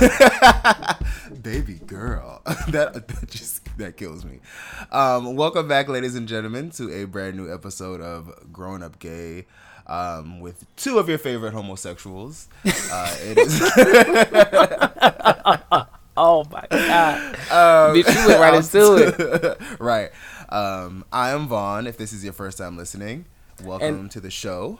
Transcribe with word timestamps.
baby 1.42 1.80
girl, 1.86 2.42
that, 2.68 2.94
that 2.94 3.30
just 3.30 3.60
that 3.78 3.96
kills 3.96 4.24
me. 4.24 4.40
Um, 4.90 5.36
welcome 5.36 5.68
back, 5.68 5.88
ladies 5.88 6.14
and 6.14 6.26
gentlemen, 6.26 6.70
to 6.70 6.92
a 6.92 7.04
brand 7.04 7.36
new 7.36 7.52
episode 7.52 8.00
of 8.00 8.52
Grown 8.52 8.82
Up 8.82 8.98
Gay. 8.98 9.46
Um, 9.86 10.40
with 10.40 10.64
two 10.76 10.98
of 10.98 11.08
your 11.08 11.18
favorite 11.18 11.52
homosexuals. 11.52 12.48
Uh, 12.64 13.16
it 13.20 13.38
is. 13.38 13.60
oh 16.16 16.44
my 16.50 16.64
god! 16.70 17.34
Um, 17.50 17.94
Bitch, 17.94 18.22
you 18.22 18.28
went 18.28 18.40
right 18.40 18.54
into 18.54 18.96
it. 18.96 19.60
right. 19.78 20.10
Um, 20.48 21.04
I 21.12 21.30
am 21.30 21.46
Vaun. 21.48 21.86
If 21.86 21.98
this 21.98 22.12
is 22.12 22.24
your 22.24 22.32
first 22.32 22.58
time 22.58 22.76
listening, 22.76 23.26
welcome 23.62 24.00
and, 24.00 24.10
to 24.12 24.20
the 24.20 24.30
show. 24.30 24.78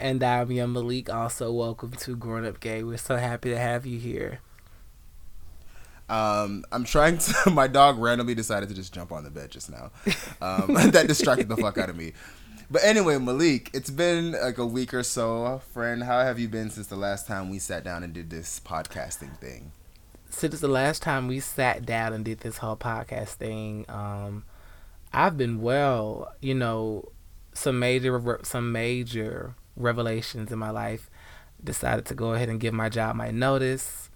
And 0.00 0.22
I'm 0.22 0.52
Young 0.52 0.74
Malik. 0.74 1.12
Also, 1.12 1.50
welcome 1.50 1.90
to 1.90 2.14
Grown 2.14 2.46
Up 2.46 2.60
Gay. 2.60 2.84
We're 2.84 2.98
so 2.98 3.16
happy 3.16 3.50
to 3.50 3.58
have 3.58 3.84
you 3.84 3.98
here. 3.98 4.38
Um, 6.08 6.64
I'm 6.70 6.84
trying 6.84 7.18
to. 7.18 7.50
My 7.50 7.66
dog 7.66 7.98
randomly 7.98 8.36
decided 8.36 8.68
to 8.68 8.76
just 8.76 8.94
jump 8.94 9.10
on 9.10 9.24
the 9.24 9.30
bed 9.30 9.50
just 9.50 9.68
now. 9.70 9.90
Um, 10.40 10.74
that 10.92 11.08
distracted 11.08 11.48
the 11.48 11.56
fuck 11.56 11.78
out 11.78 11.90
of 11.90 11.96
me. 11.96 12.12
But 12.70 12.84
anyway, 12.84 13.18
Malik, 13.18 13.70
it's 13.74 13.90
been 13.90 14.32
like 14.32 14.58
a 14.58 14.66
week 14.66 14.94
or 14.94 15.02
so, 15.02 15.60
friend. 15.72 16.04
How 16.04 16.20
have 16.20 16.38
you 16.38 16.46
been 16.46 16.70
since 16.70 16.86
the 16.86 16.96
last 16.96 17.26
time 17.26 17.50
we 17.50 17.58
sat 17.58 17.82
down 17.82 18.04
and 18.04 18.12
did 18.12 18.30
this 18.30 18.60
podcasting 18.64 19.36
thing? 19.38 19.72
Since 20.30 20.60
the 20.60 20.68
last 20.68 21.02
time 21.02 21.26
we 21.26 21.40
sat 21.40 21.84
down 21.84 22.12
and 22.12 22.24
did 22.24 22.40
this 22.40 22.58
whole 22.58 22.76
podcast 22.76 23.30
thing, 23.30 23.84
um, 23.88 24.44
I've 25.12 25.36
been 25.36 25.60
well. 25.60 26.32
You 26.40 26.54
know, 26.54 27.10
some 27.52 27.80
major 27.80 28.38
some 28.44 28.70
major 28.70 29.56
revelations 29.78 30.52
in 30.52 30.58
my 30.58 30.70
life. 30.70 31.10
Decided 31.62 32.04
to 32.06 32.14
go 32.14 32.34
ahead 32.34 32.48
and 32.48 32.60
give 32.60 32.74
my 32.74 32.88
job 32.88 33.16
my 33.16 33.30
notice. 33.30 34.10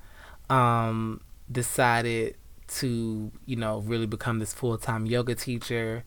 Um, 0.50 1.22
decided 1.50 2.36
to, 2.68 3.32
you 3.46 3.56
know, 3.56 3.78
really 3.80 4.06
become 4.06 4.38
this 4.38 4.52
full 4.52 4.78
time 4.78 5.06
yoga 5.06 5.34
teacher. 5.34 6.04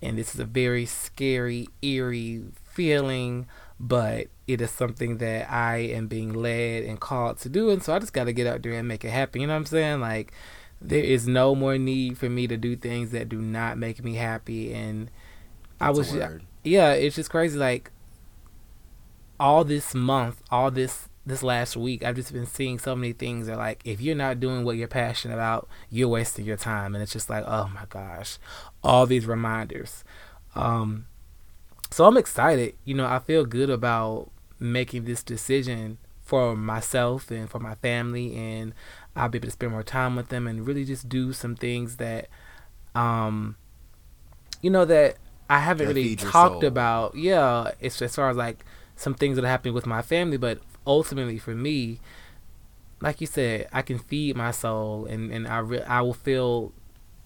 And 0.00 0.18
this 0.18 0.34
is 0.34 0.40
a 0.40 0.44
very 0.44 0.84
scary, 0.84 1.68
eerie 1.80 2.42
feeling, 2.64 3.46
but 3.78 4.26
it 4.48 4.60
is 4.60 4.70
something 4.70 5.18
that 5.18 5.50
I 5.50 5.76
am 5.76 6.08
being 6.08 6.32
led 6.32 6.82
and 6.82 6.98
called 6.98 7.38
to 7.38 7.48
do. 7.48 7.70
And 7.70 7.82
so 7.82 7.94
I 7.94 8.00
just 8.00 8.12
got 8.12 8.24
to 8.24 8.32
get 8.32 8.48
out 8.48 8.62
there 8.62 8.72
and 8.72 8.88
make 8.88 9.04
it 9.04 9.10
happen. 9.10 9.40
You 9.40 9.46
know 9.46 9.52
what 9.52 9.60
I'm 9.60 9.66
saying? 9.66 10.00
Like, 10.00 10.32
there 10.80 11.02
is 11.02 11.28
no 11.28 11.54
more 11.54 11.78
need 11.78 12.18
for 12.18 12.28
me 12.28 12.48
to 12.48 12.56
do 12.56 12.74
things 12.74 13.12
that 13.12 13.28
do 13.28 13.40
not 13.40 13.78
make 13.78 14.02
me 14.02 14.16
happy. 14.16 14.74
And 14.74 15.08
That's 15.78 15.82
I 15.82 15.90
was, 15.90 16.12
yeah, 16.64 16.92
it's 16.94 17.14
just 17.14 17.30
crazy. 17.30 17.56
Like, 17.56 17.91
all 19.42 19.64
this 19.64 19.92
month, 19.92 20.40
all 20.52 20.70
this 20.70 21.08
this 21.26 21.42
last 21.42 21.76
week, 21.76 22.04
I've 22.04 22.14
just 22.14 22.32
been 22.32 22.46
seeing 22.46 22.78
so 22.78 22.94
many 22.94 23.12
things 23.12 23.48
that 23.48 23.58
like 23.58 23.80
if 23.84 24.00
you're 24.00 24.14
not 24.14 24.38
doing 24.38 24.64
what 24.64 24.76
you're 24.76 24.86
passionate 24.86 25.34
about, 25.34 25.68
you're 25.90 26.08
wasting 26.08 26.44
your 26.44 26.56
time, 26.56 26.94
and 26.94 27.02
it's 27.02 27.12
just 27.12 27.28
like 27.28 27.44
oh 27.44 27.68
my 27.74 27.84
gosh, 27.88 28.38
all 28.84 29.04
these 29.04 29.26
reminders. 29.26 30.04
Um, 30.54 31.06
so 31.90 32.04
I'm 32.04 32.16
excited. 32.16 32.76
You 32.84 32.94
know, 32.94 33.04
I 33.04 33.18
feel 33.18 33.44
good 33.44 33.68
about 33.68 34.30
making 34.60 35.06
this 35.06 35.24
decision 35.24 35.98
for 36.20 36.54
myself 36.54 37.28
and 37.32 37.50
for 37.50 37.58
my 37.58 37.74
family, 37.74 38.36
and 38.36 38.72
I'll 39.16 39.28
be 39.28 39.38
able 39.38 39.46
to 39.46 39.52
spend 39.52 39.72
more 39.72 39.82
time 39.82 40.14
with 40.14 40.28
them 40.28 40.46
and 40.46 40.64
really 40.64 40.84
just 40.84 41.08
do 41.08 41.32
some 41.32 41.56
things 41.56 41.96
that, 41.96 42.28
um, 42.94 43.56
you 44.60 44.70
know, 44.70 44.84
that 44.84 45.16
I 45.50 45.58
haven't 45.58 45.88
really 45.88 46.14
talked 46.14 46.62
about. 46.62 47.16
Yeah, 47.16 47.72
it's 47.80 48.00
as 48.00 48.14
far 48.14 48.30
as 48.30 48.36
like 48.36 48.64
some 49.02 49.14
things 49.14 49.36
that 49.36 49.44
are 49.44 49.48
happening 49.48 49.74
with 49.74 49.86
my 49.86 50.00
family, 50.00 50.36
but 50.36 50.60
ultimately 50.86 51.36
for 51.38 51.54
me, 51.54 51.98
like 53.00 53.20
you 53.20 53.26
said, 53.26 53.68
I 53.72 53.82
can 53.82 53.98
feed 53.98 54.36
my 54.36 54.52
soul, 54.52 55.06
and 55.06 55.32
and 55.32 55.48
I 55.48 55.58
re- 55.58 55.82
I 55.82 56.00
will 56.02 56.14
feel 56.14 56.72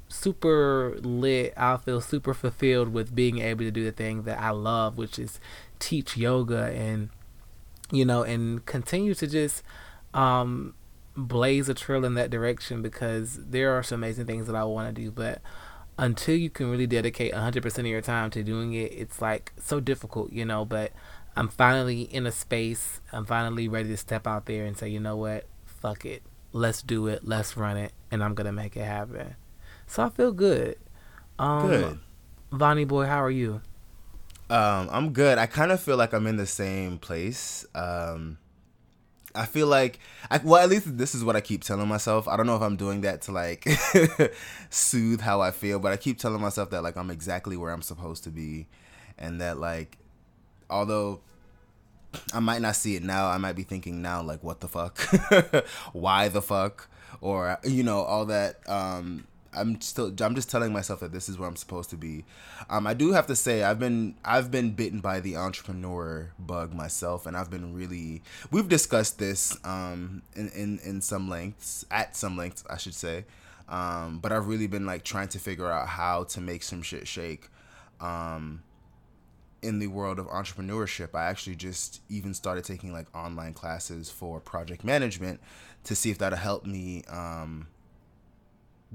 super 0.08 0.96
lit. 1.02 1.52
I'll 1.56 1.78
feel 1.78 2.00
super 2.00 2.32
fulfilled 2.32 2.92
with 2.92 3.14
being 3.14 3.38
able 3.40 3.64
to 3.64 3.70
do 3.70 3.84
the 3.84 3.92
thing 3.92 4.22
that 4.22 4.40
I 4.40 4.50
love, 4.50 4.96
which 4.96 5.18
is 5.18 5.38
teach 5.78 6.16
yoga 6.16 6.72
and 6.74 7.10
you 7.92 8.04
know 8.04 8.22
and 8.22 8.64
continue 8.64 9.14
to 9.14 9.26
just 9.26 9.62
um 10.14 10.74
blaze 11.16 11.68
a 11.68 11.74
trail 11.74 12.04
in 12.04 12.14
that 12.14 12.30
direction 12.30 12.80
because 12.82 13.38
there 13.44 13.72
are 13.76 13.82
some 13.82 14.00
amazing 14.02 14.26
things 14.26 14.46
that 14.46 14.56
I 14.56 14.64
want 14.64 14.94
to 14.94 15.02
do, 15.02 15.10
but 15.10 15.42
until 15.98 16.36
you 16.36 16.50
can 16.50 16.70
really 16.70 16.86
dedicate 16.86 17.32
100% 17.32 17.78
of 17.78 17.86
your 17.86 18.02
time 18.02 18.30
to 18.30 18.42
doing 18.42 18.74
it, 18.74 18.92
it's 18.92 19.22
like 19.22 19.52
so 19.58 19.80
difficult, 19.80 20.32
you 20.32 20.44
know, 20.44 20.64
but 20.64 20.92
I'm 21.36 21.48
finally 21.48 22.02
in 22.02 22.26
a 22.26 22.32
space. 22.32 23.00
I'm 23.12 23.26
finally 23.26 23.68
ready 23.68 23.90
to 23.90 23.96
step 23.96 24.26
out 24.26 24.46
there 24.46 24.64
and 24.64 24.76
say, 24.76 24.88
you 24.88 25.00
know 25.00 25.16
what? 25.16 25.46
Fuck 25.64 26.06
it. 26.06 26.22
Let's 26.52 26.82
do 26.82 27.06
it. 27.08 27.24
Let's 27.24 27.56
run 27.56 27.76
it. 27.76 27.92
And 28.10 28.24
I'm 28.24 28.34
going 28.34 28.46
to 28.46 28.52
make 28.52 28.76
it 28.76 28.84
happen. 28.84 29.36
So 29.86 30.04
I 30.04 30.08
feel 30.08 30.32
good. 30.32 30.76
Um, 31.38 31.68
good. 31.68 31.98
Vonnie 32.50 32.84
boy, 32.84 33.04
how 33.04 33.22
are 33.22 33.30
you? 33.30 33.60
Um, 34.48 34.88
I'm 34.90 35.12
good. 35.12 35.38
I 35.38 35.46
kind 35.46 35.72
of 35.72 35.80
feel 35.80 35.96
like 35.96 36.14
I'm 36.14 36.26
in 36.26 36.36
the 36.36 36.46
same 36.46 36.98
place. 36.98 37.66
Um, 37.74 38.38
I 39.34 39.44
feel 39.44 39.66
like, 39.66 39.98
I, 40.30 40.38
well, 40.42 40.62
at 40.62 40.70
least 40.70 40.96
this 40.96 41.14
is 41.14 41.22
what 41.22 41.36
I 41.36 41.42
keep 41.42 41.62
telling 41.62 41.88
myself. 41.88 42.26
I 42.26 42.36
don't 42.36 42.46
know 42.46 42.56
if 42.56 42.62
I'm 42.62 42.76
doing 42.76 43.02
that 43.02 43.20
to 43.22 43.32
like 43.32 43.68
soothe 44.70 45.20
how 45.20 45.42
I 45.42 45.50
feel, 45.50 45.78
but 45.78 45.92
I 45.92 45.96
keep 45.96 46.18
telling 46.18 46.40
myself 46.40 46.70
that 46.70 46.82
like 46.82 46.96
I'm 46.96 47.10
exactly 47.10 47.56
where 47.56 47.72
I'm 47.72 47.82
supposed 47.82 48.24
to 48.24 48.30
be, 48.30 48.68
and 49.18 49.40
that 49.40 49.58
like 49.58 49.98
although 50.70 51.20
I 52.32 52.40
might 52.40 52.62
not 52.62 52.76
see 52.76 52.96
it 52.96 53.02
now, 53.02 53.28
I 53.28 53.38
might 53.38 53.56
be 53.56 53.62
thinking 53.62 54.02
now 54.02 54.22
like 54.22 54.42
what 54.42 54.60
the 54.60 54.68
fuck? 54.68 54.98
Why 55.92 56.28
the 56.28 56.42
fuck? 56.42 56.88
Or 57.20 57.58
you 57.64 57.82
know, 57.82 58.02
all 58.02 58.26
that 58.26 58.68
um 58.68 59.26
I'm 59.56 59.80
still 59.80 60.12
I'm 60.20 60.34
just 60.34 60.50
telling 60.50 60.72
myself 60.72 61.00
that 61.00 61.12
this 61.12 61.28
is 61.28 61.38
where 61.38 61.48
I'm 61.48 61.56
supposed 61.56 61.90
to 61.90 61.96
be. 61.96 62.24
Um, 62.68 62.86
I 62.86 62.94
do 62.94 63.12
have 63.12 63.26
to 63.28 63.36
say 63.36 63.62
I've 63.62 63.78
been 63.78 64.14
I've 64.24 64.50
been 64.50 64.72
bitten 64.72 65.00
by 65.00 65.20
the 65.20 65.36
entrepreneur 65.36 66.30
bug 66.38 66.74
myself, 66.74 67.26
and 67.26 67.36
I've 67.36 67.50
been 67.50 67.74
really 67.74 68.22
we've 68.50 68.68
discussed 68.68 69.18
this 69.18 69.56
um, 69.64 70.22
in, 70.34 70.48
in 70.50 70.78
in 70.84 71.00
some 71.00 71.28
lengths 71.28 71.86
at 71.90 72.14
some 72.14 72.36
lengths 72.36 72.64
I 72.68 72.76
should 72.76 72.94
say, 72.94 73.24
um, 73.68 74.18
but 74.18 74.30
I've 74.30 74.46
really 74.46 74.66
been 74.66 74.86
like 74.86 75.04
trying 75.04 75.28
to 75.28 75.38
figure 75.38 75.70
out 75.70 75.88
how 75.88 76.24
to 76.24 76.40
make 76.40 76.62
some 76.62 76.82
shit 76.82 77.08
shake. 77.08 77.48
Um, 78.00 78.62
in 79.66 79.78
the 79.80 79.88
world 79.88 80.18
of 80.18 80.26
entrepreneurship, 80.28 81.14
I 81.14 81.24
actually 81.24 81.56
just 81.56 82.00
even 82.08 82.32
started 82.34 82.64
taking 82.64 82.92
like 82.92 83.06
online 83.14 83.52
classes 83.52 84.10
for 84.10 84.40
project 84.40 84.84
management 84.84 85.40
to 85.84 85.94
see 85.94 86.10
if 86.10 86.18
that'll 86.18 86.38
help 86.38 86.64
me 86.64 87.04
um, 87.08 87.66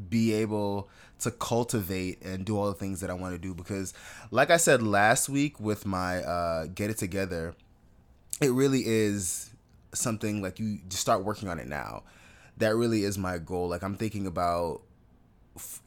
be 0.09 0.33
able 0.33 0.89
to 1.19 1.31
cultivate 1.31 2.21
and 2.23 2.45
do 2.45 2.57
all 2.57 2.67
the 2.67 2.73
things 2.73 3.01
that 3.01 3.09
I 3.09 3.13
want 3.13 3.33
to 3.35 3.39
do. 3.39 3.53
Because, 3.53 3.93
like 4.31 4.49
I 4.49 4.57
said 4.57 4.81
last 4.81 5.29
week 5.29 5.59
with 5.59 5.85
my 5.85 6.23
uh, 6.23 6.67
Get 6.67 6.89
It 6.89 6.97
Together, 6.97 7.53
it 8.41 8.51
really 8.51 8.83
is 8.85 9.51
something 9.93 10.41
like 10.41 10.59
you 10.59 10.79
just 10.87 11.01
start 11.01 11.23
working 11.23 11.49
on 11.49 11.59
it 11.59 11.67
now. 11.67 12.03
That 12.57 12.75
really 12.75 13.03
is 13.03 13.17
my 13.17 13.37
goal. 13.37 13.67
Like 13.67 13.83
I'm 13.83 13.95
thinking 13.95 14.25
about, 14.25 14.81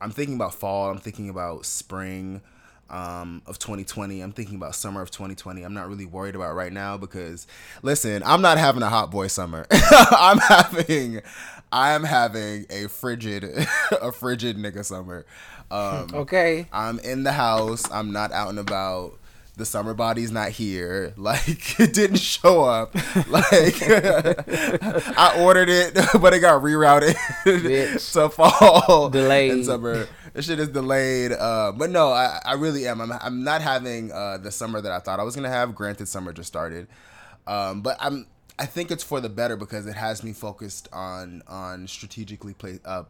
I'm 0.00 0.10
thinking 0.10 0.34
about 0.36 0.54
fall. 0.54 0.90
I'm 0.90 0.98
thinking 0.98 1.28
about 1.28 1.66
spring 1.66 2.42
um, 2.90 3.42
of 3.46 3.58
2020. 3.58 4.20
I'm 4.20 4.32
thinking 4.32 4.56
about 4.56 4.74
summer 4.74 5.02
of 5.02 5.10
2020. 5.10 5.62
I'm 5.62 5.74
not 5.74 5.88
really 5.88 6.06
worried 6.06 6.34
about 6.34 6.54
right 6.54 6.72
now 6.72 6.96
because, 6.96 7.46
listen, 7.82 8.22
I'm 8.24 8.42
not 8.42 8.58
having 8.58 8.82
a 8.82 8.88
hot 8.88 9.10
boy 9.10 9.26
summer. 9.28 9.66
I'm 9.70 10.38
having, 10.38 11.22
I'm 11.72 12.04
having 12.04 12.66
a 12.70 12.88
frigid, 12.88 13.44
a 13.90 14.12
frigid 14.12 14.56
nigga 14.56 14.84
summer. 14.84 15.26
Um, 15.70 16.08
okay. 16.14 16.66
I'm 16.72 16.98
in 17.00 17.24
the 17.24 17.32
house. 17.32 17.90
I'm 17.90 18.12
not 18.12 18.32
out 18.32 18.50
and 18.50 18.58
about. 18.58 19.18
The 19.56 19.64
summer 19.64 19.94
body's 19.94 20.32
not 20.32 20.50
here. 20.50 21.14
Like 21.16 21.78
it 21.78 21.94
didn't 21.94 22.18
show 22.18 22.64
up. 22.64 22.92
Like 23.28 23.80
I 23.82 25.36
ordered 25.40 25.68
it, 25.68 25.94
but 26.20 26.34
it 26.34 26.40
got 26.40 26.60
rerouted 26.60 27.14
to 28.12 28.28
fall 28.28 29.10
delayed 29.10 29.52
in 29.52 29.64
summer 29.64 30.08
this 30.34 30.46
shit 30.46 30.60
is 30.60 30.68
delayed. 30.68 31.32
Uh, 31.32 31.72
but 31.72 31.90
no, 31.90 32.12
I, 32.12 32.40
I 32.44 32.54
really 32.54 32.86
am. 32.86 33.00
I'm, 33.00 33.12
I'm 33.12 33.42
not 33.44 33.62
having 33.62 34.12
uh, 34.12 34.38
the 34.38 34.50
summer 34.50 34.80
that 34.80 34.92
I 34.92 34.98
thought 34.98 35.18
I 35.18 35.22
was 35.22 35.34
gonna 35.34 35.48
have. 35.48 35.74
Granted, 35.74 36.06
summer 36.06 36.32
just 36.32 36.48
started, 36.48 36.88
um, 37.46 37.80
but 37.80 37.96
I'm. 38.00 38.26
I 38.58 38.66
think 38.66 38.92
it's 38.92 39.02
for 39.02 39.20
the 39.20 39.28
better 39.28 39.56
because 39.56 39.86
it 39.86 39.94
has 39.96 40.22
me 40.22 40.32
focused 40.32 40.88
on 40.92 41.42
on 41.48 41.88
strategically 41.88 42.54
play, 42.54 42.80
uh, 42.84 43.04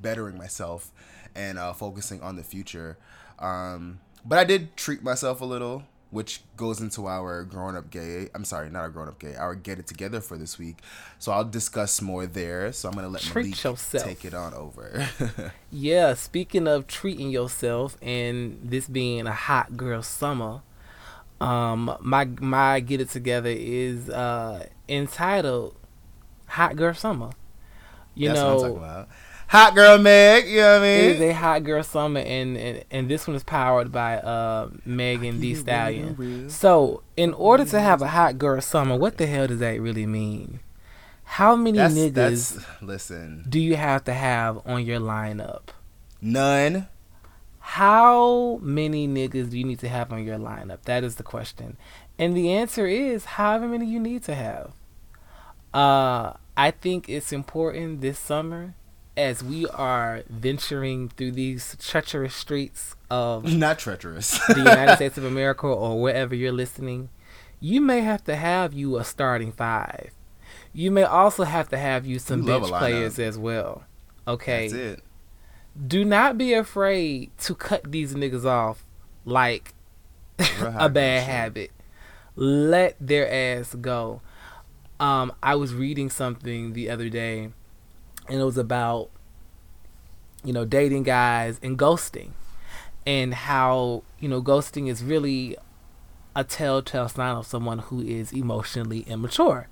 bettering 0.00 0.36
myself 0.36 0.92
and 1.34 1.58
uh, 1.58 1.72
focusing 1.72 2.20
on 2.20 2.36
the 2.36 2.44
future. 2.44 2.98
Um, 3.38 4.00
but 4.24 4.38
I 4.38 4.44
did 4.44 4.76
treat 4.76 5.02
myself 5.02 5.40
a 5.40 5.44
little 5.44 5.84
which 6.14 6.42
goes 6.56 6.80
into 6.80 7.08
our 7.08 7.42
grown 7.42 7.74
up 7.76 7.90
gay. 7.90 8.28
I'm 8.36 8.44
sorry, 8.44 8.70
not 8.70 8.80
our 8.80 8.88
grown 8.88 9.08
up 9.08 9.18
gay. 9.18 9.34
Our 9.34 9.56
get 9.56 9.80
it 9.80 9.88
together 9.88 10.20
for 10.20 10.36
this 10.38 10.60
week. 10.60 10.78
So 11.18 11.32
I'll 11.32 11.44
discuss 11.44 12.00
more 12.00 12.24
there. 12.24 12.72
So 12.72 12.88
I'm 12.88 12.94
gonna 12.94 13.08
let 13.08 13.22
Treat 13.22 13.46
Malik 13.46 13.64
yourself. 13.64 14.04
take 14.04 14.24
it 14.24 14.32
on 14.32 14.54
over. 14.54 15.08
yeah, 15.72 16.14
speaking 16.14 16.68
of 16.68 16.86
treating 16.86 17.30
yourself 17.30 17.96
and 18.00 18.60
this 18.62 18.86
being 18.86 19.26
a 19.26 19.32
hot 19.32 19.76
girl 19.76 20.02
summer, 20.02 20.62
um, 21.40 21.96
my 22.00 22.26
my 22.26 22.78
get 22.78 23.00
it 23.00 23.10
together 23.10 23.50
is 23.52 24.08
uh 24.08 24.68
entitled 24.88 25.74
hot 26.46 26.76
girl 26.76 26.94
summer. 26.94 27.30
You 28.14 28.28
That's 28.28 28.38
know, 28.40 29.08
what 29.50 29.54
I'm 29.54 29.74
talking 29.74 29.74
about. 29.74 29.74
Hot 29.74 29.74
girl 29.74 29.98
Meg, 29.98 30.46
you 30.48 30.56
know 30.58 30.72
what 30.72 30.78
I 30.78 30.82
mean? 30.82 31.00
it 31.10 31.16
is 31.16 31.20
a 31.20 31.32
hot 31.32 31.64
girl 31.64 31.82
summer, 31.82 32.20
and 32.20 32.56
and, 32.56 32.84
and 32.90 33.08
this 33.08 33.26
one 33.26 33.36
is 33.36 33.44
powered 33.44 33.92
by 33.92 34.18
uh 34.18 34.70
Megan 34.84 35.40
Thee 35.40 35.54
Stallion. 35.54 36.50
So, 36.50 37.02
in 37.16 37.32
order 37.34 37.64
to 37.64 37.80
have 37.80 38.02
a 38.02 38.08
hot 38.08 38.38
girl 38.38 38.60
summer, 38.60 38.96
what 38.96 39.16
the 39.16 39.26
hell 39.26 39.46
does 39.46 39.58
that 39.60 39.80
really 39.80 40.06
mean? 40.06 40.60
How 41.24 41.56
many 41.56 41.78
That's, 41.78 41.94
niggas 41.94 42.12
that's 42.12 42.82
listen. 42.82 43.44
do 43.48 43.58
you 43.58 43.76
have 43.76 44.04
to 44.04 44.12
have 44.12 44.60
on 44.66 44.84
your 44.84 45.00
lineup? 45.00 45.68
None. 46.20 46.88
How 47.58 48.58
many 48.60 49.08
niggas 49.08 49.50
do 49.50 49.58
you 49.58 49.64
need 49.64 49.78
to 49.80 49.88
have 49.88 50.12
on 50.12 50.22
your 50.24 50.36
lineup? 50.38 50.82
That 50.82 51.02
is 51.02 51.16
the 51.16 51.22
question. 51.22 51.76
And 52.18 52.36
the 52.36 52.52
answer 52.52 52.86
is 52.86 53.24
however 53.24 53.66
many 53.66 53.86
you 53.86 53.98
need 53.98 54.22
to 54.24 54.34
have. 54.34 54.72
Uh 55.72 56.34
I 56.56 56.70
think 56.70 57.08
it's 57.08 57.32
important 57.32 58.00
this 58.00 58.18
summer 58.18 58.74
as 59.16 59.42
we 59.42 59.66
are 59.68 60.22
venturing 60.28 61.08
through 61.08 61.32
these 61.32 61.76
treacherous 61.80 62.34
streets 62.34 62.96
of 63.10 63.44
Not 63.52 63.78
treacherous. 63.78 64.38
the 64.48 64.56
United 64.58 64.96
States 64.96 65.16
of 65.18 65.24
America 65.24 65.66
or 65.66 66.00
wherever 66.00 66.34
you're 66.34 66.52
listening, 66.52 67.10
you 67.60 67.80
may 67.80 68.00
have 68.00 68.24
to 68.24 68.36
have 68.36 68.72
you 68.72 68.96
a 68.98 69.04
starting 69.04 69.52
five. 69.52 70.10
You 70.72 70.90
may 70.90 71.04
also 71.04 71.44
have 71.44 71.68
to 71.68 71.78
have 71.78 72.04
you 72.04 72.18
some 72.18 72.44
bench 72.44 72.66
players 72.66 73.18
as 73.18 73.38
well. 73.38 73.84
Okay. 74.26 74.68
That's 74.68 74.74
it. 74.98 75.02
Do 75.86 76.04
not 76.04 76.36
be 76.36 76.52
afraid 76.52 77.30
to 77.38 77.54
cut 77.54 77.90
these 77.90 78.14
niggas 78.14 78.44
off 78.44 78.84
like 79.24 79.74
a 80.38 80.88
bad 80.88 81.22
habit. 81.24 81.70
Let 82.36 82.96
their 83.00 83.30
ass 83.30 83.74
go. 83.74 84.20
Um, 84.98 85.32
I 85.42 85.54
was 85.54 85.74
reading 85.74 86.10
something 86.10 86.72
the 86.72 86.90
other 86.90 87.08
day, 87.08 87.50
and 88.28 88.40
it 88.40 88.44
was 88.44 88.58
about 88.58 89.10
you 90.44 90.52
know 90.52 90.64
dating 90.64 91.04
guys 91.04 91.58
and 91.62 91.78
ghosting, 91.78 92.30
and 93.06 93.34
how 93.34 94.02
you 94.18 94.28
know 94.28 94.42
ghosting 94.42 94.88
is 94.88 95.02
really 95.02 95.56
a 96.36 96.44
telltale 96.44 97.08
sign 97.08 97.36
of 97.36 97.46
someone 97.46 97.78
who 97.78 98.00
is 98.00 98.32
emotionally 98.32 99.00
immature. 99.00 99.68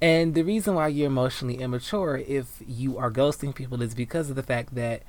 And 0.00 0.34
the 0.34 0.42
reason 0.42 0.74
why 0.74 0.88
you're 0.88 1.06
emotionally 1.06 1.58
immature 1.58 2.16
if 2.16 2.60
you 2.66 2.98
are 2.98 3.10
ghosting 3.10 3.54
people 3.54 3.80
is 3.80 3.94
because 3.94 4.28
of 4.28 4.36
the 4.36 4.42
fact 4.42 4.74
that 4.74 5.02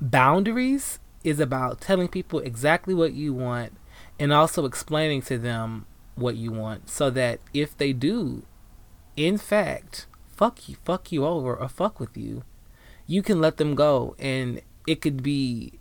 boundaries 0.00 1.00
is 1.24 1.40
about 1.40 1.80
telling 1.80 2.08
people 2.08 2.38
exactly 2.38 2.94
what 2.94 3.12
you 3.12 3.34
want 3.34 3.72
and 4.18 4.32
also 4.32 4.64
explaining 4.64 5.22
to 5.22 5.38
them 5.38 5.86
what 6.14 6.36
you 6.36 6.50
want 6.52 6.88
so 6.88 7.10
that 7.10 7.40
if 7.52 7.76
they 7.76 7.92
do 7.92 8.42
in 9.16 9.36
fact 9.36 10.06
fuck 10.38 10.68
you 10.68 10.76
fuck 10.84 11.10
you 11.12 11.24
over 11.26 11.54
or 11.56 11.68
fuck 11.68 11.98
with 12.00 12.16
you 12.16 12.42
you 13.06 13.20
can 13.22 13.40
let 13.40 13.56
them 13.56 13.74
go 13.74 14.14
and 14.18 14.60
it 14.86 15.00
could 15.02 15.22
be 15.22 15.72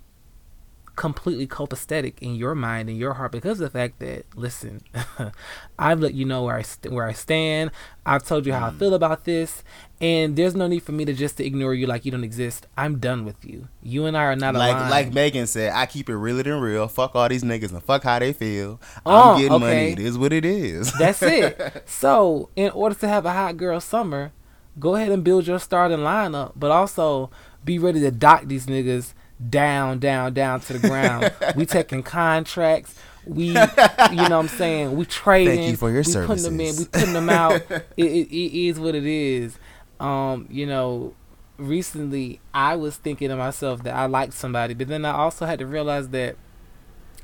completely 0.96 1.46
copacetic 1.46 2.16
in 2.22 2.34
your 2.34 2.56
mind 2.56 2.90
and 2.90 2.98
your 2.98 3.14
heart 3.14 3.32
because 3.32 3.60
of 3.60 3.72
the 3.72 3.80
fact 3.80 4.00
that 4.00 4.26
listen 4.36 4.82
I've 5.78 6.00
let 6.00 6.16
you 6.16 6.26
know 6.26 6.42
where 6.46 6.56
I 6.56 6.64
st- 6.64 6.92
where 6.92 7.06
I 7.06 7.14
stand 7.14 7.70
I've 8.04 8.24
told 8.26 8.48
you 8.48 8.54
how 8.54 8.66
I 8.66 8.70
Mm. 8.72 8.80
feel 8.80 8.94
about 8.96 9.24
this 9.24 9.64
and 10.02 10.36
there's 10.36 10.56
no 10.56 10.66
need 10.66 10.82
for 10.82 10.94
me 10.94 11.06
to 11.06 11.14
just 11.14 11.38
to 11.38 11.46
ignore 11.46 11.76
you 11.76 11.86
like 11.86 12.04
you 12.04 12.10
don't 12.12 12.24
exist 12.24 12.66
I'm 12.76 12.98
done 12.98 13.26
with 13.26 13.46
you 13.46 13.68
you 13.84 14.08
and 14.08 14.18
I 14.18 14.24
are 14.24 14.36
not 14.36 14.56
Like 14.56 14.76
aligned 14.76 14.90
like 14.90 15.14
Megan 15.14 15.46
said, 15.46 15.72
I 15.72 15.86
keep 15.86 16.10
it 16.10 16.18
realer 16.18 16.42
than 16.42 16.60
real. 16.60 16.88
Fuck 16.88 17.16
all 17.16 17.30
these 17.30 17.44
niggas 17.44 17.72
and 17.72 17.84
fuck 17.84 18.02
how 18.04 18.18
they 18.18 18.34
feel. 18.34 18.82
Oh, 19.06 19.34
I'm 19.34 19.38
getting 19.38 19.54
okay. 19.58 19.66
money. 19.68 19.92
It 19.94 20.00
is 20.00 20.18
what 20.18 20.34
it 20.34 20.46
is. 20.46 20.92
That's 20.94 21.22
it. 21.22 21.84
So, 21.88 22.50
in 22.56 22.72
order 22.72 22.96
to 22.96 23.08
have 23.08 23.26
a 23.28 23.32
hot 23.34 23.56
girl 23.58 23.80
summer, 23.80 24.32
go 24.80 24.96
ahead 24.96 25.12
and 25.12 25.24
build 25.24 25.48
your 25.48 25.60
starting 25.60 26.00
lineup, 26.00 26.54
but 26.56 26.72
also 26.72 27.30
be 27.64 27.80
ready 27.80 28.00
to 28.02 28.12
dock 28.12 28.46
these 28.46 28.68
niggas 28.68 29.14
down, 29.50 30.00
down, 30.00 30.34
down 30.34 30.60
to 30.62 30.74
the 30.74 30.88
ground. 30.88 31.32
we 31.56 31.66
taking 31.66 32.04
contracts. 32.04 32.96
We, 33.26 33.48
you 33.48 33.54
know, 33.54 33.68
what 33.68 34.32
I'm 34.32 34.48
saying 34.48 34.96
we 34.96 35.06
trading. 35.06 35.56
Thank 35.58 35.72
you 35.72 35.78
for 35.78 35.92
your 35.92 36.04
we 36.06 36.14
Putting 36.26 36.44
them 36.44 36.54
in. 36.54 36.60
We 36.60 36.72
services. 36.72 36.88
putting 36.88 37.14
them 37.14 37.30
out. 37.30 37.56
it, 37.72 37.84
it, 37.98 38.28
it 38.30 38.68
is 38.68 38.80
what 38.80 38.96
it 38.96 39.06
is. 39.06 39.58
Um, 40.00 40.48
you 40.50 40.66
know, 40.66 41.14
recently 41.58 42.40
I 42.54 42.76
was 42.76 42.96
thinking 42.96 43.30
to 43.30 43.36
myself 43.36 43.84
that 43.84 43.96
I 43.96 44.06
liked 44.06 44.34
somebody, 44.34 44.74
but 44.74 44.88
then 44.88 45.04
I 45.06 45.12
also 45.12 45.46
had 45.46 45.60
to 45.60 45.66
realize 45.66 46.10
that 46.10 46.38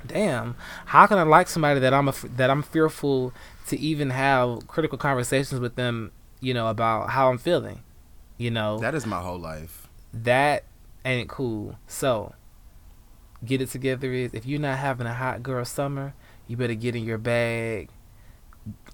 damn, 0.05 0.55
how 0.87 1.05
can 1.07 1.17
I 1.17 1.23
like 1.23 1.47
somebody 1.47 1.79
that 1.79 1.93
I'm 1.93 2.09
a, 2.09 2.13
that 2.35 2.49
I'm 2.49 2.61
fearful 2.61 3.33
to 3.67 3.79
even 3.79 4.09
have 4.09 4.67
critical 4.67 4.97
conversations 4.97 5.61
with 5.61 5.75
them, 5.75 6.11
you 6.43 6.53
know, 6.53 6.67
about 6.67 7.09
how 7.09 7.29
I'm 7.29 7.37
feeling. 7.37 7.81
You 8.37 8.51
know, 8.51 8.79
that 8.79 8.95
is 8.95 9.05
my 9.05 9.21
whole 9.21 9.39
life. 9.39 9.87
that 10.13 10.65
ain't 11.05 11.29
cool. 11.29 11.77
So, 11.87 12.33
get 13.45 13.61
it 13.61 13.69
together 13.69 14.11
is 14.11 14.33
if 14.33 14.45
you're 14.45 14.59
not 14.59 14.77
having 14.79 15.07
a 15.07 15.13
hot 15.13 15.43
girl 15.43 15.63
summer, 15.65 16.13
you 16.47 16.57
better 16.57 16.73
get 16.73 16.95
in 16.95 17.03
your 17.03 17.17
bag. 17.17 17.89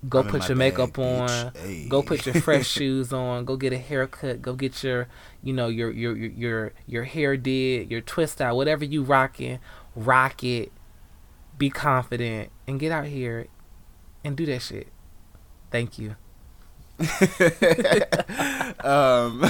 Go 0.08 0.20
I'm 0.20 0.28
put 0.28 0.48
your 0.48 0.56
makeup 0.58 0.94
bag, 0.94 1.06
on. 1.06 1.28
bitch. 1.30 1.58
Hey. 1.58 1.88
Go 1.88 2.02
put 2.02 2.26
your 2.26 2.36
fresh 2.36 2.68
shoes 2.78 3.12
on. 3.14 3.46
Go 3.46 3.56
get 3.58 3.74
a 3.74 3.78
haircut. 3.78 4.42
Go 4.42 4.54
get 4.54 4.84
your, 4.84 5.08
you 5.44 5.54
know, 5.54 5.68
your 5.68 5.92
your 5.92 6.16
your 6.16 6.32
your, 6.32 6.74
your 6.88 7.04
hair 7.04 7.38
did, 7.38 7.90
your 7.92 8.02
twist 8.02 8.42
out, 8.42 8.56
whatever 8.56 8.84
you 8.86 9.04
rocking, 9.04 9.60
rock 9.96 10.44
it. 10.44 10.72
Be 11.58 11.70
confident 11.70 12.52
and 12.68 12.80
get 12.80 12.92
out 12.92 13.06
here 13.06 13.48
and 14.24 14.36
do 14.38 14.46
that 14.46 14.62
shit. 14.62 14.88
Thank 15.72 16.00
you. 16.00 16.16
um, 18.84 19.50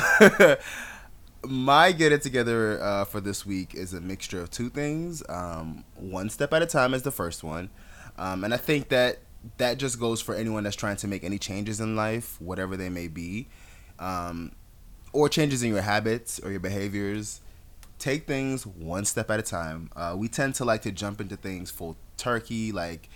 my 1.47 1.91
get 1.91 2.11
it 2.11 2.21
together 2.21 2.81
uh, 2.81 3.05
for 3.05 3.19
this 3.19 3.45
week 3.45 3.73
is 3.73 3.93
a 3.93 4.01
mixture 4.01 4.41
of 4.41 4.51
two 4.51 4.69
things. 4.69 5.23
Um, 5.27 5.83
one 5.95 6.29
step 6.29 6.53
at 6.53 6.61
a 6.61 6.67
time 6.67 6.93
is 6.93 7.01
the 7.01 7.11
first 7.11 7.43
one, 7.43 7.69
um, 8.17 8.43
and 8.43 8.53
I 8.53 8.57
think 8.57 8.89
that 8.89 9.19
that 9.57 9.77
just 9.79 9.99
goes 9.99 10.21
for 10.21 10.35
anyone 10.35 10.63
that's 10.63 10.75
trying 10.75 10.97
to 10.97 11.07
make 11.07 11.23
any 11.23 11.39
changes 11.39 11.79
in 11.79 11.95
life, 11.95 12.39
whatever 12.39 12.77
they 12.77 12.89
may 12.89 13.07
be, 13.07 13.47
um, 13.97 14.51
or 15.11 15.27
changes 15.27 15.63
in 15.63 15.71
your 15.71 15.81
habits 15.81 16.39
or 16.43 16.51
your 16.51 16.59
behaviors. 16.59 17.41
Take 17.97 18.27
things 18.27 18.65
one 18.65 19.05
step 19.05 19.29
at 19.31 19.39
a 19.39 19.43
time. 19.43 19.89
Uh, 19.95 20.15
we 20.17 20.27
tend 20.27 20.55
to 20.55 20.65
like 20.65 20.83
to 20.83 20.91
jump 20.91 21.19
into 21.19 21.35
things 21.35 21.71
full 21.71 21.97
turkey, 22.15 22.71
like 22.71 23.09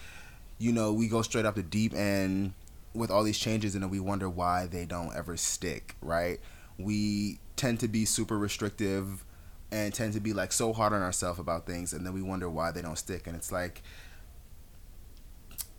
you 0.58 0.72
know, 0.72 0.92
we 0.94 1.08
go 1.08 1.22
straight 1.22 1.46
up 1.46 1.56
the 1.56 1.64
deep 1.64 1.94
end 1.94 2.54
with 2.94 3.10
all 3.10 3.24
these 3.24 3.38
changes 3.38 3.76
and 3.76 3.84
then 3.84 3.90
we 3.90 4.00
wonder 4.00 4.30
why 4.30 4.68
they 4.68 4.86
don't 4.86 5.16
ever 5.16 5.36
stick, 5.38 5.96
right? 6.02 6.40
We 6.78 7.40
tend 7.56 7.80
to 7.82 7.88
be 7.88 8.06
super 8.06 8.38
restrictive 8.38 9.26
and 9.72 9.94
tend 9.94 10.14
to 10.14 10.20
be 10.20 10.34
like 10.34 10.52
so 10.52 10.74
hard 10.74 10.94
on 10.94 11.02
ourselves 11.02 11.40
about 11.40 11.66
things 11.66 11.94
and 11.94 12.06
then 12.06 12.14
we 12.14 12.22
wonder 12.22 12.50
why 12.50 12.72
they 12.72 12.82
don't 12.82 12.98
stick 12.98 13.26
and 13.26 13.36
it's 13.36 13.52
like 13.52 13.82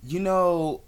you 0.02 0.18
know 0.18 0.82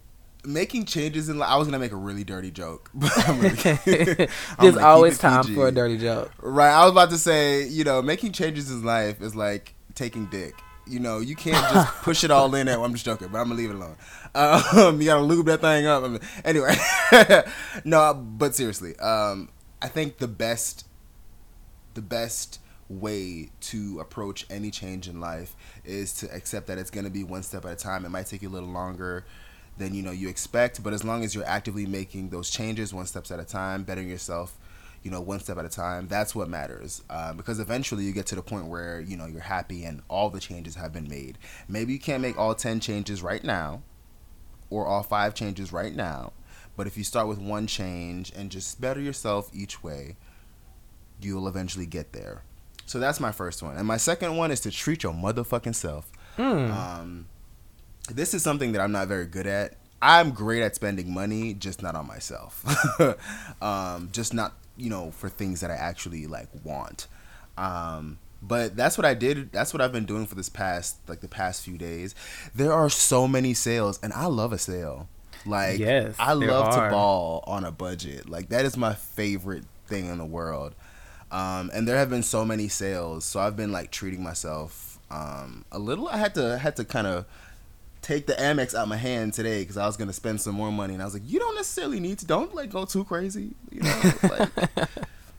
making 0.44 0.84
changes 0.84 1.28
in 1.28 1.38
life 1.38 1.48
I 1.50 1.56
was 1.56 1.68
gonna 1.68 1.78
make 1.78 1.92
a 1.92 1.96
really 1.96 2.24
dirty 2.24 2.50
joke 2.50 2.90
but 2.94 3.12
I'm 3.28 3.40
really, 3.40 3.56
There's 4.60 4.76
always 4.76 5.18
time 5.18 5.42
PG. 5.42 5.54
for 5.54 5.68
a 5.68 5.72
dirty 5.72 5.98
joke. 5.98 6.32
Right. 6.40 6.72
I 6.72 6.82
was 6.84 6.92
about 6.92 7.10
to 7.10 7.18
say, 7.18 7.66
you 7.66 7.84
know, 7.84 8.02
making 8.02 8.32
changes 8.32 8.70
in 8.70 8.84
life 8.84 9.20
is 9.20 9.34
like 9.34 9.74
taking 9.94 10.26
dick. 10.26 10.54
You 10.86 11.00
know, 11.00 11.18
you 11.18 11.34
can't 11.34 11.56
just 11.72 11.94
push 12.02 12.22
it 12.24 12.30
all 12.30 12.54
in 12.54 12.66
there. 12.66 12.80
I'm 12.80 12.92
just 12.92 13.04
joking, 13.04 13.28
but 13.28 13.38
I'm 13.38 13.48
gonna 13.48 13.56
leave 13.56 13.70
it 13.70 13.76
alone. 13.76 13.96
Um, 14.34 15.00
you 15.00 15.06
gotta 15.06 15.22
lube 15.22 15.46
that 15.46 15.60
thing 15.60 15.86
up. 15.86 16.04
I 16.04 16.08
mean, 16.08 16.20
anyway, 16.44 16.76
no, 17.84 18.14
but 18.14 18.54
seriously, 18.54 18.96
um, 18.98 19.48
I 19.82 19.88
think 19.88 20.18
the 20.18 20.28
best, 20.28 20.86
the 21.94 22.02
best 22.02 22.60
way 22.88 23.50
to 23.60 23.98
approach 23.98 24.46
any 24.48 24.70
change 24.70 25.08
in 25.08 25.20
life 25.20 25.56
is 25.84 26.12
to 26.14 26.32
accept 26.32 26.68
that 26.68 26.78
it's 26.78 26.90
gonna 26.90 27.10
be 27.10 27.24
one 27.24 27.42
step 27.42 27.64
at 27.64 27.72
a 27.72 27.76
time. 27.76 28.04
It 28.04 28.10
might 28.10 28.26
take 28.26 28.42
you 28.42 28.48
a 28.48 28.50
little 28.50 28.68
longer 28.68 29.24
than 29.78 29.94
you 29.94 30.02
know 30.02 30.12
you 30.12 30.28
expect, 30.28 30.82
but 30.82 30.92
as 30.92 31.02
long 31.02 31.24
as 31.24 31.34
you're 31.34 31.46
actively 31.46 31.86
making 31.86 32.30
those 32.30 32.48
changes 32.48 32.94
one 32.94 33.06
steps 33.06 33.30
at 33.30 33.40
a 33.40 33.44
time, 33.44 33.82
bettering 33.82 34.08
yourself 34.08 34.56
you 35.06 35.12
know, 35.12 35.20
one 35.20 35.38
step 35.38 35.56
at 35.56 35.64
a 35.64 35.68
time. 35.68 36.08
That's 36.08 36.34
what 36.34 36.48
matters. 36.48 37.00
Uh, 37.08 37.32
because 37.32 37.60
eventually 37.60 38.02
you 38.02 38.10
get 38.12 38.26
to 38.26 38.34
the 38.34 38.42
point 38.42 38.66
where, 38.66 39.00
you 39.00 39.16
know, 39.16 39.26
you're 39.26 39.40
happy 39.40 39.84
and 39.84 40.02
all 40.08 40.30
the 40.30 40.40
changes 40.40 40.74
have 40.74 40.92
been 40.92 41.06
made. 41.08 41.38
Maybe 41.68 41.92
you 41.92 42.00
can't 42.00 42.20
make 42.20 42.36
all 42.36 42.56
10 42.56 42.80
changes 42.80 43.22
right 43.22 43.44
now 43.44 43.82
or 44.68 44.84
all 44.84 45.04
five 45.04 45.32
changes 45.32 45.72
right 45.72 45.94
now. 45.94 46.32
But 46.76 46.88
if 46.88 46.98
you 46.98 47.04
start 47.04 47.28
with 47.28 47.38
one 47.38 47.68
change 47.68 48.32
and 48.34 48.50
just 48.50 48.80
better 48.80 49.00
yourself 49.00 49.48
each 49.54 49.80
way, 49.80 50.16
you'll 51.22 51.46
eventually 51.46 51.86
get 51.86 52.12
there. 52.12 52.42
So 52.84 52.98
that's 52.98 53.20
my 53.20 53.30
first 53.30 53.62
one. 53.62 53.76
And 53.76 53.86
my 53.86 53.98
second 53.98 54.36
one 54.36 54.50
is 54.50 54.58
to 54.62 54.72
treat 54.72 55.04
your 55.04 55.12
motherfucking 55.12 55.76
self. 55.76 56.10
Mm. 56.36 56.72
Um, 56.72 57.26
this 58.12 58.34
is 58.34 58.42
something 58.42 58.72
that 58.72 58.80
I'm 58.80 58.90
not 58.90 59.06
very 59.06 59.26
good 59.26 59.46
at. 59.46 59.76
I'm 60.02 60.32
great 60.32 60.62
at 60.62 60.74
spending 60.74 61.14
money, 61.14 61.54
just 61.54 61.80
not 61.80 61.94
on 61.94 62.08
myself. 62.08 62.64
um, 63.62 64.08
just 64.10 64.34
not, 64.34 64.52
you 64.76 64.90
know, 64.90 65.10
for 65.10 65.28
things 65.28 65.60
that 65.60 65.70
I 65.70 65.74
actually 65.74 66.26
like 66.26 66.48
want. 66.64 67.06
Um, 67.56 68.18
but 68.42 68.76
that's 68.76 68.98
what 68.98 69.04
I 69.04 69.14
did. 69.14 69.50
That's 69.52 69.72
what 69.72 69.80
I've 69.80 69.92
been 69.92 70.04
doing 70.04 70.26
for 70.26 70.34
this 70.34 70.48
past, 70.48 70.96
like 71.08 71.20
the 71.20 71.28
past 71.28 71.62
few 71.64 71.78
days. 71.78 72.14
There 72.54 72.72
are 72.72 72.90
so 72.90 73.26
many 73.26 73.54
sales, 73.54 73.98
and 74.02 74.12
I 74.12 74.26
love 74.26 74.52
a 74.52 74.58
sale. 74.58 75.08
Like, 75.44 75.78
Yes, 75.78 76.16
I 76.18 76.32
love 76.34 76.74
are. 76.74 76.88
to 76.88 76.90
ball 76.90 77.44
on 77.46 77.64
a 77.64 77.70
budget. 77.72 78.28
Like, 78.28 78.48
that 78.50 78.64
is 78.64 78.76
my 78.76 78.94
favorite 78.94 79.64
thing 79.86 80.06
in 80.06 80.18
the 80.18 80.24
world. 80.24 80.74
Um, 81.30 81.70
and 81.74 81.88
there 81.88 81.96
have 81.96 82.10
been 82.10 82.22
so 82.22 82.44
many 82.44 82.68
sales, 82.68 83.24
so 83.24 83.40
I've 83.40 83.56
been 83.56 83.72
like 83.72 83.90
treating 83.90 84.22
myself 84.22 84.98
um, 85.10 85.64
a 85.72 85.78
little. 85.78 86.08
I 86.08 86.18
had 86.18 86.34
to 86.34 86.58
had 86.58 86.76
to 86.76 86.84
kind 86.84 87.06
of 87.06 87.26
take 88.06 88.26
the 88.26 88.34
Amex 88.34 88.72
out 88.72 88.86
my 88.86 88.96
hand 88.96 89.34
today 89.34 89.62
because 89.62 89.76
I 89.76 89.86
was 89.86 89.96
gonna 89.96 90.12
spend 90.12 90.40
some 90.40 90.54
more 90.54 90.70
money, 90.70 90.94
and 90.94 91.02
I 91.02 91.06
was 91.06 91.14
like, 91.14 91.24
you 91.26 91.40
don't 91.40 91.56
necessarily 91.56 91.98
need 91.98 92.18
to. 92.20 92.26
Don't 92.26 92.54
like 92.54 92.70
go 92.70 92.84
too 92.84 93.04
crazy, 93.04 93.50
you 93.70 93.82
know. 93.82 94.12
like, 94.22 94.48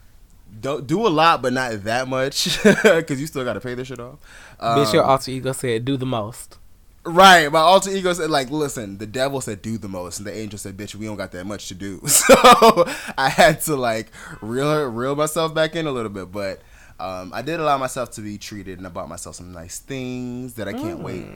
don't 0.61 0.85
do 0.85 1.07
a 1.07 1.09
lot, 1.09 1.41
but 1.41 1.53
not 1.53 1.83
that 1.85 2.07
much 2.07 2.61
because 2.83 3.21
you 3.21 3.27
still 3.27 3.45
got 3.45 3.53
to 3.53 3.61
pay 3.61 3.73
this 3.73 3.87
shit 3.87 3.99
off. 3.99 4.19
Bitch, 4.61 4.93
your 4.93 5.03
Um, 5.03 5.11
alter 5.11 5.31
ego 5.31 5.53
said, 5.53 5.85
"Do 5.85 5.95
the 5.97 6.05
most." 6.05 6.57
Right, 7.05 7.49
my 7.49 7.59
alter 7.59 7.89
ego 7.89 8.11
said, 8.11 8.29
like, 8.29 8.51
listen, 8.51 8.97
the 8.97 9.05
devil 9.05 9.39
said 9.39 9.61
do 9.61 9.77
the 9.77 9.87
most, 9.87 10.17
and 10.17 10.27
the 10.27 10.35
angel 10.35 10.59
said, 10.59 10.75
bitch, 10.75 10.93
we 10.93 11.05
don't 11.05 11.15
got 11.15 11.31
that 11.31 11.45
much 11.45 11.69
to 11.69 11.73
do. 11.73 12.01
So 12.05 12.85
I 13.17 13.29
had 13.29 13.61
to 13.61 13.77
like 13.77 14.11
reel 14.41 14.83
reel 14.87 15.15
myself 15.15 15.53
back 15.53 15.73
in 15.77 15.87
a 15.87 15.91
little 15.91 16.09
bit, 16.11 16.33
but 16.33 16.61
um, 16.99 17.31
I 17.33 17.41
did 17.41 17.59
allow 17.59 17.77
myself 17.77 18.11
to 18.11 18.21
be 18.21 18.37
treated, 18.37 18.79
and 18.79 18.87
I 18.87 18.89
bought 18.89 19.07
myself 19.07 19.35
some 19.35 19.51
nice 19.51 19.79
things 19.79 20.55
that 20.55 20.67
I 20.67 20.73
can't 20.73 20.99
wait 20.99 21.27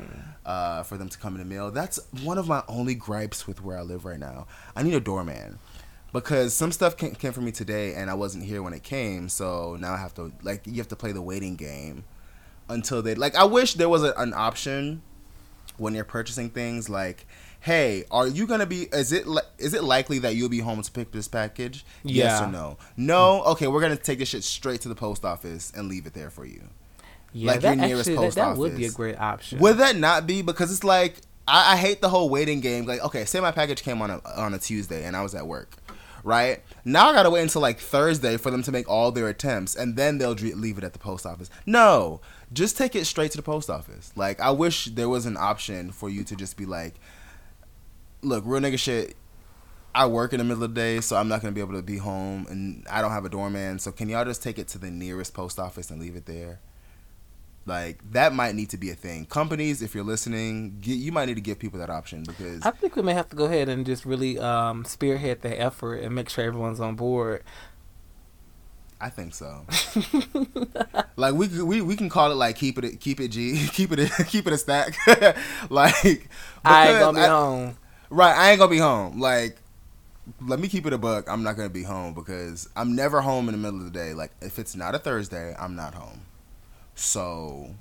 uh, 0.45 0.83
for 0.83 0.97
them 0.97 1.07
to 1.09 1.17
come 1.17 1.35
in 1.35 1.39
the 1.39 1.45
mail. 1.45 1.69
That's 1.69 1.99
one 2.23 2.37
of 2.37 2.47
my 2.47 2.63
only 2.67 2.95
gripes 2.95 3.45
with 3.45 3.63
where 3.63 3.77
I 3.77 3.81
live 3.81 4.03
right 4.05 4.19
now. 4.19 4.47
I 4.75 4.81
need 4.81 4.95
a 4.95 4.99
doorman 4.99 5.59
because 6.13 6.53
some 6.53 6.71
stuff 6.71 6.97
came, 6.97 7.13
came 7.13 7.31
for 7.31 7.41
me 7.41 7.51
today, 7.51 7.93
and 7.93 8.09
I 8.09 8.15
wasn't 8.15 8.43
here 8.45 8.63
when 8.63 8.73
it 8.73 8.83
came, 8.83 9.29
so 9.29 9.77
now 9.79 9.93
I 9.93 9.97
have 9.97 10.13
to 10.15 10.31
like 10.41 10.65
you 10.65 10.77
have 10.77 10.87
to 10.89 10.95
play 10.95 11.11
the 11.11 11.21
waiting 11.21 11.55
game 11.55 12.05
until 12.67 13.01
they 13.03 13.13
like. 13.13 13.35
I 13.35 13.43
wish 13.43 13.75
there 13.75 13.89
was 13.89 14.03
a, 14.03 14.13
an 14.17 14.33
option 14.33 15.03
when 15.77 15.93
you're 15.93 16.03
purchasing 16.05 16.49
things 16.49 16.89
like 16.89 17.27
hey 17.61 18.03
are 18.11 18.27
you 18.27 18.45
gonna 18.47 18.65
be 18.65 18.83
is 18.91 19.11
it 19.11 19.27
li- 19.27 19.41
is 19.57 19.73
it 19.73 19.83
likely 19.83 20.19
that 20.19 20.35
you'll 20.35 20.49
be 20.49 20.59
home 20.59 20.81
to 20.81 20.91
pick 20.91 21.11
this 21.11 21.27
package? 21.27 21.85
Yes 22.03 22.41
or 22.41 22.47
no? 22.47 22.77
No? 22.97 23.43
Okay 23.43 23.67
we're 23.67 23.81
gonna 23.81 23.95
take 23.95 24.19
this 24.19 24.29
shit 24.29 24.43
straight 24.43 24.81
to 24.81 24.89
the 24.89 24.95
post 24.95 25.23
office 25.23 25.71
and 25.75 25.87
leave 25.87 26.05
it 26.05 26.13
there 26.13 26.29
for 26.29 26.45
you. 26.45 26.63
Yeah, 27.33 27.51
Like 27.51 27.61
that 27.61 27.77
your 27.77 27.85
nearest 27.87 28.09
actually 28.09 28.15
that, 28.15 28.21
post 28.21 28.35
that 28.37 28.57
would 28.57 28.75
be 28.75 28.83
a 28.83 28.87
office. 28.87 28.95
great 28.95 29.17
option. 29.19 29.59
would 29.59 29.77
that 29.77 29.95
not 29.95 30.27
be? 30.27 30.41
Because 30.41 30.71
it's 30.71 30.83
like 30.83 31.15
I, 31.47 31.73
I 31.73 31.77
hate 31.77 32.01
the 32.01 32.09
whole 32.09 32.29
waiting 32.29 32.61
game. 32.61 32.85
Like 32.85 33.01
okay 33.05 33.25
say 33.25 33.39
my 33.39 33.51
package 33.51 33.83
came 33.83 34.01
on 34.01 34.09
a 34.09 34.21
on 34.37 34.53
a 34.53 34.59
tuesday 34.59 35.05
and 35.05 35.15
i 35.15 35.21
was 35.21 35.33
at 35.35 35.45
work 35.47 35.77
right? 36.23 36.61
Now 36.85 37.09
i 37.09 37.13
gotta 37.13 37.29
wait 37.31 37.41
until 37.41 37.61
like 37.61 37.79
thursday 37.79 38.37
for 38.37 38.51
them 38.51 38.61
to 38.63 38.71
make 38.71 38.87
all 38.89 39.11
their 39.11 39.27
attempts 39.27 39.75
and 39.75 39.95
then 39.95 40.17
they'll 40.19 40.33
leave 40.33 40.77
it 40.77 40.83
at 40.83 40.93
the 40.93 40.99
post 40.99 41.25
office. 41.25 41.49
No. 41.65 42.21
Just 42.53 42.77
take 42.77 42.95
it 42.95 43.05
straight 43.05 43.31
to 43.31 43.37
the 43.37 43.43
post 43.43 43.69
office. 43.69 44.11
Like 44.15 44.39
i 44.39 44.51
wish 44.51 44.85
there 44.85 45.09
was 45.09 45.25
an 45.25 45.37
option 45.37 45.91
for 45.91 46.09
you 46.09 46.23
to 46.23 46.35
just 46.35 46.57
be 46.57 46.65
like 46.65 46.95
look 48.21 48.43
real 48.45 48.61
nigga 48.61 48.79
shit 48.79 49.15
I 49.93 50.05
work 50.05 50.31
in 50.31 50.37
the 50.37 50.43
middle 50.45 50.63
of 50.63 50.73
the 50.73 50.75
day, 50.79 51.01
so 51.01 51.17
I'm 51.17 51.27
not 51.27 51.41
gonna 51.41 51.51
be 51.51 51.59
able 51.59 51.73
to 51.73 51.81
be 51.81 51.97
home, 51.97 52.45
and 52.49 52.85
I 52.89 53.01
don't 53.01 53.11
have 53.11 53.25
a 53.25 53.29
doorman. 53.29 53.77
So 53.79 53.91
can 53.91 54.07
y'all 54.07 54.23
just 54.23 54.41
take 54.41 54.57
it 54.57 54.67
to 54.69 54.77
the 54.77 54.89
nearest 54.89 55.33
post 55.33 55.59
office 55.59 55.91
and 55.91 55.99
leave 55.99 56.15
it 56.15 56.25
there? 56.25 56.59
Like 57.65 57.99
that 58.13 58.33
might 58.33 58.55
need 58.55 58.69
to 58.69 58.77
be 58.77 58.89
a 58.89 58.95
thing. 58.95 59.25
Companies, 59.25 59.81
if 59.81 59.93
you're 59.93 60.03
listening, 60.03 60.77
get, 60.81 60.93
you 60.93 61.11
might 61.11 61.25
need 61.25 61.35
to 61.35 61.41
give 61.41 61.59
people 61.59 61.77
that 61.79 61.89
option 61.89 62.23
because 62.23 62.65
I 62.65 62.71
think 62.71 62.95
we 62.95 63.01
may 63.01 63.13
have 63.13 63.29
to 63.29 63.35
go 63.35 63.45
ahead 63.45 63.69
and 63.69 63.85
just 63.85 64.05
really 64.05 64.39
um, 64.39 64.85
spearhead 64.85 65.41
the 65.41 65.59
effort 65.59 65.97
and 65.97 66.15
make 66.15 66.29
sure 66.29 66.43
everyone's 66.43 66.79
on 66.79 66.95
board. 66.95 67.43
I 68.99 69.09
think 69.09 69.33
so. 69.33 69.65
like 71.17 71.33
we 71.33 71.47
we 71.63 71.81
we 71.81 71.95
can 71.95 72.07
call 72.07 72.31
it 72.31 72.35
like 72.35 72.55
keep 72.55 72.81
it 72.81 72.99
keep 73.01 73.19
it 73.19 73.27
G 73.27 73.67
keep 73.73 73.91
it 73.91 74.09
keep 74.27 74.47
it 74.47 74.53
a 74.53 74.57
stack. 74.57 74.95
like 75.69 76.29
I 76.63 76.89
ain't 76.91 76.99
gonna 76.99 77.19
be 77.19 77.25
I- 77.25 77.27
home. 77.27 77.77
Right, 78.11 78.37
I 78.37 78.51
ain't 78.51 78.59
gonna 78.59 78.69
be 78.69 78.77
home. 78.77 79.21
Like, 79.21 79.55
let 80.45 80.59
me 80.59 80.67
keep 80.67 80.85
it 80.85 80.91
a 80.91 80.97
buck. 80.97 81.29
I'm 81.29 81.43
not 81.43 81.55
gonna 81.55 81.69
be 81.69 81.83
home 81.83 82.13
because 82.13 82.67
I'm 82.75 82.93
never 82.93 83.21
home 83.21 83.47
in 83.47 83.53
the 83.53 83.57
middle 83.57 83.79
of 83.79 83.85
the 83.85 83.97
day. 83.97 84.13
Like, 84.13 84.31
if 84.41 84.59
it's 84.59 84.75
not 84.75 84.93
a 84.93 84.99
Thursday, 84.99 85.55
I'm 85.57 85.77
not 85.77 85.93
home. 85.95 86.21
So, 86.93 87.73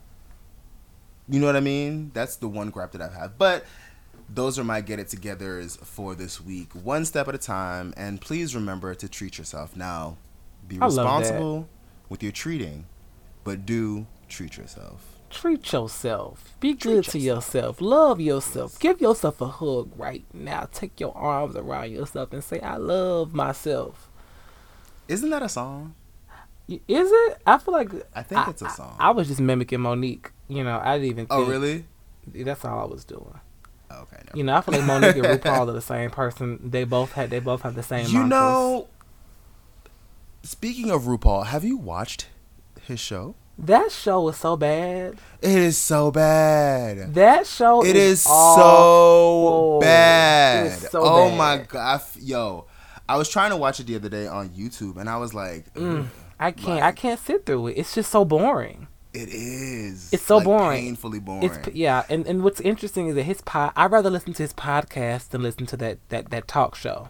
you 1.28 1.40
know 1.40 1.46
what 1.46 1.56
I 1.56 1.60
mean? 1.60 2.12
That's 2.14 2.36
the 2.36 2.46
one 2.48 2.70
gripe 2.70 2.92
that 2.92 3.02
I've 3.02 3.12
had. 3.12 3.38
But 3.38 3.64
those 4.32 4.56
are 4.56 4.62
my 4.62 4.80
get 4.80 5.00
it 5.00 5.08
togethers 5.08 5.76
for 5.84 6.14
this 6.14 6.40
week, 6.40 6.72
one 6.74 7.04
step 7.04 7.26
at 7.26 7.34
a 7.34 7.38
time. 7.38 7.92
And 7.96 8.20
please 8.20 8.54
remember 8.54 8.94
to 8.94 9.08
treat 9.08 9.36
yourself. 9.36 9.76
Now, 9.76 10.16
be 10.68 10.76
I 10.76 10.86
love 10.86 10.94
that. 10.94 11.02
responsible 11.02 11.68
with 12.08 12.22
your 12.22 12.30
treating, 12.30 12.86
but 13.42 13.66
do 13.66 14.06
treat 14.28 14.56
yourself. 14.56 15.19
Treat 15.30 15.72
yourself. 15.72 16.54
Be 16.58 16.74
good 16.74 17.04
to 17.04 17.18
yourself. 17.18 17.80
Love 17.80 18.20
yourself. 18.20 18.78
Give 18.80 19.00
yourself 19.00 19.40
a 19.40 19.46
hug 19.46 19.92
right 19.96 20.24
now. 20.34 20.68
Take 20.72 20.98
your 20.98 21.16
arms 21.16 21.54
around 21.54 21.92
yourself 21.92 22.32
and 22.32 22.42
say, 22.42 22.60
I 22.60 22.76
love 22.76 23.32
myself. 23.32 24.10
Isn't 25.06 25.30
that 25.30 25.42
a 25.42 25.48
song? 25.48 25.94
Is 26.68 27.10
it? 27.12 27.42
I 27.46 27.58
feel 27.58 27.74
like 27.74 27.90
I 28.14 28.22
think 28.22 28.46
it's 28.48 28.62
a 28.62 28.70
song. 28.70 28.96
I, 28.98 29.10
was 29.10 29.28
just 29.28 29.40
mimicking 29.40 29.80
Mo'Nique. 29.80 30.30
You 30.48 30.62
know, 30.62 30.80
I 30.82 30.98
didn't 30.98 31.10
even. 31.10 31.26
oh, 31.30 31.44
really? 31.44 31.84
That's 32.26 32.64
all 32.64 32.80
I 32.80 32.84
was 32.84 33.04
doing. 33.04 33.40
Okay. 33.90 34.16
No. 34.26 34.32
You 34.34 34.44
know, 34.44 34.54
I 34.56 34.60
feel 34.60 34.74
like 34.78 34.84
Mo'Nique 34.84 35.16
and 35.16 35.40
RuPaul 35.42 35.68
are 35.68 35.72
the 35.72 35.80
same 35.80 36.10
person. 36.10 36.70
They 36.70 36.84
both 36.84 37.12
had. 37.12 37.30
They 37.30 37.40
both 37.40 37.62
have 37.62 37.74
the 37.74 37.82
same. 37.82 38.06
You 38.06 38.20
mantras. 38.20 38.30
know, 38.30 38.88
speaking 40.42 40.90
of 40.90 41.02
RuPaul, 41.02 41.46
have 41.46 41.64
you 41.64 41.76
watched 41.76 42.28
his 42.82 43.00
show? 43.00 43.34
That 43.66 43.92
show 43.92 44.28
is 44.28 44.36
so 44.36 44.56
bad. 44.56 45.18
It 45.42 45.50
is 45.50 45.78
so 45.78 46.10
bad. 46.10 47.14
That 47.14 47.46
show. 47.46 47.84
It 47.84 47.96
is 47.96 48.12
is 48.12 48.22
so 48.22 49.78
bad. 49.80 50.66
It 50.66 50.72
is 50.72 50.90
so 50.90 51.02
bad. 51.02 51.08
oh 51.08 51.28
bad. 51.28 51.38
my 51.38 51.56
god, 51.66 52.02
yo! 52.20 52.66
I 53.08 53.16
was 53.16 53.28
trying 53.28 53.50
to 53.50 53.56
watch 53.56 53.80
it 53.80 53.86
the 53.86 53.96
other 53.96 54.08
day 54.08 54.26
on 54.26 54.50
YouTube, 54.50 54.96
and 54.96 55.08
I 55.08 55.16
was 55.16 55.34
like, 55.34 55.72
Mm, 55.74 56.06
I 56.38 56.52
can't. 56.52 56.82
I 56.82 56.92
can't 56.92 57.18
sit 57.20 57.44
through 57.46 57.68
it. 57.68 57.72
It's 57.72 57.94
just 57.94 58.10
so 58.10 58.24
boring. 58.24 58.86
"It 59.12 59.28
is. 59.28 60.12
It's 60.12 60.22
so 60.22 60.36
like, 60.36 60.44
boring. 60.44 60.80
painfully 60.82 61.18
boring." 61.18 61.42
It's 61.42 61.74
yeah, 61.74 62.04
and, 62.08 62.26
and 62.26 62.42
what's 62.44 62.60
interesting 62.60 63.08
is 63.08 63.14
that 63.16 63.24
his 63.24 63.40
pod. 63.40 63.72
I'd 63.76 63.90
rather 63.90 64.10
listen 64.10 64.32
to 64.34 64.42
his 64.42 64.52
podcast 64.52 65.30
than 65.30 65.42
listen 65.42 65.66
to 65.66 65.76
that 65.78 65.98
that 66.10 66.30
that 66.30 66.46
talk 66.46 66.74
show. 66.76 67.08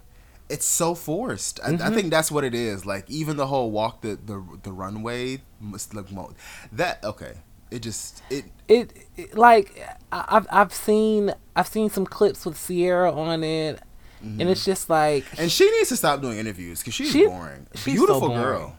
It's 0.50 0.66
so 0.66 0.94
forced. 0.94 1.60
I, 1.64 1.70
Mm-hmm. 1.70 1.82
I 1.86 1.90
think 1.94 2.10
that's 2.10 2.30
what 2.30 2.44
it 2.44 2.54
is. 2.54 2.84
Like 2.84 3.08
even 3.08 3.36
the 3.36 3.46
whole 3.46 3.70
walk 3.70 4.02
the 4.02 4.18
the, 4.24 4.44
the 4.62 4.72
runway 4.72 5.42
must 5.60 5.94
look 5.94 6.10
mo- 6.10 6.34
that 6.72 7.02
okay. 7.04 7.34
It 7.70 7.82
just 7.82 8.22
it 8.30 8.44
It, 8.66 8.92
it 9.16 9.36
like 9.38 9.80
I've 10.10 10.46
I've 10.50 10.74
seen 10.74 11.32
I've 11.54 11.68
seen 11.68 11.88
some 11.88 12.04
clips 12.04 12.44
with 12.44 12.56
Ciara 12.66 13.12
on 13.12 13.44
it, 13.44 13.80
and 14.22 14.42
it's 14.42 14.64
just 14.64 14.90
like 14.90 15.24
and 15.38 15.50
she 15.52 15.70
needs 15.70 15.88
to 15.90 15.96
stop 15.96 16.20
doing 16.20 16.38
interviews 16.38 16.80
because 16.80 16.94
she's 16.94 17.12
She- 17.12 17.26
boring. 17.26 17.66
she's 17.76 17.84
so 17.94 18.06
Beautiful 18.06 18.28
boring. 18.28 18.42
girl, 18.42 18.76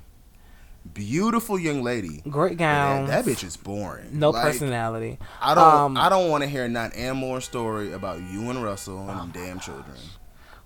beautiful 0.94 1.58
young 1.58 1.84
lady. 1.84 2.22
great 2.30 2.58
But 2.58 2.58
gowns, 2.58 3.10
That, 3.10 3.24
that 3.26 3.32
bitch 3.32 3.44
is 3.46 3.56
boring. 3.58 4.20
no 4.20 4.32
Like, 4.32 4.44
personality. 4.44 5.20
I 5.42 5.56
don't. 5.56 5.64
Um, 5.74 5.98
I 5.98 6.10
don't 6.10 6.30
want 6.30 6.44
to 6.44 6.50
hear 6.50 6.68
not 6.68 6.94
and 6.96 7.18
more 7.18 7.40
story 7.42 7.94
about 7.94 8.20
you 8.22 8.50
and 8.50 8.62
Russell 8.64 9.10
and 9.10 9.20
Oh 9.22 9.30
damn 9.34 9.60
children. 9.60 9.98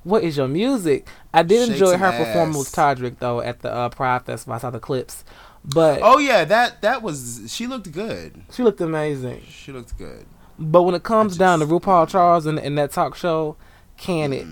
What 0.05 0.23
is 0.23 0.37
your 0.37 0.47
music? 0.47 1.07
I 1.33 1.41
did 1.43 1.63
Shake 1.67 1.71
enjoy 1.73 1.97
her 1.97 2.11
performance 2.11 2.57
with. 2.57 2.71
Todrick 2.71 3.17
though 3.19 3.41
at 3.41 3.59
the 3.61 3.73
uh, 3.73 3.89
Pride 3.89 4.21
Festival. 4.23 4.53
I 4.53 4.59
saw 4.59 4.69
the 4.69 4.79
clips, 4.79 5.25
but 5.65 5.99
Oh 6.03 6.19
yeah, 6.19 6.45
that 6.45 6.81
that 6.83 7.01
was. 7.01 7.41
She 7.47 7.65
looked 7.67 7.91
good. 7.91 8.43
she 8.53 8.61
looked 8.63 8.79
amazing. 8.81 9.41
She 9.49 9.71
looked 9.71 9.97
good. 9.97 10.27
But 10.59 10.83
when 10.83 10.93
it 10.95 11.01
comes 11.03 11.31
just- 11.33 11.39
down 11.39 11.59
to 11.59 11.65
RuPaul 11.65 12.07
Charles 12.07 12.45
and, 12.45 12.59
and 12.59 12.77
that 12.77 12.91
talk 12.91 13.15
show, 13.15 13.57
can 13.97 14.31
it? 14.31 14.45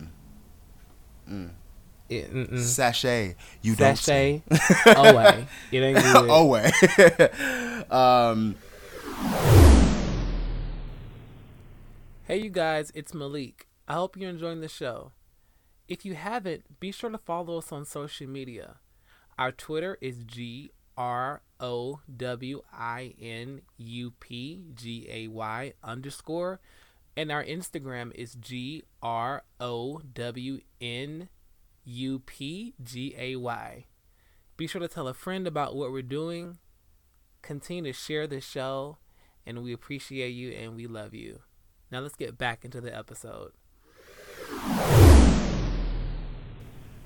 Mm. 1.29 1.49
it 2.09 2.33
mm-mm. 2.33 2.59
Sachet, 2.59 3.35
you 3.61 3.75
Sachet 3.75 4.41
don't. 4.49 4.59
say. 4.59 4.91
away. 4.95 5.47
It 5.71 5.79
ain't 5.79 5.97
good. 6.01 6.29
Away. 6.31 6.71
um. 7.91 8.55
Hey, 12.25 12.37
you 12.39 12.49
guys, 12.49 12.91
it's 12.95 13.13
Malik. 13.13 13.67
I 13.87 13.93
hope 13.93 14.17
you're 14.17 14.29
enjoying 14.31 14.61
the 14.61 14.67
show. 14.67 15.11
If 15.93 16.05
you 16.05 16.15
haven't, 16.15 16.79
be 16.79 16.91
sure 16.91 17.11
to 17.11 17.19
follow 17.19 17.59
us 17.59 17.71
on 17.71 17.85
social 17.85 18.25
media. 18.25 18.77
Our 19.37 19.51
Twitter 19.51 19.99
is 20.01 20.23
G 20.23 20.71
R 20.97 21.43
O 21.59 21.99
W 22.17 22.63
I 22.73 23.13
N 23.21 23.61
U 23.77 24.09
P 24.19 24.63
G 24.73 25.07
A 25.07 25.27
Y 25.27 25.73
underscore, 25.83 26.59
and 27.15 27.31
our 27.31 27.43
Instagram 27.43 28.11
is 28.15 28.33
G 28.33 28.81
R 29.03 29.43
O 29.59 30.01
W 30.15 30.61
N 30.81 31.29
U 31.83 32.17
P 32.25 32.73
G 32.81 33.13
A 33.15 33.35
Y. 33.35 33.85
Be 34.57 34.65
sure 34.65 34.81
to 34.81 34.87
tell 34.87 35.07
a 35.07 35.13
friend 35.13 35.45
about 35.45 35.75
what 35.75 35.91
we're 35.91 36.01
doing. 36.01 36.57
Continue 37.43 37.93
to 37.93 37.93
share 37.95 38.25
the 38.25 38.41
show, 38.41 38.97
and 39.45 39.61
we 39.61 39.71
appreciate 39.71 40.29
you 40.29 40.53
and 40.53 40.75
we 40.75 40.87
love 40.87 41.13
you. 41.13 41.41
Now 41.91 41.99
let's 41.99 42.15
get 42.15 42.35
back 42.35 42.65
into 42.65 42.81
the 42.81 42.97
episode. 42.97 43.51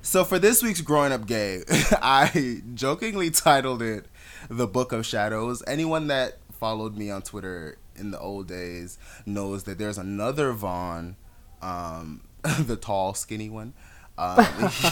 So 0.02 0.24
for 0.24 0.40
this 0.40 0.64
week's 0.64 0.82
growing 0.82 1.12
up 1.12 1.26
gay, 1.26 1.64
I 2.02 2.62
jokingly 2.74 3.30
titled 3.30 3.82
it 3.82 4.06
"The 4.50 4.68
Book 4.68 4.92
of 4.92 5.06
Shadows." 5.06 5.64
Anyone 5.68 6.08
that 6.08 6.38
followed 6.52 6.96
me 6.96 7.12
on 7.12 7.22
Twitter 7.22 7.78
in 7.96 8.12
the 8.12 8.20
old 8.20 8.48
days 8.48 8.98
knows 9.26 9.64
that 9.64 9.78
there's 9.78 9.98
another 9.98 10.54
Vaughn 10.54 11.16
um, 11.62 12.22
the 12.60 12.76
tall, 12.76 13.14
skinny 13.14 13.50
one. 13.50 13.74
Um, 14.18 14.46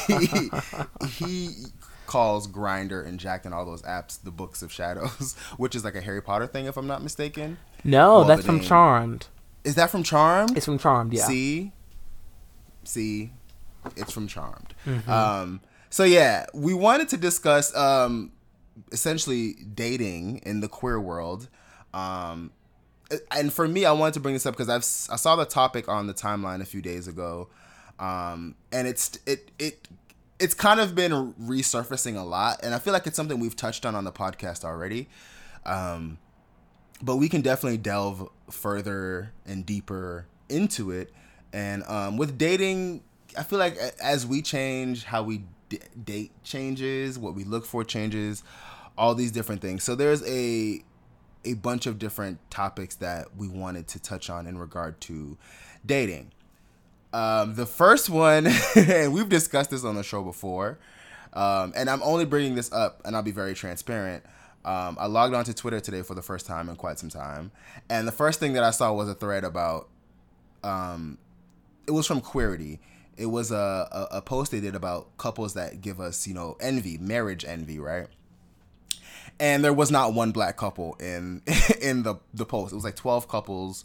he, 0.08 0.50
he 1.08 1.50
calls 2.06 2.48
Grindr 2.48 3.06
and 3.06 3.20
Jack'd 3.20 3.46
and 3.46 3.54
all 3.56 3.66
those 3.66 3.82
apps 3.84 4.22
the 4.22 4.32
Books 4.32 4.62
of 4.62 4.72
Shadows, 4.72 5.36
which 5.58 5.76
is 5.76 5.84
like 5.84 5.96
a 5.96 6.02
Harry 6.02 6.22
Potter 6.22 6.48
thing, 6.48 6.66
if 6.66 6.78
I'm 6.78 6.88
not 6.88 7.02
mistaken. 7.02 7.58
No, 7.84 8.18
well, 8.18 8.24
that's 8.26 8.46
from. 8.46 8.60
Charmed. 8.60 9.28
Is 9.64 9.76
that 9.76 9.90
from 9.90 10.04
Charmed? 10.04 10.56
It's 10.56 10.66
from 10.66 10.78
Charmed. 10.78 11.14
Yeah. 11.14 11.26
See, 11.26 11.72
see, 12.84 13.32
it's 13.96 14.12
from 14.12 14.28
Charmed. 14.28 14.74
Mm-hmm. 14.86 15.10
Um, 15.10 15.62
so 15.90 16.04
yeah, 16.04 16.46
we 16.54 16.74
wanted 16.74 17.10
to 17.10 17.18
discuss 17.18 17.76
um, 17.76 18.32
essentially 18.92 19.54
dating 19.74 20.40
in 20.40 20.60
the 20.60 20.68
queer 20.68 21.00
world. 21.00 21.48
Um, 21.94 22.52
and 23.32 23.54
for 23.54 23.68
me, 23.68 23.86
I 23.86 23.92
wanted 23.92 24.16
to 24.16 24.20
bring 24.20 24.34
this 24.34 24.46
up 24.46 24.56
because 24.56 24.70
I've 24.70 25.14
I 25.14 25.18
saw 25.18 25.36
the 25.36 25.46
topic 25.46 25.88
on 25.88 26.08
the 26.08 26.14
timeline 26.14 26.62
a 26.62 26.66
few 26.66 26.82
days 26.82 27.08
ago, 27.08 27.50
um, 28.00 28.56
and 28.72 28.88
it's 28.88 29.18
it 29.26 29.52
it 29.60 29.88
it's 30.40 30.54
kind 30.54 30.80
of 30.80 30.96
been 30.96 31.34
resurfacing 31.34 32.18
a 32.18 32.24
lot, 32.24 32.60
and 32.64 32.74
I 32.74 32.80
feel 32.80 32.94
like 32.94 33.08
it's 33.08 33.16
something 33.16 33.40
we've 33.40 33.56
touched 33.56 33.86
on 33.86 33.96
on 33.96 34.04
the 34.04 34.12
podcast 34.12 34.66
already. 34.66 35.08
Um, 35.66 36.18
but 37.02 37.18
we 37.18 37.30
can 37.30 37.42
definitely 37.42 37.78
delve 37.78 38.28
further 38.50 39.32
and 39.46 39.66
deeper 39.66 40.26
into 40.50 40.92
it. 40.92 41.12
And 41.54 41.84
um, 41.84 42.18
with 42.18 42.38
dating, 42.38 43.04
I 43.38 43.44
feel 43.44 43.60
like 43.60 43.78
as 44.02 44.26
we 44.26 44.42
change, 44.42 45.04
how 45.04 45.24
we 45.24 45.44
d- 45.70 45.80
date 46.04 46.32
changes, 46.44 47.18
what 47.20 47.36
we 47.36 47.44
look 47.44 47.66
for 47.66 47.84
changes, 47.84 48.44
all 48.98 49.16
these 49.16 49.32
different 49.32 49.62
things. 49.62 49.84
So 49.84 49.96
there's 49.96 50.28
a 50.28 50.84
a 51.44 51.54
bunch 51.54 51.86
of 51.86 52.00
different 52.00 52.40
topics 52.50 52.96
that 52.96 53.28
we 53.38 53.48
wanted 53.48 53.88
to 53.88 54.00
touch 54.00 54.30
on 54.30 54.48
in 54.48 54.58
regard 54.58 55.00
to 55.00 55.38
dating. 55.86 56.32
Um, 57.14 57.56
the 57.56 57.68
first 57.68 58.10
one, 58.10 58.48
and 58.76 59.14
we've 59.14 59.30
discussed 59.30 59.70
this 59.70 59.86
on 59.86 59.96
the 59.96 60.04
show 60.04 60.24
before, 60.24 60.80
um, 61.34 61.72
and 61.76 61.90
I'm 61.90 62.02
only 62.04 62.26
bringing 62.26 62.56
this 62.56 62.72
up, 62.74 63.02
and 63.06 63.16
I'll 63.16 63.22
be 63.22 63.32
very 63.32 63.54
transparent. 63.54 64.24
Um, 64.66 64.98
I 65.00 65.06
logged 65.06 65.36
onto 65.36 65.54
Twitter 65.54 65.80
today 65.80 66.02
for 66.02 66.16
the 66.16 66.24
first 66.24 66.48
time 66.48 66.68
in 66.68 66.76
quite 66.76 66.98
some 66.98 67.10
time, 67.10 67.52
and 67.90 68.08
the 68.08 68.12
first 68.12 68.40
thing 68.40 68.54
that 68.54 68.64
I 68.64 68.72
saw 68.72 68.92
was 68.92 69.08
a 69.08 69.14
thread 69.14 69.44
about. 69.44 69.88
Um, 70.64 71.20
it 71.88 71.92
was 71.92 72.08
from 72.08 72.20
Queerty. 72.22 72.80
It 73.18 73.28
was 73.28 73.52
a, 73.52 73.88
a, 74.12 74.18
a 74.18 74.22
post 74.22 74.52
they 74.52 74.60
did 74.60 74.76
about 74.76 75.18
couples 75.18 75.54
that 75.54 75.82
give 75.82 76.00
us, 76.02 76.28
you 76.28 76.34
know, 76.34 76.58
envy, 76.60 76.98
marriage 76.98 77.46
envy, 77.46 77.80
right? 77.80 78.08
and 79.40 79.64
there 79.64 79.74
was 79.74 79.92
not 79.92 80.14
one 80.14 80.32
black 80.32 80.58
couple 80.58 80.96
in 80.96 81.42
in 81.82 82.04
the 82.04 82.16
the 82.34 82.46
post. 82.46 82.72
It 82.72 82.76
was 82.76 82.84
like 82.84 82.96
twelve 82.96 83.28
couples, 83.28 83.84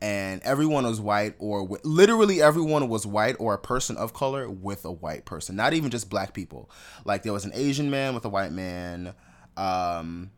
and 0.00 0.42
everyone 0.42 0.84
was 0.84 1.00
white 1.00 1.34
or 1.38 1.78
literally 1.84 2.42
everyone 2.42 2.88
was 2.88 3.06
white 3.06 3.36
or 3.38 3.54
a 3.54 3.58
person 3.58 3.96
of 3.96 4.12
color 4.12 4.48
with 4.48 4.84
a 4.84 4.92
white 4.92 5.24
person. 5.24 5.56
Not 5.56 5.72
even 5.72 5.90
just 5.90 6.10
black 6.10 6.34
people. 6.34 6.70
Like 7.04 7.22
there 7.22 7.32
was 7.32 7.44
an 7.44 7.52
Asian 7.54 7.90
man 7.90 8.14
with 8.14 8.24
a 8.24 8.28
white 8.28 8.52
man, 8.52 9.14
um, 9.56 10.30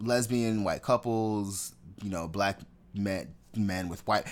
lesbian 0.00 0.64
white 0.64 0.82
couples, 0.82 1.74
you 2.02 2.10
know, 2.10 2.28
black 2.28 2.60
men 2.94 3.34
men 3.56 3.88
with 3.88 4.06
white, 4.06 4.26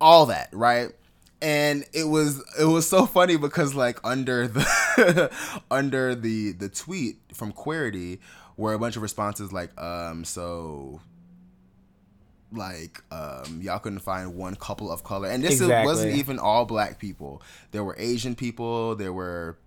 all 0.00 0.26
that, 0.26 0.48
right? 0.52 0.90
And 1.44 1.84
it 1.92 2.04
was 2.04 2.42
it 2.58 2.64
was 2.64 2.88
so 2.88 3.04
funny 3.04 3.36
because 3.36 3.74
like 3.74 4.00
under 4.02 4.48
the 4.48 5.30
under 5.70 6.14
the 6.14 6.52
the 6.52 6.70
tweet 6.70 7.18
from 7.34 7.52
Queerty 7.52 8.18
were 8.56 8.72
a 8.72 8.78
bunch 8.78 8.96
of 8.96 9.02
responses 9.02 9.52
like, 9.52 9.78
um, 9.80 10.24
so 10.24 11.02
like 12.50 13.02
um 13.10 13.60
y'all 13.60 13.78
couldn't 13.80 13.98
find 13.98 14.34
one 14.34 14.54
couple 14.56 14.90
of 14.90 15.04
color. 15.04 15.28
And 15.28 15.44
this 15.44 15.60
exactly. 15.60 15.86
wasn't 15.86 16.14
even 16.14 16.38
all 16.38 16.64
black 16.64 16.98
people. 16.98 17.42
There 17.72 17.84
were 17.84 17.96
asian 17.98 18.34
people 18.34 18.96
there 18.96 19.12
were 19.12 19.58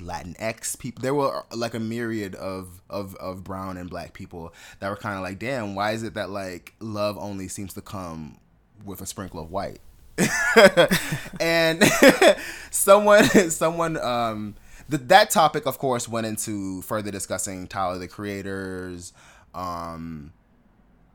latinx 0.00 0.78
people 0.78 1.00
there 1.00 1.14
were 1.14 1.46
like 1.54 1.72
a 1.72 1.80
myriad 1.80 2.34
of 2.34 2.82
of 2.90 3.14
of 3.14 3.42
brown 3.44 3.78
and 3.78 3.88
black 3.88 4.12
people 4.12 4.52
that 4.80 4.90
were 4.90 4.96
kind 4.96 5.16
of 5.16 5.22
like 5.22 5.38
damn 5.38 5.74
why 5.74 5.92
is 5.92 6.02
it 6.02 6.14
that 6.14 6.28
like 6.28 6.74
love 6.80 7.16
only 7.16 7.48
seems 7.48 7.72
to 7.72 7.80
come 7.80 8.38
with 8.84 9.00
a 9.00 9.06
sprinkle 9.06 9.40
of 9.40 9.50
white 9.50 9.78
and 11.40 11.84
someone 12.70 13.24
someone 13.50 13.96
um 13.98 14.54
that 14.88 15.30
topic, 15.30 15.66
of 15.66 15.78
course, 15.78 16.08
went 16.08 16.26
into 16.26 16.82
further 16.82 17.10
discussing 17.10 17.66
Tyler 17.66 17.98
the 17.98 18.08
Creators, 18.08 19.12
um, 19.54 20.32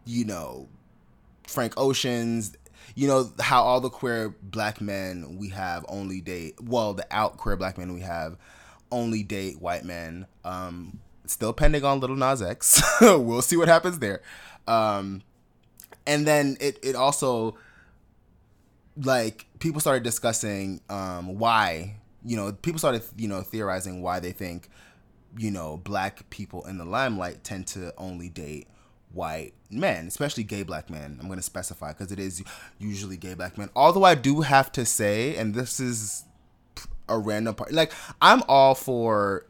you 0.06 0.26
know, 0.26 0.68
Frank 1.48 1.74
Ocean's, 1.78 2.58
you 2.96 3.08
know, 3.08 3.32
how 3.40 3.64
all 3.64 3.80
the 3.80 3.90
queer 3.90 4.36
black 4.42 4.82
men 4.82 5.38
we 5.38 5.50
have 5.50 5.86
only 5.88 6.22
date, 6.22 6.56
well, 6.62 6.94
the 6.94 7.06
out 7.12 7.38
queer 7.38 7.56
black 7.56 7.78
men 7.78 7.94
we 7.94 8.02
have 8.02 8.38
only 8.92 9.24
date 9.24 9.62
white 9.62 9.86
men. 9.86 10.28
Um, 10.44 11.00
still 11.26 11.54
pending 11.54 11.86
on 11.86 12.00
Lil 12.00 12.16
Nas 12.16 12.42
X. 12.42 12.82
we'll 13.02 13.42
see 13.42 13.56
what 13.56 13.68
happens 13.68 14.00
there. 14.00 14.22
Um, 14.68 15.22
and 16.06 16.28
then 16.28 16.58
it, 16.60 16.78
it 16.84 16.96
also, 16.96 17.56
like, 18.98 19.46
people 19.60 19.82
started 19.82 20.04
discussing 20.04 20.82
um, 20.90 21.38
why 21.40 21.96
you 22.24 22.38
know, 22.38 22.52
people 22.52 22.80
started, 22.80 23.04
you 23.18 23.28
know, 23.28 23.42
theorizing 23.42 24.02
why 24.02 24.20
they 24.20 24.32
think, 24.32 24.70
you 25.38 25.52
know, 25.52 25.78
black 25.78 26.30
people 26.30 26.66
in 26.66 26.78
the 26.78 26.86
limelight 26.86 27.44
tend 27.44 27.68
to 27.68 27.94
only 27.98 28.30
date 28.30 28.68
white 29.14 29.54
men, 29.70 30.08
especially 30.08 30.44
gay 30.44 30.64
black 30.64 30.90
men. 30.90 31.18
I'm 31.20 31.28
going 31.28 31.40
to 31.40 31.44
specify 31.44 31.94
because 31.94 32.12
it 32.12 32.20
is 32.20 32.44
usually 32.78 33.18
gay 33.18 33.34
black 33.34 33.58
men. 33.58 33.70
Although 33.76 34.04
I 34.04 34.16
do 34.16 34.42
have 34.42 34.72
to 34.74 34.86
say, 34.86 35.36
and 35.36 35.56
this 35.56 35.80
is 35.80 36.26
a 37.10 37.18
random 37.18 37.56
part, 37.56 37.72
like, 37.72 37.92
I'm 38.22 38.44
all 38.48 38.76
for, 38.76 39.46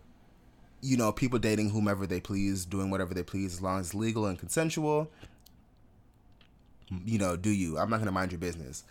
you 0.81 0.97
know, 0.97 1.11
people 1.11 1.39
dating 1.39 1.71
whomever 1.71 2.07
they 2.07 2.21
please, 2.21 2.65
doing 2.65 2.89
whatever 2.89 3.13
they 3.13 3.23
please, 3.23 3.53
as 3.53 3.61
long 3.61 3.79
as 3.79 3.87
it's 3.87 3.95
legal 3.95 4.25
and 4.25 4.39
consensual. 4.39 5.11
You 7.05 7.19
know, 7.19 7.35
do 7.37 7.49
you? 7.49 7.77
I'm 7.77 7.89
not 7.89 7.97
going 7.97 8.07
to 8.07 8.11
mind 8.11 8.31
your 8.31 8.39
business. 8.39 8.83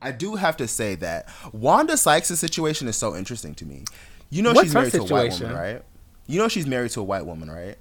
I 0.00 0.12
do 0.12 0.36
have 0.36 0.56
to 0.58 0.68
say 0.68 0.94
that 0.96 1.28
Wanda 1.52 1.96
Sykes' 1.96 2.38
situation 2.38 2.88
is 2.88 2.96
so 2.96 3.16
interesting 3.16 3.54
to 3.56 3.66
me. 3.66 3.84
You 4.30 4.42
know 4.42 4.52
What's 4.52 4.66
she's 4.66 4.74
married 4.74 4.92
to 4.92 5.00
a 5.00 5.04
white 5.04 5.32
woman, 5.32 5.56
right? 5.56 5.82
You 6.26 6.38
know 6.38 6.48
she's 6.48 6.66
married 6.66 6.90
to 6.92 7.00
a 7.00 7.04
white 7.04 7.26
woman, 7.26 7.50
right? 7.50 7.76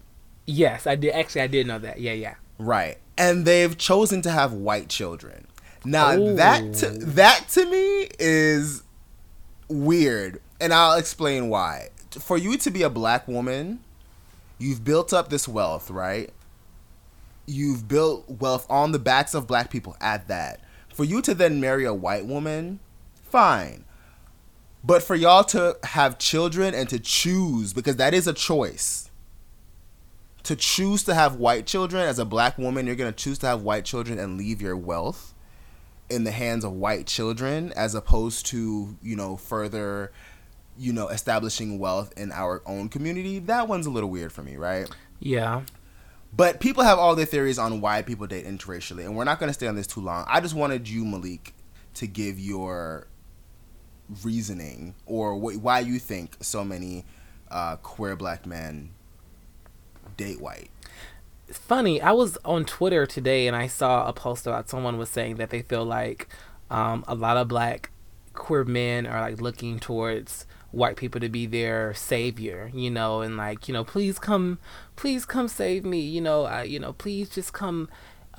Yes, 0.45 0.87
I 0.87 0.95
did. 0.95 1.13
Actually, 1.13 1.41
I 1.41 1.47
did 1.47 1.67
know 1.67 1.79
that. 1.79 1.99
Yeah, 1.99 2.13
yeah. 2.13 2.35
Right, 2.57 2.97
and 3.17 3.45
they've 3.45 3.77
chosen 3.77 4.21
to 4.23 4.31
have 4.31 4.53
white 4.53 4.89
children. 4.89 5.47
Now 5.85 6.15
Ooh. 6.15 6.35
that 6.35 6.73
to, 6.75 6.89
that 6.91 7.49
to 7.49 7.69
me 7.69 8.09
is 8.19 8.83
weird, 9.67 10.41
and 10.61 10.73
I'll 10.73 10.97
explain 10.97 11.49
why. 11.49 11.89
For 12.11 12.37
you 12.37 12.57
to 12.57 12.71
be 12.71 12.83
a 12.83 12.89
black 12.89 13.27
woman, 13.27 13.79
you've 14.59 14.83
built 14.83 15.13
up 15.13 15.29
this 15.29 15.47
wealth, 15.47 15.89
right? 15.89 16.29
You've 17.45 17.87
built 17.87 18.29
wealth 18.29 18.65
on 18.69 18.91
the 18.93 18.99
backs 18.99 19.33
of 19.33 19.47
black 19.47 19.69
people 19.69 19.97
at 19.99 20.27
that 20.29 20.61
for 20.93 21.03
you 21.03 21.21
to 21.23 21.33
then 21.33 21.59
marry 21.59 21.85
a 21.85 21.93
white 21.93 22.25
woman, 22.25 22.79
fine. 23.23 23.83
But 24.83 25.01
for 25.01 25.15
y'all 25.15 25.43
to 25.45 25.77
have 25.83 26.19
children 26.19 26.75
and 26.75 26.87
to 26.89 26.99
choose, 26.99 27.73
because 27.73 27.95
that 27.97 28.13
is 28.13 28.27
a 28.27 28.33
choice. 28.33 29.09
To 30.43 30.55
choose 30.57 31.03
to 31.03 31.13
have 31.13 31.37
white 31.37 31.65
children 31.65 32.05
as 32.05 32.19
a 32.19 32.25
black 32.25 32.57
woman, 32.57 32.85
you're 32.85 32.95
going 32.95 33.11
to 33.11 33.23
choose 33.23 33.39
to 33.39 33.47
have 33.47 33.61
white 33.61 33.85
children 33.85 34.19
and 34.19 34.37
leave 34.37 34.61
your 34.61 34.75
wealth 34.75 35.33
in 36.09 36.25
the 36.25 36.31
hands 36.31 36.65
of 36.65 36.73
white 36.73 37.07
children 37.07 37.71
as 37.77 37.95
opposed 37.95 38.45
to, 38.47 38.97
you 39.01 39.15
know, 39.15 39.37
further, 39.37 40.11
you 40.77 40.91
know, 40.91 41.07
establishing 41.07 41.79
wealth 41.79 42.11
in 42.17 42.31
our 42.33 42.61
own 42.65 42.89
community. 42.89 43.39
That 43.39 43.69
one's 43.69 43.85
a 43.85 43.89
little 43.89 44.09
weird 44.09 44.33
for 44.33 44.43
me, 44.43 44.57
right? 44.57 44.89
Yeah. 45.19 45.61
But 46.35 46.59
people 46.59 46.83
have 46.83 46.97
all 46.97 47.15
their 47.15 47.25
theories 47.25 47.59
on 47.59 47.79
why 47.79 48.01
people 48.01 48.25
date 48.25 48.45
interracially, 48.45 49.05
and 49.05 49.15
we're 49.15 49.23
not 49.23 49.39
going 49.39 49.49
to 49.49 49.53
stay 49.53 49.67
on 49.67 49.75
this 49.75 49.87
too 49.87 50.01
long. 50.01 50.25
I 50.27 50.41
just 50.41 50.55
wanted 50.55 50.89
you, 50.89 51.05
Malik, 51.05 51.53
to 51.95 52.07
give 52.07 52.39
your 52.39 53.07
reasoning 54.23 54.95
or 55.05 55.35
wh- 55.35 55.63
why 55.63 55.79
you 55.79 55.99
think 55.99 56.37
so 56.41 56.63
many 56.63 57.05
uh, 57.51 57.75
queer 57.77 58.15
black 58.15 58.45
men 58.45 58.91
date 60.17 60.41
white. 60.41 60.69
Funny. 61.51 62.01
I 62.01 62.11
was 62.11 62.37
on 62.43 62.65
Twitter 62.65 63.05
today 63.05 63.47
and 63.47 63.55
I 63.55 63.67
saw 63.67 64.07
a 64.07 64.13
post 64.13 64.47
about 64.47 64.69
someone 64.69 64.97
was 64.97 65.09
saying 65.09 65.35
that 65.35 65.51
they 65.51 65.61
feel 65.61 65.85
like 65.85 66.27
um, 66.69 67.03
a 67.07 67.15
lot 67.15 67.37
of 67.37 67.47
black 67.47 67.91
queer 68.33 68.63
men 68.63 69.05
are 69.05 69.21
like 69.21 69.39
looking 69.39 69.79
towards 69.79 70.47
white 70.73 70.97
people 70.97 71.21
to 71.21 71.29
be 71.29 71.45
their 71.45 71.93
savior, 71.93 72.69
you 72.73 72.89
know, 72.91 73.21
and 73.21 73.37
like, 73.37 73.67
you 73.69 73.73
know, 73.73 73.83
please 73.85 74.19
come, 74.19 74.57
please 74.95 75.23
come 75.25 75.47
save 75.47 75.85
me, 75.85 75.99
you 76.01 76.19
know, 76.19 76.43
I, 76.45 76.63
you 76.63 76.79
know, 76.79 76.93
please 76.93 77.29
just 77.29 77.53
come, 77.53 77.89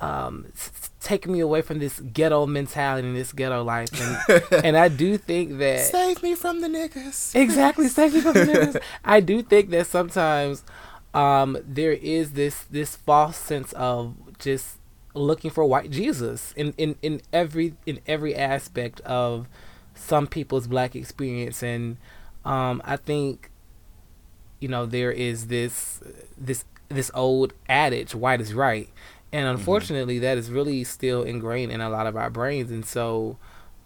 um, 0.01 0.47
s- 0.53 0.91
take 0.99 1.25
me 1.27 1.39
away 1.39 1.61
from 1.61 1.79
this 1.79 2.01
ghetto 2.01 2.45
mentality 2.45 3.07
and 3.07 3.15
this 3.15 3.31
ghetto 3.31 3.63
life, 3.63 3.89
and 3.99 4.43
and 4.65 4.77
I 4.77 4.89
do 4.89 5.17
think 5.17 5.57
that 5.59 5.79
save 5.79 6.21
me 6.21 6.35
from 6.35 6.59
the 6.61 6.67
niggas. 6.67 7.33
Exactly, 7.33 7.87
save 7.87 8.13
me 8.13 8.19
from 8.21 8.33
the 8.33 8.45
niggas. 8.45 8.81
I 9.05 9.21
do 9.21 9.41
think 9.41 9.69
that 9.69 9.87
sometimes, 9.87 10.65
um, 11.13 11.57
there 11.65 11.93
is 11.93 12.31
this 12.33 12.65
this 12.69 12.97
false 12.97 13.37
sense 13.37 13.71
of 13.73 14.15
just 14.37 14.77
looking 15.13 15.49
for 15.49 15.63
white 15.63 15.91
Jesus 15.91 16.51
in 16.57 16.73
in 16.77 16.97
in 17.01 17.21
every 17.31 17.75
in 17.85 18.01
every 18.05 18.35
aspect 18.35 18.99
of 19.01 19.47
some 19.93 20.27
people's 20.27 20.67
black 20.67 20.93
experience, 20.93 21.63
and 21.63 21.95
um, 22.45 22.81
I 22.85 22.95
think 22.95 23.49
you 24.59 24.67
know 24.67 24.85
there 24.85 25.11
is 25.11 25.47
this 25.47 26.01
this 26.37 26.63
this 26.89 27.11
old 27.13 27.53
adage, 27.67 28.15
"White 28.15 28.41
is 28.41 28.53
right," 28.53 28.89
and 29.31 29.45
mm-hmm. 29.45 29.57
unfortunately, 29.57 30.15
mm-hmm. 30.15 30.23
that 30.23 30.37
is 30.37 30.51
really 30.51 30.83
still 30.83 31.23
ingrained 31.23 31.71
in 31.71 31.81
a 31.81 31.89
lot 31.89 32.07
of 32.07 32.15
our 32.15 32.29
brains, 32.29 32.71
and 32.71 32.85
so. 32.85 33.37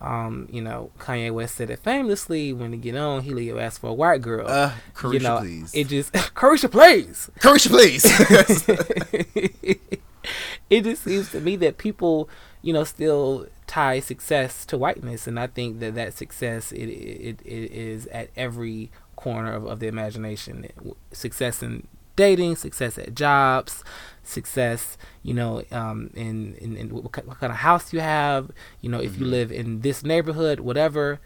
Um, 0.02 0.48
you 0.50 0.62
know, 0.62 0.92
Kanye 0.98 1.30
West 1.30 1.56
said 1.56 1.70
it 1.70 1.80
famously 1.80 2.54
when 2.54 2.72
he 2.72 2.80
get 2.80 2.96
on, 2.96 3.24
he 3.24 3.34
leave 3.34 3.58
ask 3.58 3.82
for 3.82 3.88
a 3.88 3.94
white 3.94 4.22
girl. 4.22 4.48
Uh, 4.48 4.72
Carisha, 4.96 5.14
you 5.14 5.20
know, 5.20 5.40
please. 5.40 5.76
It 5.76 5.88
just 5.90 6.14
Carisha, 6.14 6.72
please. 6.72 7.30
Carisha, 7.42 7.68
please. 7.68 8.06
it 10.70 10.84
just 10.86 11.04
seems 11.04 11.32
to 11.32 11.42
me 11.42 11.58
that 11.58 11.78
people, 11.78 12.30
you 12.62 12.72
know, 12.72 12.86
still 12.86 13.48
tie 13.70 14.00
success 14.00 14.66
to 14.66 14.78
whiteness, 14.78 15.28
and 15.28 15.40
I 15.40 15.46
think 15.46 15.80
that 15.80 15.94
that 15.94 16.16
success 16.16 16.72
it 16.72 16.88
it, 16.88 17.40
it 17.46 17.72
is 17.72 18.08
at 18.08 18.30
every 18.36 18.92
corner 19.16 19.54
of, 19.54 19.66
of 19.66 19.80
the 19.80 19.88
imagination. 19.88 20.68
Success 21.12 21.62
in 21.62 21.88
dating, 22.16 22.56
success 22.56 22.98
at 22.98 23.14
jobs, 23.14 23.84
success, 24.24 24.98
you 25.24 25.34
know, 25.34 25.64
um, 25.72 26.10
in, 26.16 26.56
in, 26.56 26.76
in 26.76 26.90
what, 26.90 27.14
kind 27.14 27.30
of 27.30 27.60
house 27.60 27.94
you 27.94 28.02
have, 28.02 28.52
you 28.82 28.90
know, 28.90 29.00
if 29.00 29.12
mm-hmm. 29.14 29.24
you 29.24 29.30
live 29.30 29.52
in 29.52 29.82
this 29.82 30.04
neighborhood, 30.04 30.60
whatever. 30.60 31.22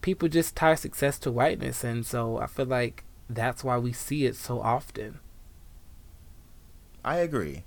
People 0.00 0.28
just 0.28 0.56
tie 0.56 0.74
success 0.74 1.16
to 1.20 1.30
whiteness, 1.30 1.84
and 1.84 2.04
so 2.04 2.38
I 2.38 2.46
feel 2.46 2.66
like 2.66 3.04
that's 3.30 3.62
why 3.62 3.78
we 3.78 3.92
see 3.92 4.26
it 4.26 4.34
so 4.34 4.60
often. 4.60 5.20
I 7.04 7.18
agree. 7.18 7.62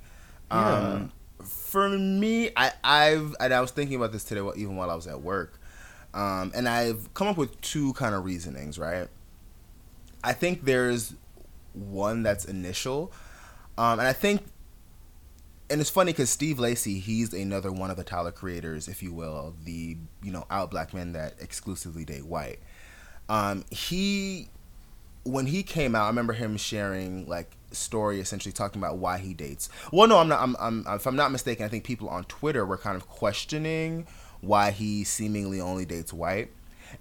Yeah. 0.52 0.78
Um, 0.78 1.12
for 1.46 1.90
me, 1.90 2.50
I, 2.56 2.72
I've 2.84 3.36
and 3.40 3.54
I 3.54 3.62
was 3.62 3.72
thinking 3.72 3.96
about 3.96 4.12
this 4.12 4.24
today, 4.24 4.42
even 4.56 4.76
while 4.76 4.90
I 4.90 4.96
was 4.96 5.08
at 5.08 5.22
work, 5.22 5.60
um, 6.14 6.52
and 6.56 6.68
I've 6.68 7.14
come 7.14 7.28
up 7.28 7.38
with 7.38 7.60
two 7.62 7.94
kind 7.94 8.16
of 8.16 8.26
reasonings. 8.26 8.78
Right, 8.78 9.08
I 10.24 10.34
think 10.34 10.66
there's 10.66 11.16
one 11.74 12.24
that's 12.24 12.46
initial, 12.46 13.12
um, 13.78 14.00
and 14.00 14.08
I 14.08 14.14
think, 14.14 14.44
and 15.70 15.82
it's 15.82 15.90
funny 15.90 16.12
because 16.12 16.30
Steve 16.30 16.60
Lacy, 16.60 17.00
he's 17.00 17.34
another 17.34 17.72
one 17.72 17.90
of 17.90 17.98
the 17.98 18.04
Tyler 18.04 18.32
creators, 18.32 18.88
if 18.88 19.02
you 19.04 19.14
will, 19.14 19.56
the 19.64 19.98
you 20.24 20.32
know 20.32 20.46
out 20.50 20.72
black 20.72 20.94
men 20.94 21.14
that 21.14 21.34
exclusively 21.40 22.06
date 22.06 22.26
white. 22.26 22.60
Um, 23.28 23.66
he 23.72 24.50
when 25.26 25.48
he 25.48 25.64
came 25.64 25.96
out, 25.96 26.04
I 26.04 26.08
remember 26.08 26.34
him 26.34 26.56
sharing 26.56 27.28
like 27.28 27.52
story 27.76 28.20
essentially 28.20 28.52
talking 28.52 28.82
about 28.82 28.98
why 28.98 29.18
he 29.18 29.34
dates. 29.34 29.70
Well, 29.92 30.08
no, 30.08 30.18
I'm 30.18 30.28
not. 30.28 30.42
I'm, 30.42 30.56
I'm 30.60 30.86
if 30.88 31.06
I'm 31.06 31.16
not 31.16 31.32
mistaken, 31.32 31.66
I 31.66 31.70
think 31.70 31.84
people 31.84 32.10
on 32.10 32.24
Twitter 32.26 32.66
were 32.66 32.78
kind 32.78 32.96
of 32.96 33.08
questioning 33.08 34.08
why 34.42 34.72
he 34.72 35.04
seemingly 35.04 35.60
only 35.62 35.86
dates 35.86 36.14
white. 36.14 36.50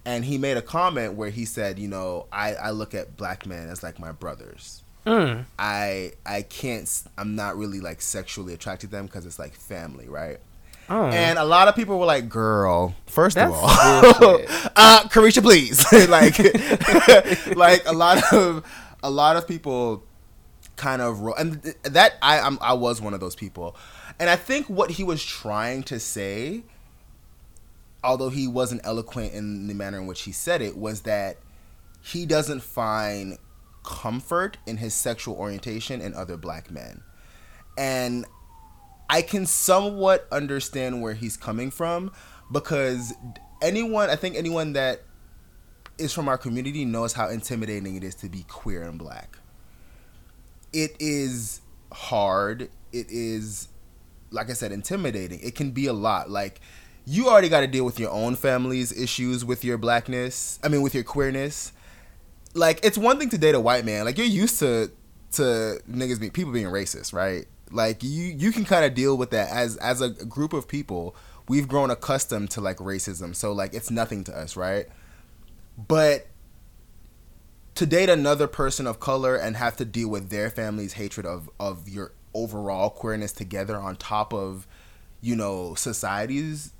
And 0.03 0.25
he 0.25 0.37
made 0.37 0.57
a 0.57 0.61
comment 0.61 1.13
where 1.13 1.29
he 1.29 1.45
said, 1.45 1.79
you 1.79 1.87
know, 1.87 2.25
I, 2.31 2.55
I 2.55 2.71
look 2.71 2.93
at 2.93 3.15
black 3.15 3.45
men 3.45 3.69
as 3.69 3.81
like 3.81 3.99
my 3.99 4.11
brothers. 4.11 4.83
Mm. 5.05 5.45
I 5.59 6.13
I 6.25 6.41
can't. 6.41 6.89
I'm 7.17 7.35
not 7.35 7.57
really 7.57 7.79
like 7.79 8.01
sexually 8.01 8.53
attracted 8.53 8.89
to 8.89 8.95
them 8.95 9.05
because 9.05 9.25
it's 9.25 9.37
like 9.37 9.53
family, 9.53 10.09
right? 10.09 10.39
Oh. 10.89 11.07
And 11.07 11.39
a 11.39 11.43
lot 11.43 11.67
of 11.67 11.75
people 11.75 11.99
were 11.99 12.05
like, 12.05 12.29
"Girl, 12.29 12.95
first 13.05 13.35
That's 13.35 13.51
of 13.51 13.57
all, 13.57 13.69
uh, 14.75 15.03
Carisha, 15.09 15.41
please." 15.41 15.83
like, 16.09 16.37
like 17.55 17.87
a 17.87 17.93
lot 17.93 18.21
of 18.33 18.63
a 19.03 19.09
lot 19.09 19.35
of 19.35 19.47
people 19.47 20.03
kind 20.75 21.01
of 21.01 21.21
role, 21.21 21.35
and 21.35 21.61
that 21.83 22.15
I 22.21 22.39
I'm, 22.39 22.57
I 22.61 22.73
was 22.73 23.01
one 23.01 23.13
of 23.13 23.19
those 23.19 23.35
people, 23.35 23.75
and 24.19 24.29
I 24.29 24.35
think 24.35 24.67
what 24.67 24.91
he 24.91 25.03
was 25.03 25.23
trying 25.23 25.83
to 25.83 25.99
say, 25.99 26.63
although 28.03 28.29
he 28.29 28.47
wasn't 28.47 28.81
eloquent 28.83 29.33
in 29.33 29.67
the 29.67 29.73
manner 29.73 29.99
in 29.99 30.07
which 30.07 30.23
he 30.23 30.31
said 30.31 30.61
it, 30.61 30.77
was 30.77 31.01
that 31.01 31.37
he 32.01 32.25
doesn't 32.25 32.61
find 32.61 33.37
comfort 33.83 34.57
in 34.65 34.77
his 34.77 34.93
sexual 34.93 35.35
orientation 35.35 36.01
in 36.01 36.13
other 36.13 36.37
black 36.37 36.71
men, 36.71 37.01
and 37.77 38.25
I 39.09 39.21
can 39.21 39.45
somewhat 39.45 40.27
understand 40.31 41.01
where 41.01 41.13
he's 41.13 41.37
coming 41.37 41.71
from 41.71 42.11
because 42.51 43.13
anyone, 43.61 44.09
I 44.09 44.15
think 44.15 44.35
anyone 44.35 44.73
that 44.73 45.01
is 45.97 46.11
from 46.13 46.27
our 46.27 46.37
community 46.37 46.85
knows 46.85 47.13
how 47.13 47.29
intimidating 47.29 47.95
it 47.95 48.03
is 48.03 48.15
to 48.15 48.29
be 48.29 48.43
queer 48.43 48.83
and 48.83 48.99
black. 48.99 49.37
It 50.75 50.95
is 50.99 51.61
hard. 51.91 52.69
It 52.91 53.07
is, 53.09 53.69
like 54.29 54.49
I 54.49 54.53
said, 54.53 54.71
intimidating. 54.71 55.39
It 55.39 55.55
can 55.55 55.71
be 55.71 55.87
a 55.87 55.93
lot. 55.93 56.29
Like, 56.29 56.61
you 57.05 57.29
already 57.29 57.49
got 57.49 57.61
to 57.61 57.67
deal 57.67 57.85
with 57.85 57.99
your 57.99 58.11
own 58.11 58.35
family's 58.35 58.91
issues 58.91 59.45
with 59.45 59.63
your 59.63 59.77
blackness. 59.77 60.59
I 60.63 60.67
mean, 60.67 60.81
with 60.81 60.93
your 60.93 61.03
queerness. 61.03 61.71
Like, 62.53 62.83
it's 62.83 62.97
one 62.97 63.19
thing 63.19 63.29
to 63.29 63.37
date 63.37 63.55
a 63.55 63.59
white 63.59 63.85
man. 63.85 64.05
Like, 64.05 64.17
you're 64.17 64.27
used 64.27 64.59
to 64.59 64.91
to 65.35 65.81
niggas 65.89 66.19
being 66.19 66.31
people 66.31 66.51
being 66.51 66.67
racist, 66.67 67.13
right? 67.13 67.45
Like 67.71 68.03
you 68.03 68.25
you 68.37 68.51
can 68.51 68.65
kind 68.65 68.85
of 68.85 68.93
deal 68.93 69.17
with 69.17 69.31
that 69.31 69.49
as 69.49 69.77
as 69.77 70.01
a 70.01 70.09
group 70.09 70.53
of 70.53 70.67
people. 70.67 71.15
We've 71.47 71.67
grown 71.67 71.91
accustomed 71.91 72.49
to 72.51 72.61
like 72.61 72.77
racism, 72.77 73.35
so 73.35 73.51
like 73.51 73.73
it's 73.73 73.91
nothing 73.91 74.23
to 74.25 74.37
us, 74.37 74.55
right? 74.55 74.87
But 75.77 76.27
to 77.75 77.85
date 77.85 78.09
another 78.09 78.47
person 78.47 78.87
of 78.87 78.99
color 78.99 79.35
and 79.35 79.57
have 79.57 79.75
to 79.77 79.85
deal 79.85 80.09
with 80.09 80.29
their 80.29 80.49
family's 80.49 80.93
hatred 80.93 81.25
of 81.25 81.49
of 81.59 81.87
your 81.87 82.11
overall 82.33 82.89
queerness 82.89 83.31
together 83.31 83.77
on 83.77 83.95
top 83.95 84.33
of 84.33 84.67
you 85.21 85.35
know 85.35 85.75
society's 85.75 86.71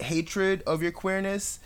hatred 0.00 0.62
of 0.66 0.82
your 0.82 0.92
queerness 0.92 1.60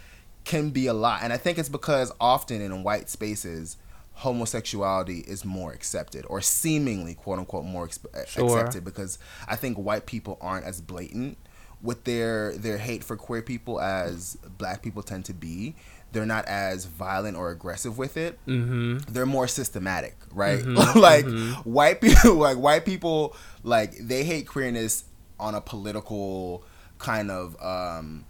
can 0.44 0.70
be 0.70 0.86
a 0.86 0.94
lot 0.94 1.20
and 1.22 1.32
i 1.32 1.36
think 1.36 1.58
it's 1.58 1.68
because 1.68 2.12
often 2.20 2.60
in 2.60 2.82
white 2.82 3.08
spaces 3.08 3.76
homosexuality 4.14 5.20
is 5.20 5.44
more 5.44 5.72
accepted 5.72 6.24
or 6.28 6.40
seemingly 6.40 7.14
quote 7.14 7.38
unquote 7.38 7.64
more 7.64 7.86
exp- 7.88 8.06
eh, 8.14 8.24
sure. 8.26 8.44
accepted 8.44 8.84
because 8.84 9.18
I 9.48 9.56
think 9.56 9.76
white 9.78 10.06
people 10.06 10.38
aren't 10.40 10.66
as 10.66 10.80
blatant 10.80 11.38
with 11.82 12.04
their 12.04 12.56
their 12.56 12.78
hate 12.78 13.02
for 13.02 13.16
queer 13.16 13.42
people 13.42 13.80
as 13.80 14.36
black 14.58 14.82
people 14.82 15.02
tend 15.02 15.24
to 15.26 15.34
be. 15.34 15.74
They're 16.12 16.26
not 16.26 16.44
as 16.44 16.84
violent 16.84 17.36
or 17.36 17.50
aggressive 17.50 17.96
with 17.98 18.16
it. 18.16 18.38
Mm-hmm. 18.46 19.12
They're 19.12 19.26
more 19.26 19.48
systematic, 19.48 20.16
right? 20.30 20.60
Mm-hmm. 20.60 20.98
like 20.98 21.24
mm-hmm. 21.24 21.70
white 21.70 22.00
people, 22.00 22.34
like 22.36 22.58
white 22.58 22.84
people, 22.84 23.34
like 23.62 23.96
they 23.98 24.24
hate 24.24 24.46
queerness 24.46 25.04
on 25.40 25.54
a 25.54 25.60
political 25.60 26.64
kind 26.98 27.30
of 27.30 27.60
um, 27.60 28.24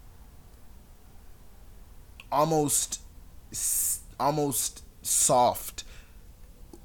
almost 2.30 3.00
almost 4.18 4.84
soft 5.02 5.84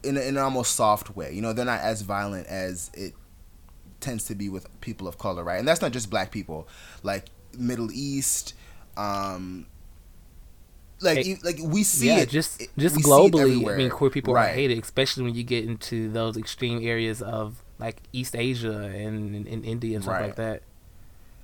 in, 0.03 0.17
a, 0.17 0.21
in 0.21 0.37
an 0.37 0.43
almost 0.43 0.75
soft 0.75 1.15
way. 1.15 1.33
You 1.33 1.41
know, 1.41 1.53
they're 1.53 1.65
not 1.65 1.81
as 1.81 2.01
violent 2.01 2.47
as 2.47 2.91
it 2.93 3.13
tends 3.99 4.25
to 4.25 4.35
be 4.35 4.49
with 4.49 4.67
people 4.81 5.07
of 5.07 5.17
color, 5.17 5.43
right? 5.43 5.59
And 5.59 5.67
that's 5.67 5.81
not 5.81 5.91
just 5.91 6.09
black 6.09 6.31
people, 6.31 6.67
like 7.03 7.25
Middle 7.57 7.91
East, 7.91 8.53
um, 8.95 9.67
like 11.01 11.25
it, 11.25 11.43
like 11.43 11.57
we 11.61 11.83
see 11.83 12.07
yeah, 12.07 12.19
it 12.19 12.29
just 12.29 12.61
just 12.77 12.95
globally. 12.97 13.71
I 13.71 13.77
mean, 13.77 13.89
queer 13.89 14.09
people 14.09 14.33
right. 14.33 14.49
are 14.49 14.53
hated, 14.53 14.81
especially 14.81 15.23
when 15.23 15.35
you 15.35 15.43
get 15.43 15.65
into 15.65 16.09
those 16.11 16.37
extreme 16.37 16.85
areas 16.85 17.21
of 17.21 17.63
like 17.79 18.01
East 18.13 18.35
Asia 18.35 18.71
and, 18.71 19.35
and, 19.35 19.47
and 19.47 19.65
India 19.65 19.95
and 19.95 20.03
stuff 20.03 20.15
right. 20.15 20.25
like 20.27 20.35
that. 20.35 20.63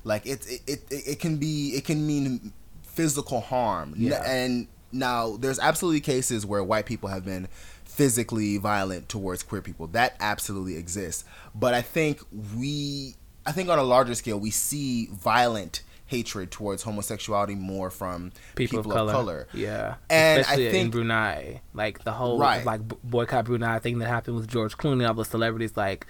Like 0.03 0.25
it, 0.25 0.45
it, 0.47 0.61
it, 0.67 0.83
it 0.89 1.19
can 1.19 1.37
be 1.37 1.69
it 1.75 1.85
can 1.85 2.05
mean 2.05 2.53
physical 2.83 3.41
harm, 3.41 3.93
yeah. 3.95 4.23
and 4.25 4.67
now, 4.93 5.37
there's 5.37 5.59
absolutely 5.59 6.01
cases 6.01 6.45
where 6.45 6.63
white 6.63 6.85
people 6.85 7.09
have 7.09 7.25
been 7.25 7.47
physically 7.83 8.57
violent 8.57 9.09
towards 9.09 9.43
queer 9.43 9.61
people. 9.61 9.87
That 9.87 10.15
absolutely 10.19 10.77
exists. 10.77 11.25
But 11.55 11.73
I 11.73 11.81
think 11.81 12.21
we, 12.55 13.15
I 13.45 13.51
think 13.51 13.69
on 13.69 13.79
a 13.79 13.83
larger 13.83 14.13
scale, 14.13 14.39
we 14.39 14.51
see 14.51 15.07
violent 15.07 15.81
hatred 16.05 16.51
towards 16.51 16.83
homosexuality 16.83 17.55
more 17.55 17.89
from 17.89 18.31
people, 18.55 18.79
people 18.79 18.91
of, 18.91 18.97
color. 18.97 19.11
of, 19.11 19.15
color. 19.15 19.47
Yeah, 19.53 19.95
and 20.09 20.41
especially 20.41 20.67
I 20.67 20.71
think 20.71 20.85
in 20.85 20.91
Brunei, 20.91 21.61
like 21.73 22.03
the 22.03 22.11
whole 22.11 22.39
right. 22.39 22.65
like 22.65 22.81
boycott 23.03 23.45
Brunei 23.45 23.79
thing 23.79 23.99
that 23.99 24.07
happened 24.07 24.35
with 24.35 24.47
George 24.47 24.77
Clooney, 24.77 25.07
all 25.07 25.13
the 25.13 25.25
celebrities, 25.25 25.75
like 25.75 26.05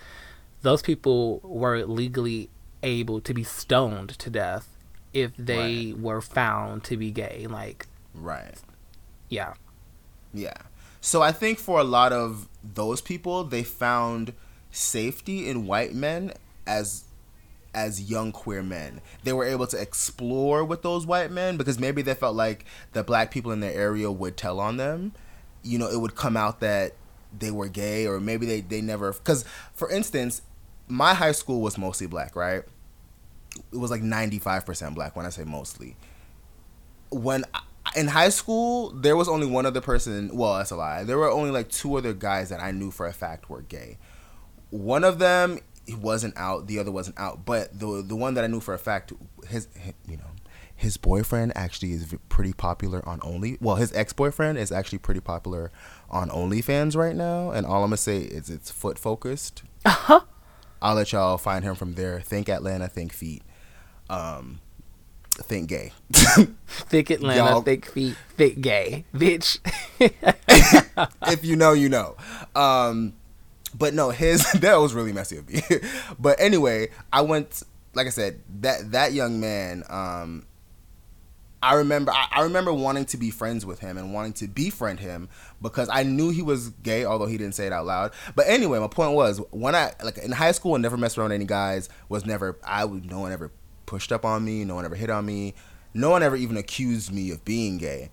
those 0.61 0.81
people 0.81 1.39
were 1.43 1.85
legally 1.85 2.49
able 2.81 3.21
to 3.21 3.33
be 3.33 3.43
stoned 3.43 4.09
to 4.19 4.29
death 4.29 4.67
if 5.13 5.31
they 5.37 5.93
right. 5.93 5.99
were 5.99 6.21
found 6.21 6.83
to 6.85 6.97
be 6.97 7.11
gay. 7.11 7.45
Like, 7.49 7.87
right. 8.13 8.55
Yeah. 9.29 9.53
Yeah. 10.33 10.57
So 11.01 11.21
I 11.21 11.31
think 11.31 11.59
for 11.59 11.79
a 11.79 11.83
lot 11.83 12.11
of 12.11 12.47
those 12.63 13.01
people, 13.01 13.43
they 13.43 13.63
found 13.63 14.33
safety 14.71 15.47
in 15.49 15.67
white 15.67 15.93
men 15.93 16.33
as 16.65 17.03
as 17.73 18.09
young 18.09 18.31
queer 18.31 18.63
men. 18.63 19.01
They 19.23 19.33
were 19.33 19.45
able 19.45 19.67
to 19.67 19.81
explore 19.81 20.63
with 20.63 20.81
those 20.81 21.05
white 21.05 21.31
men 21.31 21.57
because 21.57 21.79
maybe 21.79 22.01
they 22.01 22.13
felt 22.13 22.35
like 22.35 22.65
the 22.93 23.03
black 23.03 23.31
people 23.31 23.51
in 23.51 23.59
their 23.59 23.73
area 23.73 24.11
would 24.11 24.37
tell 24.37 24.59
on 24.59 24.77
them. 24.77 25.13
You 25.63 25.79
know, 25.79 25.89
it 25.89 25.99
would 25.99 26.15
come 26.15 26.37
out 26.37 26.59
that 26.59 26.93
they 27.37 27.51
were 27.51 27.67
gay 27.67 28.05
or 28.05 28.19
maybe 28.19 28.45
they, 28.45 28.61
they 28.61 28.81
never 28.81 29.11
because 29.13 29.43
for 29.73 29.89
instance, 29.89 30.41
my 30.87 31.13
high 31.13 31.31
school 31.31 31.61
was 31.61 31.77
mostly 31.77 32.07
black, 32.07 32.35
right? 32.35 32.63
It 33.71 33.77
was 33.77 33.91
like 33.91 34.01
95% 34.01 34.95
black 34.95 35.15
when 35.15 35.25
I 35.25 35.29
say 35.29 35.43
mostly. 35.43 35.95
When 37.09 37.45
in 37.95 38.07
high 38.07 38.29
school, 38.29 38.89
there 38.91 39.15
was 39.15 39.27
only 39.27 39.45
one 39.45 39.65
other 39.65 39.81
person. 39.81 40.35
Well, 40.35 40.57
that's 40.57 40.71
a 40.71 40.75
lie. 40.75 41.03
There 41.03 41.17
were 41.17 41.29
only 41.29 41.51
like 41.51 41.69
two 41.69 41.95
other 41.95 42.13
guys 42.13 42.49
that 42.49 42.59
I 42.61 42.71
knew 42.71 42.91
for 42.91 43.05
a 43.05 43.13
fact 43.13 43.49
were 43.49 43.61
gay. 43.61 43.97
One 44.69 45.03
of 45.03 45.19
them 45.19 45.59
he 45.85 45.95
wasn't 45.95 46.37
out. 46.37 46.67
The 46.67 46.79
other 46.79 46.91
wasn't 46.91 47.19
out. 47.19 47.45
But 47.45 47.77
the 47.77 48.03
the 48.05 48.15
one 48.15 48.33
that 48.35 48.43
I 48.43 48.47
knew 48.47 48.59
for 48.59 48.73
a 48.73 48.79
fact, 48.79 49.13
his, 49.47 49.67
his 49.75 49.93
you 50.07 50.17
know, 50.17 50.31
his 50.75 50.97
boyfriend 50.97 51.53
actually 51.55 51.93
is 51.93 52.15
pretty 52.29 52.53
popular 52.53 53.07
on 53.07 53.19
Only. 53.23 53.57
Well, 53.61 53.75
his 53.75 53.93
ex 53.93 54.13
boyfriend 54.13 54.57
is 54.57 54.71
actually 54.71 54.99
pretty 54.99 55.21
popular 55.21 55.71
on 56.09 56.29
OnlyFans 56.29 56.95
right 56.95 57.15
now. 57.15 57.51
And 57.51 57.65
all 57.65 57.83
I'm 57.83 57.89
gonna 57.89 57.97
say 57.97 58.17
is 58.19 58.49
it's 58.49 58.71
foot 58.71 58.97
focused. 58.97 59.63
Uh-huh. 59.85 60.21
I'll 60.81 60.95
let 60.95 61.13
y'all 61.13 61.37
find 61.37 61.63
him 61.63 61.75
from 61.75 61.93
there. 61.93 62.19
Think 62.19 62.49
Atlanta, 62.49 62.89
think 62.89 63.13
feet. 63.13 63.43
Um, 64.09 64.59
think 65.31 65.69
gay. 65.69 65.93
think 66.11 67.09
Atlanta, 67.09 67.51
y'all, 67.51 67.61
think 67.61 67.85
feet, 67.85 68.15
think 68.35 68.61
gay, 68.61 69.05
bitch. 69.13 69.59
if 71.27 71.45
you 71.45 71.55
know, 71.55 71.71
you 71.73 71.89
know. 71.89 72.17
Um, 72.53 73.13
but 73.73 73.93
no, 73.93 74.09
his 74.09 74.49
that 74.61 74.75
was 74.75 74.93
really 74.93 75.13
messy 75.13 75.37
of 75.37 75.49
me. 75.49 75.61
but 76.19 76.39
anyway, 76.39 76.89
I 77.11 77.21
went. 77.21 77.63
Like 77.95 78.07
I 78.07 78.11
said, 78.11 78.41
that 78.61 78.91
that 78.91 79.13
young 79.13 79.39
man. 79.39 79.83
Um, 79.87 80.45
I 81.61 81.75
remember 81.75 82.11
I, 82.11 82.27
I, 82.31 82.41
remember 82.41 82.73
wanting 82.73 83.05
to 83.05 83.17
be 83.17 83.29
friends 83.29 83.65
with 83.65 83.79
him 83.79 83.97
and 83.97 84.13
wanting 84.13 84.33
to 84.33 84.47
befriend 84.47 84.99
him 84.99 85.29
because 85.61 85.87
I 85.89 86.03
knew 86.03 86.29
he 86.29 86.41
was 86.41 86.69
gay, 86.69 87.05
although 87.05 87.25
he 87.25 87.37
didn't 87.37 87.55
say 87.55 87.67
it 87.67 87.71
out 87.71 87.85
loud. 87.85 88.11
But 88.35 88.47
anyway, 88.47 88.79
my 88.79 88.89
point 88.89 89.13
was 89.13 89.39
when 89.51 89.73
I 89.73 89.93
like 90.03 90.17
in 90.17 90.31
high 90.31 90.51
school, 90.51 90.73
I 90.73 90.79
never 90.79 90.97
messed 90.97 91.17
around 91.17 91.31
any 91.31 91.45
guys. 91.45 91.87
Was 92.09 92.25
never 92.25 92.57
I 92.63 92.83
would 92.83 93.09
no 93.09 93.21
one 93.21 93.31
ever 93.31 93.49
pushed 93.85 94.11
up 94.11 94.25
on 94.25 94.43
me. 94.43 94.65
No 94.65 94.75
one 94.75 94.83
ever 94.83 94.95
hit 94.95 95.09
on 95.09 95.25
me. 95.25 95.53
No 95.93 96.09
one 96.09 96.21
ever 96.21 96.35
even 96.35 96.57
accused 96.57 97.13
me 97.13 97.31
of 97.31 97.45
being 97.45 97.77
gay. 97.77 98.09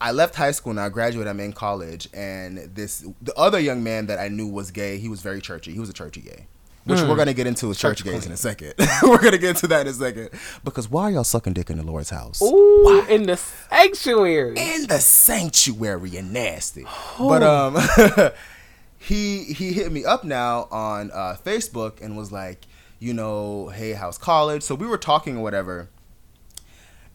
I 0.00 0.12
left 0.12 0.34
high 0.34 0.52
school 0.52 0.70
and 0.70 0.80
I 0.80 0.88
graduated. 0.88 1.28
I'm 1.28 1.40
in 1.40 1.52
college, 1.52 2.08
and 2.14 2.58
this 2.74 3.04
the 3.20 3.34
other 3.34 3.58
young 3.58 3.82
man 3.82 4.06
that 4.06 4.18
I 4.18 4.28
knew 4.28 4.46
was 4.46 4.70
gay. 4.70 4.98
He 4.98 5.08
was 5.08 5.22
very 5.22 5.40
churchy. 5.40 5.72
He 5.72 5.80
was 5.80 5.88
a 5.88 5.94
churchy 5.94 6.20
gay 6.20 6.46
which 6.88 7.00
mm. 7.00 7.08
we're 7.08 7.16
gonna 7.16 7.34
get 7.34 7.46
into 7.46 7.68
with 7.68 7.78
church, 7.78 7.98
church 7.98 8.06
gays 8.06 8.24
in 8.24 8.32
a 8.32 8.36
second. 8.36 8.72
we're 9.02 9.18
gonna 9.18 9.36
get 9.36 9.50
into 9.50 9.66
that 9.68 9.82
in 9.82 9.88
a 9.88 9.92
second. 9.92 10.30
Because 10.64 10.90
why 10.90 11.04
are 11.04 11.10
y'all 11.10 11.24
sucking 11.24 11.52
dick 11.52 11.68
in 11.68 11.76
the 11.76 11.82
Lord's 11.82 12.08
house? 12.08 12.40
Ooh, 12.40 12.80
why? 12.82 13.06
in 13.10 13.24
the 13.24 13.36
sanctuary. 13.36 14.56
In 14.56 14.86
the 14.86 14.98
sanctuary 14.98 16.16
and 16.16 16.32
nasty. 16.32 16.84
Oh. 17.18 17.28
But 17.28 17.42
um 17.42 18.32
he 18.98 19.44
he 19.44 19.74
hit 19.74 19.92
me 19.92 20.06
up 20.06 20.24
now 20.24 20.66
on 20.70 21.10
uh, 21.12 21.36
Facebook 21.44 22.00
and 22.00 22.16
was 22.16 22.32
like, 22.32 22.66
you 22.98 23.12
know, 23.12 23.68
hey, 23.68 23.92
how's 23.92 24.16
college? 24.16 24.62
So 24.62 24.74
we 24.74 24.86
were 24.86 24.98
talking 24.98 25.36
or 25.36 25.42
whatever. 25.42 25.90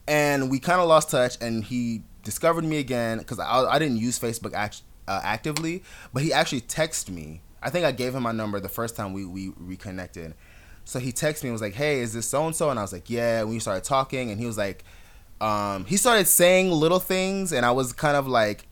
And 0.07 0.51
we 0.51 0.59
kind 0.59 0.81
of 0.81 0.87
lost 0.87 1.09
touch 1.09 1.37
and 1.41 1.63
he 1.63 2.03
discovered 2.23 2.63
me 2.63 2.79
again 2.79 3.19
because 3.19 3.39
I, 3.39 3.65
I 3.65 3.79
didn't 3.79 3.97
use 3.97 4.19
Facebook 4.19 4.53
act, 4.53 4.81
uh, 5.07 5.21
actively, 5.23 5.83
but 6.13 6.23
he 6.23 6.33
actually 6.33 6.61
texted 6.61 7.09
me 7.09 7.41
I 7.63 7.69
think 7.69 7.85
I 7.85 7.91
gave 7.91 8.13
him 8.13 8.23
my 8.23 8.33
number 8.33 8.59
the 8.59 8.69
first 8.69 8.95
time 8.95 9.13
we, 9.13 9.25
we 9.25 9.53
reconnected. 9.57 10.35
So 10.83 10.99
he 10.99 11.13
texted 11.13 11.43
me 11.43 11.49
and 11.49 11.53
was 11.53 11.61
like, 11.61 11.73
"Hey, 11.73 12.01
is 12.01 12.13
this 12.13 12.27
so 12.27 12.45
and 12.45 12.53
so?" 12.53 12.69
And 12.69 12.77
I 12.77 12.81
was 12.81 12.91
like, 12.91 13.09
"Yeah." 13.09 13.39
And 13.39 13.49
we 13.49 13.59
started 13.59 13.85
talking, 13.85 14.29
and 14.29 14.39
he 14.39 14.45
was 14.45 14.57
like, 14.57 14.83
um, 15.39 15.85
he 15.85 15.95
started 15.95 16.27
saying 16.27 16.69
little 16.71 16.99
things, 16.99 17.53
and 17.53 17.65
I 17.65 17.71
was 17.71 17.93
kind 17.93 18.17
of 18.17 18.27
like, 18.27 18.67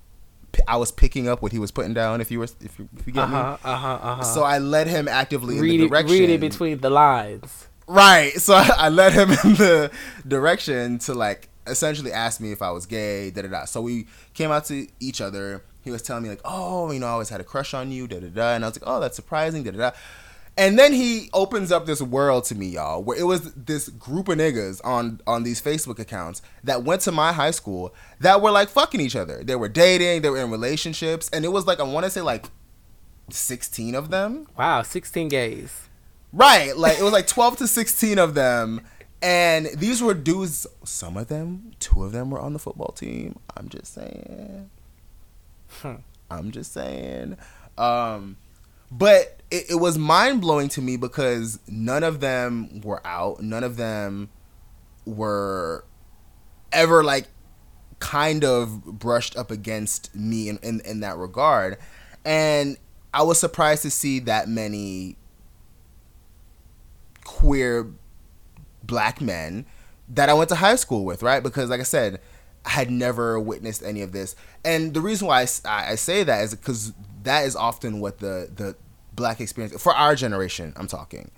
I 0.67 0.75
was 0.75 0.91
picking 0.91 1.29
up 1.29 1.41
what 1.41 1.53
he 1.53 1.59
was 1.59 1.71
putting 1.71 1.93
down. 1.93 2.19
If 2.19 2.29
you 2.29 2.39
were, 2.39 2.49
if 2.59 2.77
you, 2.77 2.89
if 2.97 3.07
you 3.07 3.13
get 3.13 3.23
uh-huh, 3.23 3.51
me, 3.51 3.57
uh-huh, 3.63 3.99
uh-huh. 4.01 4.23
So 4.23 4.43
I 4.43 4.57
led 4.57 4.87
him 4.87 5.07
actively 5.07 5.57
read 5.57 5.75
in 5.75 5.81
the 5.81 5.87
direction. 5.87 6.15
It, 6.15 6.19
read 6.19 6.29
it 6.31 6.41
between 6.41 6.79
the 6.79 6.89
lines. 6.89 7.67
Right. 7.87 8.33
So 8.41 8.55
I, 8.55 8.69
I 8.77 8.89
led 8.89 9.13
him 9.13 9.31
in 9.31 9.55
the 9.55 9.91
direction 10.27 10.99
to 10.99 11.13
like 11.13 11.47
essentially 11.67 12.11
asked 12.11 12.41
me 12.41 12.51
if 12.51 12.61
I 12.61 12.71
was 12.71 12.85
gay. 12.85 13.31
Da 13.31 13.41
da 13.41 13.47
da. 13.47 13.65
So 13.65 13.81
we 13.81 14.07
came 14.33 14.51
out 14.51 14.65
to 14.65 14.87
each 14.99 15.21
other 15.21 15.63
he 15.83 15.91
was 15.91 16.01
telling 16.01 16.23
me 16.23 16.29
like, 16.29 16.41
oh, 16.45 16.91
you 16.91 16.99
know, 16.99 17.07
I 17.07 17.11
always 17.11 17.29
had 17.29 17.41
a 17.41 17.43
crush 17.43 17.73
on 17.73 17.91
you, 17.91 18.07
da 18.07 18.19
da 18.19 18.27
da, 18.27 18.53
and 18.53 18.63
I 18.63 18.67
was 18.67 18.79
like, 18.79 18.87
oh, 18.87 18.99
that's 18.99 19.15
surprising, 19.15 19.63
da 19.63 19.71
da 19.71 19.77
da. 19.77 19.91
And 20.57 20.77
then 20.77 20.93
he 20.93 21.29
opens 21.33 21.71
up 21.71 21.85
this 21.85 22.01
world 22.01 22.43
to 22.45 22.55
me, 22.55 22.67
y'all, 22.67 23.01
where 23.01 23.17
it 23.17 23.23
was 23.23 23.53
this 23.53 23.87
group 23.89 24.27
of 24.27 24.37
niggas 24.37 24.81
on 24.83 25.21
on 25.25 25.43
these 25.43 25.61
Facebook 25.61 25.97
accounts 25.97 26.41
that 26.63 26.83
went 26.83 27.01
to 27.01 27.11
my 27.11 27.31
high 27.31 27.51
school 27.51 27.95
that 28.19 28.41
were 28.41 28.51
like 28.51 28.69
fucking 28.69 28.99
each 28.99 29.15
other. 29.15 29.43
They 29.43 29.55
were 29.55 29.69
dating, 29.69 30.21
they 30.21 30.29
were 30.29 30.37
in 30.37 30.51
relationships, 30.51 31.29
and 31.31 31.45
it 31.45 31.49
was 31.49 31.65
like 31.65 31.79
I 31.79 31.83
want 31.83 32.03
to 32.03 32.09
say 32.09 32.21
like 32.21 32.45
sixteen 33.29 33.95
of 33.95 34.09
them. 34.09 34.47
Wow, 34.57 34.81
sixteen 34.81 35.29
gays. 35.29 35.87
Right, 36.33 36.75
like 36.75 36.99
it 36.99 37.03
was 37.03 37.13
like 37.13 37.27
twelve 37.27 37.57
to 37.57 37.67
sixteen 37.67 38.19
of 38.19 38.33
them. 38.33 38.81
And 39.21 39.67
these 39.77 40.01
were 40.01 40.13
dudes. 40.13 40.65
Some 40.83 41.17
of 41.17 41.27
them, 41.27 41.73
two 41.79 42.03
of 42.03 42.11
them 42.11 42.31
were 42.31 42.39
on 42.39 42.53
the 42.53 42.59
football 42.59 42.91
team. 42.91 43.37
I'm 43.55 43.69
just 43.69 43.93
saying. 43.93 44.69
Hmm. 45.81 45.95
I'm 46.29 46.51
just 46.51 46.73
saying. 46.73 47.37
Um, 47.77 48.37
but 48.91 49.41
it, 49.51 49.71
it 49.71 49.75
was 49.75 49.97
mind 49.97 50.41
blowing 50.41 50.69
to 50.69 50.81
me 50.81 50.97
because 50.97 51.59
none 51.67 52.03
of 52.03 52.19
them 52.19 52.81
were 52.81 53.05
out. 53.05 53.41
None 53.41 53.63
of 53.63 53.77
them 53.77 54.29
were 55.05 55.85
ever 56.71 57.03
like 57.03 57.27
kind 57.99 58.43
of 58.43 58.83
brushed 58.83 59.37
up 59.37 59.51
against 59.51 60.13
me 60.15 60.49
in, 60.49 60.57
in, 60.63 60.81
in 60.81 60.99
that 61.01 61.17
regard. 61.17 61.77
And 62.25 62.77
I 63.13 63.23
was 63.23 63.39
surprised 63.39 63.83
to 63.83 63.91
see 63.91 64.19
that 64.21 64.47
many 64.47 65.15
queer 67.23 67.91
black 68.83 69.21
men 69.21 69.65
that 70.09 70.29
I 70.29 70.33
went 70.33 70.49
to 70.49 70.55
high 70.55 70.75
school 70.75 71.05
with, 71.05 71.23
right? 71.23 71.41
Because, 71.41 71.69
like 71.69 71.79
I 71.79 71.83
said, 71.83 72.19
I 72.65 72.71
had 72.71 72.91
never 72.91 73.39
witnessed 73.39 73.83
any 73.83 74.01
of 74.01 74.11
this. 74.11 74.35
And 74.63 74.93
the 74.93 75.01
reason 75.01 75.27
why 75.27 75.41
I, 75.65 75.91
I 75.91 75.95
say 75.95 76.23
that 76.23 76.43
is 76.43 76.55
because 76.55 76.93
that 77.23 77.45
is 77.45 77.55
often 77.55 77.99
what 77.99 78.19
the, 78.19 78.49
the 78.53 78.75
black 79.13 79.41
experience, 79.41 79.81
for 79.81 79.93
our 79.93 80.15
generation, 80.15 80.73
I'm 80.75 80.87
talking, 80.87 81.31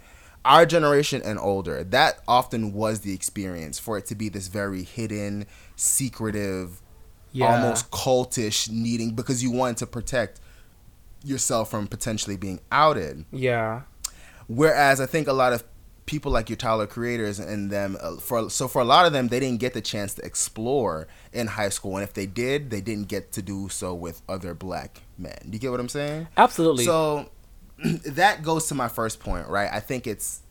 our 0.46 0.66
generation 0.66 1.22
and 1.24 1.40
older, 1.40 1.84
that 1.86 2.20
often 2.28 2.74
was 2.74 3.02
the 3.02 3.14
experience 3.14 3.80
for 3.80 3.98
it 3.98 4.06
to 4.08 4.16
be 4.16 4.30
this 4.30 4.48
very 4.48 4.84
hidden, 4.84 5.46
secretive, 5.76 6.82
yeah. 7.32 7.54
almost 7.54 7.92
cultish 7.92 8.70
needing 8.70 9.12
because 9.16 9.42
you 9.42 9.52
wanted 9.52 9.78
to 9.78 9.88
protect 9.88 10.42
yourself 11.24 11.72
from 11.72 11.88
potentially 11.88 12.36
being 12.36 12.60
outed. 12.72 13.26
Yeah. 13.32 13.84
Whereas 14.48 15.00
I 15.00 15.06
think 15.06 15.28
a 15.28 15.34
lot 15.34 15.54
of 15.54 15.64
people 16.06 16.32
like 16.32 16.50
your 16.50 16.58
Tyler 16.58 16.88
creators 16.88 17.40
and 17.40 17.72
them 17.72 17.98
uh, 18.02 18.18
for 18.18 18.50
so 18.50 18.68
for 18.68 18.82
a 18.82 18.86
lot 18.86 19.06
of 19.06 19.14
them 19.14 19.30
they 19.30 19.40
didn't 19.40 19.60
get 19.60 19.74
the 19.74 19.82
chance 19.82 20.14
to 20.16 20.26
explore 20.26 21.08
in 21.32 21.48
high 21.48 21.70
school 21.70 21.96
and 21.96 22.04
if 22.04 22.14
they 22.14 22.26
did 22.26 22.70
they 22.70 22.82
didn't 22.82 23.08
get 23.08 23.32
to 23.32 23.42
do 23.42 23.70
so 23.70 23.94
with 23.94 24.22
other 24.28 24.54
black 24.54 25.02
men. 25.18 25.38
Do 25.46 25.52
you 25.52 25.60
get 25.60 25.72
what 25.72 25.80
I'm 25.80 25.90
saying? 25.90 26.28
Absolutely. 26.36 26.86
So 26.86 27.30
that 27.84 28.44
goes 28.44 28.68
to 28.68 28.76
my 28.76 28.88
first 28.88 29.20
point, 29.20 29.48
right? 29.48 29.70
I 29.72 29.80
think 29.80 30.08
it's 30.08 30.42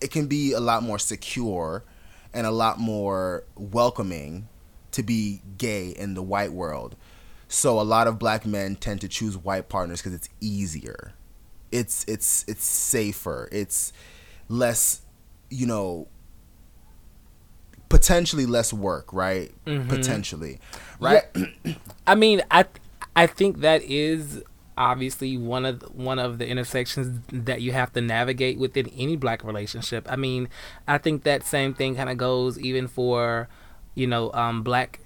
it 0.00 0.10
can 0.10 0.26
be 0.26 0.52
a 0.52 0.60
lot 0.60 0.82
more 0.82 0.98
secure 0.98 1.84
and 2.34 2.46
a 2.46 2.50
lot 2.50 2.78
more 2.78 3.44
welcoming 3.56 4.48
to 4.92 5.02
be 5.02 5.42
gay 5.58 5.88
in 5.90 6.14
the 6.14 6.22
white 6.22 6.52
world. 6.52 6.96
So 7.48 7.80
a 7.80 7.82
lot 7.82 8.06
of 8.06 8.18
black 8.18 8.46
men 8.46 8.76
tend 8.76 9.02
to 9.02 9.08
choose 9.08 9.36
white 9.36 9.68
partners 9.68 10.00
because 10.00 10.14
it's 10.14 10.28
easier. 10.40 11.12
It's 11.70 12.04
it's 12.08 12.44
it's 12.48 12.64
safer. 12.64 13.48
It's 13.52 13.92
less, 14.52 15.00
you 15.48 15.66
know, 15.66 16.08
potentially 17.88 18.46
less 18.46 18.72
work, 18.72 19.12
right? 19.12 19.50
Mm-hmm. 19.66 19.88
Potentially, 19.88 20.60
right? 21.00 21.24
Yeah. 21.34 21.74
I 22.06 22.14
mean, 22.14 22.42
I 22.50 22.66
I 23.16 23.26
think 23.26 23.60
that 23.60 23.82
is 23.82 24.42
obviously 24.76 25.36
one 25.36 25.64
of 25.64 25.80
the, 25.80 25.86
one 25.88 26.18
of 26.18 26.38
the 26.38 26.46
intersections 26.46 27.20
that 27.32 27.62
you 27.62 27.72
have 27.72 27.92
to 27.94 28.00
navigate 28.00 28.58
within 28.58 28.88
any 28.96 29.16
black 29.16 29.42
relationship. 29.44 30.06
I 30.10 30.16
mean, 30.16 30.48
I 30.86 30.98
think 30.98 31.24
that 31.24 31.44
same 31.44 31.74
thing 31.74 31.96
kind 31.96 32.10
of 32.10 32.18
goes 32.18 32.58
even 32.58 32.88
for 32.88 33.48
you 33.94 34.06
know 34.06 34.32
um, 34.32 34.62
black 34.62 35.00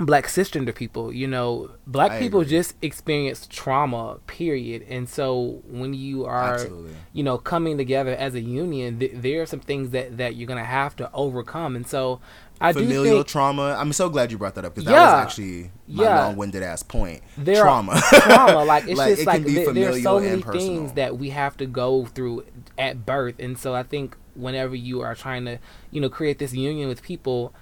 black 0.00 0.26
cisgender 0.26 0.74
people 0.74 1.12
you 1.12 1.26
know 1.26 1.70
black 1.86 2.12
I 2.12 2.18
people 2.18 2.40
agree. 2.40 2.50
just 2.50 2.74
experience 2.82 3.46
trauma 3.46 4.18
period 4.26 4.84
and 4.88 5.08
so 5.08 5.62
when 5.68 5.94
you 5.94 6.24
are 6.24 6.54
Absolutely. 6.54 6.96
you 7.12 7.22
know 7.22 7.38
coming 7.38 7.78
together 7.78 8.12
as 8.12 8.34
a 8.34 8.40
union 8.40 8.98
th- 8.98 9.12
there 9.14 9.42
are 9.42 9.46
some 9.46 9.60
things 9.60 9.90
that 9.90 10.16
that 10.16 10.34
you're 10.34 10.48
gonna 10.48 10.64
have 10.64 10.96
to 10.96 11.08
overcome 11.12 11.76
and 11.76 11.86
so 11.86 12.20
I 12.60 12.72
familial 12.72 13.16
think, 13.16 13.26
trauma. 13.26 13.76
I'm 13.78 13.92
so 13.92 14.08
glad 14.08 14.30
you 14.30 14.38
brought 14.38 14.54
that 14.54 14.64
up 14.64 14.74
because 14.74 14.88
yeah, 14.88 14.98
that 14.98 15.14
was 15.16 15.22
actually 15.24 15.72
my 15.88 16.04
yeah. 16.04 16.24
long-winded 16.24 16.62
ass 16.62 16.84
point. 16.84 17.20
There 17.36 17.60
trauma, 17.60 18.00
trauma. 18.10 18.64
Like 18.64 18.84
it's 18.88 18.96
like, 18.96 19.08
just 19.10 19.22
it 19.22 19.26
like 19.26 19.44
th- 19.44 19.68
there 19.74 19.90
are 19.90 20.00
so 20.00 20.20
many 20.20 20.40
things 20.40 20.92
that 20.92 21.18
we 21.18 21.30
have 21.30 21.56
to 21.56 21.66
go 21.66 22.04
through 22.04 22.46
at 22.78 23.04
birth, 23.04 23.34
and 23.40 23.58
so 23.58 23.74
I 23.74 23.82
think 23.82 24.16
whenever 24.34 24.74
you 24.76 25.00
are 25.00 25.16
trying 25.16 25.44
to, 25.46 25.58
you 25.90 26.00
know, 26.00 26.08
create 26.08 26.38
this 26.38 26.54
union 26.54 26.88
with 26.88 27.02
people, 27.02 27.52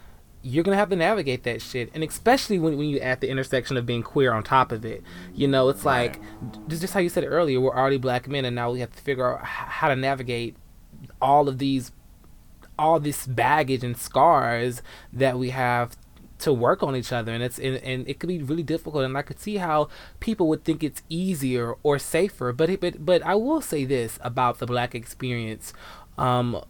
you're 0.43 0.65
gonna 0.65 0.77
have 0.77 0.91
to 0.91 0.97
navigate 0.97 1.45
that 1.45 1.63
shit, 1.63 1.91
and 1.95 2.03
especially 2.03 2.59
when, 2.59 2.77
when 2.77 2.89
you 2.89 2.99
at 2.99 3.21
the 3.21 3.29
intersection 3.29 3.77
of 3.77 3.87
being 3.87 4.03
queer 4.03 4.33
on 4.33 4.43
top 4.43 4.73
of 4.73 4.85
it. 4.85 5.03
You 5.35 5.47
know, 5.49 5.69
it's 5.69 5.85
like 5.85 6.21
just 6.69 6.83
just 6.83 6.95
how 6.95 7.01
you 7.01 7.09
said 7.09 7.25
it 7.25 7.29
earlier. 7.29 7.61
We're 7.61 7.77
already 7.77 7.99
black 7.99 8.29
men, 8.29 8.45
and 8.45 8.57
now 8.57 8.73
we 8.73 8.81
have 8.81 8.93
to 8.93 9.03
figure 9.03 9.33
out 9.33 9.45
how 9.45 9.89
to 9.89 9.97
navigate 9.97 10.57
all 11.21 11.49
of 11.49 11.59
these, 11.59 11.93
all 12.79 12.99
this 12.99 13.27
baggage 13.27 13.85
and 13.85 13.97
scars 13.97 14.83
that 15.13 15.39
we 15.39 15.51
have 15.51 15.97
to 16.41 16.53
work 16.53 16.83
on 16.83 16.97
each 16.97 17.13
other. 17.13 17.33
And 17.33 17.43
it's 17.43 17.59
and, 17.59 17.77
and 17.77 18.09
it 18.09 18.19
could 18.19 18.29
be 18.29 18.43
really 18.43 18.65
difficult. 18.65 19.05
And 19.05 19.17
i 19.17 19.23
could 19.23 19.39
see 19.39 19.57
how 19.57 19.89
people 20.19 20.49
would 20.49 20.65
think 20.65 20.83
it's 20.83 21.03
easier 21.09 21.75
or 21.83 21.99
safer. 21.99 22.53
But 22.53 22.69
it, 22.69 22.81
but 22.81 23.07
but 23.07 23.23
i 23.23 23.35
will 23.35 23.61
say 23.61 23.85
this 23.85 24.19
about 24.23 24.59
the 24.59 24.67
black 24.67 24.95
experience. 24.95 25.73
Um 26.19 26.63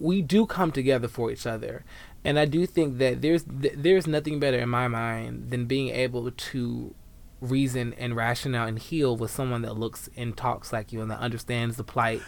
we 0.00 0.22
do 0.22 0.46
come 0.46 0.70
together 0.70 1.08
for 1.08 1.30
each 1.30 1.46
other 1.46 1.84
and 2.28 2.38
i 2.38 2.44
do 2.44 2.66
think 2.66 2.98
that 2.98 3.22
there's 3.22 3.44
there's 3.48 4.06
nothing 4.06 4.38
better 4.38 4.58
in 4.58 4.68
my 4.68 4.86
mind 4.86 5.50
than 5.50 5.64
being 5.64 5.88
able 5.88 6.30
to 6.30 6.94
reason 7.40 7.94
and 7.98 8.14
rationale 8.16 8.66
and 8.66 8.78
heal 8.78 9.16
with 9.16 9.30
someone 9.30 9.62
that 9.62 9.78
looks 9.78 10.10
and 10.16 10.36
talks 10.36 10.72
like 10.72 10.92
you 10.92 11.00
and 11.00 11.10
that 11.10 11.20
understands 11.20 11.76
the 11.76 11.84
plight 11.84 12.20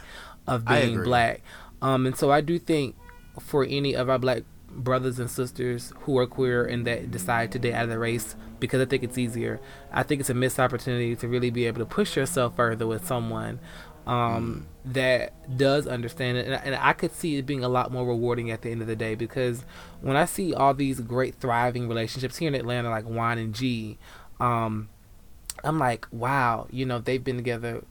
of 0.47 0.65
being 0.65 1.03
black 1.03 1.43
um 1.83 2.07
and 2.07 2.17
so 2.17 2.31
i 2.31 2.41
do 2.41 2.59
think 2.59 2.97
for 3.39 3.65
any 3.65 3.95
of 3.95 4.09
our 4.09 4.19
black 4.19 4.43
brothers 4.71 5.19
and 5.19 5.31
sisters 5.31 5.93
who 6.01 6.17
are 6.17 6.27
queer 6.27 6.65
and 6.65 6.87
that 6.87 7.11
decide 7.11 7.53
to 7.53 7.59
date 7.59 7.75
out 7.75 7.85
of 7.85 7.91
the 7.91 7.99
race 7.99 8.37
because 8.61 8.81
I 8.81 8.85
think 8.85 9.03
it's 9.03 9.19
easier. 9.19 9.61
I 9.91 10.03
think 10.03 10.21
it's 10.21 10.31
a 10.31 10.35
missed 10.35 10.61
opportunity 10.61 11.17
to 11.17 11.29
really 11.29 11.51
be 11.51 11.67
able 11.67 11.81
to 11.81 11.87
push 11.87 12.17
yourself 12.17 12.57
further 12.57 12.87
with 12.87 13.07
someone 13.07 13.59
um, 14.11 14.67
mm. 14.67 14.93
that 14.93 15.57
does 15.57 15.87
understand 15.87 16.37
it. 16.37 16.47
And, 16.47 16.55
and, 16.55 16.75
I 16.75 16.93
could 16.95 17.13
see 17.13 17.37
it 17.37 17.47
being 17.47 17.63
a 17.63 17.69
lot 17.69 17.93
more 17.93 18.05
rewarding 18.05 18.51
at 18.51 18.63
the 18.63 18.71
end 18.71 18.81
of 18.83 18.89
the 18.89 18.97
day 18.97 19.15
because 19.15 19.65
when 20.01 20.17
I 20.17 20.25
see 20.25 20.53
all 20.53 20.75
these 20.75 21.01
great 21.01 21.37
thriving 21.37 21.89
relationships 21.89 22.37
here 22.39 22.49
in 22.49 22.57
Atlanta, 22.57 22.91
like 22.91 23.05
Juan 23.05 23.39
and 23.39 23.55
G, 23.55 23.99
um, 24.41 24.89
I'm 25.63 25.79
like, 25.79 26.09
wow, 26.11 26.67
you 26.73 26.85
know, 26.85 26.99
they've 26.99 27.23
been 27.23 27.37
together, 27.37 27.85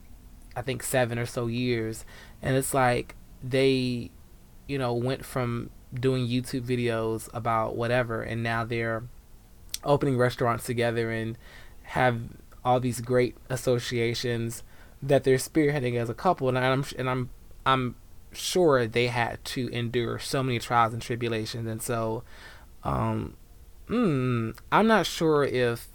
I 0.54 0.60
think 0.60 0.82
seven 0.82 1.18
or 1.18 1.24
so 1.24 1.46
years. 1.46 2.04
And 2.42 2.54
it's 2.54 2.74
like 2.74 3.16
they, 3.42 4.10
you 4.68 4.76
know, 4.76 4.92
went 4.92 5.24
from 5.24 5.70
doing 5.94 6.28
YouTube 6.28 6.66
videos 6.66 7.30
about 7.32 7.76
whatever, 7.76 8.22
and 8.22 8.42
now 8.42 8.64
they're 8.64 9.04
opening 9.84 10.18
restaurants 10.18 10.66
together 10.66 11.10
and 11.10 11.38
have 11.82 12.20
all 12.62 12.78
these 12.78 13.00
great 13.00 13.38
associations 13.48 14.62
that 15.02 15.24
they're 15.24 15.36
spearheading 15.36 15.96
as 15.96 16.08
a 16.08 16.14
couple. 16.14 16.48
And 16.48 16.58
I'm 16.58 16.84
and 16.98 17.08
I'm 17.08 17.30
I'm 17.66 17.96
sure 18.32 18.86
they 18.86 19.08
had 19.08 19.44
to 19.44 19.68
endure 19.68 20.18
so 20.18 20.42
many 20.42 20.58
trials 20.58 20.92
and 20.92 21.02
tribulations, 21.02 21.68
and 21.68 21.82
so 21.82 22.22
um, 22.84 23.36
mm, 23.88 24.56
I'm 24.70 24.86
not 24.86 25.06
sure 25.06 25.44
if 25.44 25.88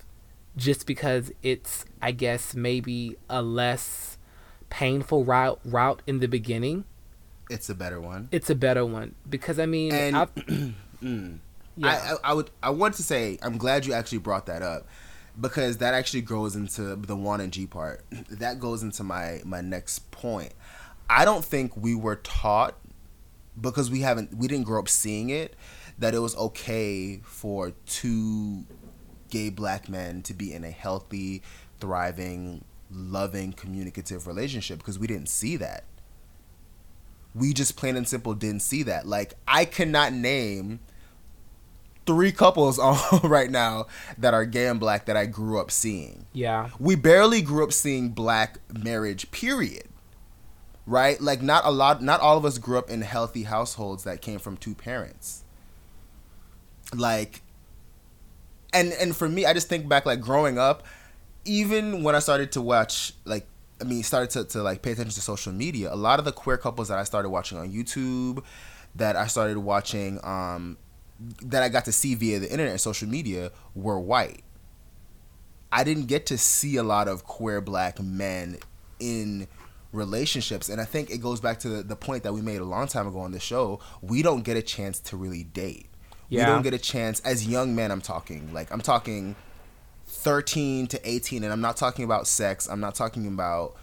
just 0.57 0.85
because 0.87 1.31
it's 1.43 1.85
I 2.01 2.11
guess 2.11 2.55
maybe 2.55 3.17
a 3.29 3.41
less 3.41 4.17
painful 4.69 5.23
route 5.23 5.59
route 5.63 6.01
in 6.07 6.19
the 6.19 6.27
beginning 6.27 6.85
it's 7.49 7.69
a 7.69 7.75
better 7.75 8.01
one. 8.01 8.29
It's 8.31 8.49
a 8.49 8.55
better 8.55 8.85
one 8.85 9.15
because 9.29 9.59
I 9.59 9.65
mean, 9.65 9.93
and, 9.93 10.15
mm, 11.03 11.37
yeah. 11.77 11.87
I, 11.87 12.13
I, 12.13 12.31
I 12.31 12.33
would 12.33 12.49
I 12.63 12.69
want 12.71 12.95
to 12.95 13.03
say 13.03 13.37
I'm 13.41 13.57
glad 13.57 13.85
you 13.85 13.93
actually 13.93 14.19
brought 14.19 14.47
that 14.47 14.61
up 14.61 14.87
because 15.39 15.77
that 15.77 15.93
actually 15.93 16.21
goes 16.21 16.55
into 16.55 16.95
the 16.95 17.15
Juan 17.15 17.41
and 17.41 17.51
G 17.51 17.65
part. 17.65 18.05
That 18.29 18.59
goes 18.59 18.83
into 18.83 19.03
my 19.03 19.41
my 19.45 19.61
next 19.61 20.11
point. 20.11 20.53
I 21.09 21.25
don't 21.25 21.45
think 21.45 21.75
we 21.77 21.95
were 21.95 22.17
taught 22.17 22.75
because 23.59 23.89
we 23.89 24.01
haven't 24.01 24.35
we 24.35 24.47
didn't 24.47 24.65
grow 24.65 24.79
up 24.79 24.89
seeing 24.89 25.29
it 25.29 25.55
that 25.97 26.13
it 26.13 26.19
was 26.19 26.35
okay 26.35 27.21
for 27.23 27.71
two 27.85 28.65
gay 29.29 29.49
black 29.49 29.87
men 29.87 30.21
to 30.23 30.33
be 30.33 30.53
in 30.53 30.63
a 30.63 30.71
healthy, 30.71 31.41
thriving, 31.79 32.65
loving, 32.91 33.53
communicative 33.53 34.27
relationship 34.27 34.79
because 34.79 34.99
we 34.99 35.07
didn't 35.07 35.29
see 35.29 35.55
that 35.55 35.85
we 37.35 37.53
just 37.53 37.75
plain 37.75 37.97
and 37.97 38.07
simple 38.07 38.33
didn't 38.33 38.61
see 38.61 38.81
that. 38.83 39.05
Like 39.05 39.33
I 39.47 39.65
cannot 39.65 40.13
name 40.13 40.79
three 42.05 42.31
couples 42.31 42.79
on 42.79 42.97
right 43.23 43.49
now 43.49 43.87
that 44.17 44.33
are 44.33 44.45
gay 44.45 44.67
and 44.67 44.79
black 44.79 45.05
that 45.05 45.17
I 45.17 45.25
grew 45.25 45.59
up 45.59 45.71
seeing. 45.71 46.25
Yeah. 46.33 46.69
We 46.79 46.95
barely 46.95 47.41
grew 47.41 47.63
up 47.63 47.73
seeing 47.73 48.09
black 48.09 48.59
marriage, 48.73 49.29
period. 49.31 49.87
Right? 50.87 51.19
Like 51.19 51.41
not 51.41 51.65
a 51.65 51.71
lot 51.71 52.03
not 52.03 52.21
all 52.21 52.37
of 52.37 52.45
us 52.45 52.59
grew 52.59 52.77
up 52.77 52.89
in 52.89 53.01
healthy 53.01 53.43
households 53.43 54.03
that 54.03 54.21
came 54.21 54.39
from 54.39 54.57
two 54.57 54.75
parents. 54.75 55.43
Like 56.93 57.41
and 58.71 58.93
and 58.93 59.15
for 59.15 59.27
me, 59.27 59.45
I 59.45 59.53
just 59.53 59.67
think 59.67 59.87
back 59.87 60.05
like 60.05 60.21
growing 60.21 60.59
up, 60.59 60.83
even 61.43 62.03
when 62.03 62.13
I 62.13 62.19
started 62.19 62.51
to 62.51 62.61
watch 62.61 63.13
like 63.23 63.47
I 63.81 63.83
mean, 63.83 64.03
started 64.03 64.29
to, 64.31 64.45
to 64.45 64.63
like 64.63 64.81
pay 64.81 64.91
attention 64.91 65.13
to 65.13 65.21
social 65.21 65.51
media. 65.51 65.93
A 65.93 65.95
lot 65.95 66.19
of 66.19 66.25
the 66.25 66.31
queer 66.31 66.57
couples 66.57 66.87
that 66.87 66.97
I 66.97 67.03
started 67.03 67.29
watching 67.29 67.57
on 67.57 67.71
YouTube, 67.71 68.43
that 68.95 69.15
I 69.15 69.27
started 69.27 69.57
watching, 69.57 70.19
um, 70.23 70.77
that 71.43 71.63
I 71.63 71.69
got 71.69 71.85
to 71.85 71.91
see 71.91 72.15
via 72.15 72.39
the 72.39 72.51
internet 72.51 72.71
and 72.71 72.81
social 72.81 73.07
media 73.07 73.51
were 73.73 73.99
white. 73.99 74.43
I 75.71 75.83
didn't 75.83 76.05
get 76.05 76.25
to 76.27 76.37
see 76.37 76.77
a 76.77 76.83
lot 76.83 77.07
of 77.07 77.25
queer 77.25 77.61
black 77.61 78.01
men 78.01 78.57
in 78.99 79.47
relationships. 79.91 80.69
And 80.69 80.79
I 80.79 80.85
think 80.85 81.09
it 81.09 81.19
goes 81.21 81.39
back 81.39 81.59
to 81.59 81.69
the, 81.69 81.83
the 81.83 81.95
point 81.95 82.23
that 82.23 82.33
we 82.33 82.41
made 82.41 82.61
a 82.61 82.65
long 82.65 82.87
time 82.87 83.07
ago 83.07 83.19
on 83.19 83.31
the 83.31 83.39
show. 83.39 83.79
We 84.01 84.21
don't 84.21 84.43
get 84.43 84.57
a 84.57 84.61
chance 84.61 84.99
to 85.01 85.17
really 85.17 85.43
date. 85.43 85.87
Yeah. 86.29 86.45
We 86.45 86.53
don't 86.53 86.61
get 86.63 86.73
a 86.73 86.79
chance 86.79 87.19
as 87.21 87.47
young 87.47 87.75
men 87.75 87.91
I'm 87.91 88.01
talking. 88.01 88.53
Like 88.53 88.71
I'm 88.71 88.81
talking 88.81 89.35
13 90.07 90.87
to 90.87 91.09
18 91.09 91.43
and 91.43 91.51
i'm 91.51 91.61
not 91.61 91.77
talking 91.77 92.05
about 92.05 92.27
sex 92.27 92.67
i'm 92.67 92.79
not 92.79 92.95
talking 92.95 93.27
about 93.27 93.75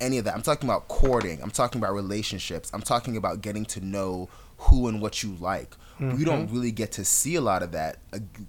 any 0.00 0.18
of 0.18 0.24
that 0.24 0.34
i'm 0.34 0.42
talking 0.42 0.68
about 0.68 0.86
courting 0.88 1.40
i'm 1.42 1.50
talking 1.50 1.80
about 1.80 1.94
relationships 1.94 2.70
i'm 2.74 2.82
talking 2.82 3.16
about 3.16 3.40
getting 3.40 3.64
to 3.64 3.80
know 3.80 4.28
who 4.58 4.86
and 4.86 5.00
what 5.00 5.22
you 5.22 5.34
like 5.40 5.76
mm-hmm. 6.02 6.18
we 6.18 6.24
don't 6.24 6.50
really 6.50 6.72
get 6.72 6.92
to 6.92 7.04
see 7.04 7.34
a 7.34 7.40
lot 7.40 7.62
of 7.62 7.72
that 7.72 7.98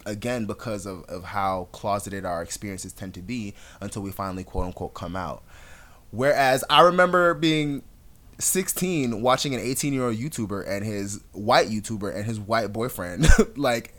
again 0.06 0.46
because 0.46 0.86
of, 0.86 1.04
of 1.06 1.24
how 1.24 1.68
closeted 1.72 2.26
our 2.26 2.42
experiences 2.42 2.94
tend 2.94 3.14
to 3.14 3.22
be 3.22 3.54
until 3.82 4.02
we 4.02 4.12
finally 4.12 4.44
quote 4.44 4.66
unquote 4.66 4.94
come 4.94 5.16
out. 5.16 5.44
Whereas 6.12 6.64
i 6.70 6.82
remember 6.82 7.34
being 7.34 7.84
16 8.40 9.22
watching 9.22 9.54
an 9.54 9.60
18 9.62 9.94
year 9.94 10.06
old 10.06 10.16
youtuber 10.16 10.68
and 10.68 10.86
his 10.86 11.22
white 11.32 11.68
youtuber 11.70 12.14
and 12.14 12.26
his 12.26 12.40
white 12.40 12.74
boyfriend 12.74 13.28
like 13.56 13.94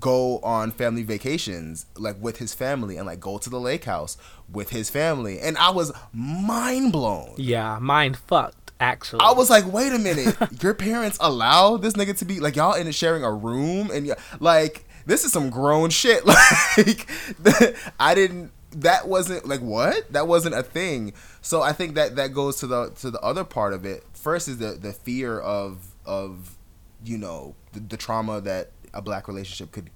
go 0.00 0.38
on 0.40 0.70
family 0.70 1.02
vacations 1.02 1.86
like 1.96 2.16
with 2.20 2.38
his 2.38 2.54
family 2.54 2.96
and 2.96 3.06
like 3.06 3.20
go 3.20 3.38
to 3.38 3.48
the 3.48 3.60
lake 3.60 3.84
house 3.84 4.16
with 4.50 4.70
his 4.70 4.90
family. 4.90 5.40
And 5.40 5.56
i 5.58 5.70
was 5.70 5.92
mind 6.12 6.92
blown. 6.92 7.34
Yeah 7.36 7.78
mind 7.80 8.16
fucked 8.16 8.65
actually. 8.80 9.20
I 9.22 9.32
was 9.32 9.50
like 9.50 9.70
wait 9.70 9.92
a 9.92 9.98
minute. 9.98 10.36
Your 10.62 10.74
parents 10.74 11.18
allow 11.20 11.76
this 11.76 11.94
nigga 11.94 12.16
to 12.18 12.24
be 12.24 12.40
like 12.40 12.56
y'all 12.56 12.74
in 12.74 12.90
sharing 12.92 13.24
a 13.24 13.32
room 13.32 13.90
and 13.90 14.14
like 14.40 14.84
this 15.06 15.24
is 15.24 15.32
some 15.32 15.50
grown 15.50 15.90
shit. 15.90 16.24
Like 16.76 17.08
i 18.00 18.14
didn't 18.14 18.52
that 18.72 19.08
wasn't 19.08 19.46
like 19.46 19.60
what? 19.60 20.12
That 20.12 20.28
wasn't 20.28 20.54
a 20.54 20.62
thing. 20.62 21.12
So 21.40 21.62
i 21.62 21.72
think 21.72 21.94
that 21.94 22.16
that 22.16 22.32
goes 22.34 22.56
to 22.60 22.66
the 22.66 22.90
to 22.96 23.10
the 23.10 23.20
other 23.20 23.44
part 23.44 23.72
of 23.72 23.84
it. 23.84 24.04
First 24.12 24.48
is 24.48 24.58
the 24.58 24.72
the 24.72 24.92
fear 24.92 25.38
of 25.38 25.94
of 26.04 26.56
you 27.04 27.18
know 27.18 27.54
the, 27.72 27.80
the 27.80 27.96
trauma 27.96 28.40
that 28.40 28.72
a 28.92 29.02
black 29.02 29.28
relationship 29.28 29.72
could 29.72 29.90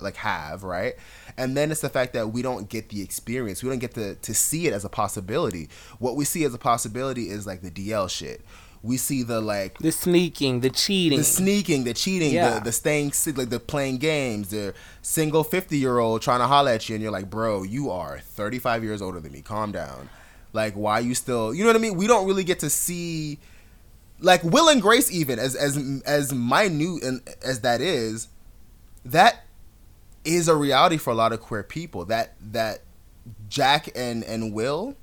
like 0.00 0.16
have 0.16 0.62
right 0.62 0.94
and 1.36 1.56
then 1.56 1.70
it's 1.70 1.80
the 1.80 1.88
fact 1.88 2.12
that 2.12 2.28
we 2.28 2.42
don't 2.42 2.68
get 2.68 2.90
the 2.90 3.00
experience 3.00 3.62
we 3.62 3.70
don't 3.70 3.78
get 3.78 3.94
to 3.94 4.14
to 4.16 4.34
see 4.34 4.66
it 4.66 4.72
as 4.72 4.84
a 4.84 4.88
possibility 4.88 5.68
what 5.98 6.14
we 6.14 6.24
see 6.24 6.44
as 6.44 6.52
a 6.52 6.58
possibility 6.58 7.30
is 7.30 7.46
like 7.46 7.62
the 7.62 7.70
dl 7.70 8.08
shit 8.08 8.42
we 8.82 8.96
see 8.96 9.22
the 9.22 9.40
like 9.40 9.78
the 9.78 9.92
sneaking, 9.92 10.60
the 10.60 10.70
cheating, 10.70 11.18
the 11.18 11.24
sneaking, 11.24 11.84
the 11.84 11.94
cheating, 11.94 12.34
yeah. 12.34 12.54
the 12.54 12.64
the 12.64 12.72
staying 12.72 13.12
like 13.36 13.48
the 13.48 13.60
playing 13.60 13.98
games, 13.98 14.50
the 14.50 14.74
single 15.02 15.44
fifty 15.44 15.78
year 15.78 15.98
old 15.98 16.20
trying 16.20 16.40
to 16.40 16.48
holler 16.48 16.72
at 16.72 16.88
you, 16.88 16.96
and 16.96 17.02
you're 17.02 17.12
like, 17.12 17.30
bro, 17.30 17.62
you 17.62 17.90
are 17.90 18.18
thirty 18.18 18.58
five 18.58 18.82
years 18.82 19.00
older 19.00 19.20
than 19.20 19.32
me. 19.32 19.40
Calm 19.40 19.70
down. 19.70 20.08
Like, 20.52 20.74
why 20.74 20.98
you 20.98 21.14
still? 21.14 21.54
You 21.54 21.62
know 21.62 21.68
what 21.68 21.76
I 21.76 21.78
mean? 21.78 21.96
We 21.96 22.08
don't 22.08 22.26
really 22.26 22.44
get 22.44 22.58
to 22.60 22.70
see 22.70 23.38
like 24.20 24.42
Will 24.42 24.68
and 24.68 24.82
Grace 24.82 25.12
even 25.12 25.38
as 25.38 25.54
as 25.54 25.76
as 26.04 26.32
minute 26.32 27.04
and 27.04 27.20
as 27.42 27.60
that 27.60 27.80
is, 27.80 28.28
that 29.04 29.44
is 30.24 30.48
a 30.48 30.54
reality 30.54 30.96
for 30.96 31.10
a 31.10 31.14
lot 31.14 31.32
of 31.32 31.40
queer 31.40 31.62
people. 31.62 32.04
That 32.06 32.34
that 32.52 32.80
Jack 33.48 33.88
and 33.94 34.24
and 34.24 34.52
Will 34.52 34.96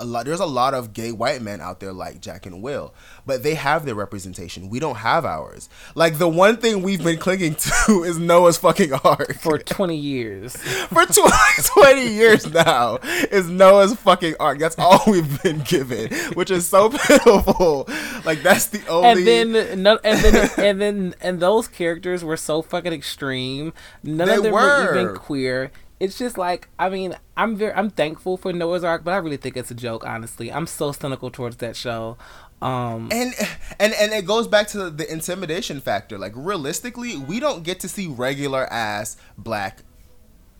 a 0.00 0.04
lot 0.04 0.24
there's 0.24 0.40
a 0.40 0.46
lot 0.46 0.74
of 0.74 0.92
gay 0.92 1.12
white 1.12 1.42
men 1.42 1.60
out 1.60 1.78
there 1.78 1.92
like 1.92 2.20
Jack 2.20 2.46
and 2.46 2.62
Will, 2.62 2.94
but 3.26 3.42
they 3.42 3.54
have 3.54 3.84
their 3.84 3.94
representation. 3.94 4.70
We 4.70 4.80
don't 4.80 4.96
have 4.96 5.24
ours. 5.24 5.68
Like 5.94 6.18
the 6.18 6.28
one 6.28 6.56
thing 6.56 6.82
we've 6.82 7.04
been 7.04 7.18
clinging 7.18 7.54
to 7.86 8.02
is 8.04 8.18
Noah's 8.18 8.58
fucking 8.58 8.92
Arc 9.04 9.38
for 9.40 9.58
20 9.58 9.96
years. 9.96 10.56
for 10.88 11.04
20, 11.04 11.30
20 11.64 12.06
years 12.08 12.52
now 12.52 12.98
is 13.30 13.48
Noah's 13.48 13.94
fucking 13.94 14.34
Arc. 14.40 14.58
That's 14.58 14.76
all 14.78 15.02
we've 15.06 15.42
been 15.42 15.60
given, 15.60 16.12
which 16.34 16.50
is 16.50 16.66
so 16.66 16.88
pitiful. 17.06 17.88
Like 18.24 18.42
that's 18.42 18.66
the 18.66 18.84
only 18.88 19.10
And 19.10 19.54
then 19.54 19.82
no, 19.82 19.98
and 20.02 20.18
then 20.20 20.50
and 20.58 20.80
then 20.80 21.14
and 21.20 21.40
those 21.40 21.68
characters 21.68 22.24
were 22.24 22.36
so 22.38 22.62
fucking 22.62 22.92
extreme. 22.92 23.72
None 24.02 24.28
they 24.28 24.36
of 24.36 24.42
them 24.44 24.52
were. 24.52 24.60
were 24.60 24.98
even 24.98 25.16
queer 25.16 25.70
it's 26.00 26.18
just 26.18 26.36
like 26.36 26.68
I 26.78 26.88
mean 26.88 27.14
I'm 27.36 27.54
very 27.56 27.72
I'm 27.74 27.90
thankful 27.90 28.36
for 28.36 28.52
Noah's 28.52 28.82
Arc, 28.82 29.04
but 29.04 29.12
I 29.12 29.18
really 29.18 29.36
think 29.36 29.56
it's 29.56 29.70
a 29.70 29.74
joke. 29.74 30.04
Honestly, 30.04 30.50
I'm 30.50 30.66
so 30.66 30.92
cynical 30.92 31.30
towards 31.30 31.58
that 31.58 31.76
show. 31.76 32.16
Um, 32.62 33.08
and 33.12 33.34
and 33.78 33.94
and 33.94 34.12
it 34.12 34.26
goes 34.26 34.48
back 34.48 34.66
to 34.68 34.90
the 34.90 35.10
intimidation 35.10 35.80
factor. 35.80 36.18
Like 36.18 36.32
realistically, 36.34 37.16
we 37.16 37.38
don't 37.38 37.62
get 37.62 37.80
to 37.80 37.88
see 37.88 38.06
regular 38.06 38.66
ass 38.72 39.16
black 39.38 39.82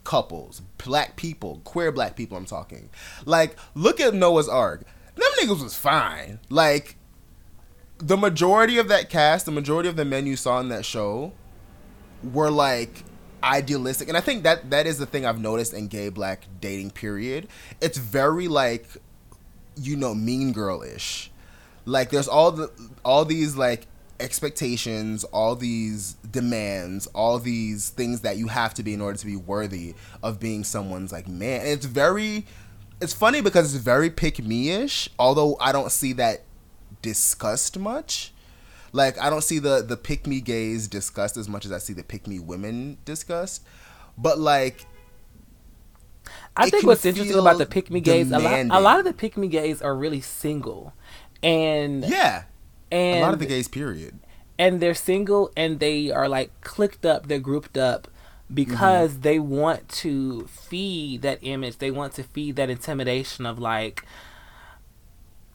couples, 0.04 0.62
black 0.78 1.16
people, 1.16 1.60
queer 1.64 1.92
black 1.92 2.16
people. 2.16 2.36
I'm 2.36 2.46
talking. 2.46 2.90
Like, 3.24 3.56
look 3.74 4.00
at 4.00 4.14
Noah's 4.14 4.48
Arc. 4.48 4.84
Them 5.14 5.28
niggas 5.40 5.62
was 5.62 5.76
fine. 5.76 6.40
Like, 6.48 6.96
the 7.98 8.16
majority 8.16 8.78
of 8.78 8.88
that 8.88 9.10
cast, 9.10 9.44
the 9.44 9.52
majority 9.52 9.88
of 9.88 9.96
the 9.96 10.04
men 10.04 10.26
you 10.26 10.36
saw 10.36 10.58
in 10.60 10.68
that 10.70 10.84
show, 10.84 11.32
were 12.22 12.50
like 12.50 13.04
idealistic, 13.42 14.08
and 14.08 14.16
I 14.16 14.20
think 14.20 14.42
that 14.44 14.70
that 14.70 14.86
is 14.86 14.98
the 14.98 15.06
thing 15.06 15.26
I've 15.26 15.40
noticed 15.40 15.72
in 15.72 15.88
gay 15.88 16.08
black 16.08 16.46
dating. 16.60 16.90
Period. 16.90 17.48
It's 17.80 17.98
very 17.98 18.48
like, 18.48 18.88
you 19.76 19.96
know, 19.96 20.14
mean 20.14 20.52
girlish. 20.52 21.30
Like, 21.84 22.10
there's 22.10 22.28
all 22.28 22.52
the 22.52 22.70
all 23.04 23.24
these 23.24 23.56
like 23.56 23.86
expectations, 24.20 25.24
all 25.24 25.56
these 25.56 26.14
demands, 26.30 27.06
all 27.08 27.38
these 27.38 27.90
things 27.90 28.20
that 28.20 28.36
you 28.36 28.48
have 28.48 28.74
to 28.74 28.82
be 28.82 28.94
in 28.94 29.00
order 29.00 29.18
to 29.18 29.26
be 29.26 29.36
worthy 29.36 29.94
of 30.22 30.38
being 30.38 30.62
someone's 30.62 31.12
like 31.12 31.26
man. 31.26 31.60
And 31.60 31.70
it's 31.70 31.86
very 31.86 32.46
it's 33.00 33.14
funny 33.14 33.40
because 33.40 33.74
it's 33.74 33.82
very 33.82 34.10
pick 34.10 34.44
me 34.44 34.70
ish, 34.70 35.08
although 35.18 35.56
I 35.60 35.72
don't 35.72 35.90
see 35.90 36.12
that 36.14 36.42
discussed 37.02 37.78
much. 37.78 38.32
Like 38.92 39.18
I 39.18 39.30
don't 39.30 39.42
see 39.42 39.58
the 39.58 39.82
the 39.82 39.96
pick 39.96 40.26
me 40.26 40.40
gays 40.40 40.88
discussed 40.88 41.36
as 41.36 41.48
much 41.48 41.64
as 41.64 41.72
I 41.72 41.78
see 41.78 41.92
the 41.92 42.02
pick 42.02 42.26
me 42.26 42.38
women 42.38 42.98
discussed. 43.04 43.64
But 44.18 44.38
like 44.38 44.86
I 46.56 46.70
think 46.70 46.84
what's 46.84 47.04
interesting 47.04 47.38
about 47.38 47.58
the 47.58 47.66
pick 47.66 47.90
me 47.90 48.00
gays, 48.00 48.30
a 48.30 48.38
lot, 48.38 48.66
a 48.70 48.80
lot 48.80 48.98
of 48.98 49.04
the 49.04 49.12
pick 49.12 49.36
me 49.36 49.48
gays 49.48 49.80
are 49.80 49.94
really 49.94 50.20
single, 50.20 50.92
and 51.42 52.04
yeah, 52.04 52.44
and 52.90 53.18
a 53.18 53.22
lot 53.22 53.32
of 53.32 53.40
the 53.40 53.46
gays, 53.46 53.68
period. 53.68 54.18
And 54.58 54.80
they're 54.80 54.94
single 54.94 55.50
and 55.56 55.80
they 55.80 56.10
are 56.10 56.28
like 56.28 56.60
clicked 56.60 57.06
up, 57.06 57.28
they're 57.28 57.38
grouped 57.38 57.78
up 57.78 58.08
because 58.52 59.12
mm-hmm. 59.12 59.22
they 59.22 59.38
want 59.38 59.88
to 59.88 60.46
feed 60.48 61.22
that 61.22 61.38
image. 61.40 61.78
They 61.78 61.90
want 61.90 62.14
to 62.14 62.22
feed 62.22 62.56
that 62.56 62.68
intimidation 62.68 63.46
of 63.46 63.58
like, 63.58 64.04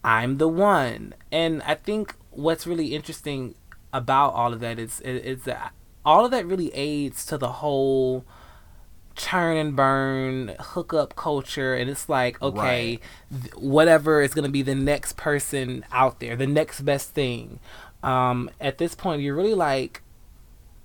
I'm 0.03 0.37
the 0.37 0.47
one. 0.47 1.13
And 1.31 1.61
I 1.63 1.75
think 1.75 2.15
what's 2.35 2.67
really 2.67 2.93
interesting 2.93 3.55
about 3.93 4.33
all 4.33 4.53
of 4.53 4.59
that 4.59 4.77
is 4.77 4.99
is 5.01 5.43
that 5.43 5.73
all 6.03 6.25
of 6.25 6.31
that 6.31 6.45
really 6.45 6.73
aids 6.73 7.25
to 7.25 7.37
the 7.37 7.47
whole 7.53 8.25
churn 9.15 9.55
and 9.55 9.75
burn 9.75 10.53
hookup 10.59 11.15
culture 11.15 11.73
and 11.73 11.89
it's 11.89 12.09
like 12.09 12.41
okay 12.41 12.99
right. 13.31 13.41
th- 13.41 13.55
whatever 13.55 14.21
is 14.21 14.33
going 14.33 14.43
to 14.43 14.51
be 14.51 14.61
the 14.61 14.75
next 14.75 15.15
person 15.15 15.85
out 15.91 16.19
there 16.19 16.35
the 16.35 16.45
next 16.45 16.81
best 16.81 17.11
thing 17.11 17.59
um 18.03 18.49
at 18.59 18.77
this 18.77 18.93
point 18.93 19.21
you're 19.21 19.35
really 19.35 19.53
like 19.53 20.01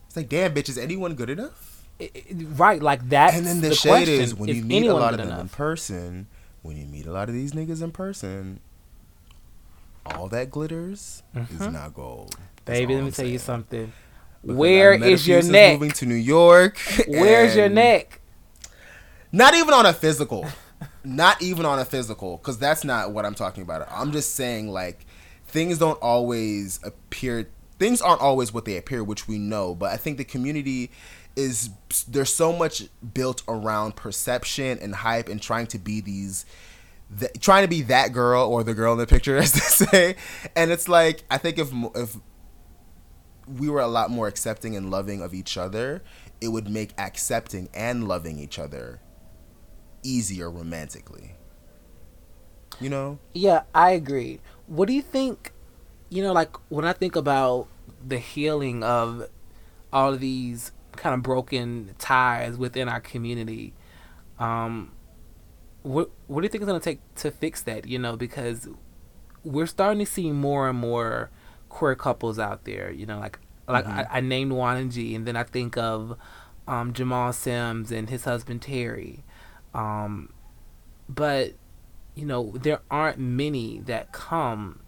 it's 0.06 0.16
like 0.16 0.28
damn 0.28 0.54
bitch 0.54 0.68
is 0.68 0.78
anyone 0.78 1.14
good 1.14 1.28
enough 1.28 1.84
it, 1.98 2.12
it, 2.14 2.46
right 2.56 2.80
like 2.80 3.08
that 3.08 3.34
and 3.34 3.44
then 3.44 3.60
the, 3.60 3.70
the 3.70 3.74
shade 3.74 3.90
question, 3.90 4.20
is 4.20 4.34
when 4.34 4.48
you 4.48 4.62
meet 4.62 4.86
a 4.86 4.94
lot 4.94 5.12
of 5.12 5.18
them 5.18 5.28
enough? 5.28 5.40
in 5.40 5.48
person 5.48 6.26
when 6.62 6.76
you 6.76 6.86
meet 6.86 7.06
a 7.06 7.12
lot 7.12 7.28
of 7.28 7.34
these 7.34 7.52
niggas 7.52 7.82
in 7.82 7.90
person 7.90 8.60
all 10.06 10.28
that 10.28 10.50
glitters 10.50 11.22
mm-hmm. 11.34 11.62
is 11.62 11.68
not 11.68 11.94
gold 11.94 12.36
baby 12.64 12.94
let 12.94 13.04
me 13.04 13.10
tell 13.10 13.26
you 13.26 13.38
something 13.38 13.92
where 14.42 14.92
is 14.92 15.26
your 15.26 15.42
neck? 15.42 15.74
Moving 15.74 15.92
to 15.92 16.06
New 16.06 16.14
York. 16.14 16.78
Where's 17.08 17.54
your 17.54 17.68
neck? 17.68 18.20
Not 19.32 19.54
even 19.54 19.74
on 19.74 19.86
a 19.86 19.92
physical. 19.92 20.46
not 21.04 21.40
even 21.42 21.66
on 21.66 21.78
a 21.78 21.84
physical, 21.84 22.38
because 22.38 22.58
that's 22.58 22.84
not 22.84 23.12
what 23.12 23.24
I'm 23.24 23.34
talking 23.34 23.62
about. 23.62 23.86
I'm 23.90 24.12
just 24.12 24.34
saying 24.34 24.68
like 24.68 25.06
things 25.46 25.78
don't 25.78 26.00
always 26.00 26.80
appear. 26.82 27.48
Things 27.78 28.00
aren't 28.00 28.20
always 28.20 28.52
what 28.52 28.64
they 28.64 28.76
appear, 28.76 29.04
which 29.04 29.28
we 29.28 29.38
know. 29.38 29.74
But 29.74 29.92
I 29.92 29.96
think 29.96 30.16
the 30.18 30.24
community 30.24 30.90
is 31.36 31.70
there's 32.08 32.34
so 32.34 32.52
much 32.52 32.84
built 33.14 33.42
around 33.46 33.96
perception 33.96 34.78
and 34.80 34.94
hype 34.94 35.28
and 35.28 35.40
trying 35.40 35.66
to 35.68 35.78
be 35.78 36.00
these 36.00 36.44
the, 37.10 37.28
trying 37.40 37.64
to 37.64 37.68
be 37.68 37.82
that 37.82 38.12
girl 38.12 38.44
or 38.44 38.62
the 38.62 38.74
girl 38.74 38.92
in 38.92 38.98
the 38.98 39.06
picture 39.06 39.36
as 39.38 39.52
they 39.52 39.86
say 39.86 40.16
and 40.54 40.70
it's 40.70 40.88
like 40.88 41.24
i 41.30 41.36
think 41.36 41.58
if 41.58 41.70
if 41.94 42.16
we 43.58 43.68
were 43.68 43.80
a 43.80 43.88
lot 43.88 44.10
more 44.10 44.28
accepting 44.28 44.76
and 44.76 44.90
loving 44.90 45.20
of 45.20 45.34
each 45.34 45.56
other 45.56 46.02
it 46.40 46.48
would 46.48 46.68
make 46.68 46.92
accepting 46.98 47.68
and 47.74 48.06
loving 48.06 48.38
each 48.38 48.58
other 48.58 49.00
easier 50.02 50.50
romantically. 50.50 51.34
You 52.80 52.88
know? 52.88 53.18
Yeah, 53.34 53.62
I 53.74 53.90
agree. 53.90 54.40
What 54.66 54.86
do 54.86 54.94
you 54.94 55.02
think? 55.02 55.52
You 56.08 56.22
know, 56.22 56.32
like 56.32 56.56
when 56.70 56.84
I 56.84 56.92
think 56.92 57.14
about 57.14 57.68
the 58.06 58.18
healing 58.18 58.82
of 58.82 59.28
all 59.92 60.14
of 60.14 60.20
these 60.20 60.72
kind 60.96 61.14
of 61.14 61.22
broken 61.22 61.94
ties 61.98 62.56
within 62.56 62.88
our 62.88 63.00
community, 63.00 63.74
um, 64.38 64.92
what 65.82 66.10
what 66.26 66.40
do 66.40 66.44
you 66.44 66.48
think 66.48 66.62
is 66.62 66.68
going 66.68 66.80
to 66.80 66.84
take 66.84 67.00
to 67.16 67.30
fix 67.30 67.62
that? 67.62 67.86
You 67.86 67.98
know, 67.98 68.16
because 68.16 68.68
we're 69.44 69.66
starting 69.66 70.04
to 70.04 70.10
see 70.10 70.30
more 70.30 70.68
and 70.68 70.78
more 70.78 71.30
queer 71.68 71.94
couples 71.94 72.38
out 72.38 72.64
there. 72.64 72.90
You 72.90 73.06
know, 73.06 73.18
like 73.18 73.38
like 73.68 73.84
mm-hmm. 73.84 73.98
I, 73.98 74.18
I, 74.18 74.20
named 74.20 74.52
Juan 74.52 74.76
and 74.76 74.92
G, 74.92 75.14
and 75.14 75.26
then 75.26 75.36
I 75.36 75.44
think 75.44 75.76
of 75.76 76.16
um, 76.66 76.92
Jamal 76.92 77.32
Sims 77.32 77.90
and 77.90 78.10
his 78.10 78.24
husband 78.24 78.62
Terry. 78.62 79.24
Um, 79.74 80.32
but 81.08 81.54
you 82.14 82.26
know, 82.26 82.52
there 82.60 82.80
aren't 82.90 83.18
many 83.18 83.80
that 83.80 84.12
come 84.12 84.80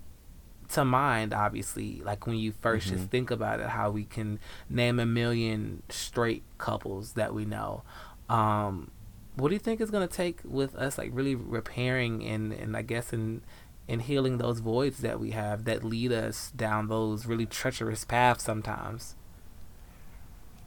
to 0.69 0.85
mind 0.87 1.35
obviously 1.35 2.01
like 2.03 2.27
when 2.27 2.37
you 2.37 2.51
1st 2.51 2.63
mm-hmm. 2.63 2.97
just 2.97 3.11
think 3.11 3.31
about 3.31 3.61
it 3.61 3.67
how 3.67 3.91
we 3.91 4.05
can 4.05 4.39
name 4.71 4.99
a 4.99 5.05
million 5.05 5.83
straight 5.91 6.43
couples 6.57 7.13
that 7.13 7.35
we 7.35 7.45
know 7.45 7.83
um, 8.31 8.91
what 9.37 9.49
do 9.49 9.55
you 9.55 9.59
think 9.59 9.81
is 9.81 9.91
going 9.91 10.07
to 10.07 10.15
take 10.15 10.41
with 10.45 10.75
us 10.77 10.99
like 10.99 11.11
really 11.13 11.35
repairing 11.35 12.25
and 12.25 12.53
and 12.53 12.77
i 12.77 12.83
guess 12.83 13.13
in 13.13 13.43
in 13.89 14.01
healing 14.01 14.39
those 14.39 14.61
voids 14.61 14.99
that 14.99 15.19
we 15.19 15.31
have 15.31 15.65
that 15.65 15.83
lead 15.83 16.13
us 16.13 16.51
down 16.53 16.89
those 16.89 17.27
really 17.27 17.47
treacherous 17.47 18.05
paths 18.05 18.45
sometimes 18.45 19.15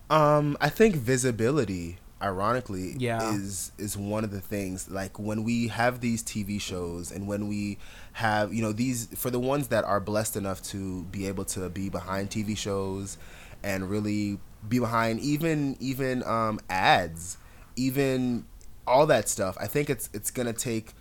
um 0.09 0.57
i 0.59 0.69
think 0.69 0.95
visibility 0.95 1.97
ironically 2.21 2.95
yeah. 2.97 3.33
is 3.33 3.71
is 3.77 3.97
one 3.97 4.23
of 4.23 4.31
the 4.31 4.39
things 4.39 4.89
like 4.89 5.19
when 5.19 5.43
we 5.43 5.67
have 5.67 5.99
these 5.99 6.23
TV 6.23 6.59
shows 6.59 7.11
and 7.11 7.27
when 7.27 7.47
we 7.47 7.77
have 8.13 8.53
you 8.53 8.61
know 8.61 8.71
these 8.71 9.07
for 9.15 9.29
the 9.29 9.39
ones 9.39 9.67
that 9.67 9.83
are 9.83 9.99
blessed 9.99 10.37
enough 10.37 10.63
to 10.63 11.03
be 11.03 11.27
able 11.27 11.43
to 11.43 11.69
be 11.69 11.89
behind 11.89 12.29
TV 12.29 12.57
shows 12.57 13.17
and 13.63 13.89
really 13.89 14.39
be 14.67 14.79
behind 14.79 15.19
even 15.19 15.75
even 15.81 16.23
um, 16.23 16.59
ads 16.69 17.37
even 17.75 18.45
all 18.87 19.05
that 19.07 19.29
stuff 19.29 19.57
I 19.59 19.67
think 19.67 19.89
it's 19.89 20.09
it's 20.13 20.31
to 20.31 20.53
take 20.53 20.93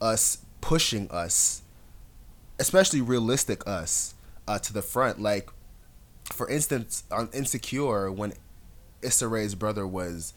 us 0.00 0.38
pushing 0.60 1.10
us 1.10 1.62
especially 2.58 3.00
realistic 3.00 3.66
us 3.66 4.14
uh, 4.46 4.58
to 4.58 4.72
the 4.72 4.82
front 4.82 5.20
like 5.20 5.50
for 6.32 6.48
instance 6.48 7.04
on 7.10 7.28
Insecure 7.32 8.10
when 8.10 8.32
Issa 9.02 9.28
Rae's 9.28 9.54
brother 9.54 9.86
was 9.86 10.32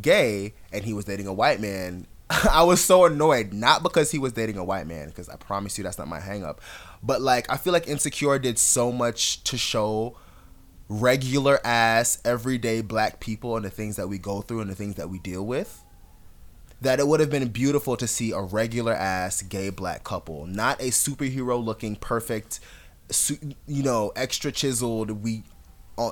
gay 0.00 0.54
and 0.72 0.84
he 0.84 0.92
was 0.92 1.04
dating 1.04 1.26
a 1.26 1.32
white 1.32 1.60
man, 1.60 2.06
I 2.30 2.62
was 2.62 2.84
so 2.84 3.04
annoyed. 3.04 3.52
Not 3.52 3.82
because 3.82 4.10
he 4.10 4.18
was 4.18 4.32
dating 4.32 4.58
a 4.58 4.64
white 4.64 4.86
man, 4.86 5.08
because 5.08 5.28
I 5.28 5.36
promise 5.36 5.78
you 5.78 5.84
that's 5.84 5.98
not 5.98 6.08
my 6.08 6.20
hangup. 6.20 6.58
But 7.02 7.22
like 7.22 7.50
I 7.50 7.56
feel 7.56 7.72
like 7.72 7.88
Insecure 7.88 8.38
did 8.38 8.58
so 8.58 8.92
much 8.92 9.42
to 9.44 9.56
show 9.56 10.16
regular 10.88 11.60
ass 11.64 12.20
everyday 12.24 12.80
black 12.80 13.20
people 13.20 13.56
and 13.56 13.64
the 13.64 13.70
things 13.70 13.96
that 13.96 14.08
we 14.08 14.18
go 14.18 14.40
through 14.40 14.60
and 14.60 14.70
the 14.70 14.74
things 14.74 14.94
that 14.94 15.10
we 15.10 15.18
deal 15.18 15.44
with 15.44 15.84
that 16.80 17.00
it 17.00 17.08
would 17.08 17.20
have 17.20 17.30
been 17.30 17.48
beautiful 17.48 17.96
to 17.96 18.06
see 18.06 18.32
a 18.32 18.40
regular 18.40 18.92
ass 18.92 19.42
gay 19.42 19.70
black 19.70 20.04
couple. 20.04 20.46
Not 20.46 20.80
a 20.80 20.90
superhero 20.90 21.62
looking 21.62 21.96
perfect 21.96 22.60
you 23.66 23.82
know 23.82 24.12
extra 24.16 24.52
chiseled 24.52 25.10
we 25.22 25.42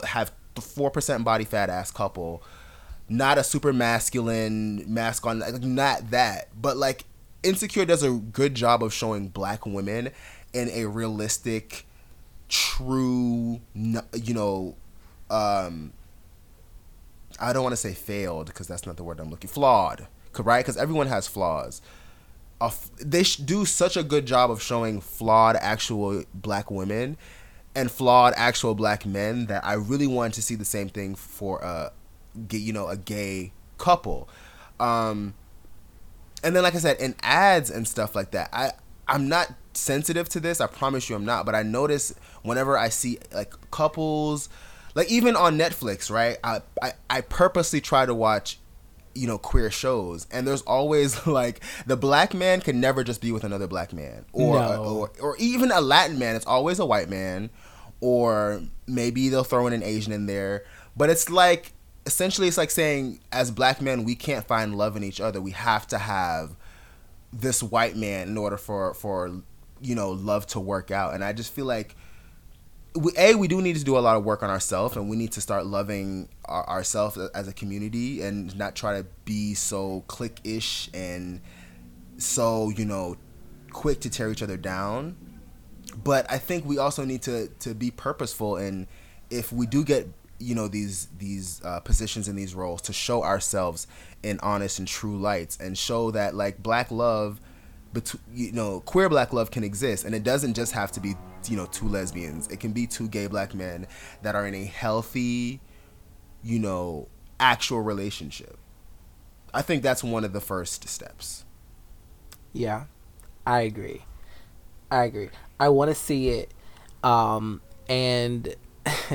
have 0.05 0.33
4% 0.55 1.25
body 1.25 1.45
fat 1.45 1.71
ass 1.71 1.91
couple. 1.91 2.43
Not 3.09 3.39
a 3.39 3.45
super 3.45 3.73
masculine 3.73 4.93
mask 4.93 5.27
on, 5.27 5.43
not 5.77 6.11
that, 6.11 6.49
but 6.61 6.77
like 6.77 7.05
Insecure 7.43 7.85
does 7.85 8.03
a 8.03 8.11
good 8.11 8.55
job 8.55 8.83
of 8.83 8.93
showing 8.93 9.29
black 9.29 9.65
women 9.65 10.11
in 10.53 10.69
a 10.71 10.87
realistic, 10.87 11.87
true, 12.49 13.61
you 13.75 14.35
know, 14.35 14.75
um, 15.31 15.93
I 17.39 17.53
don't 17.53 17.63
want 17.63 17.75
to 17.75 17.77
say 17.77 17.95
failed 17.95 18.47
because 18.47 18.67
that's 18.67 18.87
not 18.87 18.97
the 18.97 19.05
word 19.05 19.21
I'm 19.21 19.31
looking. 19.31 19.49
Flawed, 19.49 20.09
right? 20.45 20.65
Because 20.65 20.77
everyone 20.77 21.07
has 21.09 21.27
flaws. 21.27 21.81
They 23.01 23.23
do 23.23 23.65
such 23.65 23.97
a 23.97 24.03
good 24.03 24.27
job 24.27 24.51
of 24.51 24.63
showing 24.63 25.01
flawed 25.01 25.57
actual 25.57 26.25
black 26.33 26.71
women 26.71 27.19
and 27.75 27.91
flawed 27.91 28.33
actual 28.37 28.75
black 28.75 29.05
men 29.05 29.47
that 29.47 29.65
I 29.65 29.75
really 29.75 30.07
wanted 30.07 30.35
to 30.35 30.43
see 30.43 30.55
the 30.55 30.65
same 30.65 30.89
thing 30.89 31.15
for 31.15 31.93
get 32.49 32.59
you 32.59 32.73
know 32.73 32.89
a 32.89 32.97
gay 32.99 33.51
couple 33.79 34.29
um 34.79 35.33
and 36.45 36.55
then 36.55 36.63
like 36.63 36.75
i 36.75 36.79
said 36.79 36.99
in 37.01 37.15
ads 37.23 37.71
and 37.71 37.89
stuff 37.89 38.15
like 38.15 38.31
that 38.33 38.51
i 38.53 38.71
I'm 39.09 39.29
not 39.29 39.53
sensitive 39.75 40.29
to 40.31 40.41
this. 40.41 40.61
I 40.61 40.67
promise 40.67 41.09
you, 41.09 41.17
I'm 41.17 41.25
not. 41.25 41.47
But 41.47 41.55
I 41.55 41.63
notice 41.63 42.15
whenever 42.43 42.77
I 42.79 42.89
see 42.89 43.19
like 43.33 43.55
couples, 43.71 44.49
like 44.95 45.11
even 45.11 45.37
on 45.37 45.59
Netflix, 45.59 46.11
right? 46.11 46.39
I 46.43 46.63
I, 46.83 46.93
I 47.09 47.21
purposely 47.21 47.81
try 47.81 48.07
to 48.07 48.15
watch 48.15 48.59
you 49.17 49.27
know 49.27 49.39
queer 49.39 49.71
shows. 49.71 50.27
And 50.31 50.47
there's 50.47 50.63
always 50.63 51.27
like 51.27 51.61
the 51.87 51.97
black 51.97 52.35
man 52.35 52.61
can 52.61 52.81
never 52.81 53.05
just 53.05 53.21
be 53.21 53.33
with 53.33 53.45
another 53.45 53.67
black 53.67 53.93
man. 53.93 54.25
Or 54.33 54.55
No. 54.55 54.61
Uh, 54.61 54.95
or, 54.95 55.13
or 55.21 55.37
even 55.39 55.71
a 55.71 55.81
latin 55.81 56.19
man 56.19 56.37
it's 56.37 56.47
always 56.47 56.79
a 56.79 56.87
white 56.87 57.09
man. 57.09 57.51
Or 58.01 58.63
maybe 58.87 59.29
they'll 59.29 59.45
throw 59.45 59.67
in 59.67 59.73
an 59.73 59.83
asian 59.83 60.13
in 60.13 60.27
there. 60.27 60.65
But 60.97 61.11
it's 61.11 61.31
like 61.31 61.73
essentially 62.05 62.47
it's 62.49 62.59
like 62.59 62.71
saying 62.71 63.21
as 63.33 63.51
black 63.51 63.83
men 63.83 64.05
we 64.05 64.15
can't 64.15 64.47
find 64.47 64.77
love 64.77 64.97
in 64.97 65.05
each 65.05 65.21
other. 65.21 65.41
We 65.41 65.53
have 65.53 65.87
to 65.89 65.99
have 65.99 66.57
this 67.33 67.63
white 67.63 67.97
man 67.97 68.29
in 68.29 68.39
order 68.39 68.57
for 68.57 68.95
for 68.95 69.43
you 69.81 69.95
know 69.95 70.11
love 70.11 70.47
to 70.49 70.61
work 70.61 70.91
out. 70.91 71.15
And 71.15 71.25
i 71.25 71.33
just 71.33 71.53
feel 71.53 71.67
like 71.67 71.97
we, 72.97 73.13
a 73.17 73.35
we 73.35 73.49
do 73.49 73.61
need 73.61 73.77
to 73.77 73.85
do 73.85 73.97
a 73.97 74.01
lot 74.01 74.17
of 74.17 74.25
work 74.25 74.43
on 74.43 74.51
ourselves 74.51 74.97
and 74.97 75.09
we 75.09 75.17
need 75.17 75.33
to 75.33 75.41
start 75.41 75.67
loving 75.67 76.29
our, 76.45 76.69
ourselves 76.69 77.19
as 77.35 77.49
a 77.49 77.53
community 77.53 78.23
and 78.23 78.57
not 78.57 78.75
try 78.75 78.99
to 78.99 79.07
be 79.25 79.55
so 79.55 80.05
clique-ish 80.07 80.91
and 80.95 81.41
so 82.19 82.71
you 82.71 82.85
know 82.85 83.17
quick 83.73 84.01
to 84.01 84.11
tear 84.11 84.31
each 84.31 84.43
other 84.43 84.57
down. 84.57 85.17
But 86.03 86.31
i 86.31 86.39
think 86.39 86.65
we 86.65 86.79
also 86.79 87.05
need 87.05 87.23
to 87.23 87.49
to 87.61 87.75
be 87.75 87.91
purposeful 87.91 88.57
and 88.57 88.87
if 89.31 89.53
we 89.53 89.67
do 89.67 89.85
get 89.85 90.09
you 90.39 90.55
know 90.55 90.69
these 90.69 91.09
these 91.19 91.63
uh, 91.65 91.81
positions 91.81 92.29
in 92.29 92.37
these 92.37 92.55
roles 92.55 92.83
to 92.83 92.93
show 92.93 93.23
ourselves 93.23 93.87
in 94.23 94.39
honest 94.43 94.79
and 94.79 94.87
true 94.87 95.17
lights 95.17 95.57
and 95.61 95.79
show 95.79 96.11
that 96.11 96.35
like 96.35 96.63
black 96.63 96.91
love 96.91 97.41
between 97.93 98.23
you 98.35 98.53
know 98.53 98.81
queer 98.81 99.09
black 99.09 99.33
love 99.33 99.51
can 99.51 99.65
exist. 99.65 100.05
And 100.05 100.15
it 100.15 100.23
doesn't 100.23 100.55
just 100.55 100.73
have 100.73 100.93
to 100.93 101.01
be 101.01 101.15
you 101.51 101.57
know 101.57 101.67
two 101.67 101.89
lesbians 101.89 102.49
it 102.49 102.61
can 102.61 102.73
be 102.73 102.87
two 102.87 103.09
gay 103.09 103.27
black 103.27 103.55
men 103.55 103.87
that 104.23 104.35
are 104.35 104.47
in 104.47 104.55
a 104.55 104.65
healthy 104.65 105.61
you 106.43 106.59
know 106.59 107.09
actual 107.41 107.81
relationship 107.83 108.59
i 109.55 109.63
think 109.63 109.83
that's 109.83 110.03
one 110.05 110.25
of 110.25 110.33
the 110.33 110.41
first 110.41 110.89
steps 110.89 111.45
Yeah, 112.53 112.85
I 113.47 113.61
agree. 113.61 114.03
I 114.91 115.05
agree. 115.05 115.29
I 115.61 115.69
want 115.69 115.91
to 115.91 115.95
see 115.95 116.31
it. 116.31 116.55
Um, 117.05 117.61
and 117.89 118.55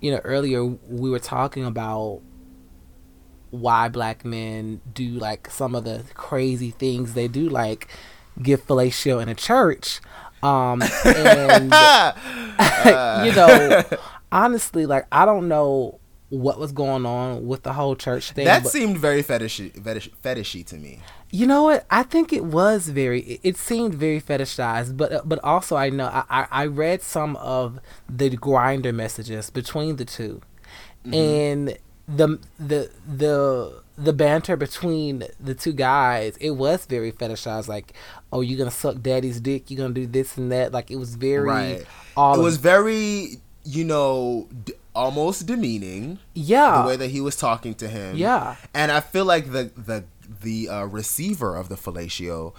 you 0.00 0.10
know, 0.10 0.18
earlier 0.24 0.64
we 0.64 1.10
were 1.10 1.18
talking 1.18 1.64
about 1.64 2.20
why 3.50 3.88
black 3.88 4.24
men 4.24 4.80
do 4.92 5.08
like 5.08 5.50
some 5.50 5.74
of 5.74 5.84
the 5.84 6.04
crazy 6.14 6.70
things 6.70 7.14
they 7.14 7.28
do, 7.28 7.48
like 7.48 7.88
give 8.42 8.66
fellatio 8.66 9.22
in 9.22 9.28
a 9.28 9.34
church. 9.34 10.00
Um, 10.42 10.82
and 11.04 11.72
uh, 11.72 12.12
uh. 12.58 13.22
you 13.26 13.32
know, 13.32 13.82
honestly, 14.32 14.86
like 14.86 15.06
I 15.12 15.24
don't 15.24 15.48
know 15.48 16.00
what 16.30 16.58
was 16.58 16.72
going 16.72 17.06
on 17.06 17.46
with 17.46 17.62
the 17.62 17.72
whole 17.72 17.96
church 17.96 18.32
thing. 18.32 18.44
that 18.44 18.66
seemed 18.66 18.98
very 18.98 19.22
fetishy 19.22 19.72
fetish, 19.82 20.10
fetishy 20.22 20.64
to 20.66 20.76
me 20.76 21.00
you 21.30 21.46
know 21.46 21.64
what? 21.64 21.84
I 21.90 22.02
think 22.02 22.32
it 22.32 22.44
was 22.44 22.88
very. 22.88 23.20
It, 23.20 23.40
it 23.42 23.56
seemed 23.56 23.94
very 23.94 24.20
fetishized, 24.20 24.96
but 24.96 25.12
uh, 25.12 25.22
but 25.24 25.42
also 25.44 25.76
I 25.76 25.90
know 25.90 26.06
I 26.06 26.24
I 26.30 26.46
I 26.50 26.66
read 26.66 27.02
some 27.02 27.36
of 27.36 27.80
the 28.08 28.30
Grindr 28.30 28.94
messages 28.94 29.50
between 29.50 29.96
the 29.96 30.04
2 30.04 30.40
mm-hmm. 31.04 31.14
and 31.14 31.78
the 32.08 32.38
the 32.58 32.90
the 33.06 33.82
the 34.00 34.12
banter 34.12 34.56
between 34.56 35.24
the 35.40 35.54
two 35.54 35.72
guys. 35.72 36.36
It 36.38 36.50
was 36.52 36.86
very 36.86 37.10
fetishized. 37.10 37.66
Like, 37.68 37.92
oh, 38.32 38.40
you're 38.42 38.56
gonna 38.58 38.70
suck 38.70 39.02
daddy's 39.02 39.40
dick. 39.40 39.70
You're 39.70 39.78
gonna 39.78 39.92
do 39.94 40.06
this 40.06 40.36
and 40.36 40.52
that. 40.52 40.70
Like, 40.72 40.90
it 40.90 40.96
was 40.96 41.16
very 41.16 41.44
right 41.46 41.86
all. 42.16 42.38
it 42.38 42.42
was 42.42 42.56
very 42.58 43.38
you 43.64 43.84
know 43.84 44.48
d- 44.64 44.72
almost 44.94 45.46
demeaning 45.46 46.18
yeah 46.34 46.80
the 46.82 46.88
way 46.88 46.96
that 46.96 47.10
he 47.10 47.20
was 47.20 47.36
talking 47.36 47.74
to 47.74 47.88
him. 47.88 48.16
Yeah. 48.16 48.56
and 48.72 48.90
I 48.92 49.00
feel 49.00 49.24
like 49.24 49.52
the 49.52 49.70
the 49.76 50.04
the 50.42 50.68
uh, 50.68 50.84
receiver 50.84 51.56
of 51.56 51.68
the 51.68 51.74
fellatio 51.74 52.54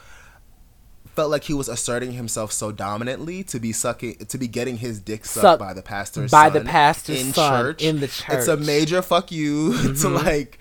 felt 1.16 1.32
like 1.32 1.44
he 1.46 1.54
was 1.54 1.68
asserting 1.68 2.14
himself 2.14 2.52
so 2.52 2.72
dominantly 2.72 3.44
to 3.44 3.60
be 3.60 3.72
sucking 3.74 4.16
to 4.18 4.38
be 4.38 4.48
getting 4.48 4.78
his 4.78 5.00
dick 5.00 5.26
sucked 5.26 5.42
Sucked 5.44 5.60
by 5.60 5.74
the 5.74 5.82
pastor's 5.82 6.32
by 6.32 6.50
the 6.50 6.62
pastor's 6.62 7.22
in 7.28 7.34
church 7.34 7.82
in 7.82 8.00
the 8.00 8.08
church. 8.08 8.30
It's 8.38 8.48
a 8.48 8.58
major 8.58 9.02
fuck 9.02 9.32
you 9.32 9.74
to 9.82 9.90
Mhm. 9.90 10.24
like 10.24 10.60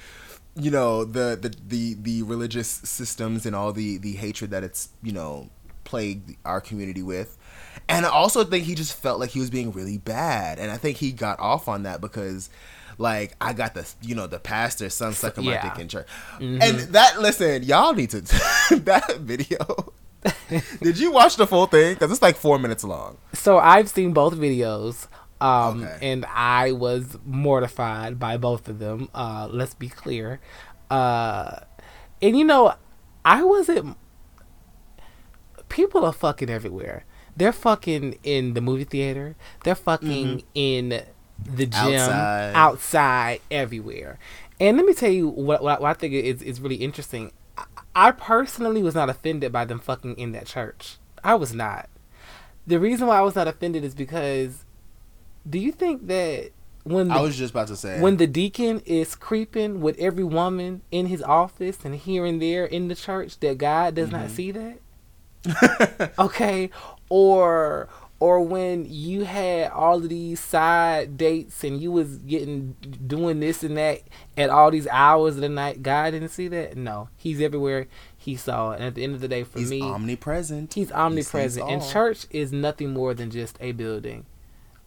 you 0.59 0.71
know 0.71 1.05
the, 1.05 1.39
the 1.41 1.55
the 1.69 1.95
the 1.95 2.23
religious 2.23 2.69
systems 2.69 3.47
and 3.47 3.55
all 3.55 3.73
the 3.73 3.99
the 3.99 4.13
hatred 4.15 4.51
that 4.51 4.65
it's 4.65 4.91
you 5.03 5.13
know 5.13 5.49
plagued 5.85 6.37
our 6.45 6.61
community 6.61 7.03
with. 7.03 7.37
And 7.89 8.05
I 8.05 8.11
also 8.11 8.45
think 8.45 8.65
he 8.65 8.75
just 8.75 8.93
felt 8.95 9.19
like 9.21 9.31
he 9.31 9.41
was 9.41 9.49
being 9.51 9.71
really 9.73 9.97
bad, 9.99 10.59
and 10.59 10.71
I 10.71 10.77
think 10.77 10.99
he 10.99 11.11
got 11.13 11.39
off 11.41 11.69
on 11.69 11.85
that 11.85 12.01
because, 12.03 12.51
like, 12.99 13.35
I 13.41 13.53
got 13.55 13.73
the 13.75 13.89
you 14.03 14.15
know 14.15 14.27
the 14.27 14.39
pastor's 14.39 14.93
son 14.95 15.13
sucking 15.15 15.45
my 15.45 15.59
dick 15.63 15.79
in 15.79 15.89
church, 15.89 16.07
Mhm. 16.39 16.63
and 16.63 16.79
that 16.93 17.21
listen, 17.23 17.63
y'all 17.63 17.95
need 17.95 18.11
to 18.11 18.21
that 18.85 19.19
video. 19.21 19.93
Did 20.83 20.99
you 20.99 21.13
watch 21.13 21.37
the 21.37 21.47
full 21.47 21.67
thing? 21.67 21.95
Because 21.95 22.11
it's 22.11 22.21
like 22.21 22.37
four 22.37 22.59
minutes 22.59 22.83
long. 22.85 23.17
So 23.33 23.59
I've 23.59 23.89
seen 23.89 24.13
both 24.13 24.35
videos, 24.35 25.07
um, 25.41 25.83
Okay. 25.85 25.99
and 26.03 26.25
I 26.27 26.73
was 26.73 27.17
mortified 27.25 28.19
by 28.19 28.37
both 28.37 28.69
of 28.69 28.79
them. 28.79 29.09
Uh, 29.15 29.49
let's 29.51 29.75
be 29.75 29.89
clear. 29.89 30.41
Uh, 30.91 31.61
and 32.23 32.37
you 32.39 32.45
know, 32.45 32.75
I 33.25 33.43
wasn't. 33.45 33.97
People 35.69 36.05
are 36.05 36.13
fucking 36.13 36.49
everywhere. 36.49 37.05
They're 37.37 37.53
fucking 37.53 38.19
in 38.25 38.55
the 38.55 38.61
movie 38.61 38.85
theater. 38.85 39.37
They're 39.65 39.75
fucking 39.75 40.43
in 40.55 40.89
the 41.45 41.67
gym, 41.67 41.95
Outside. 41.95 42.53
outside, 42.55 43.41
everywhere. 43.51 44.19
And 44.59 44.77
let 44.77 44.87
me 44.87 44.93
tell 44.95 45.11
you 45.11 45.29
what, 45.29 45.63
what, 45.63 45.81
what 45.81 45.89
I 45.91 45.95
think 45.95 46.15
is 46.15 46.43
is 46.43 46.61
really 46.61 46.77
interesting. 46.77 47.31
I, 47.57 47.65
I 47.95 48.11
personally 48.11 48.83
was 48.83 48.95
not 48.95 49.09
offended 49.09 49.53
by 49.53 49.65
them 49.67 49.79
fucking 49.79 50.17
in 50.19 50.33
that 50.33 50.47
church. 50.47 50.97
I 51.23 51.35
was 51.37 51.55
not. 51.55 51.89
The 52.67 52.81
reason 52.81 53.07
why 53.07 53.19
I 53.19 53.23
was 53.23 53.37
not 53.37 53.47
offended 53.47 53.85
is 53.85 53.95
because 53.95 54.65
do 55.49 55.59
you 55.59 55.73
think 55.73 56.07
that 56.07 56.51
when 56.85 57.09
the, 57.09 57.15
I 57.15 57.21
was 57.21 57.37
just 57.37 57.53
about 57.53 57.69
to 57.69 57.77
say 57.77 58.01
when 58.01 58.17
the 58.17 58.27
deacon 58.27 58.81
is 58.87 59.15
creeping 59.15 59.81
with 59.81 59.99
every 59.99 60.25
woman 60.25 60.83
in 60.91 61.07
his 61.07 61.23
office 61.23 61.85
and 61.85 61.95
here 61.95 62.25
and 62.25 62.41
there 62.41 62.65
in 62.65 62.89
the 62.89 62.95
church 62.95 63.39
that 63.41 63.59
God 63.59 63.95
does 63.95 64.11
not 64.11 64.27
mm-hmm. 64.27 64.35
see 64.35 64.51
that? 64.53 66.13
okay. 66.19 66.71
Or 67.09 67.89
or 68.21 68.41
when 68.41 68.85
you 68.89 69.25
had 69.25 69.71
all 69.71 69.99
of 69.99 70.09
these 70.09 70.41
side 70.41 71.17
dates 71.17 71.63
and 71.63 71.81
you 71.81 71.93
was 71.93 72.19
getting 72.19 72.75
doing 73.07 73.41
this 73.41 73.63
and 73.63 73.77
that 73.77 74.03
at 74.37 74.51
all 74.51 74.71
these 74.71 74.89
hours 74.89 75.37
of 75.37 75.43
the 75.43 75.49
night, 75.49 75.83
God 75.83 76.11
didn't 76.11 76.31
see 76.31 76.49
that? 76.49 76.77
No. 76.77 77.11
He's 77.17 77.41
everywhere. 77.41 77.87
He 78.17 78.35
saw 78.35 78.73
it. 78.73 78.77
And 78.77 78.85
at 78.85 78.95
the 78.97 79.05
end 79.05 79.15
of 79.15 79.21
the 79.21 79.29
day 79.29 79.45
for 79.45 79.59
me 79.59 79.65
he's 79.65 79.71
me 79.71 79.83
omnipresent. 79.83 80.75
He's 80.75 80.91
omnipresent, 80.91 81.67
sees 81.67 81.73
and 81.73 81.93
church 81.93 82.27
is 82.31 82.53
nothing 82.53 82.93
more 82.93 83.15
than 83.15 83.31
just 83.31 83.57
a 83.61 83.73
building. 83.73 84.27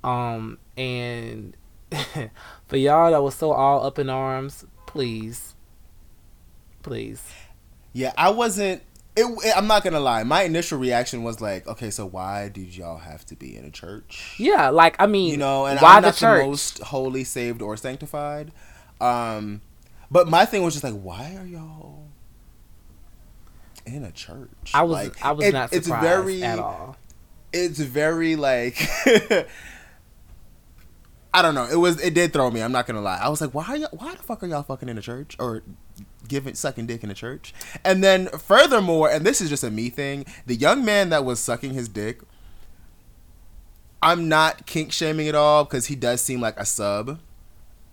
Um, 0.04 0.58
and 0.78 1.56
for 2.68 2.78
y'all 2.78 3.12
that 3.12 3.22
was 3.22 3.36
so 3.36 3.52
all 3.52 3.86
up 3.86 4.00
in 4.00 4.10
arms, 4.10 4.66
please, 4.88 5.56
please, 6.84 7.24
Yeah, 7.94 8.14
I 8.18 8.30
wasn't. 8.30 8.82
It, 9.16 9.26
it- 9.44 9.58
I'm 9.58 9.68
not 9.68 9.84
gonna 9.84 10.00
lie. 10.00 10.24
My 10.24 10.44
initial 10.44 10.80
reaction 10.80 11.24
was 11.24 11.42
like, 11.42 11.68
okay, 11.68 11.90
so 11.92 12.06
why 12.06 12.48
did 12.50 12.76
y'all 12.76 12.98
have 13.00 13.26
to 13.28 13.36
be 13.36 13.56
in 13.58 13.66
a 13.66 13.70
church? 13.72 14.36
yeah, 14.38 14.70
like 14.70 14.96
I 15.00 15.06
mean, 15.08 15.32
you 15.32 15.38
know, 15.38 15.66
and 15.66 15.80
why 15.82 15.96
I'm 15.98 16.02
the 16.02 16.08
not 16.08 16.14
the, 16.16 16.20
church? 16.20 16.46
most 16.48 16.80
holy, 16.80 17.24
saved, 17.24 17.62
or 17.62 17.76
sanctified. 17.78 18.52
Um, 19.02 19.62
but 20.10 20.28
my 20.30 20.46
thing 20.46 20.64
was 20.64 20.74
just 20.74 20.84
like, 20.84 20.94
why 21.00 21.36
are 21.36 21.46
y'all 21.46 22.06
in 23.86 24.04
a 24.04 24.12
church? 24.12 24.72
I 24.74 24.84
was 24.84 24.94
Like, 24.94 25.26
I 25.26 25.32
was 25.34 25.46
it- 25.46 25.54
not 25.54 25.74
it's 25.74 25.88
very, 25.88 26.42
at 26.44 26.60
all. 26.60 26.96
It's 27.54 27.80
very 27.80 28.36
like. 28.38 28.78
I 31.34 31.42
don't 31.42 31.56
know. 31.56 31.66
It 31.66 31.78
was. 31.78 32.02
It 32.02 32.14
did 32.14 32.34
throw 32.34 32.52
me. 32.52 32.62
I'm 32.62 32.72
not 32.72 32.88
gonna 32.88 33.02
lie. 33.02 33.20
I 33.22 33.30
was 33.30 33.40
like, 33.40 33.54
why? 33.54 33.66
Are 33.66 33.78
y'all, 33.78 33.90
why 33.92 34.16
the 34.16 34.24
fuck 34.24 34.44
are 34.44 34.48
y'all 34.48 34.64
fucking 34.64 34.90
in 34.90 34.98
a 34.98 35.02
church 35.02 35.38
or 35.40 35.64
giving 36.28 36.56
sucking 36.56 36.88
dick 36.88 37.04
in 37.04 37.12
a 37.12 37.14
church? 37.14 37.54
And 37.86 38.04
then 38.04 38.28
furthermore, 38.28 39.10
and 39.10 39.26
this 39.26 39.40
is 39.40 39.50
just 39.50 39.64
a 39.64 39.72
me 39.72 39.90
thing. 39.90 40.26
The 40.46 40.56
young 40.56 40.84
man 40.84 41.10
that 41.10 41.24
was 41.24 41.40
sucking 41.40 41.74
his 41.74 41.88
dick. 41.88 42.22
I'm 44.04 44.28
not 44.28 44.66
kink 44.66 44.92
shaming 44.92 45.28
at 45.28 45.36
all 45.36 45.64
because 45.64 45.86
he 45.86 45.96
does 45.96 46.22
seem 46.22 46.42
like 46.42 46.60
a 46.60 46.66
sub, 46.66 47.20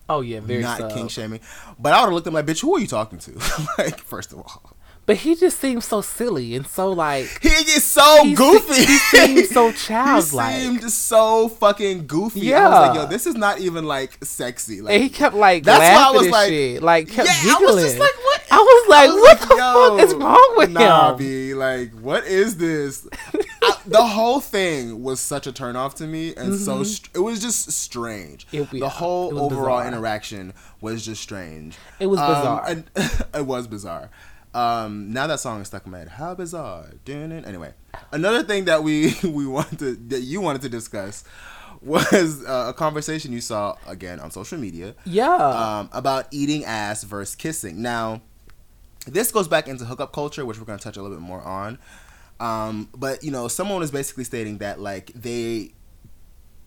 Oh 0.09 0.23
yeah, 0.23 0.41
very 0.41 0.63
not 0.63 0.79
sub. 0.79 0.93
kink 0.93 1.11
shaming. 1.11 1.41
But 1.79 1.93
I 1.93 2.01
would 2.01 2.07
have 2.07 2.15
looked 2.15 2.27
at 2.27 2.33
my 2.33 2.43
bitch. 2.43 2.63
Who 2.63 2.75
are 2.75 2.81
you 2.81 2.87
talking 2.87 3.19
to? 3.19 3.33
like, 3.79 3.99
first 4.01 4.33
of 4.33 4.39
all, 4.39 4.77
But 5.09 5.17
he 5.17 5.35
just 5.35 5.59
seems 5.59 5.87
so 5.87 6.03
silly 6.03 6.55
and 6.55 6.67
so 6.67 6.93
like 6.93 7.27
he 7.43 7.49
is 7.49 7.83
so 7.83 8.23
He 8.25 8.37
se- 8.37 8.43
goofy. 8.43 8.85
he 8.85 8.99
seems 8.99 9.49
so 9.51 9.73
childlike. 9.87 10.55
He 10.55 10.61
seemed 10.65 10.91
so 10.93 11.49
fucking 11.49 12.07
goofy. 12.07 12.41
Yeah, 12.41 12.69
I 12.69 12.69
was 12.69 12.89
like, 12.91 12.95
yo, 12.99 13.07
this 13.07 13.27
is 13.27 13.35
not 13.35 13.59
even 13.59 13.85
like 13.87 14.23
sexy. 14.23 14.83
Like, 14.83 14.93
and 14.95 15.03
he 15.03 15.09
kept 15.09 15.35
like 15.35 15.65
That's 15.65 15.81
why 15.81 16.09
I 16.09 16.11
was 16.11 16.29
like- 16.31 16.49
shit, 16.51 16.83
like 16.83 17.09
kept 17.09 17.27
yeah, 17.27 17.43
giggling. 17.43 17.69
I 17.69 17.73
was 17.73 17.83
just 17.85 17.99
like, 17.99 18.17
what 18.23 18.43
I 18.51 18.57
was 18.59 18.89
like, 18.91 19.09
I 19.09 19.13
was 19.13 19.21
what 19.23 19.41
like, 19.41 19.49
the 19.49 19.57
yo, 19.57 19.97
fuck 19.97 20.07
is 20.09 20.15
wrong 20.15 20.55
with 20.59 20.71
nah, 20.73 21.11
him? 21.13 21.17
B, 21.19 21.55
like, 21.55 21.93
what 22.01 22.25
is 22.27 22.59
this? 22.59 23.09
I, 23.63 23.77
the 23.87 24.03
whole 24.07 24.41
thing 24.41 25.03
was 25.03 25.21
such 25.21 25.47
a 25.47 25.53
turnoff 25.53 25.95
to 25.95 26.07
me, 26.07 26.35
and 26.35 26.55
so 26.59 26.83
str- 26.85 27.11
it 27.15 27.21
was 27.21 27.41
just 27.41 27.73
strange. 27.73 28.47
Mm-hmm. 28.49 28.77
It- 28.77 28.81
the 28.81 28.89
whole 28.91 29.29
overall 29.39 29.79
bizarre. 29.79 29.87
interaction 29.89 30.53
was 30.83 31.05
just 31.05 31.23
strange. 31.23 31.77
It 31.99 32.07
was 32.07 32.21
Um, 32.21 32.27
bizarre. 32.29 32.65
and 32.69 32.85
it 33.35 33.47
was 33.47 33.67
bizarre. 33.67 34.11
Um, 34.55 35.13
now 35.13 35.27
that 35.27 35.41
song 35.41 35.61
is 35.61 35.67
stuck 35.69 35.85
in 35.87 35.93
my 35.93 35.99
head. 35.99 36.09
How 36.09 36.35
bizarre! 36.35 36.87
Anyway. 37.07 37.75
Another 38.13 38.43
thing 38.43 38.65
that 38.67 38.83
we 38.83 39.15
we 39.23 39.47
wanted 39.47 39.79
to, 39.81 39.95
that 40.09 40.21
you 40.21 40.41
wanted 40.41 40.63
to 40.63 40.69
discuss 40.69 41.25
was 41.83 42.45
uh, 42.45 42.67
a 42.69 42.73
conversation 42.73 43.33
you 43.33 43.41
saw 43.41 43.77
again 43.87 44.19
on 44.21 44.31
social 44.31 44.59
media 44.59 44.95
Yeah. 45.05 45.33
um, 45.37 45.91
about 45.93 46.27
eating 46.33 46.65
ass 46.65 47.05
versus 47.05 47.37
kissing. 47.37 47.83
Now, 47.83 48.21
this 49.07 49.31
goes 49.31 49.47
back 49.49 49.69
into 49.69 49.85
hookup 49.85 50.13
culture, 50.13 50.45
which 50.45 50.59
we're 50.59 50.65
going 50.65 50.79
to 50.79 50.83
touch 50.83 50.97
a 50.97 51.03
little 51.03 51.17
bit 51.17 51.23
more 51.23 51.41
on. 51.43 51.79
Um, 52.41 52.89
but 52.97 53.23
you 53.23 53.31
know, 53.31 53.49
someone 53.49 53.79
was 53.81 53.91
basically 53.91 54.25
stating 54.25 54.59
that 54.59 54.81
like 54.81 55.13
they 55.15 55.73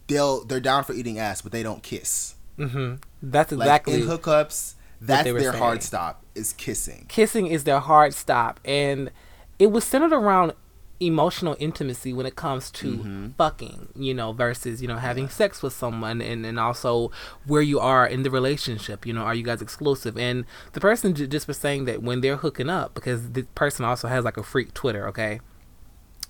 they'll 0.07 0.43
they're 0.45 0.59
down 0.59 0.84
for 0.84 0.93
eating 0.93 1.17
ass, 1.19 1.41
but 1.41 1.51
they 1.51 1.63
don't 1.63 1.82
kiss. 1.84 2.36
Mm-hmm. 2.57 2.95
That's 3.23 3.51
Like 3.51 3.65
exactly. 3.65 3.93
in 3.95 4.01
hookups, 4.01 4.75
that's 4.99 5.23
their 5.32 5.51
hard 5.53 5.82
stop 5.84 6.20
is 6.36 6.53
kissing. 6.53 7.05
kissing 7.09 7.47
is 7.47 7.63
their 7.65 7.79
hard 7.79 8.13
stop 8.13 8.59
and 8.65 9.11
it 9.59 9.71
was 9.71 9.84
centered 9.84 10.13
around 10.13 10.53
emotional 10.99 11.55
intimacy 11.59 12.13
when 12.13 12.25
it 12.27 12.36
comes 12.36 12.69
to 12.69 12.97
Mm-hmm. 12.97 13.27
fucking 13.32 13.88
you 13.95 14.13
know 14.13 14.34
versus 14.34 14.82
you 14.84 14.88
know 14.88 14.97
having 14.97 15.27
sex 15.29 15.63
with 15.63 15.73
someone 15.73 16.21
and, 16.21 16.45
and 16.45 16.59
also 16.59 17.09
where 17.47 17.63
you 17.63 17.79
are 17.79 18.05
in 18.05 18.21
the 18.21 18.29
relationship 18.29 19.03
you 19.05 19.11
know 19.11 19.21
are 19.21 19.34
you 19.34 19.43
guys 19.43 19.63
exclusive 19.63 20.15
and 20.17 20.45
the 20.73 20.79
person 20.79 21.15
j- 21.15 21.25
just 21.25 21.47
was 21.47 21.57
saying 21.57 21.86
that 21.86 22.03
when 22.03 22.21
they're 22.21 22.38
hooking 22.38 22.69
up 22.69 22.93
because 22.93 23.32
the 23.32 23.43
person 23.55 23.84
also 23.84 24.07
has 24.07 24.23
like 24.23 24.38
a 24.38 24.43
freak 24.43 24.75
twitter 24.75 25.07
okay 25.07 25.39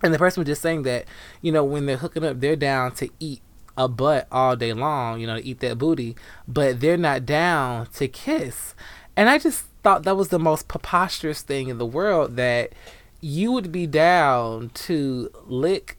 and 0.01 0.13
the 0.13 0.17
person 0.17 0.39
was 0.39 0.47
just 0.47 0.61
saying 0.61 0.83
that 0.83 1.03
you 1.41 1.51
know 1.51 1.65
when 1.65 1.85
they're 1.85 1.97
hooking 1.97 2.23
up 2.23 2.39
they're 2.39 2.55
down 2.55 2.93
to 2.93 3.09
eat 3.19 3.41
a 3.77 3.89
butt 3.89 4.25
all 4.31 4.55
day 4.55 4.71
long 4.71 5.19
you 5.19 5.27
know 5.27 5.35
to 5.37 5.45
eat 5.45 5.59
that 5.59 5.77
booty 5.77 6.15
but 6.47 6.79
they're 6.79 6.95
not 6.95 7.25
down 7.25 7.85
to 7.87 8.07
kiss 8.07 8.73
and 9.17 9.29
i 9.29 9.37
just 9.37 9.65
thought 9.83 10.03
that 10.03 10.15
was 10.17 10.27
the 10.29 10.39
most 10.39 10.67
preposterous 10.67 11.41
thing 11.41 11.67
in 11.69 11.77
the 11.77 11.85
world 11.85 12.35
that 12.35 12.71
you 13.19 13.51
would 13.51 13.71
be 13.71 13.85
down 13.87 14.69
to 14.73 15.29
lick 15.45 15.97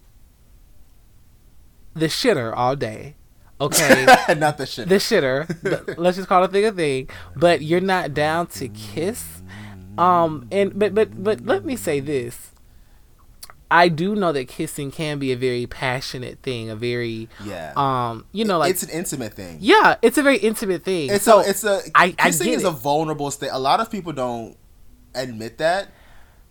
the 1.95 2.07
shitter 2.07 2.53
all 2.57 2.75
day 2.77 3.15
okay 3.61 4.05
Not 4.37 4.59
the 4.59 4.65
shitter. 4.65 4.89
the 4.89 4.95
shitter. 4.97 5.47
the- 5.63 5.95
let's 5.99 6.17
just 6.17 6.29
call 6.29 6.43
it 6.45 6.51
a 6.51 6.53
thing 6.53 6.65
a 6.65 6.73
thing. 6.73 7.09
But 7.37 7.63
you're 7.63 7.81
not 7.81 8.15
down 8.15 8.47
to 8.49 8.69
kiss. 8.69 9.43
Um, 9.99 10.49
and 10.51 10.79
but 10.79 10.95
but 10.95 11.23
but 11.23 11.45
let 11.45 11.65
me 11.65 11.77
say 11.77 12.01
this. 12.01 12.52
I 13.75 13.89
do 13.89 14.15
know 14.15 14.33
that 14.33 14.49
kissing 14.49 14.91
can 14.91 15.19
be 15.19 15.33
a 15.33 15.37
very 15.37 15.67
passionate 15.67 16.41
thing, 16.43 16.69
a 16.71 16.77
very 16.77 17.29
yeah. 17.45 17.73
um, 17.77 18.27
you 18.33 18.45
know, 18.45 18.59
like 18.59 18.71
it's 18.71 18.83
an 18.83 18.91
intimate 18.91 19.35
thing. 19.35 19.59
yeah, 19.61 19.97
it's 20.03 20.19
a 20.19 20.23
very 20.23 20.39
intimate 20.39 20.83
thing. 20.85 21.11
It's 21.11 21.25
so 21.25 21.41
a 21.41 21.49
it's 21.49 21.65
a 21.65 21.81
I- 21.95 22.05
I 22.19 22.27
kissing 22.27 22.47
get 22.49 22.57
is 22.57 22.65
it. 22.65 22.69
a 22.69 22.71
vulnerable 22.71 23.31
state. 23.31 23.51
A 23.53 23.59
lot 23.59 23.81
of 23.81 23.91
people 23.91 24.13
don't 24.13 24.57
admit 25.15 25.59
that, 25.59 25.89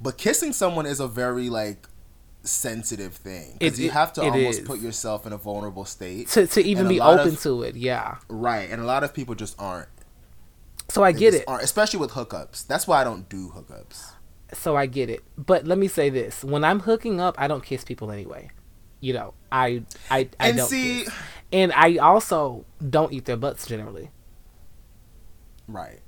but 0.01 0.17
kissing 0.17 0.51
someone 0.53 0.85
is 0.85 0.99
a 0.99 1.07
very 1.07 1.49
like 1.49 1.87
sensitive 2.43 3.13
thing 3.13 3.55
because 3.59 3.79
you 3.79 3.91
have 3.91 4.11
to 4.13 4.21
almost 4.23 4.61
is. 4.61 4.67
put 4.67 4.79
yourself 4.79 5.27
in 5.27 5.33
a 5.33 5.37
vulnerable 5.37 5.85
state. 5.85 6.27
to 6.29 6.47
to 6.47 6.61
even 6.63 6.87
be 6.87 6.99
open 6.99 7.35
of- 7.35 7.41
to 7.41 7.61
it, 7.63 7.75
yeah. 7.75 8.17
right, 8.29 8.69
and 8.69 8.81
a 8.81 8.85
lot 8.85 9.03
of 9.03 9.13
people 9.13 9.35
just 9.35 9.55
aren't. 9.59 9.87
So 10.89 11.03
I 11.03 11.11
They 11.13 11.19
get 11.19 11.33
it. 11.35 11.45
especially 11.47 11.99
with 11.99 12.11
hookups. 12.11 12.67
That's 12.67 12.85
why 12.87 12.99
I 12.99 13.03
don't 13.03 13.29
do 13.29 13.49
hookups. 13.55 14.10
So 14.53 14.75
I 14.75 14.85
get 14.85 15.09
it. 15.09 15.23
But 15.37 15.65
let 15.65 15.77
me 15.77 15.87
say 15.87 16.09
this: 16.09 16.43
when 16.43 16.63
I'm 16.63 16.81
hooking 16.81 17.19
up, 17.19 17.35
I 17.37 17.47
don't 17.47 17.63
kiss 17.63 17.83
people 17.83 18.11
anyway. 18.11 18.49
You 18.99 19.13
know, 19.13 19.33
I 19.51 19.83
I 20.09 20.29
I 20.39 20.47
And 20.49 20.57
don't 20.57 20.67
see- 20.69 21.03
kiss. 21.05 21.13
and 21.51 21.71
I 21.73 21.97
also 21.97 22.65
don't 22.87 23.11
eat 23.13 23.25
their 23.25 23.37
butts 23.37 23.65
generally. 23.65 24.11
Right. 25.67 25.99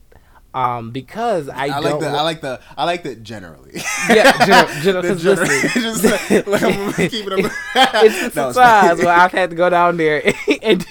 Um, 0.55 0.91
because 0.91 1.49
I, 1.49 1.65
I, 1.69 1.79
like 1.79 1.99
the 1.99 2.07
I 2.09 2.21
like 2.21 2.41
the 2.41 2.61
I 2.77 2.83
like 2.85 3.01
the 3.03 3.15
generally. 3.15 3.71
yeah, 4.07 4.45
general, 4.45 4.81
general, 4.83 5.01
The 5.01 5.07
'cause 5.09 5.23
general- 5.23 5.47
just 5.73 6.03
like, 6.03 6.47
like 6.47 6.61
I'm 6.63 6.93
keeping 7.09 7.39
it. 7.39 7.51
it's 7.75 8.35
No, 8.35 8.49
it's 8.49 8.55
times 8.57 8.97
fine. 8.97 8.97
where 8.99 9.15
I've 9.15 9.31
had 9.31 9.49
to 9.49 9.55
go 9.55 9.69
down 9.69 9.97
there 9.97 10.21
and. 10.61 10.85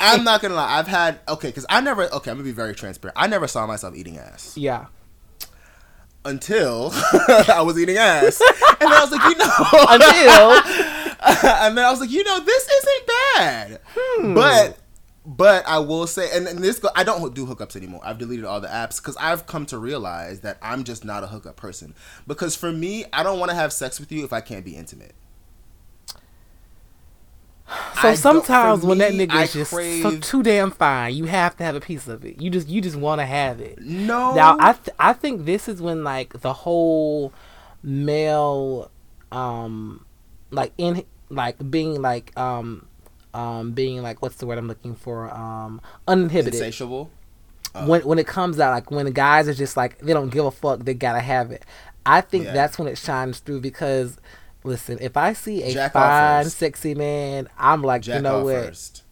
I'm 0.00 0.24
not 0.24 0.42
gonna 0.42 0.54
lie. 0.54 0.78
I've 0.78 0.88
had 0.88 1.20
okay 1.28 1.48
because 1.48 1.64
I 1.70 1.80
never 1.80 2.02
okay. 2.12 2.30
I'm 2.30 2.36
gonna 2.36 2.42
be 2.42 2.50
very 2.50 2.74
transparent. 2.74 3.16
I 3.18 3.26
never 3.28 3.46
saw 3.46 3.66
myself 3.66 3.94
eating 3.96 4.18
ass. 4.18 4.54
yeah. 4.56 4.86
Until 6.24 6.90
I 7.48 7.62
was 7.64 7.78
eating 7.78 7.96
ass, 7.96 8.40
and 8.40 8.80
then 8.80 8.92
I 8.92 9.00
was 9.00 9.10
like, 9.10 9.24
you 9.24 9.36
know, 9.36 9.52
Until 9.88 11.50
and 11.64 11.78
then 11.78 11.84
I 11.84 11.90
was 11.90 12.00
like, 12.00 12.10
you 12.10 12.24
know, 12.24 12.40
this 12.40 12.68
isn't 12.68 13.06
bad, 13.06 13.80
Hmm. 13.94 14.34
but. 14.34 14.78
But 15.26 15.66
I 15.66 15.78
will 15.78 16.06
say, 16.06 16.28
and, 16.36 16.46
and 16.46 16.58
this, 16.58 16.78
go, 16.78 16.90
I 16.94 17.02
don't 17.02 17.34
do 17.34 17.46
hookups 17.46 17.76
anymore. 17.76 18.02
I've 18.04 18.18
deleted 18.18 18.44
all 18.44 18.60
the 18.60 18.68
apps 18.68 19.00
because 19.00 19.16
I've 19.16 19.46
come 19.46 19.64
to 19.64 19.78
realize 19.78 20.40
that 20.40 20.58
I'm 20.60 20.84
just 20.84 21.02
not 21.02 21.24
a 21.24 21.28
hookup 21.28 21.56
person. 21.56 21.94
Because 22.26 22.54
for 22.54 22.70
me, 22.70 23.06
I 23.10 23.22
don't 23.22 23.38
want 23.38 23.48
to 23.50 23.54
have 23.56 23.72
sex 23.72 23.98
with 23.98 24.12
you 24.12 24.22
if 24.26 24.34
I 24.34 24.42
can't 24.42 24.66
be 24.66 24.76
intimate. 24.76 25.14
I 27.68 28.14
so 28.14 28.32
don't- 28.32 28.44
sometimes 28.44 28.82
when 28.84 28.98
that 28.98 29.12
nigga 29.12 29.30
I 29.32 29.42
is 29.44 29.52
just 29.54 29.70
so 29.70 30.18
too 30.18 30.42
damn 30.42 30.70
fine, 30.70 31.14
you 31.14 31.24
have 31.24 31.56
to 31.56 31.64
have 31.64 31.74
a 31.74 31.80
piece 31.80 32.06
of 32.08 32.24
it. 32.24 32.40
You 32.40 32.50
just 32.50 32.68
you 32.68 32.80
just 32.80 32.96
want 32.96 33.20
to 33.20 33.26
have 33.26 33.60
it. 33.60 33.78
No, 33.80 34.34
Now 34.34 34.56
I 34.60 34.72
th- 34.74 34.94
I 34.98 35.12
think 35.14 35.44
this 35.46 35.68
is 35.68 35.80
when 35.80 36.04
like 36.04 36.40
the 36.40 36.52
whole 36.52 37.32
male 37.82 38.90
um 39.32 40.04
like 40.50 40.72
in 40.78 41.04
like 41.30 41.70
being 41.70 42.00
like 42.02 42.36
um 42.38 42.86
um 43.32 43.72
being 43.72 44.02
like 44.02 44.22
what's 44.22 44.36
the 44.36 44.46
word 44.46 44.58
I'm 44.58 44.68
looking 44.68 44.94
for 44.94 45.30
um 45.32 45.80
uninhibited 46.08 46.54
insatiable. 46.54 47.10
when 47.86 48.02
when 48.02 48.18
it 48.18 48.26
comes 48.26 48.58
out 48.60 48.72
like 48.72 48.90
when 48.90 49.04
the 49.06 49.10
guys 49.10 49.48
are 49.48 49.54
just 49.54 49.76
like 49.76 49.98
they 49.98 50.12
don't 50.12 50.30
give 50.30 50.44
a 50.44 50.50
fuck 50.50 50.80
they 50.80 50.94
gotta 50.94 51.20
have 51.20 51.50
it 51.50 51.64
i 52.06 52.20
think 52.20 52.44
Yeah. 52.44 52.52
that's 52.52 52.78
when 52.78 52.86
it 52.88 52.96
shines 52.98 53.40
through 53.40 53.60
because 53.60 54.18
listen 54.64 54.98
if 55.00 55.16
i 55.16 55.32
see 55.32 55.62
a 55.62 55.72
Jack 55.72 55.92
fine 55.92 56.44
sexy 56.46 56.94
man 56.94 57.48
i'm 57.58 57.82
like 57.82 58.02
Jack 58.02 58.16
you 58.16 58.22
know 58.22 58.44
what 58.44 58.66
first. 58.66 59.02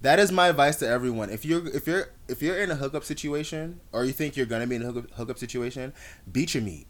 That 0.00 0.18
is 0.18 0.32
my 0.32 0.48
advice 0.48 0.74
to 0.80 0.88
everyone. 0.88 1.30
If 1.30 1.44
you're 1.44 1.64
if 1.68 1.86
you're 1.86 2.08
if 2.26 2.42
you're 2.42 2.58
in 2.58 2.72
a 2.72 2.74
hookup 2.74 3.04
situation 3.04 3.78
or 3.92 4.04
you 4.04 4.10
think 4.12 4.36
you're 4.36 4.46
gonna 4.46 4.66
be 4.66 4.74
in 4.74 4.82
a 4.82 4.86
hookup, 4.86 5.12
hookup 5.12 5.38
situation, 5.38 5.92
beat 6.32 6.54
your 6.54 6.62
meat. 6.64 6.88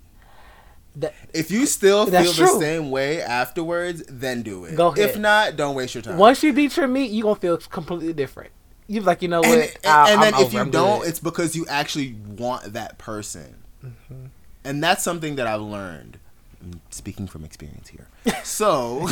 That- 0.96 1.12
If 1.34 1.50
you 1.50 1.66
still 1.66 2.04
feel 2.06 2.12
That's 2.12 2.38
the 2.38 2.46
same 2.58 2.90
way 2.90 3.20
afterwards, 3.20 4.02
then 4.08 4.40
do 4.40 4.64
it. 4.64 4.76
Go 4.76 4.88
ahead. 4.88 5.10
If 5.10 5.18
not, 5.18 5.56
don't 5.56 5.74
waste 5.74 5.94
your 5.94 6.00
time. 6.00 6.16
once 6.16 6.42
you 6.42 6.54
beat 6.54 6.74
your 6.74 6.88
meat 6.88 7.10
you're 7.10 7.24
gonna 7.24 7.36
feel 7.36 7.58
completely 7.58 8.14
different 8.14 8.50
you're 8.86 9.02
like 9.02 9.20
you 9.20 9.28
know 9.28 9.40
what 9.40 9.50
and, 9.58 9.62
and, 9.62 9.76
I- 9.84 10.10
and 10.10 10.22
then 10.22 10.34
if 10.40 10.54
you 10.54 10.60
I'm 10.60 10.70
don't, 10.70 11.00
good. 11.00 11.08
it's 11.10 11.20
because 11.20 11.54
you 11.54 11.66
actually 11.66 12.14
want 12.38 12.72
that 12.72 12.96
person. 12.96 13.56
Mm-hmm. 13.84 14.26
And 14.64 14.82
that's 14.82 15.02
something 15.02 15.36
that 15.36 15.46
I've 15.46 15.60
learned. 15.60 16.18
I'm 16.62 16.80
speaking 16.90 17.26
from 17.26 17.44
experience 17.44 17.88
here. 17.88 18.08
So, 18.44 18.98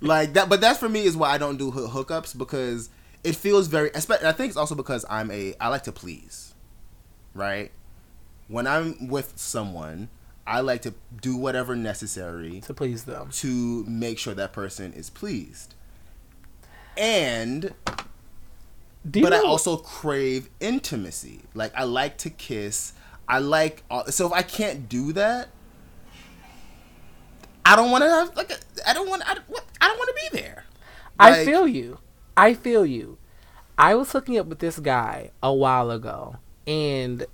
like 0.00 0.32
that, 0.34 0.48
but 0.48 0.60
that's 0.60 0.78
for 0.78 0.88
me 0.88 1.04
is 1.04 1.16
why 1.16 1.30
I 1.30 1.38
don't 1.38 1.56
do 1.56 1.70
hookups 1.70 2.36
because 2.36 2.90
it 3.22 3.36
feels 3.36 3.68
very. 3.68 3.94
I 3.94 4.00
think 4.00 4.48
it's 4.48 4.56
also 4.56 4.74
because 4.74 5.04
I'm 5.08 5.30
a. 5.30 5.54
I 5.60 5.68
like 5.68 5.84
to 5.84 5.92
please, 5.92 6.54
right? 7.34 7.70
When 8.48 8.66
I'm 8.66 9.08
with 9.08 9.34
someone, 9.36 10.08
I 10.46 10.60
like 10.60 10.82
to 10.82 10.94
do 11.20 11.36
whatever 11.36 11.76
necessary 11.76 12.60
to 12.62 12.74
please 12.74 13.04
them 13.04 13.30
to 13.34 13.84
make 13.84 14.18
sure 14.18 14.34
that 14.34 14.52
person 14.52 14.92
is 14.92 15.08
pleased. 15.08 15.74
And 16.96 17.72
but 19.04 19.32
I 19.32 19.38
also 19.38 19.76
crave 19.76 20.50
intimacy. 20.58 21.42
Like 21.54 21.72
I 21.76 21.84
like 21.84 22.18
to 22.18 22.30
kiss. 22.30 22.92
I 23.28 23.38
like 23.38 23.84
all, 23.88 24.06
so 24.06 24.26
if 24.26 24.32
I 24.32 24.42
can't 24.42 24.88
do 24.88 25.12
that, 25.12 25.50
I 27.70 27.76
don't 27.76 27.90
want 27.92 28.02
to 28.02 28.10
have 28.10 28.36
like 28.36 28.50
a, 28.50 28.56
I 28.88 28.92
don't 28.94 29.08
want 29.08 29.22
I 29.28 29.34
don't, 29.34 29.46
I 29.80 29.86
don't 29.86 29.96
want 29.98 30.08
to 30.08 30.30
be 30.30 30.40
there. 30.40 30.64
I 31.18 31.44
feel 31.44 31.68
you. 31.68 31.98
I 32.36 32.54
feel 32.54 32.84
you. 32.84 33.18
I 33.78 33.94
was 33.94 34.10
hooking 34.12 34.38
up 34.38 34.46
with 34.46 34.58
this 34.58 34.78
guy 34.80 35.30
a 35.42 35.52
while 35.54 35.90
ago, 35.90 36.36
and 36.66 37.24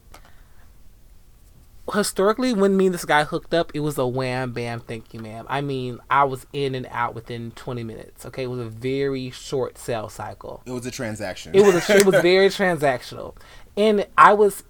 historically, 1.92 2.52
when 2.52 2.76
me 2.76 2.86
and 2.86 2.94
this 2.94 3.04
guy 3.04 3.24
hooked 3.24 3.54
up, 3.54 3.70
it 3.74 3.80
was 3.80 3.96
a 3.96 4.06
wham 4.06 4.52
bam, 4.52 4.80
thank 4.80 5.14
you, 5.14 5.20
ma'am. 5.20 5.46
I 5.48 5.60
mean, 5.60 6.00
I 6.10 6.24
was 6.24 6.46
in 6.52 6.74
and 6.74 6.86
out 6.90 7.14
within 7.14 7.52
twenty 7.52 7.82
minutes. 7.82 8.26
Okay, 8.26 8.44
it 8.44 8.50
was 8.50 8.60
a 8.60 8.68
very 8.68 9.30
short 9.30 9.78
sales 9.78 10.12
cycle. 10.12 10.62
it 10.66 10.72
was 10.72 10.84
a 10.84 10.90
transaction. 10.90 11.54
It 11.54 11.62
was 11.62 11.88
a, 11.88 11.96
it 11.96 12.04
was 12.04 12.20
very 12.22 12.48
transactional, 12.48 13.36
and 13.76 14.06
I 14.18 14.34
was 14.34 14.64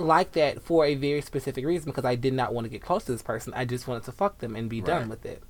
like 0.00 0.32
that 0.32 0.62
for 0.62 0.84
a 0.84 0.94
very 0.94 1.20
specific 1.22 1.64
reason 1.64 1.90
because 1.90 2.04
I 2.04 2.14
did 2.14 2.32
not 2.34 2.52
want 2.54 2.64
to 2.66 2.68
get 2.70 2.82
close 2.82 3.04
to 3.04 3.12
this 3.12 3.22
person. 3.22 3.52
I 3.54 3.64
just 3.64 3.86
wanted 3.88 4.04
to 4.04 4.12
fuck 4.12 4.38
them 4.38 4.56
and 4.56 4.68
be 4.68 4.80
done 4.80 5.08
with 5.08 5.24
it. 5.26 5.42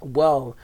Well, 0.00 0.56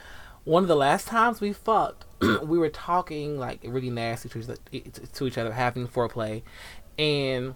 one 0.43 0.63
of 0.63 0.67
the 0.69 0.75
last 0.75 1.07
times 1.07 1.41
we 1.41 1.53
fucked, 1.53 2.05
we 2.43 2.57
were 2.57 2.69
talking 2.69 3.37
like 3.37 3.59
really 3.63 3.89
nasty 3.89 4.29
to 4.29 4.57
each, 4.71 4.93
to 5.13 5.27
each 5.27 5.37
other, 5.37 5.53
having 5.53 5.87
foreplay, 5.87 6.41
and 6.97 7.55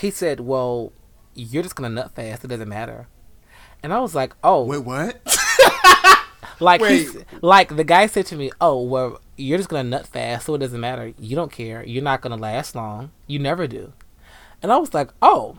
He 0.00 0.10
said, 0.10 0.40
"Well, 0.40 0.92
you're 1.34 1.62
just 1.62 1.74
gonna 1.76 1.88
nut 1.90 2.14
fast. 2.14 2.44
It 2.44 2.48
doesn't 2.48 2.68
matter." 2.68 3.08
And 3.82 3.92
I 3.92 4.00
was 4.00 4.14
like, 4.14 4.34
"Oh, 4.44 4.64
Wait, 4.64 4.84
what? 4.84 5.20
like 6.60 6.80
wait. 6.80 7.08
like 7.42 7.76
the 7.76 7.84
guy 7.84 8.06
said 8.06 8.26
to 8.26 8.36
me, 8.36 8.50
"Oh, 8.60 8.82
well, 8.82 9.20
you're 9.36 9.58
just 9.58 9.68
gonna 9.68 9.88
nut 9.88 10.06
fast, 10.06 10.46
so 10.46 10.54
it 10.54 10.58
doesn't 10.58 10.80
matter. 10.80 11.12
You 11.18 11.36
don't 11.36 11.52
care. 11.52 11.84
You're 11.84 12.02
not 12.02 12.20
gonna 12.20 12.36
last 12.36 12.74
long. 12.74 13.10
You 13.26 13.38
never 13.38 13.66
do." 13.66 13.92
And 14.62 14.72
I 14.72 14.76
was 14.78 14.92
like, 14.94 15.10
"Oh, 15.22 15.58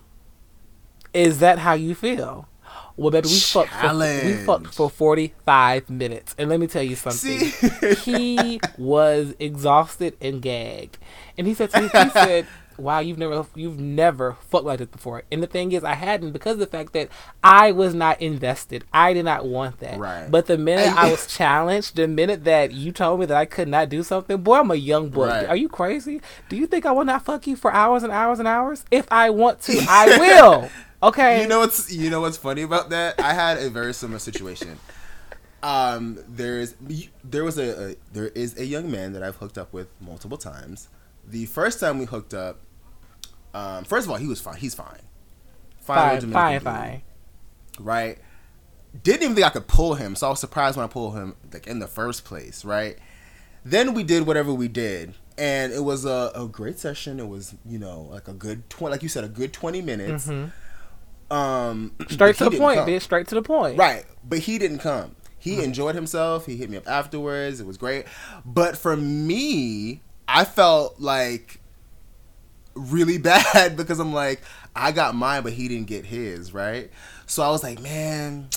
is 1.14 1.39
that 1.39 1.60
how 1.60 1.74
you 1.74 1.95
feel?" 1.95 2.47
Well, 2.97 3.12
baby, 3.12 3.30
we 3.30 3.39
fucked, 3.39 3.70
for, 3.70 3.88
we 4.26 4.34
fucked 4.45 4.76
for 4.76 4.89
45 4.89 5.89
minutes. 5.89 6.36
And 6.38 6.50
let 6.50 6.60
me 6.60 6.68
tell 6.68 6.84
you 6.84 6.97
something. 6.97 7.50
He 8.04 8.60
was 8.78 9.36
exhausted 9.39 10.18
and 10.20 10.41
gagged. 10.41 10.97
And 11.38 11.47
he 11.47 11.54
said 11.54 11.70
to 11.72 11.82
me, 11.82 11.88
he 11.88 12.10
said, 12.10 12.45
Wow, 12.80 12.99
you've 12.99 13.17
never 13.17 13.45
you've 13.55 13.80
never 13.80 14.34
fucked 14.49 14.65
like 14.65 14.80
this 14.80 14.88
before. 14.88 15.23
And 15.32 15.43
the 15.43 15.47
thing 15.47 15.71
is 15.71 15.84
I 15.84 15.95
hadn't 15.95 16.32
because 16.32 16.53
of 16.53 16.59
the 16.59 16.67
fact 16.67 16.93
that 16.93 17.09
I 17.43 17.71
was 17.71 17.93
not 17.93 18.21
invested. 18.21 18.84
I 18.93 19.13
did 19.13 19.25
not 19.25 19.45
want 19.45 19.80
that. 19.80 19.99
Right. 19.99 20.30
But 20.30 20.47
the 20.47 20.57
minute 20.57 20.95
I 20.95 21.11
was 21.11 21.27
challenged, 21.27 21.95
the 21.95 22.07
minute 22.07 22.43
that 22.45 22.71
you 22.71 22.91
told 22.91 23.19
me 23.19 23.25
that 23.25 23.38
I 23.38 23.45
could 23.45 23.67
not 23.67 23.89
do 23.89 24.03
something, 24.03 24.38
boy, 24.38 24.59
I'm 24.59 24.71
a 24.71 24.75
young 24.75 25.09
boy. 25.09 25.27
Right. 25.27 25.47
Are 25.47 25.55
you 25.55 25.69
crazy? 25.69 26.21
Do 26.49 26.55
you 26.55 26.67
think 26.67 26.86
I 26.86 26.91
will 26.91 27.05
not 27.05 27.25
fuck 27.25 27.47
you 27.47 27.55
for 27.55 27.73
hours 27.73 28.03
and 28.03 28.11
hours 28.11 28.39
and 28.39 28.47
hours? 28.47 28.86
If 28.91 29.07
I 29.11 29.30
want 29.30 29.61
to, 29.61 29.86
I 29.88 30.17
will. 30.17 30.69
Okay. 31.01 31.41
You 31.41 31.47
know 31.47 31.59
what's 31.59 31.91
you 31.93 32.09
know 32.09 32.21
what's 32.21 32.38
funny 32.38 32.61
about 32.61 32.89
that? 32.89 33.19
I 33.21 33.34
had 33.34 33.57
a 33.57 33.69
very 33.69 33.93
similar 33.93 34.19
situation. 34.19 34.77
Um, 35.61 36.19
there's 36.27 36.75
there 37.23 37.43
was 37.43 37.57
a, 37.57 37.91
a 37.91 37.95
there 38.13 38.27
is 38.27 38.57
a 38.57 38.65
young 38.65 38.89
man 38.91 39.13
that 39.13 39.23
I've 39.23 39.38
hooked 39.38 39.57
up 39.57 39.71
with 39.73 39.88
multiple 40.01 40.38
times. 40.38 40.89
The 41.27 41.45
first 41.45 41.80
time 41.80 41.99
we 41.99 42.05
hooked 42.05 42.34
up, 42.34 42.59
um, 43.54 43.84
first 43.84 44.06
of 44.06 44.12
all, 44.12 44.18
he 44.18 44.28
was 44.28 44.39
fine. 44.41 44.58
He's 44.58 44.76
fine. 44.76 45.00
fine, 45.82 46.20
Dominican 46.22 46.32
fine, 46.34 46.60
fine. 46.60 47.02
Right. 47.80 48.18
Didn't 49.04 49.24
even 49.24 49.36
think 49.36 49.45
I 49.45 49.50
could 49.52 49.68
pull 49.68 49.93
him, 49.95 50.16
so 50.16 50.28
I 50.28 50.30
was 50.32 50.39
surprised 50.39 50.76
when 50.78 50.84
I 50.84 50.88
pulled 50.88 51.16
him 51.16 51.36
like 51.54 51.68
in 51.68 51.80
the 51.80 51.88
first 51.88 52.26
place. 52.26 52.66
Right. 52.66 52.97
Then 53.64 53.93
we 53.93 54.04
did 54.04 54.26
whatever 54.26 54.54
we 54.54 54.68
did, 54.68 55.14
and 55.38 55.72
it 55.74 55.84
was 55.84 56.06
a, 56.06 56.32
a 56.34 56.47
great 56.47 56.80
session. 56.80 57.20
It 57.20 57.28
was 57.28 57.56
you 57.66 57.78
know 57.78 58.02
like 58.10 58.28
a 58.28 58.34
good 58.34 58.70
twenty, 58.70 58.91
like 58.91 59.04
you 59.04 59.10
said, 59.10 59.24
a 59.24 59.28
good 59.30 59.54
twenty 59.54 59.82
minutes. 59.82 60.28
Mhm. 60.28 60.52
Um, 61.30 61.91
Straight 62.10 62.36
to 62.38 62.45
the 62.50 62.58
point, 62.58 62.80
come. 62.80 62.88
bitch. 62.89 63.02
Straight 63.04 63.28
to 63.28 63.36
the 63.36 63.41
point. 63.41 63.78
Right, 63.78 64.06
but 64.24 64.39
he 64.39 64.58
didn't 64.58 64.80
come. 64.80 65.16
He 65.38 65.64
enjoyed 65.64 65.95
himself. 65.95 66.45
He 66.47 66.58
hit 66.58 66.70
me 66.70 66.78
up 66.78 66.88
afterwards. 66.88 67.60
It 67.60 67.68
was 67.68 67.78
great. 67.78 68.06
But 68.43 68.78
for 68.78 68.97
me, 68.97 70.02
I 70.28 70.43
felt 70.45 71.00
like 71.00 71.59
really 72.76 73.17
bad 73.20 73.76
because 73.78 73.99
I'm 73.99 74.13
like, 74.13 74.41
I 74.76 74.91
got 74.91 75.15
mine, 75.15 75.43
but 75.43 75.53
he 75.53 75.67
didn't 75.67 75.88
get 75.88 76.05
his, 76.05 76.53
right? 76.53 76.89
So 77.26 77.43
I 77.43 77.49
was 77.49 77.63
like, 77.63 77.82
man, 77.82 78.49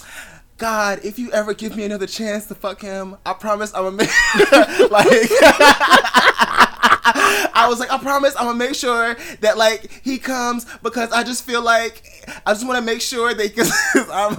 God, 0.58 1.00
if 1.04 1.18
you 1.18 1.30
ever 1.32 1.54
give 1.54 1.76
me 1.76 1.84
another 1.84 2.06
chance 2.06 2.46
to 2.46 2.54
fuck 2.54 2.80
him, 2.80 3.16
I 3.26 3.32
promise 3.32 3.72
I'm 3.74 3.84
gonna 3.84 3.96
make 3.96 4.08
like 4.90 5.08
I 7.54 7.66
was 7.68 7.80
like, 7.80 7.90
I 7.90 7.98
promise 7.98 8.34
I'm 8.38 8.46
gonna 8.46 8.58
make 8.58 8.74
sure 8.74 9.16
that 9.40 9.58
like 9.58 9.90
he 10.04 10.18
comes 10.18 10.64
because 10.82 11.10
I 11.10 11.24
just 11.24 11.44
feel 11.44 11.62
like 11.62 12.02
I 12.46 12.52
just 12.52 12.66
want 12.66 12.78
to 12.78 12.84
make 12.84 13.00
sure 13.00 13.34
that 13.34 13.56
because 13.56 13.72
I'm 14.12 14.36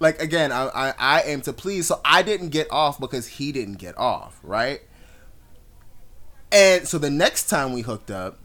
like 0.00 0.20
again 0.20 0.50
I, 0.52 0.66
I 0.68 0.94
I 0.98 1.22
aim 1.22 1.40
to 1.42 1.52
please, 1.52 1.86
so 1.86 2.00
I 2.04 2.22
didn't 2.22 2.48
get 2.48 2.70
off 2.72 2.98
because 2.98 3.26
he 3.28 3.52
didn't 3.52 3.76
get 3.76 3.96
off, 3.96 4.40
right? 4.42 4.80
And 6.50 6.88
so 6.88 6.98
the 6.98 7.10
next 7.10 7.48
time 7.48 7.72
we 7.72 7.82
hooked 7.82 8.10
up, 8.10 8.38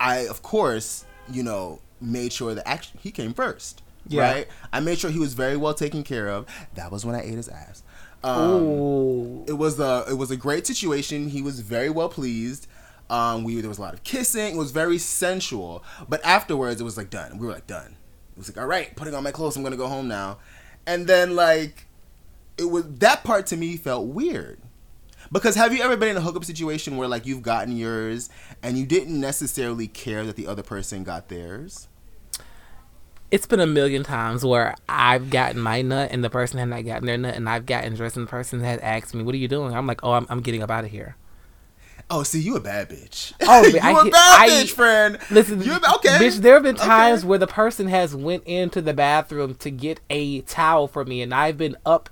I 0.00 0.18
of 0.28 0.42
course 0.42 1.04
you 1.30 1.42
know 1.42 1.80
made 2.00 2.32
sure 2.32 2.54
that 2.54 2.66
actually 2.68 3.00
he 3.02 3.10
came 3.10 3.34
first, 3.34 3.82
Yeah. 4.06 4.22
right? 4.30 4.48
I 4.72 4.80
made 4.80 4.98
sure 4.98 5.10
he 5.10 5.18
was 5.18 5.34
very 5.34 5.56
well 5.56 5.74
taken 5.74 6.02
care 6.04 6.28
of. 6.28 6.46
That 6.74 6.92
was 6.92 7.04
when 7.04 7.14
I 7.14 7.22
ate 7.22 7.34
his 7.34 7.48
ass. 7.48 7.82
Um, 8.22 9.44
it 9.46 9.52
was 9.56 9.78
a 9.80 10.04
it 10.08 10.14
was 10.14 10.30
a 10.30 10.36
great 10.36 10.66
situation. 10.66 11.28
He 11.28 11.42
was 11.42 11.60
very 11.60 11.90
well 11.90 12.08
pleased. 12.08 12.66
Um, 13.10 13.42
we 13.44 13.60
there 13.60 13.68
was 13.68 13.78
a 13.78 13.82
lot 13.82 13.94
of 13.94 14.04
kissing. 14.04 14.54
It 14.54 14.58
was 14.58 14.70
very 14.70 14.98
sensual. 14.98 15.82
But 16.08 16.24
afterwards, 16.24 16.80
it 16.80 16.84
was 16.84 16.96
like 16.96 17.10
done. 17.10 17.38
We 17.38 17.46
were 17.46 17.52
like 17.52 17.66
done. 17.66 17.96
It 18.32 18.38
was 18.38 18.48
like 18.48 18.58
all 18.58 18.66
right, 18.66 18.94
putting 18.96 19.14
on 19.14 19.22
my 19.24 19.30
clothes. 19.30 19.56
I'm 19.56 19.62
gonna 19.62 19.76
go 19.76 19.88
home 19.88 20.08
now. 20.08 20.38
And 20.86 21.06
then 21.06 21.34
like 21.36 21.86
it 22.56 22.64
was 22.70 22.84
that 22.98 23.24
part 23.24 23.46
to 23.46 23.56
me 23.56 23.76
felt 23.76 24.06
weird. 24.08 24.58
Because 25.30 25.54
have 25.56 25.74
you 25.74 25.82
ever 25.82 25.96
been 25.96 26.08
in 26.08 26.16
a 26.16 26.20
hookup 26.20 26.44
situation 26.44 26.96
where 26.96 27.08
like 27.08 27.26
you've 27.26 27.42
gotten 27.42 27.76
yours 27.76 28.30
and 28.62 28.78
you 28.78 28.86
didn't 28.86 29.20
necessarily 29.20 29.86
care 29.86 30.24
that 30.24 30.36
the 30.36 30.46
other 30.46 30.62
person 30.62 31.04
got 31.04 31.28
theirs? 31.28 31.88
It's 33.30 33.46
been 33.46 33.60
a 33.60 33.66
million 33.66 34.04
times 34.04 34.42
where 34.42 34.74
I've 34.88 35.28
gotten 35.28 35.60
my 35.60 35.82
nut 35.82 36.08
and 36.12 36.24
the 36.24 36.30
person 36.30 36.58
had 36.58 36.68
not 36.70 36.86
gotten 36.86 37.04
their 37.06 37.18
nut, 37.18 37.34
and 37.34 37.46
I've 37.46 37.66
gotten 37.66 37.94
dressed 37.94 38.16
and 38.16 38.26
the 38.26 38.30
person 38.30 38.60
has 38.60 38.80
asked 38.80 39.14
me, 39.14 39.22
"What 39.22 39.34
are 39.34 39.38
you 39.38 39.48
doing?" 39.48 39.74
I'm 39.74 39.86
like, 39.86 40.02
"Oh, 40.02 40.12
I'm, 40.12 40.26
I'm 40.30 40.40
getting 40.40 40.62
up 40.62 40.70
out 40.70 40.84
of 40.84 40.90
here." 40.90 41.16
Oh, 42.10 42.22
see, 42.22 42.40
you 42.40 42.56
a 42.56 42.60
bad 42.60 42.88
bitch. 42.88 43.34
Oh, 43.42 43.66
you 43.66 43.78
I 43.82 43.90
a 43.90 44.04
bad 44.10 44.14
I- 44.14 44.48
bitch, 44.48 44.70
friend. 44.70 45.18
Listen, 45.30 45.60
you 45.62 45.74
okay, 45.74 46.16
bitch. 46.16 46.38
There 46.38 46.54
have 46.54 46.62
been 46.62 46.76
Okay. 46.76 46.86
times 46.86 47.22
where 47.26 47.38
the 47.38 47.46
person 47.46 47.88
has 47.88 48.16
went 48.16 48.44
into 48.44 48.80
the 48.80 48.94
bathroom 48.94 49.56
to 49.56 49.70
get 49.70 50.00
a 50.08 50.40
towel 50.40 50.88
for 50.88 51.04
me, 51.04 51.20
and 51.20 51.34
I've 51.34 51.58
been 51.58 51.76
up, 51.84 52.08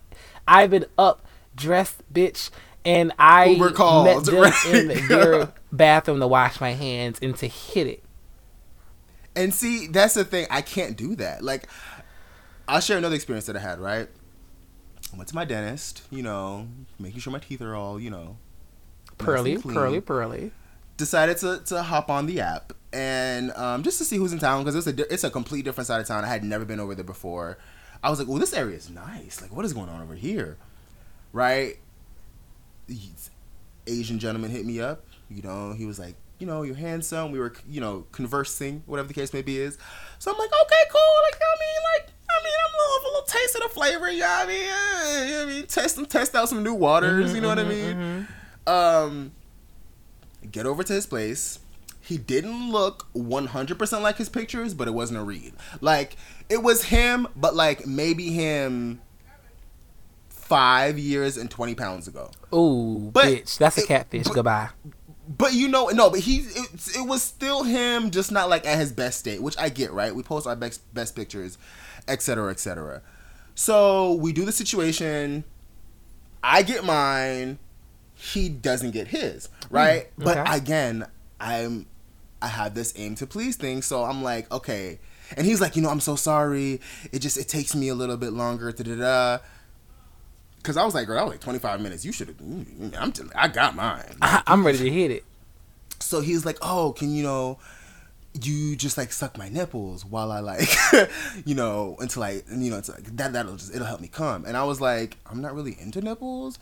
I've 0.47 0.69
been 0.69 0.85
up, 0.99 1.25
dressed, 1.55 2.03
bitch, 2.13 2.51
and 2.87 3.13
I 3.19 3.47
Uber 3.47 3.73
called, 3.73 4.07
met 4.07 4.25
them 4.25 4.37
right? 4.37 4.67
in 4.67 5.09
their 5.09 5.53
bathroom 5.73 6.21
to 6.21 6.27
wash 6.27 6.61
my 6.61 6.71
hands 6.71 7.19
and 7.21 7.37
to 7.37 7.47
hit 7.49 7.87
it. 7.87 8.05
And 9.35 9.53
see, 9.53 9.87
that's 9.89 10.15
the 10.15 10.25
thing. 10.25 10.47
I 10.51 10.63
can't 10.63 10.97
do 10.97 11.15
that. 11.17 11.43
Like, 11.43 11.69
I'll 12.67 12.81
share 12.81 12.97
another 12.97 13.15
experience 13.15 13.47
that 13.47 13.57
I 13.57 13.61
had. 13.61 13.79
Right, 13.81 14.09
I 15.13 15.17
went 15.17 15.29
to 15.29 15.35
my 15.35 15.45
dentist. 15.45 16.03
You 16.11 16.23
know, 16.23 16.69
making 16.99 17.21
sure 17.21 17.33
my 17.33 17.39
teeth 17.41 17.61
are 17.61 17.75
all 17.75 18.01
you 18.01 18.09
know 18.11 18.39
nice 19.19 19.27
Pearly, 19.27 19.57
clean. 19.57 19.75
pearly, 19.75 20.01
pearly. 20.01 20.53
Decided 20.97 21.37
to, 21.39 21.61
to 21.67 21.83
hop 21.83 22.09
on 22.09 22.25
the 22.25 22.41
app 22.41 22.73
and 22.93 23.51
um, 23.53 23.83
just 23.83 23.99
to 23.99 24.05
see 24.05 24.17
who's 24.17 24.33
in 24.33 24.39
town 24.39 24.65
because 24.65 24.75
it's 24.75 24.87
a 24.99 25.13
it's 25.13 25.25
a 25.25 25.31
complete 25.31 25.65
different 25.67 25.87
side 25.87 26.01
of 26.01 26.07
town. 26.07 26.25
I 26.25 26.29
had 26.29 26.43
never 26.43 26.65
been 26.65 26.81
over 26.81 26.95
there 26.95 27.05
before. 27.05 27.59
I 28.03 28.09
was 28.09 28.19
like, 28.19 28.29
well, 28.29 28.39
this 28.39 28.55
area 28.55 28.77
is 28.77 28.89
nice. 28.89 29.43
Like, 29.43 29.55
what 29.55 29.65
is 29.65 29.73
going 29.75 29.89
on 29.91 30.01
over 30.01 30.15
here? 30.15 30.57
Right. 31.33 31.79
Asian 33.87 34.19
gentleman 34.19 34.51
hit 34.51 34.65
me 34.65 34.81
up. 34.81 35.05
You 35.29 35.43
know, 35.43 35.73
he 35.73 35.87
was 35.87 35.99
like, 35.99 36.15
you 36.39 36.47
know, 36.47 36.63
you're 36.63 36.77
handsome. 36.77 37.33
We 37.33 37.39
were, 37.39 37.53
you 37.69 37.81
know, 37.81 38.07
conversing, 38.13 38.83
whatever 38.87 39.09
the 39.09 39.15
case 39.15 39.33
may 39.33 39.43
be 39.43 39.59
is. 39.59 39.79
So 40.19 40.31
I'm 40.31 40.39
like, 40.39 40.51
okay, 40.51 40.83
cool. 40.91 41.01
Like, 41.31 41.41
I 41.41 41.57
mean, 41.61 41.77
like, 41.95 42.13
I 42.31 42.45
mean, 42.45 42.53
I'm 42.67 42.75
a 42.75 42.79
little, 42.83 42.97
a 42.97 43.05
little 43.13 43.27
taste 43.27 43.55
of 43.57 43.63
the 43.63 43.69
flavor. 43.69 44.11
You 44.11 44.21
know 44.21 44.27
what 44.27 44.45
I 44.45 44.49
mean? 44.49 44.67
Yeah, 44.67 45.25
you 45.25 45.31
know 45.33 45.43
I 45.43 45.47
mean, 45.47 45.67
test, 45.67 46.11
test 46.11 46.35
out 46.35 46.49
some 46.49 46.63
new 46.63 46.75
waters. 46.75 47.35
you 47.35 47.41
know 47.41 47.49
what 47.49 47.59
I 47.59 47.65
mean? 47.65 48.29
Um, 48.67 49.33
get 50.51 50.67
over 50.67 50.83
to 50.83 50.93
his 50.93 51.07
place. 51.07 51.61
He 52.01 52.19
didn't 52.19 52.71
look 52.71 53.09
100% 53.15 54.01
like 54.03 54.17
his 54.17 54.29
pictures, 54.29 54.75
but 54.75 54.87
it 54.87 54.93
wasn't 54.93 55.19
a 55.19 55.23
read. 55.25 55.55
Like, 55.81 56.17
it 56.49 56.63
was 56.63 56.85
him, 56.85 57.27
but 57.35 57.57
like 57.57 57.87
maybe 57.87 58.31
him 58.31 59.01
five 60.47 60.99
years 60.99 61.37
and 61.37 61.51
20 61.51 61.75
pounds 61.75 62.09
ago. 62.09 62.31
Ooh, 62.55 63.11
But 63.13 63.25
bitch, 63.27 63.59
that's 63.59 63.79
a 63.79 63.87
catfish. 63.87 64.25
but- 64.25 64.35
Goodbye. 64.35 64.69
But 65.29 65.55
you 65.55 65.67
know, 65.67 65.89
no, 65.89 66.09
but 66.09 66.21
he, 66.21 66.37
it, 66.37 66.69
it 66.99 67.07
was 67.09 67.21
still 67.21 67.65
him, 67.65 68.13
just 68.13 68.31
not 68.31 68.49
like 68.49 68.65
at 68.65 68.79
his 68.79 68.93
best 68.93 69.19
state, 69.19 69.43
which 69.43 69.59
I 69.59 69.71
get, 69.71 69.93
right? 69.93 70.15
We 70.15 70.23
post 70.23 70.47
our 70.47 70.55
best, 70.55 70.83
best 70.95 71.17
pictures, 71.17 71.59
et 72.07 72.23
cetera, 72.23 72.49
et 72.53 72.61
cetera. 72.61 73.03
So 73.57 74.13
we 74.13 74.33
do 74.33 74.45
the 74.45 74.53
situation. 74.53 75.43
I 76.45 76.63
get 76.63 76.85
mine. 76.85 77.59
He 78.15 78.49
doesn't 78.49 78.93
get 78.93 79.09
his, 79.09 79.49
right? 79.69 80.07
Mm, 80.17 80.25
but 80.25 80.39
okay. 80.39 80.57
again, 80.57 81.07
I'm, 81.41 81.87
I 82.41 82.47
have 82.47 82.75
this 82.75 82.93
aim 82.97 83.17
to 83.17 83.27
please 83.27 83.57
thing, 83.57 83.83
so 83.83 84.05
I'm 84.05 84.23
like, 84.23 84.49
okay. 84.53 85.01
And 85.37 85.45
he's 85.45 85.61
like, 85.61 85.75
you 85.75 85.83
know, 85.83 85.89
I'm 85.91 85.99
so 85.99 86.15
sorry. 86.15 86.81
It 87.11 87.19
just 87.19 87.37
it 87.37 87.49
takes 87.49 87.75
me 87.75 87.89
a 87.89 87.97
little 87.97 88.17
bit 88.17 88.33
longer. 88.33 88.71
Da 88.71 88.85
da 88.85 88.95
da. 88.95 89.39
Cause 90.67 90.77
I 90.77 90.85
was 90.85 90.97
like, 90.97 91.07
girl, 91.07 91.15
that 91.15 91.25
was 91.27 91.35
like 91.35 91.41
25 91.43 91.81
minutes. 91.81 92.05
You 92.05 92.11
should 92.11 92.27
have. 92.27 92.39
Mm, 92.39 92.65
mm, 92.65 92.91
mm, 92.91 93.01
I'm. 93.01 93.13
Just, 93.13 93.31
I 93.37 93.47
got 93.47 93.77
mine. 93.77 94.17
I, 94.21 94.43
I'm 94.49 94.67
ready 94.67 94.79
to 94.79 94.91
hit 94.91 95.13
it. 95.13 95.25
So 96.01 96.21
he's 96.21 96.45
like, 96.45 96.59
"Oh, 96.61 96.93
can 96.93 97.15
you 97.15 97.23
know, 97.23 97.61
you 98.43 98.75
just 98.75 98.99
like 98.99 99.13
suck 99.13 99.39
my 99.39 99.49
nipples 99.49 100.05
while 100.05 100.33
I 100.33 100.41
like, 100.41 100.69
you 101.45 101.55
know, 101.55 101.97
until 102.01 102.25
I, 102.25 102.43
you 102.51 102.69
know, 102.73 102.79
it's 102.79 102.89
like 102.89 103.05
that 103.17 103.33
that'll 103.33 103.55
just 103.55 103.77
it'll 103.77 103.87
help 103.87 104.01
me 104.01 104.09
come." 104.09 104.45
And 104.45 104.57
I 104.57 104.65
was 104.65 104.81
like, 104.81 105.19
"I'm 105.27 105.41
not 105.41 105.55
really 105.55 105.77
into 105.81 106.01
nipples, 106.01 106.59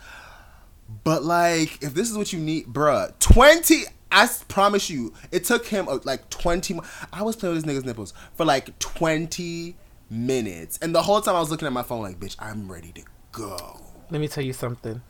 but 1.03 1.23
like 1.23 1.83
if 1.83 1.95
this 1.95 2.11
is 2.11 2.19
what 2.19 2.31
you 2.31 2.41
need, 2.41 2.67
bruh, 2.67 3.19
twenty. 3.21 3.85
I 4.13 4.29
promise 4.49 4.91
you, 4.91 5.15
it 5.33 5.45
took 5.45 5.65
him 5.65 5.89
uh, 5.89 6.01
like 6.05 6.29
twenty. 6.29 6.79
I 7.11 7.23
was 7.23 7.37
playing 7.37 7.55
with 7.55 7.65
this 7.65 7.75
nigga's 7.75 7.87
nipples 7.87 8.13
for 8.35 8.45
like 8.45 8.79
twenty 8.79 9.77
minutes, 10.11 10.79
and 10.83 10.95
the 10.95 11.01
whole 11.01 11.23
time 11.23 11.37
I 11.37 11.41
was 11.41 11.51
looking 11.51 11.65
at 11.65 11.73
my 11.73 11.83
phone 11.83 12.03
like, 12.03 12.21
"Bitch, 12.21 12.37
I'm 12.39 12.71
ready 12.71 12.93
to 12.93 13.03
go." 13.33 13.81
Let 14.15 14.21
me 14.21 14.29
tell 14.29 14.45
you 14.45 14.53
something. 14.53 15.03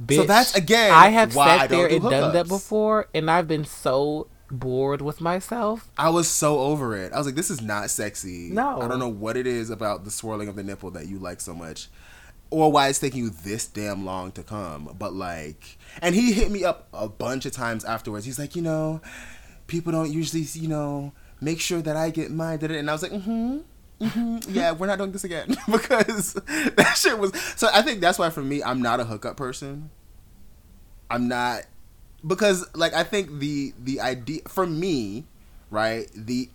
Bitch, 0.00 0.14
So 0.14 0.22
that's, 0.22 0.54
again, 0.54 0.92
I 0.92 1.08
have 1.08 1.32
sat 1.32 1.68
there 1.70 1.88
do 1.88 1.96
and 1.96 2.04
done 2.04 2.32
that 2.34 2.46
before, 2.46 3.08
and 3.12 3.28
I've 3.28 3.48
been 3.48 3.64
so 3.64 4.28
bored 4.48 5.02
with 5.02 5.20
myself. 5.20 5.90
I 5.98 6.10
was 6.10 6.28
so 6.28 6.60
over 6.60 6.96
it. 6.96 7.12
I 7.12 7.18
was 7.18 7.26
like, 7.26 7.34
this 7.34 7.50
is 7.50 7.60
not 7.60 7.90
sexy. 7.90 8.50
No. 8.52 8.80
I 8.80 8.86
don't 8.86 9.00
know 9.00 9.08
what 9.08 9.36
it 9.36 9.48
is 9.48 9.70
about 9.70 10.04
the 10.04 10.12
swirling 10.12 10.46
of 10.46 10.54
the 10.54 10.62
nipple 10.62 10.92
that 10.92 11.08
you 11.08 11.18
like 11.18 11.40
so 11.40 11.52
much. 11.52 11.88
Or 12.50 12.70
why 12.70 12.86
it's 12.86 13.00
taking 13.00 13.24
you 13.24 13.30
this 13.30 13.66
damn 13.66 14.04
long 14.04 14.30
to 14.32 14.44
come. 14.44 14.94
But 14.96 15.14
like 15.14 15.76
and 16.00 16.14
he 16.14 16.32
hit 16.32 16.52
me 16.52 16.62
up 16.62 16.86
a 16.92 17.08
bunch 17.08 17.44
of 17.44 17.50
times 17.50 17.84
afterwards. 17.84 18.24
He's 18.24 18.38
like, 18.38 18.54
you 18.54 18.62
know, 18.62 19.00
people 19.66 19.90
don't 19.90 20.12
usually, 20.12 20.42
you 20.42 20.68
know, 20.68 21.12
make 21.40 21.60
sure 21.60 21.82
that 21.82 21.96
I 21.96 22.10
get 22.10 22.30
mine. 22.30 22.64
And 22.64 22.88
I 22.88 22.92
was 22.92 23.02
like, 23.02 23.12
mm-hmm. 23.12 23.58
Mm-hmm. 24.00 24.52
yeah, 24.52 24.72
we're 24.72 24.86
not 24.86 24.98
doing 24.98 25.12
this 25.12 25.24
again 25.24 25.56
because 25.70 26.34
that 26.34 26.94
shit 26.96 27.18
was. 27.18 27.32
So 27.56 27.68
I 27.72 27.82
think 27.82 28.00
that's 28.00 28.18
why 28.18 28.30
for 28.30 28.42
me, 28.42 28.62
I'm 28.62 28.80
not 28.80 29.00
a 29.00 29.04
hookup 29.04 29.36
person. 29.36 29.90
I'm 31.10 31.28
not 31.28 31.62
because 32.26 32.66
like 32.74 32.94
I 32.94 33.04
think 33.04 33.38
the 33.38 33.72
the 33.78 34.00
idea 34.00 34.42
for 34.46 34.66
me, 34.66 35.26
right? 35.70 36.08
The 36.14 36.48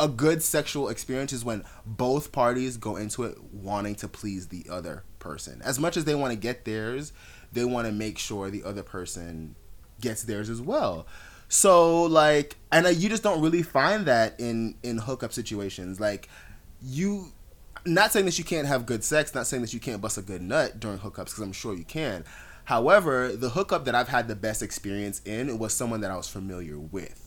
a 0.00 0.08
good 0.08 0.42
sexual 0.42 0.88
experience 0.88 1.32
is 1.32 1.44
when 1.44 1.64
both 1.84 2.30
parties 2.30 2.76
go 2.76 2.96
into 2.96 3.24
it 3.24 3.42
wanting 3.52 3.96
to 3.96 4.08
please 4.08 4.48
the 4.48 4.66
other 4.70 5.02
person. 5.18 5.60
As 5.64 5.78
much 5.78 5.96
as 5.96 6.04
they 6.04 6.14
want 6.14 6.32
to 6.32 6.38
get 6.38 6.64
theirs, 6.64 7.12
they 7.52 7.64
want 7.64 7.86
to 7.86 7.92
make 7.92 8.18
sure 8.18 8.50
the 8.50 8.62
other 8.64 8.82
person 8.82 9.56
gets 10.00 10.22
theirs 10.22 10.48
as 10.48 10.60
well. 10.60 11.06
So 11.48 12.04
like, 12.04 12.56
and 12.70 12.86
uh, 12.86 12.90
you 12.90 13.08
just 13.08 13.22
don't 13.22 13.40
really 13.40 13.62
find 13.62 14.06
that 14.06 14.38
in 14.38 14.76
in 14.82 14.98
hookup 14.98 15.32
situations. 15.32 15.98
Like, 15.98 16.28
you, 16.82 17.32
not 17.84 18.12
saying 18.12 18.26
that 18.26 18.38
you 18.38 18.44
can't 18.44 18.66
have 18.66 18.86
good 18.86 19.04
sex, 19.04 19.34
not 19.34 19.46
saying 19.46 19.62
that 19.62 19.72
you 19.72 19.80
can't 19.80 20.00
bust 20.00 20.18
a 20.18 20.22
good 20.22 20.42
nut 20.42 20.80
during 20.80 20.98
hookups, 20.98 21.26
because 21.26 21.40
I'm 21.40 21.52
sure 21.52 21.74
you 21.74 21.84
can. 21.84 22.24
However, 22.64 23.32
the 23.32 23.50
hookup 23.50 23.86
that 23.86 23.94
I've 23.94 24.08
had 24.08 24.28
the 24.28 24.36
best 24.36 24.62
experience 24.62 25.22
in 25.24 25.58
was 25.58 25.72
someone 25.72 26.02
that 26.02 26.10
I 26.10 26.16
was 26.16 26.28
familiar 26.28 26.78
with. 26.78 27.24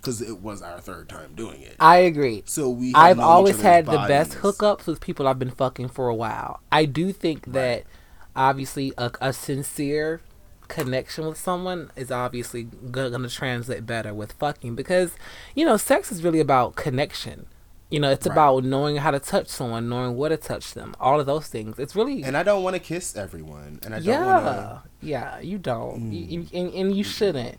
Because 0.00 0.22
it 0.22 0.40
was 0.40 0.62
our 0.62 0.80
third 0.80 1.08
time 1.08 1.34
doing 1.34 1.60
it. 1.60 1.76
I 1.80 1.98
agree. 1.98 2.44
So 2.46 2.70
we. 2.70 2.94
I've 2.94 3.18
always 3.18 3.60
had 3.60 3.84
the 3.84 3.98
best 4.08 4.32
hookups 4.38 4.86
with 4.86 5.00
people 5.00 5.26
I've 5.26 5.38
been 5.38 5.50
fucking 5.50 5.88
for 5.88 6.08
a 6.08 6.14
while. 6.14 6.60
I 6.70 6.84
do 6.84 7.12
think 7.12 7.46
right. 7.46 7.52
that 7.52 7.84
obviously 8.34 8.94
a, 8.96 9.10
a, 9.20 9.32
sincere 9.32 10.22
connection 10.68 11.26
with 11.26 11.36
someone 11.36 11.90
is 11.96 12.10
obviously 12.10 12.62
going 12.62 13.22
to 13.22 13.28
translate 13.28 13.84
better 13.84 14.14
with 14.14 14.32
fucking 14.32 14.74
because 14.74 15.14
you 15.54 15.64
know 15.64 15.76
sex 15.76 16.12
is 16.12 16.22
really 16.22 16.40
about 16.40 16.76
connection 16.76 17.46
you 17.90 18.00
know, 18.00 18.10
it's 18.10 18.26
right. 18.26 18.32
about 18.32 18.64
knowing 18.64 18.96
how 18.96 19.10
to 19.10 19.18
touch 19.18 19.48
someone, 19.48 19.88
knowing 19.88 20.16
what 20.16 20.28
to 20.28 20.36
touch 20.36 20.74
them, 20.74 20.94
all 21.00 21.20
of 21.20 21.26
those 21.26 21.48
things. 21.48 21.78
It's 21.78 21.96
really 21.96 22.22
and 22.22 22.36
I 22.36 22.42
don't 22.42 22.62
want 22.62 22.74
to 22.74 22.80
kiss 22.80 23.16
everyone, 23.16 23.80
and 23.82 23.94
I 23.94 23.98
don't 23.98 24.06
yeah, 24.06 24.24
wanna... 24.24 24.82
yeah, 25.00 25.40
you 25.40 25.58
don't, 25.58 26.10
mm. 26.10 26.30
you, 26.30 26.46
and, 26.52 26.72
and, 26.74 26.96
you 26.96 27.04
shouldn't 27.04 27.58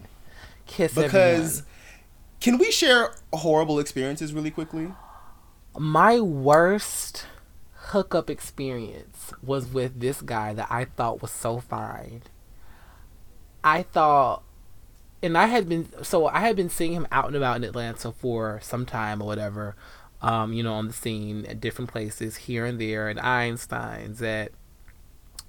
kiss 0.65 0.93
because. 0.93 1.59
Everyone. 1.59 1.65
Can 2.41 2.57
we 2.57 2.71
share 2.71 3.13
horrible 3.33 3.79
experiences 3.79 4.33
really 4.33 4.51
quickly? 4.51 4.93
My 5.77 6.21
worst 6.21 7.25
hookup 7.73 8.29
experience 8.29 9.33
was 9.43 9.67
with 9.67 9.99
this 9.99 10.21
guy 10.21 10.53
that 10.53 10.67
I 10.69 10.85
thought 10.85 11.21
was 11.21 11.31
so 11.31 11.59
fine. 11.59 12.21
I 13.61 13.83
thought 13.83 14.43
and 15.21 15.37
I 15.37 15.47
had 15.47 15.67
been 15.67 15.89
so 16.03 16.27
I 16.27 16.39
had 16.39 16.55
been 16.55 16.69
seeing 16.69 16.93
him 16.93 17.07
out 17.11 17.27
and 17.27 17.35
about 17.35 17.57
in 17.57 17.63
Atlanta 17.63 18.11
for 18.11 18.59
some 18.61 18.85
time 18.85 19.21
or 19.21 19.25
whatever 19.25 19.75
um, 20.21 20.53
you 20.53 20.63
know, 20.63 20.73
on 20.73 20.87
the 20.87 20.93
scene 20.93 21.45
at 21.45 21.61
different 21.61 21.91
places 21.91 22.37
here 22.37 22.65
and 22.65 22.79
there, 22.79 23.09
at 23.09 23.23
Einstein's, 23.23 24.21
at 24.21 24.51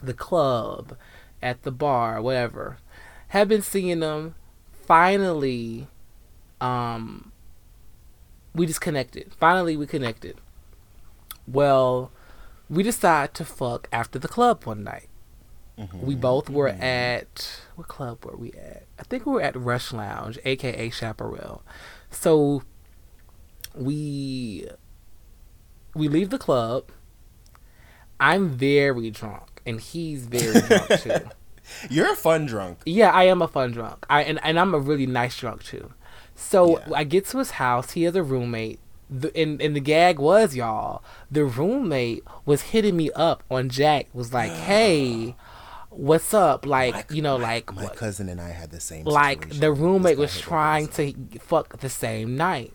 the 0.02 0.14
club, 0.14 0.96
at 1.42 1.62
the 1.62 1.72
bar, 1.72 2.20
whatever. 2.22 2.78
Have 3.28 3.48
been 3.48 3.62
seeing 3.62 4.00
them. 4.00 4.34
Finally, 4.86 5.86
um, 6.60 7.32
we 8.54 8.66
just 8.66 8.80
connected. 8.80 9.32
Finally, 9.38 9.76
we 9.76 9.86
connected. 9.86 10.36
Well, 11.46 12.10
we 12.68 12.82
decided 12.82 13.34
to 13.34 13.44
fuck 13.44 13.88
after 13.92 14.18
the 14.18 14.28
club 14.28 14.64
one 14.64 14.84
night. 14.84 15.08
Mm-hmm. 15.78 16.06
We 16.06 16.14
both 16.14 16.50
were 16.50 16.68
mm-hmm. 16.68 16.82
at 16.82 17.60
what 17.74 17.88
club 17.88 18.24
were 18.24 18.36
we 18.36 18.52
at? 18.52 18.84
I 18.98 19.02
think 19.04 19.24
we 19.24 19.32
were 19.32 19.42
at 19.42 19.56
Rush 19.56 19.92
Lounge, 19.92 20.38
aka 20.44 20.90
Chaparral. 20.90 21.62
So 22.10 22.62
we 23.74 24.68
we 25.94 26.08
leave 26.08 26.30
the 26.30 26.38
club. 26.38 26.84
I'm 28.18 28.50
very 28.50 29.10
drunk, 29.10 29.62
and 29.64 29.80
he's 29.80 30.26
very 30.26 30.60
drunk 30.60 30.88
too. 31.00 31.30
You're 31.88 32.12
a 32.12 32.16
fun 32.16 32.46
drunk. 32.46 32.80
Yeah, 32.84 33.10
I 33.10 33.24
am 33.24 33.42
a 33.42 33.48
fun 33.48 33.72
drunk. 33.72 34.06
I 34.10 34.22
and, 34.22 34.40
and 34.42 34.58
I'm 34.58 34.74
a 34.74 34.78
really 34.78 35.06
nice 35.06 35.38
drunk 35.38 35.64
too. 35.64 35.92
So 36.34 36.78
yeah. 36.78 36.94
I 36.94 37.04
get 37.04 37.26
to 37.26 37.38
his 37.38 37.52
house. 37.52 37.92
He 37.92 38.04
has 38.04 38.16
a 38.16 38.22
roommate. 38.22 38.80
The, 39.12 39.36
and, 39.36 39.60
and 39.60 39.74
the 39.74 39.80
gag 39.80 40.20
was 40.20 40.54
y'all. 40.54 41.02
The 41.30 41.44
roommate 41.44 42.22
was 42.44 42.62
hitting 42.62 42.96
me 42.96 43.10
up 43.12 43.42
on 43.50 43.68
Jack'd. 43.68 44.14
Was 44.14 44.32
like, 44.32 44.52
"Hey, 44.68 45.34
what's 45.88 46.32
up?" 46.34 46.66
Like 46.66 47.10
my, 47.10 47.16
you 47.16 47.22
know, 47.22 47.36
like 47.36 47.74
my, 47.74 47.88
cousin 47.88 48.28
and 48.28 48.40
I 48.40 48.50
had 48.50 48.70
the 48.70 48.80
same. 48.80 49.04
Like 49.04 49.48
the 49.50 49.72
roommate 49.72 50.18
was 50.18 50.38
trying 50.40 50.88
to 50.88 51.14
fuck 51.40 51.78
the 51.78 51.88
same 51.88 52.36
night. 52.36 52.74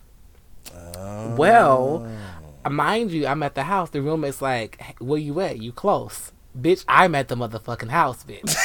Well, 0.74 2.08
oh. 2.66 2.70
mind 2.70 3.12
you, 3.12 3.28
I'm 3.28 3.44
at 3.44 3.56
the 3.56 3.64
house. 3.64 3.90
The 3.90 4.02
roommate's 4.02 4.42
like, 4.42 4.96
"Where 5.00 5.20
you 5.20 5.40
at? 5.40 5.60
You 5.60 5.72
close?" 5.72 6.32
Bitch, 6.60 6.86
I'm 6.88 7.16
at 7.16 7.28
the 7.28 7.36
motherfucking 7.36 7.90
house, 7.90 8.24
bitch. 8.24 8.56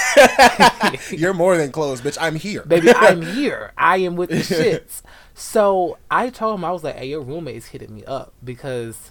You're 1.19 1.35
more 1.35 1.57
than 1.57 1.73
close, 1.73 2.01
bitch. 2.01 2.17
I'm 2.21 2.37
here. 2.37 2.63
Baby, 2.63 2.93
I'm 2.97 3.23
here. 3.23 3.73
I 3.77 3.97
am 3.99 4.15
with 4.15 4.31
the 4.31 4.37
shits. 4.37 5.03
So 5.35 5.99
I 6.09 6.31
told 6.31 6.61
him, 6.61 6.65
I 6.65 6.71
was 6.71 6.85
like, 6.85 6.97
hey, 6.97 7.09
your 7.09 7.21
roommate's 7.21 7.67
hitting 7.67 7.93
me 7.93 8.05
up 8.05 8.33
because 8.45 9.11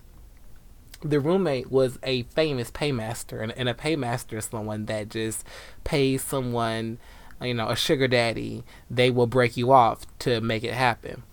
the 1.01 1.19
roommate 1.19 1.69
was 1.69 1.99
a 2.03 2.23
famous 2.23 2.71
paymaster. 2.71 3.41
And, 3.41 3.51
and 3.53 3.67
a 3.67 3.73
paymaster 3.73 4.37
is 4.37 4.45
someone 4.45 4.85
that 4.85 5.09
just 5.09 5.43
pays 5.83 6.23
someone, 6.23 6.99
you 7.41 7.53
know, 7.53 7.67
a 7.67 7.75
sugar 7.75 8.07
daddy. 8.07 8.63
They 8.89 9.11
will 9.11 9.27
break 9.27 9.57
you 9.57 9.73
off 9.73 10.05
to 10.19 10.39
make 10.39 10.63
it 10.63 10.73
happen. 10.73 11.23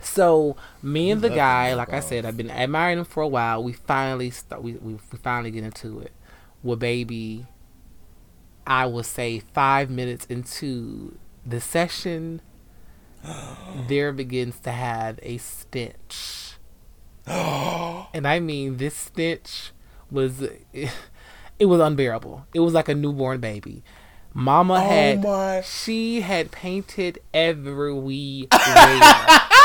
So 0.00 0.56
me 0.82 1.10
and 1.10 1.22
the 1.22 1.30
guy, 1.30 1.74
like 1.74 1.92
I 1.92 2.00
said, 2.00 2.24
I've 2.24 2.36
been 2.36 2.50
admiring 2.50 2.98
him 2.98 3.04
for 3.04 3.22
a 3.22 3.28
while. 3.28 3.62
We 3.62 3.72
finally 3.72 4.30
start. 4.30 4.62
We, 4.62 4.74
we 4.74 4.94
we 4.94 5.18
finally 5.18 5.50
get 5.50 5.64
into 5.64 6.00
it. 6.00 6.12
Well, 6.62 6.76
baby, 6.76 7.46
I 8.66 8.86
will 8.86 9.02
say 9.02 9.40
five 9.40 9.90
minutes 9.90 10.26
into 10.26 11.18
the 11.44 11.60
session, 11.60 12.42
there 13.88 14.12
begins 14.12 14.60
to 14.60 14.70
have 14.70 15.18
a 15.22 15.38
stench, 15.38 16.54
and 17.26 18.26
I 18.26 18.38
mean 18.40 18.76
this 18.76 18.94
stench 18.94 19.72
was 20.10 20.42
it, 20.42 20.64
it 21.58 21.66
was 21.66 21.80
unbearable. 21.80 22.46
It 22.54 22.60
was 22.60 22.74
like 22.74 22.88
a 22.88 22.94
newborn 22.94 23.40
baby. 23.40 23.82
Mama 24.34 24.74
oh 24.74 24.88
had 24.88 25.22
my. 25.24 25.62
she 25.62 26.20
had 26.20 26.52
painted 26.52 27.18
everywhere 27.34 28.46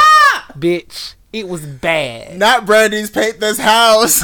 bitch. 0.57 1.15
It 1.31 1.47
was 1.47 1.65
bad. 1.65 2.37
Not 2.37 2.67
Brandy's 2.67 3.09
paint 3.09 3.39
this 3.39 3.57
house. 3.57 4.21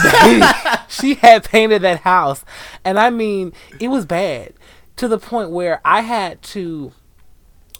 she 0.89 1.15
had 1.15 1.43
painted 1.43 1.81
that 1.81 2.01
house. 2.01 2.45
And 2.85 2.99
I 2.99 3.09
mean, 3.09 3.51
it 3.79 3.87
was 3.87 4.05
bad 4.05 4.53
to 4.97 5.07
the 5.07 5.17
point 5.17 5.49
where 5.49 5.81
I 5.83 6.01
had 6.01 6.41
to 6.43 6.91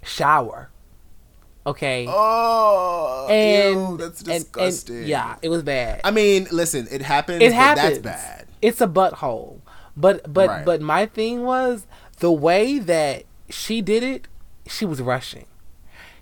shower. 0.02 0.72
Okay. 1.66 2.08
Oh, 2.10 3.28
and 3.30 3.76
ew, 3.76 3.98
that's 3.98 4.24
disgusting. 4.24 4.96
And, 4.96 5.02
and, 5.02 5.10
yeah, 5.10 5.36
it 5.44 5.50
was 5.50 5.62
bad. 5.62 6.02
I 6.04 6.10
mean, 6.10 6.48
listen, 6.52 6.88
it 6.90 7.04
happens. 7.04 7.44
It 7.44 7.54
happens. 7.54 8.00
That's 8.00 8.00
bad. 8.00 8.48
It's 8.62 8.82
a 8.82 8.88
butthole. 8.88 9.62
But 9.96 10.32
but 10.32 10.50
right. 10.50 10.66
but 10.66 10.82
my 10.82 11.06
thing 11.06 11.44
was 11.44 11.86
the 12.20 12.32
way 12.32 12.80
that 12.80 13.26
she 13.50 13.82
did 13.82 14.02
it. 14.02 14.28
She 14.68 14.86
was 14.86 15.02
rushing. 15.02 15.46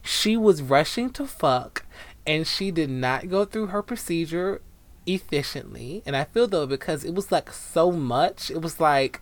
She 0.02 0.36
was 0.36 0.62
rushing 0.62 1.10
to 1.12 1.28
fuck 1.28 1.86
and 2.28 2.46
she 2.46 2.70
did 2.70 2.90
not 2.90 3.30
go 3.30 3.46
through 3.46 3.68
her 3.68 3.82
procedure 3.82 4.62
efficiently. 5.06 6.04
And 6.06 6.16
I 6.16 6.26
feel 6.26 6.48
though 6.48 6.68
because 6.68 7.04
it 7.04 7.16
was 7.16 7.32
like 7.32 7.52
so 7.52 7.92
much, 7.92 8.52
it 8.52 8.62
was 8.62 8.80
like 8.80 9.22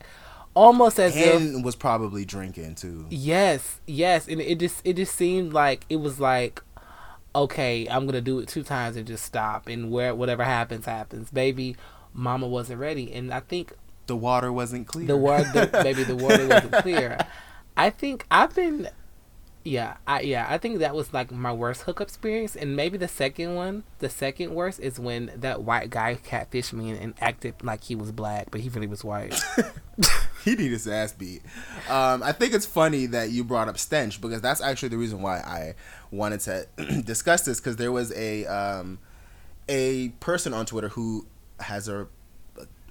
almost 0.54 0.98
as 0.98 1.14
and 1.16 1.58
if 1.58 1.64
was 1.64 1.76
probably 1.76 2.24
drinking 2.24 2.74
too. 2.74 3.06
Yes, 3.08 3.80
yes, 3.86 4.26
and 4.26 4.40
it 4.40 4.58
just 4.58 4.82
it 4.84 4.96
just 4.96 5.14
seemed 5.14 5.52
like 5.52 5.86
it 5.88 5.96
was 5.96 6.20
like 6.20 6.62
okay, 7.34 7.86
I'm 7.90 8.06
gonna 8.06 8.22
do 8.22 8.38
it 8.40 8.48
two 8.48 8.62
times 8.62 8.96
and 8.96 9.06
just 9.06 9.24
stop, 9.24 9.68
and 9.68 9.90
where 9.90 10.14
whatever 10.14 10.44
happens 10.44 10.86
happens, 10.86 11.30
baby. 11.30 11.76
Mama 12.12 12.48
wasn't 12.48 12.80
ready, 12.80 13.12
and 13.12 13.32
I 13.32 13.40
think 13.40 13.74
the 14.06 14.16
water 14.16 14.50
wasn't 14.50 14.86
clear. 14.86 15.06
The 15.06 15.16
water, 15.18 15.44
the, 15.52 15.66
baby, 15.82 16.02
the 16.02 16.16
water 16.16 16.48
wasn't 16.48 16.72
clear. 16.72 17.18
I 17.76 17.90
think 17.90 18.24
I've 18.30 18.54
been 18.54 18.88
Yeah, 19.66 19.96
I 20.06 20.20
yeah, 20.20 20.46
I 20.48 20.58
think 20.58 20.78
that 20.78 20.94
was 20.94 21.12
like 21.12 21.32
my 21.32 21.52
worst 21.52 21.82
hookup 21.82 22.06
experience, 22.06 22.54
and 22.54 22.76
maybe 22.76 22.96
the 22.98 23.08
second 23.08 23.56
one, 23.56 23.82
the 23.98 24.08
second 24.08 24.54
worst 24.54 24.78
is 24.78 25.00
when 25.00 25.32
that 25.34 25.64
white 25.64 25.90
guy 25.90 26.14
catfished 26.14 26.72
me 26.72 26.90
and, 26.90 27.00
and 27.00 27.14
acted 27.20 27.54
like 27.64 27.82
he 27.82 27.96
was 27.96 28.12
black, 28.12 28.52
but 28.52 28.60
he 28.60 28.68
really 28.68 28.86
was 28.86 29.02
white. 29.02 29.34
he 30.44 30.52
needed 30.52 30.70
his 30.70 30.86
ass 30.86 31.12
beat. 31.12 31.42
Um, 31.88 32.22
I 32.22 32.30
think 32.30 32.54
it's 32.54 32.64
funny 32.64 33.06
that 33.06 33.30
you 33.30 33.42
brought 33.42 33.66
up 33.66 33.76
stench 33.76 34.20
because 34.20 34.40
that's 34.40 34.60
actually 34.60 34.90
the 34.90 34.98
reason 34.98 35.20
why 35.20 35.38
I 35.38 35.74
wanted 36.12 36.40
to 36.42 37.02
discuss 37.04 37.44
this 37.44 37.58
because 37.58 37.74
there 37.74 37.90
was 37.90 38.12
a 38.12 38.46
um, 38.46 39.00
a 39.68 40.10
person 40.20 40.54
on 40.54 40.66
Twitter 40.66 40.90
who 40.90 41.26
has 41.58 41.88
a 41.88 42.06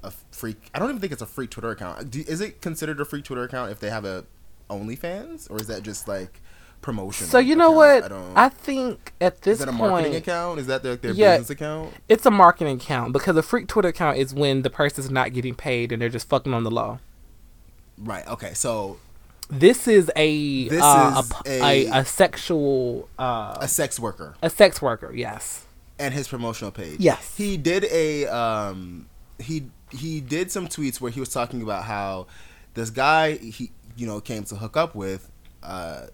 a 0.03 0.11
freak. 0.31 0.71
I 0.73 0.79
don't 0.79 0.89
even 0.89 0.99
think 0.99 1.13
it's 1.13 1.21
a 1.21 1.25
free 1.25 1.47
Twitter 1.47 1.69
account. 1.69 2.11
Do, 2.11 2.21
is 2.27 2.41
it 2.41 2.61
considered 2.61 2.99
a 2.99 3.05
free 3.05 3.21
Twitter 3.21 3.43
account 3.43 3.71
if 3.71 3.79
they 3.79 3.89
have 3.89 4.03
a 4.03 4.25
OnlyFans, 4.69 5.49
or 5.49 5.55
is 5.57 5.67
that 5.67 5.81
just 5.81 6.07
like 6.09 6.41
promotion? 6.85 7.25
So 7.25 7.39
you 7.39 7.55
know 7.55 7.71
what? 7.71 8.11
I, 8.11 8.45
I 8.45 8.49
think 8.49 9.11
at 9.19 9.41
this 9.41 9.57
point. 9.57 9.59
is 9.59 9.59
that 9.59 9.67
a 9.67 9.71
point, 9.71 9.91
marketing 9.91 10.15
account? 10.15 10.59
Is 10.59 10.67
that 10.67 10.83
their, 10.83 10.95
their 10.95 11.13
yeah, 11.13 11.33
business 11.33 11.49
account? 11.49 11.93
It's 12.07 12.25
a 12.25 12.31
marketing 12.31 12.77
account 12.77 13.11
because 13.11 13.35
a 13.35 13.41
freak 13.41 13.67
Twitter 13.67 13.89
account 13.89 14.19
is 14.19 14.33
when 14.33 14.61
the 14.61 14.69
person's 14.69 15.09
not 15.09 15.33
getting 15.33 15.55
paid 15.55 15.91
and 15.91 16.01
they're 16.01 16.09
just 16.09 16.29
fucking 16.29 16.53
on 16.53 16.63
the 16.63 16.69
law. 16.69 16.99
Right. 17.97 18.25
Okay. 18.27 18.53
So 18.53 18.99
this 19.49 19.87
is 19.87 20.11
a 20.15 20.67
this 20.69 20.81
uh, 20.81 21.23
is 21.23 21.31
a, 21.47 21.63
a, 21.63 21.99
a, 22.01 22.05
sexual 22.05 23.09
uh, 23.17 23.57
a 23.59 23.67
sex 23.67 23.99
worker. 23.99 24.35
A 24.43 24.49
sex 24.49 24.81
worker. 24.81 25.11
Yes. 25.13 25.65
And 25.97 26.13
his 26.13 26.27
promotional 26.27 26.71
page. 26.71 26.99
Yes. 26.99 27.35
He 27.35 27.57
did 27.57 27.85
a 27.85 28.27
um 28.27 29.07
he 29.39 29.71
he 29.91 30.21
did 30.21 30.51
some 30.51 30.67
tweets 30.67 31.01
where 31.01 31.11
he 31.11 31.19
was 31.19 31.29
talking 31.29 31.63
about 31.63 31.85
how 31.85 32.27
this 32.75 32.91
guy 32.91 33.37
he 33.37 33.71
you 33.97 34.05
know 34.05 34.21
came 34.21 34.43
to 34.43 34.55
hook 34.55 34.77
up 34.77 34.93
with 34.93 35.31
uh, 35.63 36.07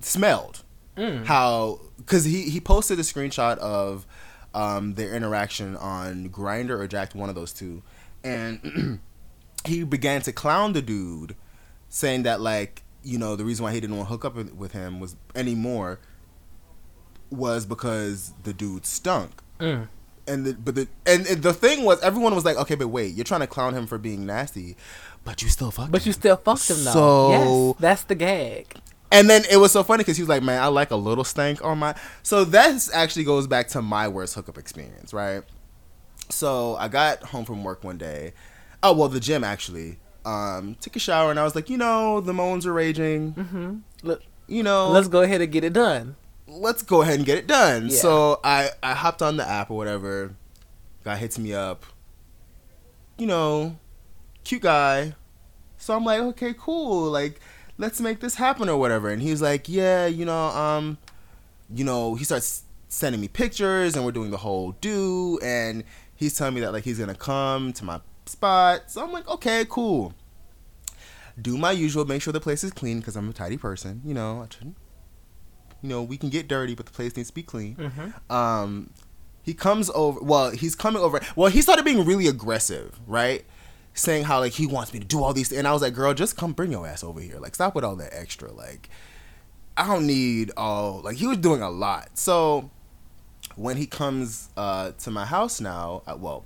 smelled 0.00 0.62
mm. 0.96 1.24
how 1.24 1.80
because 1.96 2.24
he 2.24 2.42
he 2.42 2.60
posted 2.60 2.98
a 2.98 3.02
screenshot 3.02 3.58
of 3.58 4.06
um, 4.54 4.94
their 4.94 5.14
interaction 5.14 5.76
on 5.76 6.30
Grindr 6.30 6.78
or 6.78 6.86
Jack'd 6.86 7.14
one 7.14 7.28
of 7.28 7.34
those 7.34 7.52
two 7.52 7.82
and 8.24 9.00
he 9.64 9.84
began 9.84 10.22
to 10.22 10.32
clown 10.32 10.72
the 10.72 10.82
dude 10.82 11.36
saying 11.88 12.22
that 12.22 12.40
like 12.40 12.82
you 13.02 13.18
know 13.18 13.36
the 13.36 13.44
reason 13.44 13.64
why 13.64 13.72
he 13.72 13.80
didn't 13.80 13.96
want 13.96 14.08
to 14.08 14.12
hook 14.12 14.24
up 14.24 14.34
with 14.34 14.72
him 14.72 15.00
was 15.00 15.16
anymore 15.34 16.00
was 17.30 17.66
because 17.66 18.32
the 18.44 18.52
dude 18.52 18.86
stunk 18.86 19.42
mm 19.58 19.86
and 20.28 20.44
the, 20.44 20.52
but 20.54 20.74
the 20.74 20.88
and, 21.06 21.26
and, 21.26 21.42
the 21.42 21.52
thing 21.52 21.84
was 21.84 22.00
everyone 22.02 22.34
was 22.34 22.44
like, 22.44 22.56
okay, 22.56 22.74
but 22.74 22.88
wait, 22.88 23.14
you're 23.14 23.24
trying 23.24 23.40
to 23.40 23.46
clown 23.46 23.74
him 23.74 23.86
for 23.86 23.98
being 23.98 24.26
nasty, 24.26 24.76
but 25.24 25.42
you 25.42 25.48
still 25.48 25.70
fucked. 25.70 25.90
But 25.90 26.02
him. 26.02 26.08
you 26.08 26.12
still 26.12 26.36
fucked 26.36 26.70
him 26.70 26.84
though. 26.84 26.92
So 26.92 27.30
yes, 27.30 27.80
that's 27.80 28.02
the 28.04 28.14
gag. 28.14 28.76
And 29.10 29.28
then 29.28 29.42
it 29.50 29.56
was 29.56 29.72
so 29.72 29.82
funny 29.82 30.02
because 30.02 30.16
he 30.16 30.22
was 30.22 30.28
like, 30.28 30.42
man, 30.42 30.62
I 30.62 30.66
like 30.66 30.90
a 30.90 30.96
little 30.96 31.24
stank 31.24 31.64
on 31.64 31.78
my. 31.78 31.94
So 32.22 32.44
that 32.44 32.88
actually 32.92 33.24
goes 33.24 33.46
back 33.46 33.68
to 33.68 33.82
my 33.82 34.08
worst 34.08 34.34
hookup 34.34 34.58
experience, 34.58 35.14
right? 35.14 35.42
So 36.28 36.76
I 36.76 36.88
got 36.88 37.22
home 37.22 37.44
from 37.44 37.64
work 37.64 37.84
one 37.84 37.96
day. 37.96 38.34
Oh 38.82 38.92
well, 38.92 39.08
the 39.08 39.20
gym 39.20 39.44
actually. 39.44 39.98
Um, 40.24 40.76
took 40.80 40.94
a 40.96 40.98
shower 40.98 41.30
and 41.30 41.40
I 41.40 41.44
was 41.44 41.54
like, 41.54 41.70
you 41.70 41.78
know, 41.78 42.20
the 42.20 42.34
moans 42.34 42.66
are 42.66 42.72
raging. 42.72 43.32
Mm-hmm. 43.32 43.76
Look, 44.02 44.22
you 44.46 44.62
know, 44.62 44.90
let's 44.90 45.08
go 45.08 45.22
ahead 45.22 45.40
and 45.40 45.50
get 45.50 45.64
it 45.64 45.72
done 45.72 46.16
let's 46.48 46.82
go 46.82 47.02
ahead 47.02 47.16
and 47.16 47.26
get 47.26 47.38
it 47.38 47.46
done. 47.46 47.88
Yeah. 47.88 47.96
So 47.96 48.40
I 48.42 48.70
I 48.82 48.94
hopped 48.94 49.22
on 49.22 49.36
the 49.36 49.46
app 49.46 49.70
or 49.70 49.76
whatever. 49.76 50.34
Guy 51.04 51.16
hits 51.16 51.38
me 51.38 51.52
up. 51.52 51.84
You 53.16 53.26
know, 53.26 53.78
cute 54.44 54.62
guy. 54.62 55.14
So 55.76 55.94
I'm 55.94 56.04
like, 56.04 56.20
okay, 56.20 56.54
cool. 56.58 57.10
Like, 57.10 57.40
let's 57.78 58.00
make 58.00 58.20
this 58.20 58.34
happen 58.34 58.68
or 58.68 58.76
whatever. 58.76 59.08
And 59.08 59.22
he's 59.22 59.40
like, 59.40 59.68
yeah, 59.68 60.06
you 60.06 60.24
know, 60.24 60.48
um, 60.48 60.98
you 61.72 61.84
know, 61.84 62.14
he 62.14 62.24
starts 62.24 62.64
sending 62.88 63.20
me 63.20 63.28
pictures 63.28 63.96
and 63.96 64.04
we're 64.04 64.12
doing 64.12 64.30
the 64.30 64.38
whole 64.38 64.72
do 64.80 65.38
and 65.42 65.84
he's 66.14 66.36
telling 66.36 66.54
me 66.54 66.60
that 66.60 66.72
like 66.72 66.84
he's 66.84 66.98
gonna 66.98 67.14
come 67.14 67.72
to 67.74 67.84
my 67.84 68.00
spot. 68.26 68.90
So 68.90 69.02
I'm 69.02 69.12
like, 69.12 69.28
okay, 69.28 69.64
cool. 69.68 70.14
Do 71.40 71.56
my 71.56 71.70
usual, 71.70 72.04
make 72.04 72.20
sure 72.20 72.32
the 72.32 72.40
place 72.40 72.64
is 72.64 72.72
clean 72.72 72.98
because 72.98 73.14
I'm 73.14 73.28
a 73.28 73.32
tidy 73.32 73.56
person. 73.56 74.02
You 74.04 74.14
know, 74.14 74.42
I 74.42 74.52
shouldn't 74.52 74.76
you 75.82 75.88
know, 75.88 76.02
we 76.02 76.16
can 76.16 76.28
get 76.28 76.48
dirty, 76.48 76.74
but 76.74 76.86
the 76.86 76.92
place 76.92 77.16
needs 77.16 77.28
to 77.28 77.34
be 77.34 77.42
clean. 77.42 77.76
Mm-hmm. 77.76 78.32
Um, 78.32 78.90
he 79.42 79.54
comes 79.54 79.90
over. 79.94 80.20
Well, 80.20 80.50
he's 80.50 80.74
coming 80.74 81.02
over. 81.02 81.20
Well, 81.36 81.50
he 81.50 81.62
started 81.62 81.84
being 81.84 82.04
really 82.04 82.26
aggressive, 82.26 82.98
right? 83.06 83.44
Saying 83.98 84.24
how 84.24 84.40
like 84.40 84.52
he 84.52 84.66
wants 84.66 84.92
me 84.92 85.00
to 85.00 85.06
do 85.06 85.22
all 85.22 85.32
these, 85.32 85.52
and 85.52 85.66
I 85.66 85.72
was 85.72 85.82
like, 85.82 85.94
"Girl, 85.94 86.14
just 86.14 86.36
come 86.36 86.52
bring 86.52 86.70
your 86.70 86.86
ass 86.86 87.02
over 87.02 87.20
here. 87.20 87.38
Like, 87.38 87.54
stop 87.54 87.74
with 87.74 87.84
all 87.84 87.96
that 87.96 88.10
extra. 88.12 88.52
Like, 88.52 88.88
I 89.76 89.86
don't 89.86 90.06
need 90.06 90.52
all. 90.56 91.00
Like, 91.02 91.16
he 91.16 91.26
was 91.26 91.38
doing 91.38 91.62
a 91.62 91.70
lot. 91.70 92.16
So 92.16 92.70
when 93.56 93.76
he 93.76 93.86
comes 93.86 94.50
uh, 94.56 94.92
to 95.00 95.10
my 95.10 95.24
house 95.24 95.60
now, 95.60 96.02
uh, 96.06 96.16
well, 96.16 96.44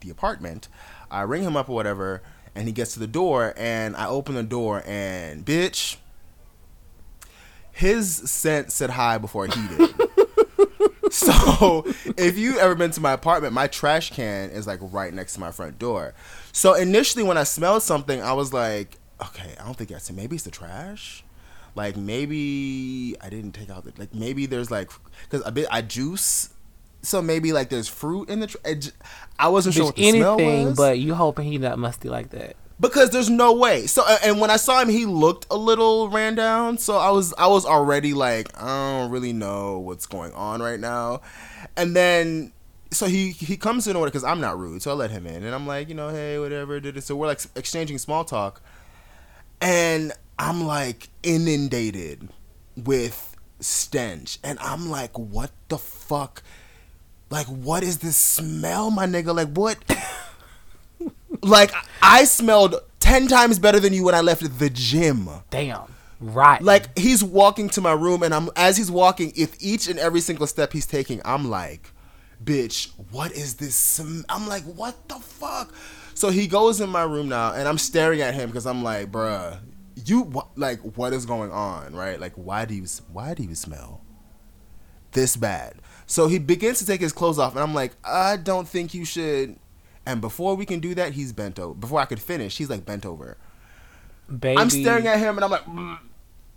the 0.00 0.10
apartment, 0.10 0.68
I 1.10 1.22
ring 1.22 1.42
him 1.42 1.56
up 1.56 1.68
or 1.68 1.74
whatever, 1.74 2.22
and 2.54 2.66
he 2.66 2.72
gets 2.72 2.94
to 2.94 2.98
the 2.98 3.06
door, 3.06 3.52
and 3.56 3.94
I 3.94 4.06
open 4.06 4.34
the 4.34 4.42
door, 4.42 4.82
and 4.86 5.44
bitch 5.44 5.98
his 7.76 8.16
scent 8.16 8.72
said 8.72 8.88
hi 8.88 9.18
before 9.18 9.46
he 9.46 9.68
did. 9.68 9.94
so 11.12 11.84
if 12.16 12.38
you 12.38 12.58
ever 12.58 12.74
been 12.74 12.90
to 12.92 13.02
my 13.02 13.12
apartment, 13.12 13.52
my 13.52 13.66
trash 13.66 14.10
can 14.12 14.48
is 14.48 14.66
like 14.66 14.80
right 14.80 15.12
next 15.12 15.34
to 15.34 15.40
my 15.40 15.50
front 15.50 15.78
door. 15.78 16.14
So 16.56 16.72
initially, 16.72 17.22
when 17.22 17.36
I 17.36 17.44
smelled 17.44 17.82
something, 17.82 18.22
I 18.22 18.32
was 18.32 18.50
like, 18.50 18.96
okay, 19.20 19.54
I 19.60 19.64
don't 19.66 19.76
think 19.76 19.90
that's 19.90 20.08
it. 20.08 20.14
Maybe 20.14 20.36
it's 20.36 20.46
the 20.46 20.50
trash. 20.50 21.22
Like 21.74 21.98
maybe 21.98 23.14
I 23.20 23.28
didn't 23.28 23.52
take 23.52 23.68
out 23.68 23.84
the 23.84 23.92
like 23.98 24.14
maybe 24.14 24.46
there's 24.46 24.70
like 24.70 24.90
because 25.24 25.46
a 25.46 25.52
bit 25.52 25.68
I 25.70 25.82
juice 25.82 26.48
so 27.02 27.20
maybe 27.20 27.52
like 27.52 27.68
there's 27.68 27.88
fruit 27.88 28.30
in 28.30 28.40
the. 28.40 28.46
Tr- 28.46 28.56
I 29.38 29.48
wasn't 29.48 29.74
Bitch, 29.74 29.76
sure 29.76 29.84
what 29.84 29.96
the 29.96 30.08
anything, 30.08 30.72
but 30.72 30.98
you 30.98 31.14
hoping 31.14 31.44
he 31.44 31.58
not 31.58 31.78
musty 31.78 32.08
like 32.08 32.30
that 32.30 32.56
because 32.80 33.10
there's 33.10 33.28
no 33.28 33.52
way. 33.52 33.86
So 33.86 34.02
and 34.24 34.40
when 34.40 34.50
I 34.50 34.56
saw 34.56 34.80
him, 34.80 34.88
he 34.88 35.04
looked 35.04 35.46
a 35.50 35.56
little 35.58 36.08
ran 36.08 36.36
down. 36.36 36.78
So 36.78 36.96
I 36.96 37.10
was 37.10 37.34
I 37.34 37.48
was 37.48 37.66
already 37.66 38.14
like 38.14 38.48
I 38.58 39.00
don't 39.00 39.10
really 39.10 39.34
know 39.34 39.78
what's 39.80 40.06
going 40.06 40.32
on 40.32 40.62
right 40.62 40.80
now. 40.80 41.20
And 41.76 41.94
then 41.94 42.52
so 42.90 43.06
he 43.06 43.30
he 43.30 43.56
comes 43.56 43.86
in 43.86 43.96
order 43.96 44.10
because 44.10 44.24
I'm 44.24 44.40
not 44.40 44.58
rude, 44.58 44.82
so 44.82 44.90
I 44.90 44.94
let 44.94 45.10
him 45.10 45.26
in, 45.26 45.44
and 45.44 45.54
I'm 45.54 45.66
like 45.66 45.88
you 45.88 45.94
know 45.94 46.10
hey 46.10 46.38
whatever 46.38 46.80
did 46.80 46.96
it. 46.96 47.02
So 47.02 47.16
we're 47.16 47.26
like 47.26 47.40
exchanging 47.54 47.98
small 47.98 48.24
talk, 48.24 48.60
and 49.60 50.12
I'm 50.38 50.64
like 50.64 51.08
inundated 51.22 52.28
with 52.76 53.36
stench, 53.60 54.38
and 54.42 54.58
I'm 54.60 54.90
like 54.90 55.18
what 55.18 55.50
the 55.68 55.78
fuck. 55.78 56.42
Like, 57.28 57.48
what 57.48 57.82
is 57.82 57.98
this 57.98 58.16
smell, 58.16 58.92
my 58.92 59.04
nigga? 59.04 59.34
Like, 59.34 59.48
what? 59.48 59.78
like 61.42 61.72
I 62.00 62.24
smelled 62.24 62.76
ten 63.00 63.26
times 63.26 63.58
better 63.58 63.80
than 63.80 63.92
you 63.92 64.04
when 64.04 64.14
I 64.14 64.20
left 64.20 64.58
the 64.58 64.70
gym. 64.70 65.28
Damn. 65.50 65.92
Right. 66.20 66.62
Like 66.62 66.96
he's 66.98 67.22
walking 67.22 67.68
to 67.70 67.80
my 67.80 67.92
room 67.92 68.22
and 68.22 68.32
I'm 68.32 68.48
as 68.56 68.76
he's 68.76 68.90
walking, 68.90 69.32
if 69.36 69.54
each 69.60 69.88
and 69.88 69.98
every 69.98 70.20
single 70.20 70.46
step 70.46 70.72
he's 70.72 70.86
taking, 70.86 71.20
I'm 71.24 71.50
like, 71.50 71.92
bitch, 72.42 72.90
what 73.10 73.32
is 73.32 73.54
this? 73.54 73.74
Sm-? 73.74 74.22
I'm 74.28 74.48
like, 74.48 74.64
what 74.64 75.08
the 75.08 75.16
fuck? 75.16 75.74
So 76.14 76.30
he 76.30 76.46
goes 76.46 76.80
in 76.80 76.88
my 76.88 77.02
room 77.02 77.28
now 77.28 77.52
and 77.52 77.68
I'm 77.68 77.78
staring 77.78 78.22
at 78.22 78.34
him 78.34 78.48
because 78.48 78.66
I'm 78.66 78.82
like, 78.82 79.12
bruh, 79.12 79.58
you 80.06 80.32
like 80.56 80.80
what 80.96 81.12
is 81.12 81.26
going 81.26 81.52
on, 81.52 81.94
right? 81.94 82.18
Like 82.18 82.32
why 82.34 82.64
do 82.64 82.74
you 82.74 82.86
why 83.12 83.34
do 83.34 83.42
you 83.42 83.54
smell 83.54 84.00
this 85.12 85.36
bad? 85.36 85.74
So 86.06 86.26
he 86.28 86.38
begins 86.38 86.78
to 86.78 86.86
take 86.86 87.00
his 87.00 87.12
clothes 87.12 87.38
off 87.38 87.52
and 87.52 87.62
I'm 87.62 87.74
like, 87.74 87.92
I 88.02 88.36
don't 88.36 88.66
think 88.66 88.94
you 88.94 89.04
should 89.04 89.56
and 90.06 90.20
before 90.20 90.54
we 90.54 90.64
can 90.64 90.80
do 90.80 90.94
that, 90.94 91.12
he's 91.12 91.32
bent 91.32 91.58
over. 91.58 91.74
Before 91.74 92.00
I 92.00 92.04
could 92.04 92.20
finish, 92.20 92.56
he's 92.56 92.70
like 92.70 92.86
bent 92.86 93.04
over. 93.04 93.36
Baby, 94.28 94.58
I'm 94.58 94.70
staring 94.70 95.06
at 95.06 95.18
him 95.18 95.36
and 95.36 95.44
I'm 95.44 95.50
like, 95.50 95.66
mm. 95.66 95.98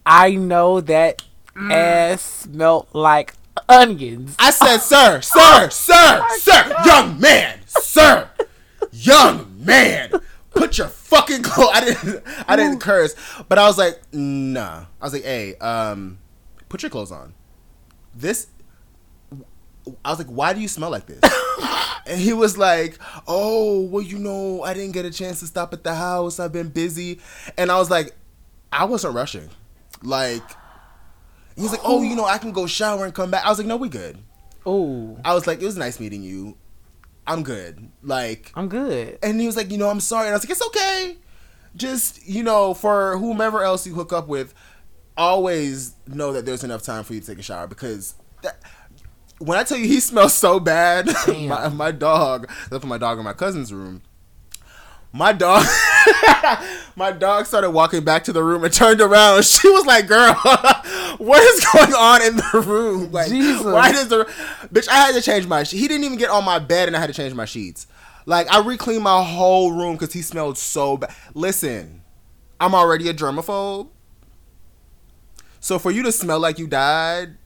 I 0.06 0.36
know 0.36 0.80
that 0.82 1.24
mm. 1.56 1.72
ass 1.72 2.22
smelt 2.22 2.90
like 2.94 3.34
onions. 3.68 4.36
I 4.40 4.52
said, 4.52 4.78
sir, 4.78 5.22
sir, 5.22 5.70
sir, 5.70 6.22
oh 6.24 6.38
sir, 6.40 6.76
young 6.86 7.20
man, 7.20 7.60
sir, 7.66 8.30
young 8.92 9.54
man, 9.64 10.12
put 10.52 10.78
your 10.78 10.88
fucking 10.88 11.44
clothes. 11.44 11.72
I 11.74 11.82
didn't, 11.82 12.24
I 12.48 12.56
didn't 12.56 12.80
curse, 12.80 13.16
but 13.48 13.58
I 13.58 13.68
was 13.68 13.78
like, 13.78 14.00
nah. 14.12 14.86
I 15.02 15.06
was 15.06 15.14
like, 15.14 15.24
hey, 15.24 15.56
um, 15.56 16.20
put 16.70 16.82
your 16.82 16.90
clothes 16.90 17.12
on. 17.12 17.34
This, 18.16 18.48
I 20.04 20.10
was 20.10 20.20
like, 20.20 20.28
why 20.28 20.54
do 20.54 20.62
you 20.62 20.68
smell 20.68 20.90
like 20.90 21.06
this? 21.06 21.22
And 22.10 22.20
he 22.20 22.34
was 22.34 22.58
like, 22.58 22.98
"Oh, 23.28 23.82
well, 23.82 24.02
you 24.02 24.18
know, 24.18 24.64
I 24.64 24.74
didn't 24.74 24.94
get 24.94 25.06
a 25.06 25.12
chance 25.12 25.42
to 25.42 25.48
stop 25.48 25.74
at 25.74 25.84
the 25.84 25.94
house. 25.94 26.40
I've 26.40 26.52
been 26.52 26.70
busy." 26.70 27.20
And 27.56 27.72
I 27.72 27.78
was 27.78 27.92
like, 27.92 28.16
"I 28.72 28.86
wasn't 28.86 29.14
rushing." 29.14 29.50
Like 30.02 30.42
he's 31.56 31.72
like, 31.72 31.82
"Oh, 31.84 32.02
you 32.02 32.16
know, 32.16 32.26
I 32.26 32.38
can 32.38 32.52
go 32.52 32.68
shower 32.68 33.06
and 33.06 33.14
come 33.14 33.32
back." 33.32 33.46
I 33.46 33.50
was 33.50 33.58
like, 33.58 33.68
"No, 33.68 33.78
we 33.78 33.90
good." 33.90 34.18
Oh. 34.66 35.18
I 35.24 35.34
was 35.34 35.48
like, 35.48 35.62
"It 35.62 35.66
was 35.66 35.78
nice 35.78 36.00
meeting 36.00 36.24
you. 36.24 36.58
I'm 37.28 37.44
good." 37.44 37.90
Like 38.04 38.52
I'm 38.56 38.68
good. 38.68 39.20
And 39.24 39.40
he 39.40 39.46
was 39.46 39.56
like, 39.58 39.72
"You 39.72 39.78
know, 39.78 39.90
I'm 39.90 40.00
sorry." 40.00 40.28
And 40.28 40.34
I 40.34 40.38
was 40.38 40.44
like, 40.44 40.52
"It's 40.52 40.66
okay. 40.68 41.18
Just, 41.76 42.28
you 42.28 42.44
know, 42.44 42.74
for 42.74 43.18
whomever 43.18 43.64
else 43.64 43.86
you 43.86 43.94
hook 43.94 44.12
up 44.12 44.28
with, 44.28 44.54
always 45.16 45.94
know 46.08 46.34
that 46.34 46.46
there's 46.46 46.64
enough 46.64 46.82
time 46.82 47.04
for 47.04 47.14
you 47.14 47.20
to 47.20 47.28
take 47.28 47.40
a 47.40 47.44
shower 47.44 47.68
because 47.68 48.16
that, 48.42 48.58
when 49.40 49.58
I 49.58 49.64
tell 49.64 49.78
you 49.78 49.86
he 49.86 50.00
smells 50.00 50.34
so 50.34 50.60
bad, 50.60 51.10
my, 51.28 51.68
my 51.70 51.92
dog, 51.92 52.50
put 52.70 52.84
my 52.86 52.98
dog 52.98 53.20
in 53.20 53.24
my 53.24 53.34
cousin's 53.34 53.74
room. 53.74 54.02
My 55.12 55.34
dog, 55.34 55.66
my 56.96 57.12
dog 57.12 57.48
started 57.48 57.72
walking 57.72 58.04
back 58.04 58.26
to 58.26 58.34
the 58.34 58.44
room 58.44 58.64
and 58.64 58.72
turned 58.72 59.02
around. 59.02 59.44
She 59.44 59.68
was 59.70 59.86
like, 59.86 60.08
"Girl, 60.08 60.34
what 61.18 61.42
is 61.42 61.66
going 61.74 61.94
on 61.94 62.22
in 62.22 62.36
the 62.36 62.64
room? 62.66 63.12
Like, 63.12 63.30
Jesus. 63.30 63.64
why 63.66 63.92
does 63.92 64.08
the 64.10 64.26
bitch? 64.72 64.88
I 64.88 65.08
had 65.08 65.16
to 65.16 65.22
change 65.22 65.48
my. 65.48 65.64
He 65.64 65.88
didn't 65.88 66.04
even 66.04 66.18
get 66.20 66.30
on 66.30 66.46
my 66.46 66.60
bed, 66.60 66.88
and 66.88 66.96
I 66.96 67.00
had 67.00 67.08
to 67.08 67.14
change 67.14 67.34
my 67.34 67.46
sheets. 67.46 67.88
Like, 68.28 68.52
I 68.52 68.60
re-cleaned 68.60 69.04
my 69.04 69.24
whole 69.24 69.72
room 69.72 69.94
because 69.96 70.14
he 70.14 70.22
smelled 70.22 70.58
so 70.60 70.98
bad. 70.98 71.12
Listen, 71.34 72.04
I'm 72.60 72.76
already 72.76 73.10
a 73.10 73.14
germaphobe. 73.14 73.90
So 75.60 75.80
for 75.80 75.90
you 75.90 76.04
to 76.04 76.12
smell 76.12 76.40
like 76.40 76.60
you 76.60 76.68
died, 76.68 77.38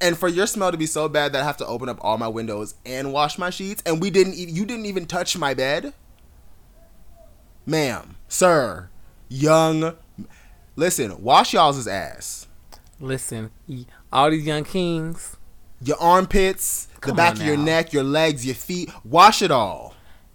and 0.00 0.18
for 0.18 0.28
your 0.28 0.48
smell 0.48 0.72
to 0.72 0.76
be 0.76 0.86
so 0.86 1.08
bad 1.08 1.32
that 1.32 1.42
I 1.42 1.44
have 1.44 1.56
to 1.58 1.66
open 1.66 1.88
up 1.88 1.98
all 2.00 2.18
my 2.18 2.28
windows 2.28 2.74
and 2.84 3.12
wash 3.12 3.38
my 3.38 3.50
sheets, 3.50 3.82
and 3.86 4.00
we 4.00 4.10
didn't, 4.10 4.34
e- 4.34 4.50
you 4.50 4.66
didn't 4.66 4.86
even 4.86 5.06
touch 5.06 5.38
my 5.38 5.54
bed, 5.54 5.94
ma'am, 7.66 8.16
sir, 8.28 8.88
young. 9.28 9.94
Listen, 10.76 11.22
wash 11.22 11.52
y'all's 11.54 11.86
ass. 11.86 12.46
Listen, 13.00 13.50
all 14.12 14.30
these 14.30 14.46
young 14.46 14.64
kings. 14.64 15.36
Your 15.82 15.98
armpits, 16.00 16.88
the 17.02 17.12
back 17.12 17.34
of 17.34 17.42
your 17.42 17.56
neck, 17.56 17.92
your 17.92 18.04
legs, 18.04 18.46
your 18.46 18.54
feet. 18.54 18.90
Wash 19.04 19.42
it 19.42 19.50
all. 19.50 19.94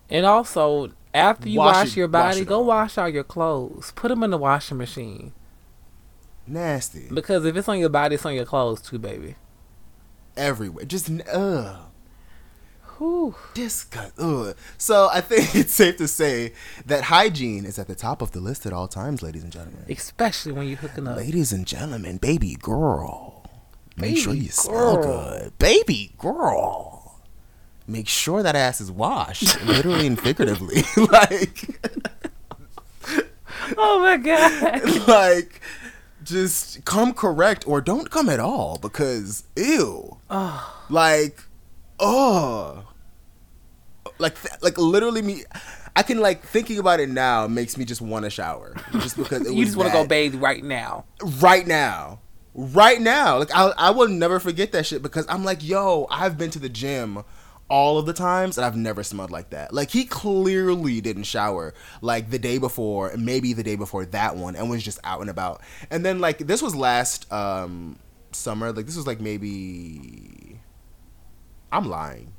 And 0.10 0.26
also, 0.26 0.92
after 1.14 1.50
you 1.50 1.58
Wash 1.60 1.76
wash, 1.76 1.88
it- 1.88 1.98
your 1.98 2.08
body, 2.08 2.42
it 2.42 2.48
go 2.48 2.58
all. 2.58 2.66
wash 2.66 2.98
all 2.98 3.10
your 3.10 3.24
clothes. 3.24 3.92
Put 3.96 4.10
them 4.10 4.24
in 4.24 4.30
the 4.32 4.38
washing 4.38 4.78
machine. 4.78 5.34
Nasty. 6.46 7.08
Because 7.12 7.46
if 7.46 7.56
it's 7.56 7.68
on 7.68 7.80
your 7.80 7.90
body, 7.90 8.16
it's 8.16 8.26
on 8.26 8.34
your 8.36 8.46
clothes 8.46 8.82
too, 8.82 9.00
baby. 9.00 9.36
Everywhere. 10.38 10.86
Just, 10.86 11.10
ugh. 11.32 11.76
Whew. 13.00 13.34
Disgust. 13.54 14.14
Ugh. 14.20 14.56
So 14.78 15.08
I 15.12 15.22
think 15.22 15.56
it's 15.56 15.74
safe 15.74 15.96
to 15.98 16.08
say 16.08 16.54
that 16.86 17.06
hygiene 17.06 17.66
is 17.66 17.80
at 17.80 17.88
the 17.88 17.96
top 17.96 18.22
of 18.22 18.32
the 18.34 18.42
list 18.42 18.66
at 18.66 18.74
all 18.74 18.88
times, 18.90 19.24
ladies 19.24 19.42
and 19.44 19.52
gentlemen. 19.54 19.86
Especially 19.90 20.52
when 20.52 20.68
you're 20.68 20.78
hooking 20.78 21.08
up. 21.08 21.16
Ladies 21.18 21.54
and 21.54 21.66
gentlemen, 21.66 22.18
baby 22.18 22.58
girl, 22.62 23.50
make 23.96 24.18
sure 24.18 24.34
Baby 24.34 24.46
you 24.46 24.52
smell 24.52 25.02
good. 25.02 25.58
Baby 25.60 26.12
girl, 26.18 27.22
make 27.88 28.10
sure 28.10 28.44
that 28.44 28.56
ass 28.58 28.82
is 28.82 28.92
washed, 28.92 29.64
literally 29.66 30.06
and 30.06 30.20
figuratively. 30.20 30.82
like, 31.12 31.68
Oh 33.78 34.00
my 34.02 34.18
god. 34.18 35.08
like, 35.08 35.62
just 36.24 36.84
come 36.84 37.14
correct 37.14 37.66
or 37.66 37.80
don't 37.80 38.12
come 38.12 38.28
at 38.28 38.42
all 38.42 38.78
because 38.82 39.44
ew. 39.56 40.18
Like, 40.90 41.44
oh, 42.00 42.84
like, 44.20 44.40
th- 44.42 44.62
like 44.62 44.78
literally 44.78 45.22
me. 45.22 45.44
I 45.96 46.04
can 46.04 46.20
like 46.20 46.44
thinking 46.44 46.78
about 46.78 47.00
it 47.00 47.10
now 47.10 47.48
makes 47.48 47.78
me 47.78 47.84
just 47.84 48.02
want 48.02 48.26
to 48.26 48.30
shower 48.30 48.76
just 48.94 49.18
because 49.18 49.46
it 49.46 49.54
you 49.56 49.66
just 49.66 49.76
want 49.76 49.90
to 49.90 49.94
go 49.94 50.06
bathe 50.06 50.36
right 50.36 50.64
now. 50.64 51.06
right 51.40 51.66
now. 51.66 52.20
Right 52.54 53.02
now. 53.02 53.40
Like 53.40 53.54
I, 53.54 53.74
I 53.78 53.90
will 53.92 54.08
never 54.08 54.40
forget 54.40 54.72
that 54.74 54.86
shit 54.86 55.02
because 55.02 55.26
i'm 55.30 55.44
like 55.44 55.64
yo 55.64 56.08
i've 56.10 56.38
been 56.38 56.52
to 56.52 56.60
the 56.60 56.70
gym 56.70 57.24
all 57.70 57.98
of 57.98 58.06
the 58.06 58.14
times 58.14 58.58
and 58.58 58.66
i've 58.66 58.76
never 58.76 59.04
smelled 59.04 59.32
like 59.32 59.50
that. 59.50 59.74
Like 59.74 59.90
he 59.92 60.06
clearly 60.06 61.02
didn't 61.02 61.24
shower 61.24 61.74
like 62.02 62.30
the 62.30 62.40
day 62.40 62.58
before 62.60 63.12
maybe 63.18 63.54
the 63.54 63.64
day 63.64 63.76
before 63.76 64.06
that 64.08 64.36
one 64.36 64.56
and 64.56 64.70
was 64.70 64.84
just 64.84 65.00
out 65.04 65.22
and 65.22 65.30
about. 65.30 65.62
And 65.90 66.06
then 66.06 66.20
like 66.20 66.40
this 66.40 66.62
was 66.62 66.76
last 66.76 67.32
um 67.32 67.98
summer. 68.32 68.72
Like 68.72 68.86
this 68.86 68.96
was 68.96 69.08
like 69.08 69.20
maybe 69.20 70.60
i'm 71.72 71.88
lying 71.88 72.32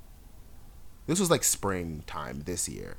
this 1.10 1.20
was 1.20 1.30
like 1.30 1.44
springtime 1.44 2.42
this 2.46 2.68
year 2.68 2.96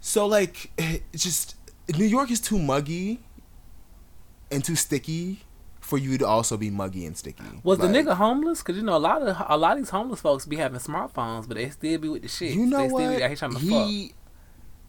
so 0.00 0.26
like 0.26 0.70
just 1.14 1.56
new 1.96 2.04
york 2.04 2.30
is 2.30 2.40
too 2.40 2.58
muggy 2.58 3.20
and 4.50 4.64
too 4.64 4.76
sticky 4.76 5.40
for 5.80 5.98
you 5.98 6.16
to 6.16 6.26
also 6.26 6.56
be 6.56 6.70
muggy 6.70 7.04
and 7.04 7.14
sticky. 7.14 7.44
Was 7.62 7.78
the 7.78 7.88
nigga 7.88 8.16
homeless? 8.16 8.62
Cause 8.62 8.76
you 8.76 8.82
know 8.82 8.96
a 8.96 8.98
lot 8.98 9.20
of 9.20 9.36
a 9.48 9.56
lot 9.56 9.72
of 9.72 9.78
these 9.78 9.90
homeless 9.90 10.20
folks 10.20 10.46
be 10.46 10.56
having 10.56 10.78
smartphones, 10.80 11.46
but 11.46 11.56
they 11.56 11.68
still 11.68 11.98
be 11.98 12.08
with 12.08 12.22
the 12.22 12.28
shit. 12.28 12.54
You 12.54 12.64
know 12.64 12.78
they 12.78 12.88
still 12.88 12.98
Be 13.18 13.20
what? 13.20 13.36
trying 13.38 13.52
to 13.52 13.58
He 13.58 14.14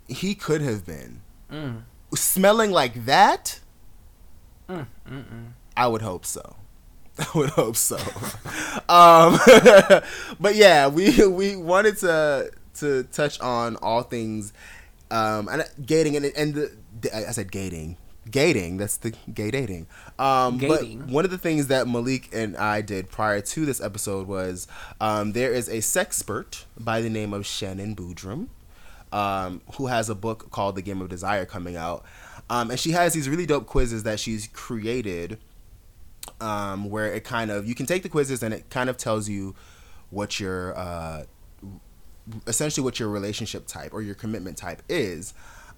he 0.08 0.36
could 0.36 0.62
have 0.62 0.86
been. 0.86 1.22
Mm, 1.52 1.84
smelling 2.16 2.72
like 2.72 3.06
that. 3.06 3.60
mm, 4.70 4.88
mm, 5.10 5.26
mm. 5.26 5.52
I 5.76 5.88
would 5.88 6.02
hope 6.02 6.26
so. 6.26 6.56
I 7.20 7.28
would 7.36 7.50
hope 7.52 7.76
so. 7.76 7.98
um, 8.90 9.40
but 10.40 10.56
yeah, 10.56 10.88
we 10.88 11.26
we 11.28 11.56
wanted 11.56 11.98
to 11.98 12.52
to 12.76 13.04
touch 13.04 13.40
on 13.40 13.78
all 13.78 14.04
things 14.04 14.52
um, 15.12 15.48
and 15.48 15.64
gating 15.86 16.16
and 16.16 16.26
and 16.26 16.54
the, 16.56 17.16
I 17.16 17.32
said 17.32 17.52
gating. 17.52 17.98
Gating, 18.30 18.78
that's 18.78 18.98
the 18.98 19.14
gay 19.32 19.52
dating. 19.52 19.86
Um, 20.18 20.58
Gating. 20.58 21.00
But 21.00 21.10
one 21.10 21.26
of 21.26 21.32
the 21.32 21.38
things 21.38 21.68
that 21.68 21.88
Malik 21.88 22.30
and 22.34 22.58
I 22.58 22.82
did 22.82 23.12
prior 23.12 23.40
to 23.40 23.66
this 23.68 23.80
episode 23.80 24.28
was 24.28 24.68
um, 25.00 25.34
there 25.34 25.54
is 25.54 25.70
a 25.70 25.78
sexpert 25.78 26.66
by 26.76 27.02
the 27.02 27.10
name 27.12 27.34
of 27.34 27.46
Shannon 27.46 27.96
Boodram 27.96 28.48
um, 29.12 29.62
who 29.76 29.88
has 29.88 30.10
a 30.10 30.16
book 30.16 30.52
called 30.52 30.76
The 30.76 30.82
Game 30.82 31.02
of 31.02 31.10
Desire 31.10 31.46
coming 31.46 31.76
out. 31.76 32.04
Um, 32.50 32.70
and 32.72 32.80
she 32.80 32.92
has 32.92 33.14
these 33.14 33.30
really 33.30 33.46
dope 33.46 33.66
quizzes 33.66 34.04
that 34.04 34.20
she's 34.20 34.48
created 34.48 35.40
um, 36.42 36.90
where 36.90 37.14
it 37.14 37.24
kind 37.24 37.52
of, 37.52 37.68
you 37.68 37.76
can 37.76 37.86
take 37.86 38.04
the 38.04 38.10
quizzes 38.10 38.44
and 38.44 38.54
it 38.54 38.70
kind 38.70 38.90
of 38.90 38.98
tells 38.98 39.30
you 39.30 39.56
what 40.10 40.40
your, 40.40 40.78
uh, 40.78 41.24
essentially 42.48 42.84
what 42.84 43.00
your 43.00 43.10
relationship 43.10 43.68
type 43.68 43.94
or 43.94 44.02
your 44.02 44.16
commitment 44.16 44.58
type 44.58 44.82
is. 44.90 45.34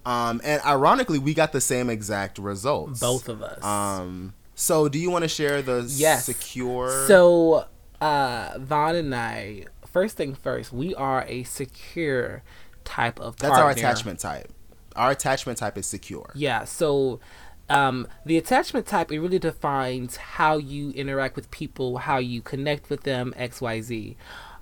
Um, 0.06 0.40
and 0.44 0.62
ironically, 0.64 1.18
we 1.18 1.34
got 1.34 1.52
the 1.52 1.60
same 1.60 1.90
exact 1.90 2.38
results. 2.38 3.00
Both 3.00 3.28
of 3.28 3.42
us. 3.42 3.62
Um, 3.62 4.34
so 4.54 4.88
do 4.88 4.98
you 4.98 5.10
want 5.10 5.24
to 5.24 5.28
share 5.28 5.60
the 5.62 5.84
Yes. 5.88 6.24
secure? 6.24 7.06
So, 7.06 7.66
uh, 8.00 8.58
Vaun 8.58 8.94
and 8.96 9.14
I, 9.14 9.66
first 9.86 10.16
thing 10.16 10.34
first, 10.34 10.72
we 10.72 10.94
are 10.94 11.24
a 11.28 11.42
secure 11.44 12.42
type 12.84 13.20
of 13.20 13.36
that's 13.36 13.58
our 13.58 13.70
attachment 13.70 14.18
type. 14.20 14.50
Our 14.96 15.10
attachment 15.10 15.58
type 15.58 15.76
is 15.76 15.86
secure. 15.86 16.30
Yeah. 16.34 16.64
So, 16.64 17.20
um, 17.68 18.06
the 18.24 18.38
attachment 18.38 18.86
type 18.86 19.12
it 19.12 19.20
really 19.20 19.38
defines 19.38 20.16
how 20.16 20.56
you 20.56 20.90
interact 20.90 21.36
with 21.36 21.50
people, 21.50 21.98
how 21.98 22.18
you 22.18 22.40
connect 22.40 22.90
with 22.90 23.02
them, 23.02 23.34
X, 23.36 23.60
Y, 23.60 23.80
Z. 23.80 24.16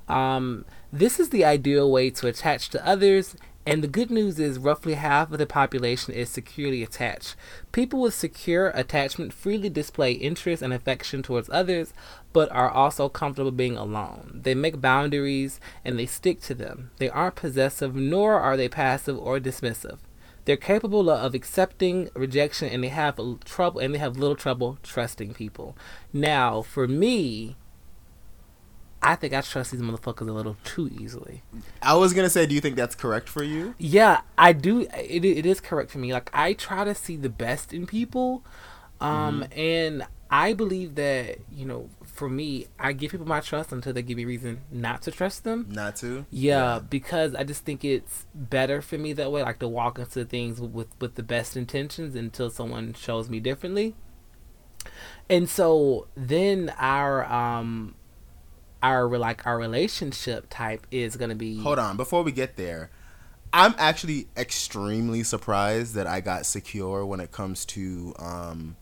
Um, 0.09 0.65
this 0.93 1.19
is 1.19 1.31
the 1.31 1.45
ideal 1.45 1.91
way 1.91 2.11
to 2.11 2.27
attach 2.27 2.69
to 2.71 2.87
others. 2.87 3.37
And 3.69 3.83
the 3.83 3.89
good 3.89 4.13
news 4.13 4.39
is, 4.39 4.61
roughly 4.61 4.95
half 4.95 5.33
of 5.33 5.39
the 5.39 5.47
population 5.47 6.15
is 6.15 6.31
securely 6.31 6.85
attached. 6.85 7.35
People 7.73 8.01
with 8.01 8.15
secure 8.15 8.69
attachment 8.69 9.33
freely 9.33 9.69
display 9.69 10.13
interest 10.13 10.63
and 10.63 10.73
affection 10.73 11.21
towards 11.21 11.51
others, 11.51 11.93
but 12.33 12.49
are 12.53 12.71
also 12.71 13.09
comfortable 13.09 13.51
being 13.51 13.77
alone. 13.77 14.41
They 14.45 14.55
make 14.55 14.81
boundaries 14.81 15.59
and 15.85 15.99
they 15.99 16.07
stick 16.07 16.41
to 16.43 16.55
them. 16.55 16.93
They 16.99 17.11
aren't 17.11 17.35
possessive, 17.35 17.97
nor 17.97 18.39
are 18.39 18.57
they 18.57 18.69
passive 18.69 19.19
or 19.19 19.41
dismissive. 19.41 19.99
They're 20.47 20.57
capable 20.57 21.11
of 21.11 21.35
accepting 21.35 22.09
rejection, 22.15 22.69
and 22.69 22.83
they 22.83 22.89
have 22.89 23.21
trouble, 23.45 23.81
and 23.81 23.95
they 23.95 23.99
have 23.99 24.17
little 24.17 24.37
trouble 24.37 24.79
trusting 24.83 25.35
people. 25.35 25.77
Now, 26.13 26.63
for 26.63 26.87
me, 26.87 27.57
I 29.03 29.15
think 29.17 29.35
I 29.35 29.41
trust 29.41 29.73
these 29.73 29.81
motherfuckers 29.81 30.29
a 30.29 30.33
little 30.33 30.57
too 30.65 30.89
easily. 30.99 31.43
I 31.83 31.95
was 31.95 32.15
gonna 32.15 32.31
say, 32.31 32.47
do 32.47 32.55
you 32.55 32.61
think 32.61 32.77
that's 32.77 32.95
correct 32.95 33.29
for 33.29 33.43
you? 33.43 33.75
Yeah, 33.79 34.21
I 34.39 34.53
do. 34.53 34.83
It, 34.97 35.25
it 35.25 35.47
is 35.47 35.61
correct 35.61 35.91
for 35.91 35.99
me. 35.99 36.13
Like 36.13 36.31
I 36.33 36.55
try 36.55 36.85
to 36.85 36.95
see 36.95 37.17
the 37.17 37.29
best 37.29 37.73
in 37.73 37.87
people, 37.87 38.45
um, 39.01 39.47
and 39.53 40.07
I 40.31 40.53
believe 40.53 40.95
that 40.95 41.39
you 41.53 41.67
know, 41.67 41.91
for 42.17 42.29
me, 42.29 42.67
I 42.79 42.93
give 42.93 43.11
people 43.11 43.27
my 43.27 43.41
trust 43.41 43.73
until 43.73 43.93
they 43.93 44.03
give 44.03 44.17
me 44.17 44.25
reason 44.25 44.63
not 44.71 45.03
to 45.03 45.11
trust 45.11 45.45
them. 45.45 45.67
Not 45.71 45.97
to. 45.97 46.25
Yeah, 46.31 46.81
because 46.81 47.35
I 47.35 47.45
just 47.45 47.65
think 47.65 47.85
it's 47.85 48.27
better 48.35 48.81
for 48.81 48.97
me 48.97 49.13
that 49.13 49.31
way, 49.31 49.43
like 49.43 49.59
to 49.61 49.69
walk 49.69 49.99
into 49.99 50.25
things 50.25 50.61
with 50.61 50.89
with 51.01 51.15
the 51.15 51.23
best 51.23 51.57
intentions 51.57 52.15
until 52.15 52.51
someone 52.51 52.95
shows 52.95 53.29
me 53.29 53.39
differently. 53.39 53.95
And 55.29 55.49
so 55.49 56.09
then 56.17 56.73
our 56.79 57.25
um 57.31 57.95
our 58.83 59.07
like 59.19 59.47
our 59.47 59.59
relationship 59.59 60.47
type 60.49 60.87
is 60.91 61.17
gonna 61.17 61.35
be 61.35 61.59
Hold 61.61 61.79
on, 61.79 61.97
before 61.97 62.23
we 62.23 62.33
get 62.33 62.57
there, 62.57 62.91
I'm 63.53 63.75
actually 63.79 64.29
extremely 64.37 65.23
surprised 65.23 65.95
that 65.95 66.07
I 66.07 66.21
got 66.21 66.47
secure 66.47 67.05
when 67.05 67.21
it 67.21 67.31
comes 67.31 67.65
to 67.67 68.15
um 68.19 68.77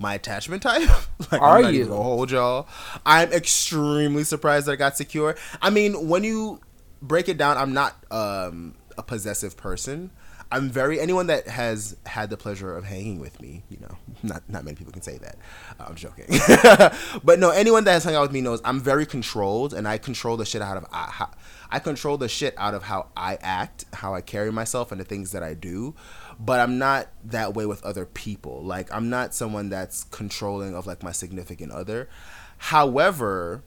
my 0.00 0.14
attachment 0.14 0.62
type. 0.62 0.88
like, 1.30 1.40
Are 1.40 1.62
I'm 1.62 1.74
you? 1.74 1.84
gonna 1.84 2.02
hold 2.02 2.30
y'all. 2.30 2.66
I'm 3.06 3.30
extremely 3.32 4.24
surprised 4.24 4.66
that 4.66 4.72
I 4.72 4.76
got 4.76 4.96
secure. 4.96 5.36
I 5.62 5.70
mean, 5.70 6.08
when 6.08 6.24
you 6.24 6.60
break 7.02 7.28
it 7.28 7.36
down, 7.36 7.56
I'm 7.58 7.72
not 7.74 8.04
um 8.10 8.74
a 8.98 9.02
possessive 9.02 9.56
person. 9.56 10.10
I'm 10.52 10.68
very 10.68 10.98
anyone 10.98 11.28
that 11.28 11.46
has 11.46 11.96
had 12.06 12.28
the 12.28 12.36
pleasure 12.36 12.76
of 12.76 12.84
hanging 12.84 13.20
with 13.20 13.40
me. 13.40 13.62
You 13.68 13.78
know, 13.80 13.96
not 14.22 14.42
not 14.48 14.64
many 14.64 14.74
people 14.74 14.92
can 14.92 15.02
say 15.02 15.18
that. 15.18 15.36
Uh, 15.78 15.84
I'm 15.88 15.94
joking, 15.94 16.24
but 17.22 17.38
no, 17.38 17.50
anyone 17.50 17.84
that 17.84 17.92
has 17.92 18.04
hung 18.04 18.14
out 18.14 18.22
with 18.22 18.32
me 18.32 18.40
knows 18.40 18.60
I'm 18.64 18.80
very 18.80 19.04
controlled, 19.06 19.74
and 19.74 19.86
I 19.86 19.98
control 19.98 20.36
the 20.38 20.46
shit 20.46 20.62
out 20.62 20.76
of 20.78 20.86
I, 20.90 21.10
how, 21.10 21.30
I 21.70 21.78
control 21.78 22.16
the 22.16 22.28
shit 22.28 22.54
out 22.56 22.74
of 22.74 22.84
how 22.84 23.08
I 23.16 23.36
act, 23.42 23.84
how 23.92 24.14
I 24.14 24.22
carry 24.22 24.50
myself, 24.50 24.90
and 24.90 25.00
the 25.00 25.04
things 25.04 25.32
that 25.32 25.42
I 25.42 25.54
do. 25.54 25.94
But 26.42 26.58
I'm 26.60 26.78
not 26.78 27.08
that 27.24 27.52
way 27.54 27.66
with 27.66 27.84
other 27.84 28.06
people. 28.06 28.62
Like 28.62 28.92
I'm 28.92 29.10
not 29.10 29.34
someone 29.34 29.68
that's 29.68 30.04
controlling 30.04 30.74
of 30.74 30.86
like 30.86 31.02
my 31.02 31.12
significant 31.12 31.70
other. 31.70 32.08
However, 32.56 33.62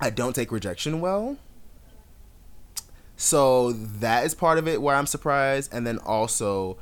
I 0.00 0.10
don't 0.10 0.34
take 0.34 0.50
rejection 0.50 1.00
well. 1.00 1.38
So 3.16 3.72
that 3.72 4.26
is 4.26 4.34
part 4.34 4.58
of 4.58 4.68
it 4.68 4.82
where 4.82 4.94
I'm 4.96 5.06
surprised, 5.06 5.72
and 5.72 5.86
then 5.86 5.98
also 5.98 6.76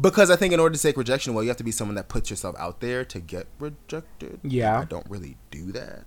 because 0.00 0.30
I 0.30 0.36
think 0.36 0.54
in 0.54 0.60
order 0.60 0.74
to 0.74 0.82
take 0.82 0.96
rejection 0.96 1.34
well, 1.34 1.44
you 1.44 1.48
have 1.48 1.58
to 1.58 1.64
be 1.64 1.70
someone 1.70 1.96
that 1.96 2.08
puts 2.08 2.30
yourself 2.30 2.56
out 2.58 2.80
there 2.80 3.04
to 3.04 3.20
get 3.20 3.46
rejected. 3.58 4.40
Yeah, 4.42 4.80
I 4.80 4.84
don't 4.84 5.08
really 5.08 5.36
do 5.50 5.70
that. 5.72 6.04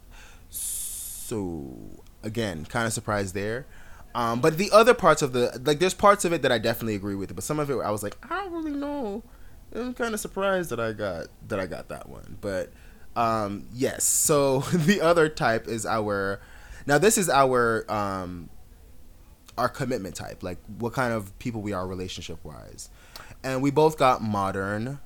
So 0.50 2.02
again, 2.24 2.66
kind 2.66 2.88
of 2.88 2.94
surprised 2.94 3.36
there. 3.36 3.68
Um, 4.16 4.40
but 4.40 4.58
the 4.58 4.72
other 4.72 4.94
parts 4.94 5.22
of 5.22 5.34
the 5.34 5.62
like, 5.66 5.80
there's 5.80 5.94
parts 5.94 6.24
of 6.24 6.32
it 6.32 6.42
that 6.44 6.52
I 6.52 6.58
definitely 6.58 6.96
agree 6.96 7.16
with, 7.16 7.36
but 7.36 7.44
some 7.44 7.60
of 7.60 7.70
it 7.70 7.76
I 7.76 7.92
was 7.92 8.02
like, 8.02 8.18
I 8.32 8.46
don't 8.46 8.54
really 8.54 8.72
know. 8.72 9.22
I'm 9.76 9.94
kind 9.94 10.14
of 10.14 10.22
surprised 10.22 10.70
that 10.70 10.80
I 10.80 10.94
got 10.94 11.28
that 11.50 11.60
I 11.60 11.66
got 11.66 11.90
that 11.90 12.08
one. 12.08 12.38
But 12.40 12.72
um, 13.18 13.68
yes, 13.74 14.04
so 14.06 14.62
the 14.62 15.02
other 15.02 15.28
type 15.28 15.68
is 15.68 15.86
our. 15.86 16.40
Now 16.86 16.98
this 16.98 17.18
is 17.18 17.30
our 17.30 17.86
um, 17.92 18.50
our 19.58 19.68
commitment 19.68 20.16
type, 20.16 20.44
like 20.44 20.60
what 20.78 20.94
kind 20.94 21.14
of 21.14 21.38
people 21.40 21.62
we 21.62 21.74
are 21.74 21.86
relationship 21.86 22.40
wise, 22.46 22.90
and 23.44 23.62
we 23.62 23.70
both 23.70 23.98
got 23.98 24.22
modern 24.22 25.00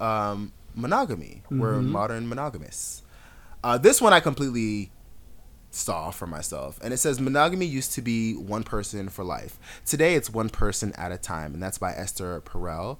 um, 0.00 0.52
monogamy. 0.74 1.42
Mm-hmm. 1.44 1.60
We're 1.60 1.80
modern 1.82 2.26
monogamists. 2.26 3.04
Uh, 3.62 3.78
this 3.78 4.00
one 4.00 4.12
I 4.12 4.18
completely 4.18 4.90
saw 5.70 6.10
for 6.10 6.26
myself, 6.26 6.78
and 6.82 6.92
it 6.92 6.98
says 6.98 7.20
monogamy 7.20 7.66
used 7.66 7.92
to 7.92 8.02
be 8.02 8.34
one 8.34 8.62
person 8.62 9.08
for 9.08 9.24
life. 9.24 9.58
Today 9.84 10.14
it's 10.14 10.30
one 10.30 10.48
person 10.48 10.92
at 10.94 11.12
a 11.12 11.18
time, 11.18 11.54
and 11.54 11.62
that's 11.62 11.78
by 11.78 11.92
Esther 11.92 12.40
Perel. 12.40 12.98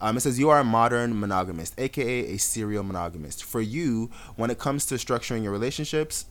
Um, 0.00 0.16
it 0.16 0.20
says 0.20 0.38
you 0.38 0.48
are 0.50 0.60
a 0.60 0.64
modern 0.64 1.18
monogamist, 1.18 1.78
aka 1.78 2.34
a 2.34 2.36
serial 2.36 2.84
monogamist. 2.84 3.44
For 3.44 3.60
you, 3.60 4.10
when 4.36 4.50
it 4.50 4.58
comes 4.58 4.86
to 4.86 4.94
structuring 4.94 5.42
your 5.42 5.52
relationships, 5.52 6.26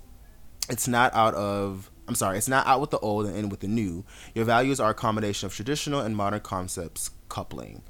it's 0.69 0.87
not 0.87 1.13
out 1.13 1.33
of 1.33 1.91
I'm 2.07 2.15
sorry, 2.15 2.37
it's 2.37 2.47
not 2.47 2.65
out 2.65 2.79
with 2.79 2.91
the 2.91 2.99
old 2.99 3.25
and 3.25 3.35
in 3.35 3.49
with 3.49 3.59
the 3.59 3.67
new. 3.67 4.05
Your 4.33 4.45
values 4.45 4.79
are 4.79 4.91
a 4.91 4.93
combination 4.93 5.45
of 5.45 5.53
traditional 5.53 5.99
and 5.99 6.15
modern 6.15 6.39
concepts 6.39 7.11
coupling. 7.27 7.83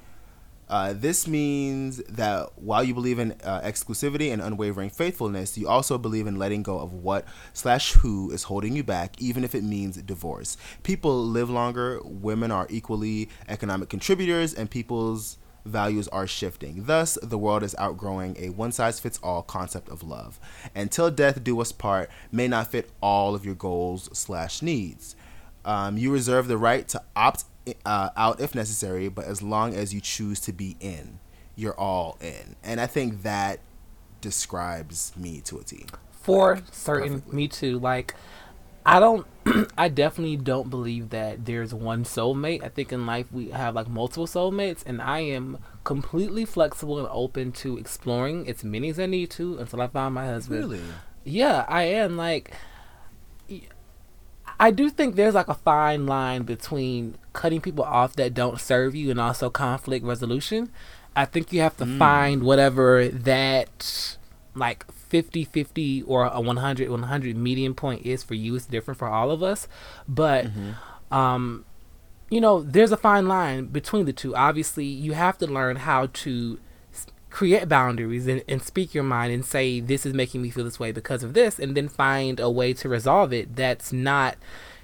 Uh, 0.69 0.93
this 0.93 1.27
means 1.27 1.97
that 2.09 2.49
while 2.55 2.83
you 2.83 2.93
believe 2.93 3.19
in 3.19 3.31
uh, 3.43 3.61
exclusivity 3.61 4.33
and 4.33 4.41
unwavering 4.41 4.89
faithfulness, 4.89 5.57
you 5.57 5.67
also 5.67 5.97
believe 5.97 6.27
in 6.27 6.37
letting 6.37 6.61
go 6.63 6.79
of 6.79 6.91
what 6.91 7.25
slash 7.53 7.93
who 7.93 8.31
is 8.31 8.43
holding 8.43 8.75
you 8.75 8.83
back, 8.83 9.21
even 9.21 9.43
if 9.43 9.55
it 9.55 9.63
means 9.63 9.95
divorce. 9.97 10.57
People 10.83 11.25
live 11.25 11.49
longer, 11.49 12.01
women 12.03 12.51
are 12.51 12.67
equally 12.69 13.29
economic 13.47 13.89
contributors, 13.89 14.53
and 14.53 14.69
people's 14.69 15.37
values 15.63 16.07
are 16.09 16.27
shifting. 16.27 16.85
Thus, 16.85 17.17
the 17.21 17.37
world 17.37 17.63
is 17.63 17.75
outgrowing 17.77 18.35
a 18.39 18.49
one 18.49 18.71
size 18.71 18.99
fits 18.99 19.19
all 19.21 19.43
concept 19.43 19.89
of 19.89 20.03
love. 20.03 20.39
Until 20.75 21.11
death 21.11 21.43
do 21.43 21.59
us 21.61 21.71
part 21.71 22.09
may 22.31 22.47
not 22.47 22.71
fit 22.71 22.89
all 23.01 23.35
of 23.35 23.45
your 23.45 23.55
goals 23.55 24.09
slash 24.13 24.61
needs. 24.61 25.15
Um, 25.65 25.97
you 25.97 26.11
reserve 26.11 26.47
the 26.47 26.57
right 26.57 26.87
to 26.89 27.01
opt 27.15 27.43
uh, 27.85 28.09
out 28.15 28.39
if 28.39 28.55
necessary, 28.55 29.09
but 29.09 29.25
as 29.25 29.41
long 29.41 29.73
as 29.73 29.93
you 29.93 30.01
choose 30.01 30.39
to 30.41 30.53
be 30.53 30.75
in, 30.79 31.19
you're 31.55 31.77
all 31.79 32.17
in. 32.21 32.55
And 32.63 32.79
I 32.79 32.87
think 32.87 33.23
that 33.23 33.59
describes 34.21 35.13
me 35.15 35.41
to 35.41 35.59
a 35.59 35.63
T. 35.63 35.85
For 36.11 36.55
like, 36.55 36.63
certain, 36.71 37.13
perfectly. 37.13 37.35
me 37.35 37.47
too. 37.47 37.79
Like, 37.79 38.15
I 38.85 38.99
don't. 38.99 39.27
I 39.77 39.89
definitely 39.89 40.37
don't 40.37 40.69
believe 40.69 41.09
that 41.09 41.45
there's 41.45 41.73
one 41.73 42.03
soulmate. 42.03 42.63
I 42.63 42.69
think 42.69 42.93
in 42.93 43.05
life 43.05 43.31
we 43.31 43.49
have 43.49 43.75
like 43.75 43.87
multiple 43.87 44.27
soulmates, 44.27 44.83
and 44.85 45.01
I 45.01 45.19
am 45.19 45.57
completely 45.83 46.45
flexible 46.45 46.99
and 46.99 47.07
open 47.11 47.51
to 47.53 47.77
exploring 47.77 48.47
as 48.49 48.63
many 48.63 48.89
as 48.89 48.99
I 48.99 49.05
need 49.05 49.29
to 49.31 49.57
until 49.57 49.81
I 49.81 49.87
find 49.87 50.13
my 50.13 50.25
husband. 50.25 50.59
Really? 50.59 50.81
Yeah, 51.23 51.65
I 51.67 51.83
am. 51.83 52.15
Like, 52.17 52.53
I 54.59 54.71
do 54.71 54.89
think 54.89 55.15
there's 55.15 55.35
like 55.35 55.47
a 55.47 55.53
fine 55.53 56.05
line 56.05 56.43
between 56.43 57.15
cutting 57.33 57.61
people 57.61 57.83
off 57.83 58.15
that 58.15 58.33
don't 58.33 58.59
serve 58.59 58.95
you 58.95 59.11
and 59.11 59.19
also 59.19 59.49
conflict 59.49 60.05
resolution. 60.05 60.71
I 61.15 61.25
think 61.25 61.51
you 61.51 61.61
have 61.61 61.77
to 61.77 61.85
mm. 61.85 61.97
find 61.97 62.43
whatever 62.43 63.07
that 63.07 64.17
like 64.55 64.91
50 64.91 65.45
50 65.45 66.03
or 66.03 66.25
a 66.25 66.41
100 66.41 66.89
100 66.89 67.37
median 67.37 67.73
point 67.73 68.05
is 68.05 68.23
for 68.23 68.33
you 68.33 68.55
it's 68.55 68.65
different 68.65 68.97
for 68.97 69.07
all 69.07 69.29
of 69.31 69.43
us 69.43 69.67
but 70.07 70.45
mm-hmm. 70.47 71.13
um 71.13 71.63
you 72.29 72.41
know 72.41 72.61
there's 72.61 72.91
a 72.91 72.97
fine 72.97 73.27
line 73.27 73.67
between 73.67 74.05
the 74.05 74.13
two 74.13 74.35
obviously 74.35 74.85
you 74.85 75.13
have 75.13 75.37
to 75.37 75.47
learn 75.47 75.77
how 75.77 76.07
to 76.07 76.59
create 77.29 77.67
boundaries 77.67 78.27
and, 78.27 78.43
and 78.47 78.61
speak 78.61 78.93
your 78.93 79.03
mind 79.03 79.33
and 79.33 79.45
say 79.45 79.79
this 79.79 80.05
is 80.05 80.13
making 80.13 80.41
me 80.41 80.49
feel 80.49 80.63
this 80.63 80.79
way 80.79 80.91
because 80.91 81.23
of 81.23 81.33
this 81.33 81.59
and 81.59 81.75
then 81.75 81.87
find 81.87 82.39
a 82.39 82.49
way 82.49 82.73
to 82.73 82.87
resolve 82.87 83.33
it 83.33 83.55
that's 83.55 83.91
not 83.91 84.35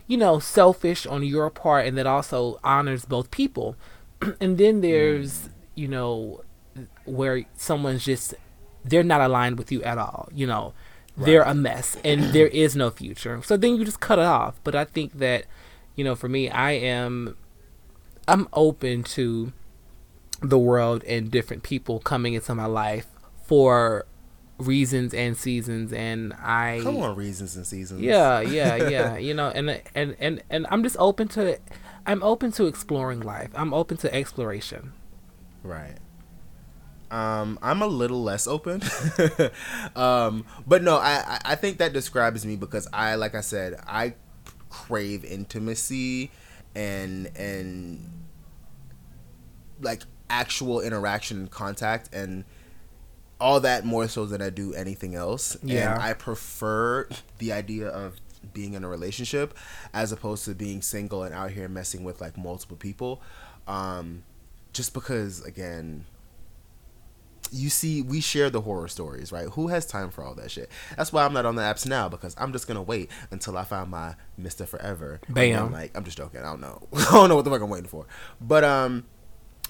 you 0.08 0.18
know 0.18 0.40
selfish 0.40 1.06
on 1.06 1.24
your 1.24 1.50
part 1.50 1.88
and 1.88 1.98
that 1.98 2.06
also 2.06 2.60
honors 2.64 3.06
both 3.06 3.32
people 3.32 3.76
and 4.42 4.58
then 4.58 4.82
there's 4.82 5.50
you 5.76 5.88
know 5.88 6.44
where 7.06 7.46
someone's 7.56 8.04
just 8.04 8.34
they're 8.84 9.04
not 9.04 9.22
aligned 9.22 9.58
with 9.58 9.72
you 9.72 9.82
at 9.84 9.98
all. 9.98 10.30
You 10.34 10.48
know, 10.48 10.74
right. 11.16 11.26
they're 11.26 11.44
a 11.44 11.54
mess 11.54 11.98
and 12.04 12.24
there 12.34 12.48
is 12.48 12.76
no 12.76 12.90
future. 12.90 13.42
So 13.44 13.58
then 13.58 13.76
you 13.76 13.86
just 13.86 14.00
cut 14.00 14.20
it 14.20 14.26
off. 14.26 14.60
But 14.64 14.76
I 14.76 14.86
think 14.86 15.20
that, 15.20 15.46
you 15.96 16.04
know, 16.04 16.16
for 16.16 16.30
me, 16.30 16.50
I 16.50 16.72
am, 16.72 17.38
I'm 18.28 18.48
open 18.54 19.04
to 19.04 19.54
the 20.44 20.60
world 20.60 21.04
and 21.06 21.32
different 21.32 21.64
people 21.64 22.00
coming 22.00 22.34
into 22.34 22.54
my 22.54 22.66
life 22.66 23.08
for 23.46 24.06
reasons 24.58 25.14
and 25.14 25.36
seasons 25.36 25.92
and 25.92 26.34
I 26.34 26.80
come 26.84 26.98
on 26.98 27.16
reasons 27.16 27.56
and 27.56 27.66
seasons. 27.66 28.02
Yeah 28.02 28.42
yeah 28.42 28.76
yeah 28.76 29.18
you 29.28 29.34
know 29.34 29.50
and 29.50 29.82
and 29.96 30.16
and 30.20 30.44
and 30.50 30.68
I'm 30.70 30.84
just 30.84 30.98
open 31.00 31.28
to 31.30 31.58
I'm 32.06 32.22
open 32.24 32.52
to 32.54 32.66
exploring 32.68 33.22
life. 33.22 33.50
I'm 33.56 33.74
open 33.74 33.98
to 33.98 34.14
exploration. 34.14 34.94
Right. 35.64 35.98
Um, 37.10 37.60
I'm 37.62 37.84
a 37.84 37.88
little 37.88 38.24
less 38.24 38.48
open, 38.48 38.82
um, 39.96 40.46
but 40.66 40.82
no, 40.82 40.98
I 40.98 41.40
I 41.46 41.54
think 41.56 41.78
that 41.78 41.94
describes 41.94 42.44
me 42.44 42.56
because 42.56 42.88
I 42.92 43.16
like 43.16 43.36
I 43.36 43.42
said 43.42 43.80
I 43.86 44.16
crave 44.70 45.24
intimacy 45.24 46.32
and 46.74 47.30
and 47.38 48.10
like 49.80 50.02
actual 50.34 50.82
interaction 50.82 51.38
and 51.40 51.52
contact 51.52 52.10
and 52.14 52.44
all 53.40 53.60
that 53.60 53.86
more 53.86 54.08
so 54.08 54.26
than 54.26 54.42
I 54.42 54.50
do 54.50 54.74
anything 54.74 55.14
else. 55.16 55.56
Yeah, 55.62 55.94
and 55.94 56.02
I 56.02 56.14
prefer 56.14 57.08
the 57.38 57.54
idea 57.54 57.88
of 57.88 58.20
being 58.52 58.74
in 58.74 58.84
a 58.84 58.90
relationship 58.90 59.56
as 59.94 60.12
opposed 60.12 60.46
to 60.46 60.56
being 60.56 60.82
single 60.82 61.24
and 61.24 61.34
out 61.34 61.52
here 61.52 61.70
messing 61.70 62.04
with 62.04 62.20
like 62.20 62.38
multiple 62.38 62.78
people. 62.78 63.22
Um, 63.68 64.24
just 64.74 64.94
because 64.94 65.44
again 65.44 66.06
you 67.54 67.70
see, 67.70 68.02
we 68.02 68.20
share 68.20 68.50
the 68.50 68.62
horror 68.62 68.88
stories, 68.88 69.32
right? 69.32 69.48
Who 69.50 69.68
has 69.68 69.86
time 69.86 70.10
for 70.10 70.24
all 70.24 70.34
that 70.36 70.50
shit? 70.50 70.70
That's 70.98 71.14
why 71.14 71.24
I'm 71.24 71.34
not 71.34 71.46
on 71.46 71.56
the 71.56 71.62
apps 71.62 71.88
now 71.88 72.10
because 72.10 72.36
I'm 72.38 72.52
just 72.52 72.68
gonna 72.68 72.82
wait 72.82 73.12
until 73.32 73.58
I 73.58 73.64
find 73.64 73.92
my 73.92 74.16
Mister 74.38 74.66
Forever. 74.66 75.22
Bam. 75.30 75.72
like 75.72 75.96
I'm 75.96 76.04
just 76.04 76.18
joking. 76.18 76.42
I 76.42 76.44
don't 76.44 76.62
know. 76.62 76.88
I 76.96 77.12
don't 77.12 77.30
know 77.30 77.36
what 77.36 77.46
the 77.46 77.52
fuck 77.52 77.62
I'm 77.62 77.70
waiting 77.70 77.88
for. 77.88 78.08
But 78.42 78.64
um, 78.64 79.06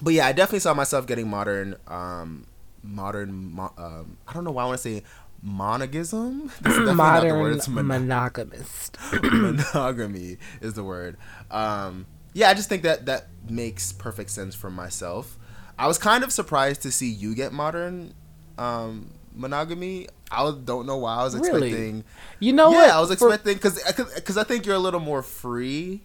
but 0.02 0.14
yeah, 0.14 0.26
I 0.26 0.32
definitely 0.32 0.60
saw 0.60 0.74
myself 0.74 1.06
getting 1.06 1.28
modern. 1.28 1.76
Um, 1.86 2.46
modern. 2.82 3.52
Mo- 3.52 3.72
um, 3.76 4.18
I 4.28 4.32
don't 4.32 4.44
know 4.44 4.50
why 4.50 4.64
I 4.64 4.66
want 4.66 4.78
to 4.78 4.82
say 4.82 5.02
monogism. 5.44 6.50
modern 6.96 7.60
Mon- 7.74 7.86
monogamist. 7.86 8.96
monogamy 9.22 10.38
is 10.60 10.74
the 10.74 10.84
word. 10.84 11.16
Um, 11.50 12.06
yeah, 12.32 12.50
I 12.50 12.54
just 12.54 12.68
think 12.68 12.82
that 12.82 13.06
that 13.06 13.28
makes 13.48 13.92
perfect 13.92 14.30
sense 14.30 14.54
for 14.54 14.70
myself. 14.70 15.38
I 15.78 15.86
was 15.86 15.98
kind 15.98 16.24
of 16.24 16.32
surprised 16.32 16.82
to 16.82 16.92
see 16.92 17.08
you 17.08 17.34
get 17.34 17.52
modern 17.52 18.14
um, 18.58 19.10
monogamy. 19.34 20.08
I 20.30 20.52
don't 20.64 20.86
know 20.86 20.96
why 20.96 21.16
I 21.16 21.24
was 21.24 21.34
expecting. 21.34 21.60
Really? 21.70 22.04
You 22.40 22.52
know 22.52 22.70
yeah, 22.70 22.76
what? 22.76 22.90
I 22.90 23.00
was 23.00 23.10
expecting 23.10 23.54
because 23.54 23.82
because 24.14 24.36
I 24.36 24.44
think 24.44 24.66
you're 24.66 24.74
a 24.74 24.80
little 24.80 25.00
more 25.00 25.22
free. 25.22 26.02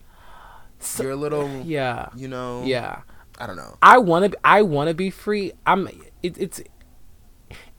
So, 0.79 1.03
you're 1.03 1.11
a 1.13 1.15
little 1.15 1.61
yeah. 1.65 2.09
You 2.15 2.27
know. 2.27 2.63
Yeah. 2.63 3.01
I 3.39 3.47
don't 3.47 3.55
know. 3.55 3.77
I 3.81 3.97
want 3.97 4.31
to. 4.31 4.39
I 4.43 4.61
want 4.61 4.89
to 4.89 4.93
be 4.93 5.09
free. 5.09 5.53
I'm. 5.65 5.87
It, 6.21 6.37
it's 6.37 6.61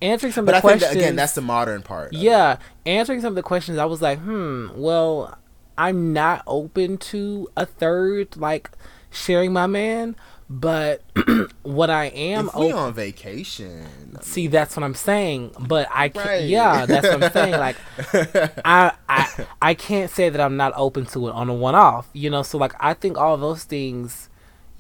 answering 0.03 0.33
some 0.33 0.43
of 0.43 0.47
but 0.47 0.53
the 0.53 0.59
I 0.59 0.61
questions. 0.61 0.83
Think 0.91 1.01
that, 1.01 1.07
again, 1.07 1.17
that's 1.17 1.35
the 1.35 1.43
modern 1.43 1.83
part. 1.83 2.13
Yeah, 2.13 2.59
answering 2.87 3.21
some 3.21 3.29
of 3.29 3.35
the 3.37 3.43
questions. 3.43 3.79
I 3.79 3.85
was 3.85 4.01
like, 4.01 4.19
hmm. 4.21 4.69
Well, 4.75 5.39
I'm 5.77 6.13
not 6.13 6.43
open 6.47 6.99
to 6.99 7.49
a 7.57 7.67
third. 7.67 8.37
Like 8.37 8.71
sharing 9.11 9.53
my 9.53 9.67
man. 9.67 10.17
But 10.53 11.03
what 11.63 11.91
I 11.91 12.07
am 12.07 12.49
if 12.49 12.57
we 12.57 12.73
on 12.73 12.93
vacation. 12.93 13.87
See, 14.21 14.49
that's 14.49 14.77
what 14.77 14.83
I'm 14.83 14.97
saying. 14.97 15.53
But 15.61 15.87
I 15.93 16.09
can't. 16.09 16.27
Right. 16.27 16.43
Yeah, 16.43 16.87
that's 16.87 17.07
what 17.07 17.23
I'm 17.23 17.31
saying. 17.31 17.53
Like, 17.53 17.77
I 18.65 18.93
I 19.09 19.47
I 19.63 19.75
can't 19.75 20.11
say 20.11 20.29
that 20.29 20.41
I'm 20.41 20.57
not 20.57 20.73
open 20.75 21.07
to 21.07 21.29
it 21.29 21.35
on 21.35 21.49
a 21.49 21.55
one 21.55 21.77
off. 21.77 22.09
You 22.15 22.31
know, 22.31 22.43
so 22.43 22.59
like 22.59 22.73
I 22.81 22.95
think 22.95 23.17
all 23.17 23.37
those 23.37 23.63
things, 23.63 24.29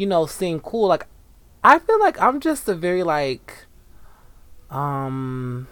you 0.00 0.06
know, 0.06 0.24
seem 0.24 0.60
cool. 0.60 0.88
Like, 0.88 1.06
I 1.62 1.78
feel 1.78 2.00
like 2.00 2.18
I'm 2.22 2.40
just 2.40 2.66
a 2.70 2.74
very 2.74 3.02
like, 3.02 3.66
um, 4.70 5.68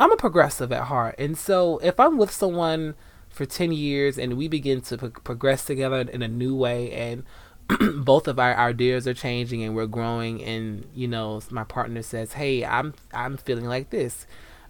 I'm 0.00 0.10
a 0.10 0.16
progressive 0.16 0.72
at 0.72 0.84
heart, 0.84 1.16
and 1.18 1.36
so 1.36 1.76
if 1.82 2.00
I'm 2.00 2.16
with 2.16 2.30
someone 2.30 2.94
for 3.28 3.44
ten 3.44 3.72
years 3.72 4.16
and 4.18 4.38
we 4.38 4.48
begin 4.48 4.80
to 4.80 4.96
pro- 4.96 5.10
progress 5.10 5.66
together 5.66 6.00
in 6.00 6.22
a 6.22 6.28
new 6.28 6.56
way 6.56 6.90
and 6.92 7.24
both 8.02 8.26
of 8.26 8.38
our 8.38 8.56
ideas 8.56 9.06
are 9.06 9.12
changing 9.12 9.62
and 9.62 9.76
we're 9.76 9.86
growing 9.86 10.42
and 10.42 10.88
you 10.94 11.06
know 11.06 11.42
my 11.50 11.64
partner 11.64 12.00
says 12.00 12.34
hey 12.34 12.64
i'm 12.64 12.94
i'm 13.12 13.36
feeling 13.36 13.66
like 13.66 13.90
this 13.90 14.26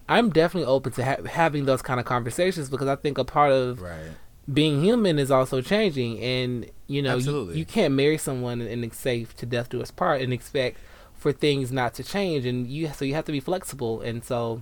i'm 0.09 0.31
definitely 0.31 0.67
open 0.67 0.91
to 0.91 1.05
ha- 1.05 1.23
having 1.29 1.65
those 1.65 1.81
kind 1.81 1.99
of 1.99 2.05
conversations 2.05 2.69
because 2.69 2.87
i 2.87 2.95
think 2.95 3.17
a 3.17 3.23
part 3.23 3.51
of 3.51 3.81
right. 3.81 4.11
Being 4.51 4.81
human 4.81 5.19
is 5.19 5.29
also 5.29 5.61
changing 5.61 6.19
and 6.21 6.69
you 6.87 7.01
know 7.01 7.17
you, 7.17 7.51
you, 7.51 7.65
can't 7.65 7.93
marry 7.93 8.17
someone 8.17 8.61
and, 8.61 8.83
and 8.83 8.93
say 8.93 9.25
to 9.35 9.45
death 9.45 9.69
do 9.69 9.81
us 9.81 9.91
part 9.91 10.21
and 10.21 10.31
expect 10.31 10.79
for 11.13 11.33
things 11.33 11.71
not 11.71 11.93
to 11.93 12.03
change 12.03 12.45
and 12.45 12.67
you 12.67 12.87
so 12.87 13.03
you 13.03 13.13
have 13.13 13.25
to 13.25 13.33
be 13.33 13.41
flexible 13.41 13.99
and 14.01 14.23
so 14.23 14.61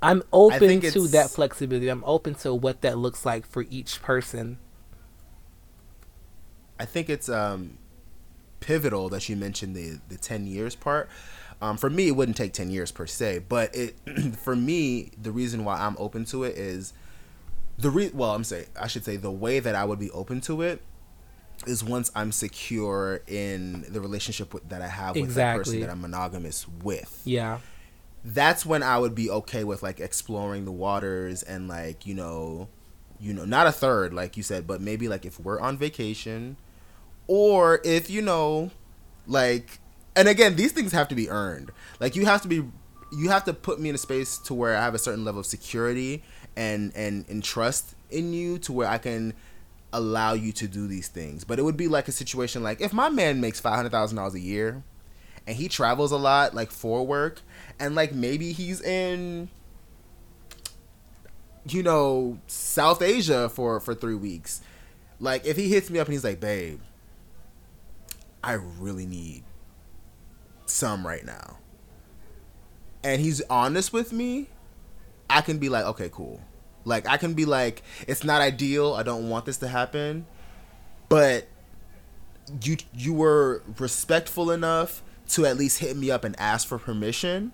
i'm 0.00 0.22
open 0.32 0.80
to 0.80 1.08
that 1.08 1.30
flexibility. 1.30 1.88
I'm 1.88 2.04
open 2.04 2.34
to 2.36 2.54
what 2.54 2.82
that 2.82 2.98
looks 2.98 3.24
like 3.24 3.46
for 3.46 3.64
each 3.70 4.02
person. 4.02 4.58
I 6.78 6.84
think 6.84 7.08
it's 7.08 7.28
um, 7.28 7.78
pivotal 8.60 9.08
that 9.10 9.28
you 9.28 9.36
mentioned 9.36 9.76
the 9.76 10.00
the 10.08 10.16
ten 10.16 10.46
years 10.46 10.74
part. 10.74 11.08
Um, 11.60 11.76
for 11.76 11.88
me, 11.88 12.08
it 12.08 12.12
wouldn't 12.12 12.36
take 12.36 12.52
ten 12.52 12.70
years 12.70 12.90
per 12.90 13.06
se, 13.06 13.44
but 13.48 13.74
it 13.74 13.96
for 14.36 14.56
me 14.56 15.10
the 15.20 15.30
reason 15.30 15.64
why 15.64 15.78
I'm 15.78 15.96
open 15.98 16.24
to 16.26 16.44
it 16.44 16.56
is 16.56 16.92
the 17.82 17.90
re 17.90 18.10
well 18.14 18.34
I'm 18.34 18.44
saying 18.44 18.66
I 18.80 18.86
should 18.86 19.04
say 19.04 19.16
the 19.16 19.30
way 19.30 19.60
that 19.60 19.74
I 19.74 19.84
would 19.84 19.98
be 19.98 20.10
open 20.10 20.40
to 20.42 20.62
it 20.62 20.80
is 21.66 21.84
once 21.84 22.10
I'm 22.14 22.32
secure 22.32 23.20
in 23.28 23.84
the 23.88 24.00
relationship 24.00 24.52
with, 24.52 24.68
that 24.70 24.82
I 24.82 24.88
have 24.88 25.14
with 25.14 25.24
exactly. 25.24 25.42
that 25.42 25.64
person 25.64 25.80
that 25.80 25.90
I'm 25.90 26.00
monogamous 26.00 26.66
with. 26.82 27.20
Yeah. 27.24 27.60
That's 28.24 28.66
when 28.66 28.82
I 28.82 28.98
would 28.98 29.14
be 29.14 29.30
okay 29.30 29.62
with 29.62 29.82
like 29.82 30.00
exploring 30.00 30.64
the 30.64 30.72
waters 30.72 31.42
and 31.42 31.68
like, 31.68 32.04
you 32.04 32.14
know, 32.14 32.68
you 33.20 33.32
know, 33.32 33.44
not 33.44 33.68
a 33.68 33.72
third 33.72 34.12
like 34.12 34.36
you 34.36 34.42
said, 34.42 34.66
but 34.66 34.80
maybe 34.80 35.08
like 35.08 35.24
if 35.24 35.38
we're 35.38 35.60
on 35.60 35.76
vacation 35.78 36.56
or 37.26 37.80
if 37.84 38.10
you 38.10 38.22
know 38.22 38.70
like 39.26 39.78
and 40.16 40.28
again 40.28 40.56
these 40.56 40.72
things 40.72 40.92
have 40.92 41.08
to 41.08 41.14
be 41.14 41.30
earned 41.30 41.70
like 42.00 42.16
you 42.16 42.26
have 42.26 42.42
to 42.42 42.48
be 42.48 42.62
you 43.12 43.28
have 43.28 43.44
to 43.44 43.52
put 43.52 43.80
me 43.80 43.88
in 43.88 43.94
a 43.94 43.98
space 43.98 44.38
to 44.38 44.54
where 44.54 44.76
i 44.76 44.80
have 44.80 44.94
a 44.94 44.98
certain 44.98 45.24
level 45.24 45.40
of 45.40 45.46
security 45.46 46.22
and 46.56 46.92
and 46.94 47.24
and 47.28 47.42
trust 47.42 47.94
in 48.10 48.32
you 48.32 48.58
to 48.58 48.72
where 48.72 48.88
i 48.88 48.98
can 48.98 49.32
allow 49.92 50.32
you 50.32 50.52
to 50.52 50.66
do 50.66 50.86
these 50.86 51.08
things 51.08 51.44
but 51.44 51.58
it 51.58 51.62
would 51.62 51.76
be 51.76 51.88
like 51.88 52.08
a 52.08 52.12
situation 52.12 52.62
like 52.62 52.80
if 52.80 52.92
my 52.92 53.10
man 53.10 53.40
makes 53.40 53.60
$500000 53.60 54.34
a 54.34 54.40
year 54.40 54.82
and 55.46 55.56
he 55.56 55.68
travels 55.68 56.12
a 56.12 56.16
lot 56.16 56.54
like 56.54 56.70
for 56.70 57.06
work 57.06 57.40
and 57.78 57.94
like 57.94 58.14
maybe 58.14 58.52
he's 58.52 58.80
in 58.80 59.48
you 61.68 61.82
know 61.82 62.38
south 62.46 63.02
asia 63.02 63.50
for 63.50 63.80
for 63.80 63.94
three 63.94 64.14
weeks 64.14 64.62
like 65.20 65.44
if 65.44 65.56
he 65.56 65.68
hits 65.68 65.90
me 65.90 65.98
up 65.98 66.06
and 66.06 66.14
he's 66.14 66.24
like 66.24 66.40
babe 66.40 66.80
I 68.44 68.54
really 68.54 69.06
need 69.06 69.44
some 70.66 71.06
right 71.06 71.24
now. 71.24 71.58
And 73.04 73.20
he's 73.20 73.40
honest 73.42 73.92
with 73.92 74.12
me, 74.12 74.48
I 75.32 75.40
can 75.40 75.58
be 75.58 75.68
like, 75.68 75.84
okay, 75.86 76.10
cool. 76.12 76.40
Like 76.84 77.08
I 77.08 77.16
can 77.16 77.34
be 77.34 77.44
like, 77.44 77.82
it's 78.06 78.24
not 78.24 78.40
ideal. 78.40 78.94
I 78.94 79.02
don't 79.02 79.28
want 79.28 79.46
this 79.46 79.58
to 79.58 79.68
happen, 79.68 80.26
but 81.08 81.46
you 82.62 82.76
you 82.94 83.12
were 83.14 83.62
respectful 83.78 84.50
enough 84.50 85.02
to 85.30 85.46
at 85.46 85.56
least 85.56 85.78
hit 85.78 85.96
me 85.96 86.10
up 86.10 86.24
and 86.24 86.38
ask 86.38 86.66
for 86.66 86.78
permission. 86.78 87.52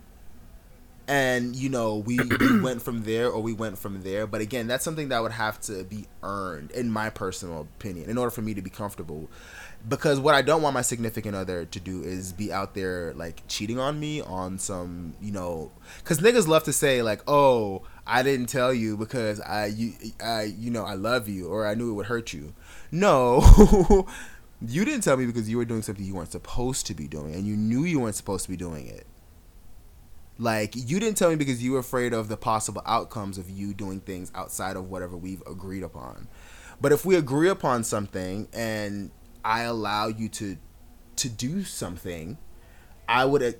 And 1.06 1.56
you 1.56 1.68
know, 1.68 1.96
we, 1.96 2.18
we 2.18 2.60
went 2.62 2.82
from 2.82 3.04
there, 3.04 3.30
or 3.30 3.42
we 3.42 3.52
went 3.52 3.78
from 3.78 4.02
there. 4.02 4.26
But 4.26 4.40
again, 4.40 4.66
that's 4.66 4.84
something 4.84 5.08
that 5.08 5.22
would 5.22 5.32
have 5.32 5.60
to 5.62 5.84
be 5.84 6.06
earned, 6.22 6.70
in 6.72 6.90
my 6.90 7.08
personal 7.08 7.62
opinion, 7.62 8.10
in 8.10 8.18
order 8.18 8.30
for 8.30 8.42
me 8.42 8.54
to 8.54 8.62
be 8.62 8.70
comfortable 8.70 9.28
because 9.86 10.18
what 10.18 10.34
I 10.34 10.42
don't 10.42 10.62
want 10.62 10.74
my 10.74 10.82
significant 10.82 11.34
other 11.34 11.64
to 11.64 11.80
do 11.80 12.02
is 12.02 12.32
be 12.32 12.52
out 12.52 12.74
there 12.74 13.12
like 13.14 13.42
cheating 13.48 13.78
on 13.78 14.00
me 14.00 14.20
on 14.20 14.58
some, 14.58 15.14
you 15.20 15.30
know, 15.30 15.70
because 15.98 16.18
niggas 16.18 16.48
love 16.48 16.64
to 16.64 16.72
say 16.72 17.02
like, 17.02 17.22
oh, 17.28 17.82
I 18.06 18.22
didn't 18.22 18.46
tell 18.46 18.72
you 18.72 18.96
because 18.96 19.40
I 19.40 19.66
you 19.66 19.92
I 20.22 20.44
you 20.44 20.70
know 20.70 20.84
I 20.84 20.94
love 20.94 21.28
you 21.28 21.48
or 21.48 21.66
I 21.66 21.74
knew 21.74 21.90
it 21.90 21.94
would 21.94 22.06
hurt 22.06 22.32
you. 22.32 22.54
No, 22.90 24.06
you 24.60 24.84
didn't 24.84 25.02
tell 25.02 25.16
me 25.16 25.26
because 25.26 25.48
you 25.48 25.58
were 25.58 25.64
doing 25.64 25.82
something 25.82 26.04
you 26.04 26.14
weren't 26.14 26.32
supposed 26.32 26.86
to 26.86 26.94
be 26.94 27.06
doing 27.06 27.34
and 27.34 27.46
you 27.46 27.56
knew 27.56 27.84
you 27.84 28.00
weren't 28.00 28.16
supposed 28.16 28.44
to 28.44 28.50
be 28.50 28.56
doing 28.56 28.86
it. 28.86 29.06
Like 30.38 30.74
you 30.74 31.00
didn't 31.00 31.16
tell 31.16 31.30
me 31.30 31.36
because 31.36 31.62
you 31.62 31.72
were 31.72 31.80
afraid 31.80 32.12
of 32.12 32.28
the 32.28 32.36
possible 32.36 32.82
outcomes 32.86 33.38
of 33.38 33.50
you 33.50 33.74
doing 33.74 34.00
things 34.00 34.32
outside 34.34 34.76
of 34.76 34.88
whatever 34.88 35.16
we've 35.16 35.42
agreed 35.46 35.82
upon. 35.82 36.28
But 36.80 36.92
if 36.92 37.04
we 37.04 37.16
agree 37.16 37.48
upon 37.48 37.84
something 37.84 38.48
and 38.52 39.10
I 39.44 39.62
allow 39.62 40.08
you 40.08 40.28
to 40.30 40.56
to 41.16 41.28
do 41.28 41.64
something, 41.64 42.38
I 43.08 43.24
would 43.24 43.42
uh, 43.42 43.52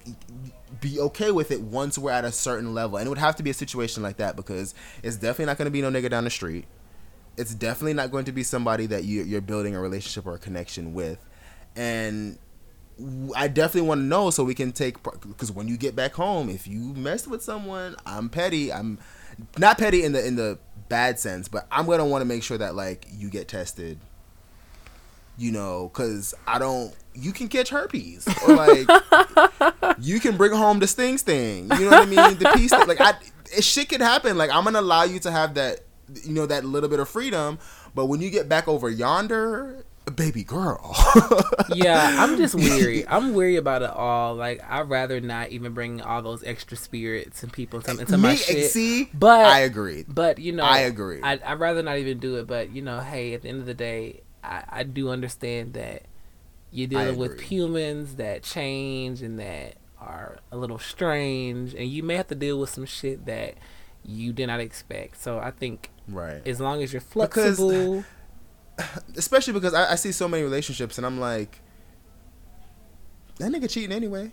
be 0.81 1.01
okay 1.01 1.31
with 1.31 1.51
it 1.51 1.61
once 1.61 1.99
we're 1.99 2.13
at 2.13 2.25
a 2.25 2.33
certain 2.33 2.75
level. 2.75 2.99
And 2.99 3.07
it 3.07 3.09
would 3.09 3.19
have 3.19 3.37
to 3.37 3.43
be 3.43 3.51
a 3.51 3.55
situation 3.55 4.03
like 4.03 4.19
that 4.19 4.37
because 4.37 4.75
it's 5.03 5.17
definitely 5.17 5.47
not 5.47 5.59
going 5.59 5.67
to 5.67 5.71
be 5.71 5.83
no 5.83 5.91
nigga 5.91 6.11
down 6.11 6.25
the 6.25 6.31
street. 6.31 6.67
It's 7.37 7.55
definitely 7.55 7.95
not 7.95 8.11
going 8.11 8.25
to 8.27 8.33
be 8.33 8.43
somebody 8.43 8.87
that 8.87 9.05
you, 9.05 9.23
you're 9.23 9.41
building 9.41 9.75
a 9.75 9.81
relationship 9.81 10.27
or 10.27 10.35
a 10.35 10.39
connection 10.39 10.93
with. 10.93 11.25
And 11.77 12.39
I 13.35 13.49
definitely 13.49 13.89
want 13.89 14.01
to 14.01 14.05
know 14.05 14.31
so 14.31 14.45
we 14.45 14.55
can 14.55 14.73
take 14.73 15.03
because 15.03 15.53
when 15.53 15.69
you 15.69 15.77
get 15.77 15.95
back 15.95 16.15
home, 16.15 16.49
if 16.49 16.67
you 16.67 16.95
mess 16.95 17.27
with 17.27 17.43
someone, 17.43 17.97
I'm 18.05 18.29
petty. 18.29 18.73
I'm 18.73 18.99
not 19.57 19.79
petty 19.79 20.03
in 20.03 20.13
the 20.13 20.27
in 20.27 20.35
the 20.35 20.59
bad 20.89 21.21
sense, 21.21 21.47
but 21.47 21.69
I'm 21.71 21.87
gonna 21.87 22.05
want 22.05 22.23
to 22.23 22.27
make 22.27 22.43
sure 22.43 22.59
that 22.59 22.75
like 22.75 23.07
you 23.13 23.31
get 23.31 23.47
tested 23.47 24.01
you 25.39 25.53
know, 25.53 25.91
because 25.93 26.35
I 26.47 26.59
don't. 26.59 26.95
You 27.15 27.33
can 27.33 27.49
catch 27.49 27.71
herpes, 27.71 28.29
or 28.47 28.55
like 28.55 28.87
you 29.99 30.21
can 30.21 30.37
bring 30.37 30.53
home 30.53 30.79
the 30.79 30.87
sting 30.87 31.19
sting. 31.19 31.71
You 31.79 31.91
know 31.91 31.91
what 31.91 32.03
I 32.03 32.07
mean? 32.07 32.39
The 32.39 32.53
piece, 32.55 32.73
like 32.73 33.01
I, 33.01 33.15
shit 33.61 33.89
could 33.89 34.01
happen. 34.01 34.37
Like 34.37 34.51
I'm 34.51 34.65
gonna 34.65 34.81
allow 34.81 35.05
you 35.05 35.19
to 35.21 35.31
have 35.31 35.55
that, 35.55 35.81
you 36.23 36.35
know, 36.35 36.47
that 36.47 36.65
little 36.65 36.89
bit 36.89 37.01
of 37.01 37.09
freedom. 37.09 37.59
But 37.95 38.07
when 38.07 38.21
you 38.21 38.31
get 38.31 38.49
back 38.49 38.69
over 38.69 38.91
yonder, 38.91 39.85
baby 40.11 40.45
girl. 40.45 40.95
yeah, 41.75 42.17
I'm 42.19 42.37
just 42.37 42.55
weary. 42.55 43.07
I'm 43.07 43.35
weary 43.35 43.57
about 43.57 43.83
it 43.83 43.91
all. 43.91 44.35
Like 44.35 44.63
I'd 44.69 44.89
rather 44.89 45.21
not 45.21 45.51
even 45.51 45.73
bring 45.73 46.01
all 46.01 46.23
those 46.23 46.45
extra 46.45 46.77
spirits 46.77 47.43
and 47.43 47.53
people 47.53 47.81
into, 47.81 48.01
into 48.01 48.19
my 48.19 48.35
shit. 48.35 48.71
See, 48.71 49.11
but 49.15 49.47
I 49.47 49.61
agree. 49.61 50.05
But 50.07 50.39
you 50.39 50.53
know, 50.53 50.65
I 50.65 50.81
agree. 50.81 51.21
I, 51.23 51.41
I'd 51.45 51.61
rather 51.61 51.83
not 51.83 51.99
even 51.99 52.19
do 52.19 52.37
it. 52.37 52.47
But 52.47 52.71
you 52.71 52.83
know, 52.83 53.01
hey, 53.01 53.35
at 53.35 53.43
the 53.43 53.49
end 53.49 53.61
of 53.61 53.67
the 53.67 53.75
day, 53.75 54.23
I, 54.43 54.65
I 54.69 54.83
do 54.83 55.11
understand 55.11 55.75
that 55.75 56.03
you're 56.71 56.89
dealing 56.89 57.17
with 57.17 57.41
humans 57.41 58.17
that 58.17 58.43
change 58.43 59.23
and 59.23 59.39
that 59.39 59.75
are 60.01 60.39
a 60.53 60.57
little 60.57 60.79
strange, 60.79 61.75
and 61.75 61.89
you 61.89 62.03
may 62.03 62.15
have 62.15 62.29
to 62.29 62.35
deal 62.35 62.59
with 62.59 62.71
some 62.71 62.87
shit 62.87 63.27
that 63.27 63.55
you 64.05 64.33
did 64.33 64.47
not 64.47 64.61
expect. 64.61 65.21
So 65.21 65.39
I 65.39 65.51
think, 65.51 65.91
right, 66.09 66.47
as 66.47 66.61
long 66.61 66.83
as 66.83 66.93
you're 66.93 67.01
flexible, 67.01 68.05
because, 68.77 69.03
especially 69.17 69.55
because 69.55 69.75
I, 69.75 69.93
I 69.93 69.95
see 69.97 70.13
so 70.13 70.29
many 70.29 70.43
relationships, 70.43 70.99
and 70.99 71.07
I'm 71.07 71.19
like, 71.19 71.61
that 73.39 73.51
nigga 73.51 73.69
cheating 73.71 73.93
anyway. 73.93 74.31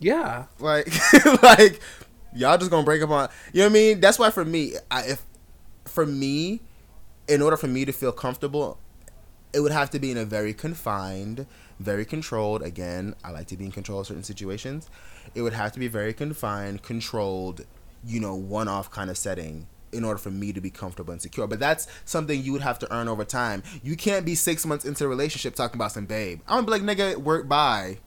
Yeah, 0.00 0.46
like, 0.58 0.88
like 1.42 1.80
y'all 2.34 2.58
just 2.58 2.70
gonna 2.70 2.84
break 2.84 3.02
up 3.02 3.10
on. 3.10 3.28
You 3.52 3.60
know 3.60 3.66
what 3.66 3.70
I 3.70 3.74
mean? 3.74 4.00
That's 4.00 4.18
why 4.18 4.30
for 4.30 4.44
me, 4.44 4.74
I, 4.90 5.02
if 5.02 5.22
for 5.84 6.06
me, 6.06 6.60
in 7.28 7.42
order 7.42 7.56
for 7.56 7.68
me 7.68 7.84
to 7.84 7.92
feel 7.92 8.12
comfortable, 8.12 8.78
it 9.54 9.60
would 9.60 9.72
have 9.72 9.90
to 9.90 9.98
be 9.98 10.10
in 10.10 10.16
a 10.16 10.24
very 10.24 10.52
confined, 10.52 11.46
very 11.78 12.04
controlled. 12.04 12.62
Again, 12.62 13.14
I 13.22 13.30
like 13.30 13.46
to 13.48 13.56
be 13.56 13.64
in 13.64 13.72
control 13.72 14.00
of 14.00 14.06
certain 14.06 14.24
situations. 14.24 14.90
It 15.34 15.42
would 15.42 15.52
have 15.52 15.72
to 15.72 15.78
be 15.78 15.86
very 15.86 16.12
confined, 16.12 16.82
controlled, 16.82 17.64
you 18.04 18.20
know, 18.20 18.34
one 18.34 18.68
off 18.68 18.90
kind 18.90 19.10
of 19.10 19.16
setting 19.16 19.68
in 19.92 20.04
order 20.04 20.18
for 20.18 20.32
me 20.32 20.52
to 20.52 20.60
be 20.60 20.70
comfortable 20.70 21.12
and 21.12 21.22
secure. 21.22 21.46
But 21.46 21.60
that's 21.60 21.86
something 22.04 22.42
you 22.42 22.52
would 22.52 22.62
have 22.62 22.80
to 22.80 22.92
earn 22.92 23.06
over 23.06 23.24
time. 23.24 23.62
You 23.82 23.96
can't 23.96 24.26
be 24.26 24.34
six 24.34 24.66
months 24.66 24.84
into 24.84 25.04
a 25.04 25.08
relationship 25.08 25.54
talking 25.54 25.76
about 25.76 25.92
some 25.92 26.06
babe. 26.06 26.40
I'm 26.48 26.64
gonna 26.64 26.78
be 26.78 26.84
like, 26.84 26.98
nigga, 26.98 27.16
work 27.16 27.48
by. 27.48 27.98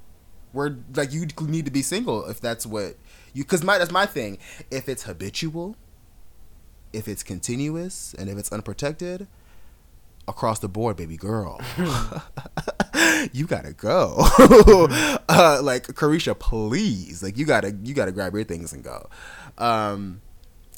We're 0.51 0.75
like 0.95 1.13
you 1.13 1.27
need 1.41 1.65
to 1.65 1.71
be 1.71 1.81
single 1.81 2.25
if 2.25 2.41
that's 2.41 2.65
what 2.65 2.95
you 3.33 3.43
because 3.43 3.63
my 3.63 3.77
that's 3.77 3.91
my 3.91 4.05
thing. 4.05 4.37
If 4.71 4.89
it's 4.89 5.03
habitual, 5.03 5.75
if 6.93 7.07
it's 7.07 7.21
continuous, 7.21 8.15
and 8.17 8.29
if 8.29 8.37
it's 8.37 8.51
unprotected, 8.51 9.27
across 10.27 10.59
the 10.59 10.67
board, 10.67 10.97
baby 10.97 11.17
girl. 11.17 11.59
you 13.31 13.45
gotta 13.47 13.73
go. 13.73 14.15
uh, 15.29 15.59
like 15.63 15.87
Carisha, 15.87 16.37
please, 16.37 17.23
like 17.23 17.37
you 17.37 17.45
gotta 17.45 17.75
you 17.83 17.93
gotta 17.93 18.11
grab 18.11 18.33
your 18.33 18.43
things 18.43 18.73
and 18.73 18.83
go. 18.83 19.09
Um, 19.57 20.21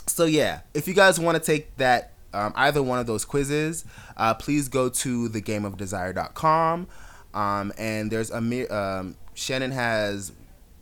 so 0.06 0.26
yeah, 0.26 0.62
if 0.74 0.88
you 0.88 0.94
guys 0.94 1.20
want 1.20 1.38
to 1.38 1.44
take 1.44 1.76
that 1.78 2.14
um, 2.34 2.54
either 2.56 2.84
one 2.84 3.00
of 3.00 3.08
those 3.08 3.26
quizzes, 3.26 3.86
uh, 4.18 4.34
please 4.34 4.68
go 4.68 4.90
to 4.90 5.30
thegameofdesire.com. 5.30 6.88
Um, 7.34 7.74
and 7.78 8.12
there's 8.12 8.32
a 8.32 8.38
um, 8.38 9.16
Shannon 9.34 9.72
has 9.72 10.32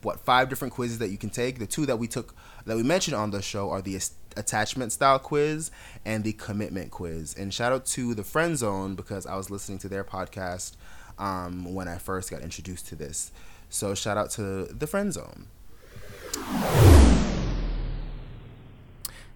what 0.02 0.20
five 0.20 0.50
different 0.50 0.74
quizzes 0.74 1.00
that 1.00 1.10
you 1.10 1.18
can 1.18 1.30
take. 1.30 1.60
The 1.60 1.68
two 1.68 1.86
that 1.86 1.98
we 1.98 2.08
took 2.08 2.36
that 2.66 2.76
we 2.76 2.84
mentioned 2.84 3.16
on 3.16 3.32
the 3.32 3.42
show 3.42 3.70
are 3.70 3.82
the 3.82 3.96
attachment 4.38 4.92
style 4.92 5.20
quiz 5.20 5.72
and 6.06 6.24
the 6.24 6.34
commitment 6.34 6.92
quiz. 6.92 7.34
And 7.38 7.54
shout 7.54 7.74
out 7.74 7.86
to 7.88 8.14
the 8.14 8.24
Friend 8.24 8.58
Zone 8.58 8.96
because 8.96 9.26
I 9.26 9.36
was 9.36 9.50
listening 9.50 9.80
to 9.80 9.90
their 9.90 10.04
podcast 10.04 10.76
um, 11.18 11.74
when 11.74 11.88
I 11.88 11.98
first 11.98 12.32
got 12.32 12.42
introduced 12.42 12.88
to 12.88 12.96
this. 12.96 13.32
So 13.70 13.96
shout 13.96 14.18
out 14.18 14.30
to 14.32 14.66
the 14.66 14.88
Friend 14.88 15.12
Zone. 15.12 15.48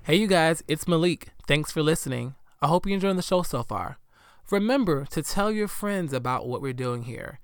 Hey, 0.04 0.16
you 0.16 0.28
guys, 0.28 0.64
it's 0.68 0.88
Malik. 0.88 1.30
Thanks 1.48 1.72
for 1.72 1.84
listening. 1.84 2.36
I 2.62 2.68
hope 2.68 2.86
you're 2.86 2.96
enjoying 2.96 3.18
the 3.18 3.22
show 3.22 3.44
so 3.44 3.64
far. 3.64 3.98
Remember 4.50 5.06
to 5.12 5.22
tell 5.22 5.52
your 5.52 5.68
friends 5.68 6.14
about 6.14 6.48
what 6.48 6.62
we're 6.62 6.74
doing 6.74 7.04
here. 7.04 7.40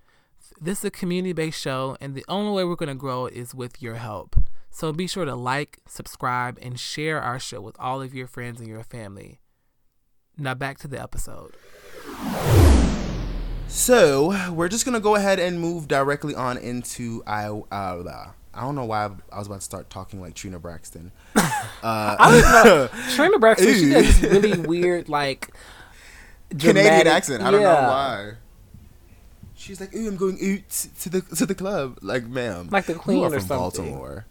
This 0.59 0.79
is 0.79 0.85
a 0.85 0.91
community 0.91 1.33
based 1.33 1.61
show, 1.61 1.97
and 2.01 2.15
the 2.15 2.25
only 2.27 2.51
way 2.53 2.63
we're 2.63 2.75
going 2.75 2.89
to 2.89 2.95
grow 2.95 3.27
is 3.27 3.53
with 3.53 3.81
your 3.81 3.95
help. 3.95 4.35
So 4.77 4.93
be 4.93 5.07
sure 5.07 5.25
to 5.25 5.33
like, 5.33 5.79
subscribe, 5.87 6.59
and 6.61 6.79
share 6.79 7.19
our 7.19 7.39
show 7.39 7.59
with 7.61 7.75
all 7.79 7.99
of 7.99 8.13
your 8.13 8.27
friends 8.27 8.59
and 8.59 8.69
your 8.69 8.83
family. 8.83 9.39
Now 10.37 10.53
back 10.53 10.77
to 10.81 10.87
the 10.87 11.01
episode. 11.01 11.55
So 13.67 14.51
we're 14.51 14.67
just 14.67 14.85
gonna 14.85 14.99
go 14.99 15.15
ahead 15.15 15.39
and 15.39 15.59
move 15.59 15.87
directly 15.87 16.35
on 16.35 16.59
into 16.59 17.23
I. 17.25 17.47
Uh, 17.47 18.27
I 18.53 18.61
don't 18.61 18.75
know 18.75 18.85
why 18.85 19.09
I 19.31 19.39
was 19.39 19.47
about 19.47 19.61
to 19.61 19.65
start 19.65 19.89
talking 19.89 20.21
like 20.21 20.35
Trina 20.35 20.59
Braxton. 20.59 21.11
Uh, 21.83 22.15
I 22.19 22.89
Trina 23.15 23.39
Braxton. 23.39 23.73
She 23.73 23.91
has 23.91 24.19
this 24.19 24.31
really 24.31 24.59
weird 24.59 25.09
like 25.09 25.49
Canadian 26.51 27.07
accent. 27.07 27.41
I 27.41 27.49
don't 27.49 27.61
yeah. 27.61 27.81
know 27.81 27.87
why. 27.87 28.33
She's 29.55 29.79
like, 29.79 29.95
"Ooh, 29.95 30.07
I'm 30.07 30.17
going 30.17 30.35
out 30.35 30.69
to 30.99 31.09
the 31.09 31.21
to 31.35 31.45
the 31.47 31.55
club." 31.55 31.97
Like, 32.01 32.27
ma'am, 32.27 32.69
like 32.71 32.85
the 32.85 32.93
Queen 32.93 33.23
or 33.23 33.29
from 33.29 33.39
something. 33.39 33.57
Baltimore 33.57 34.25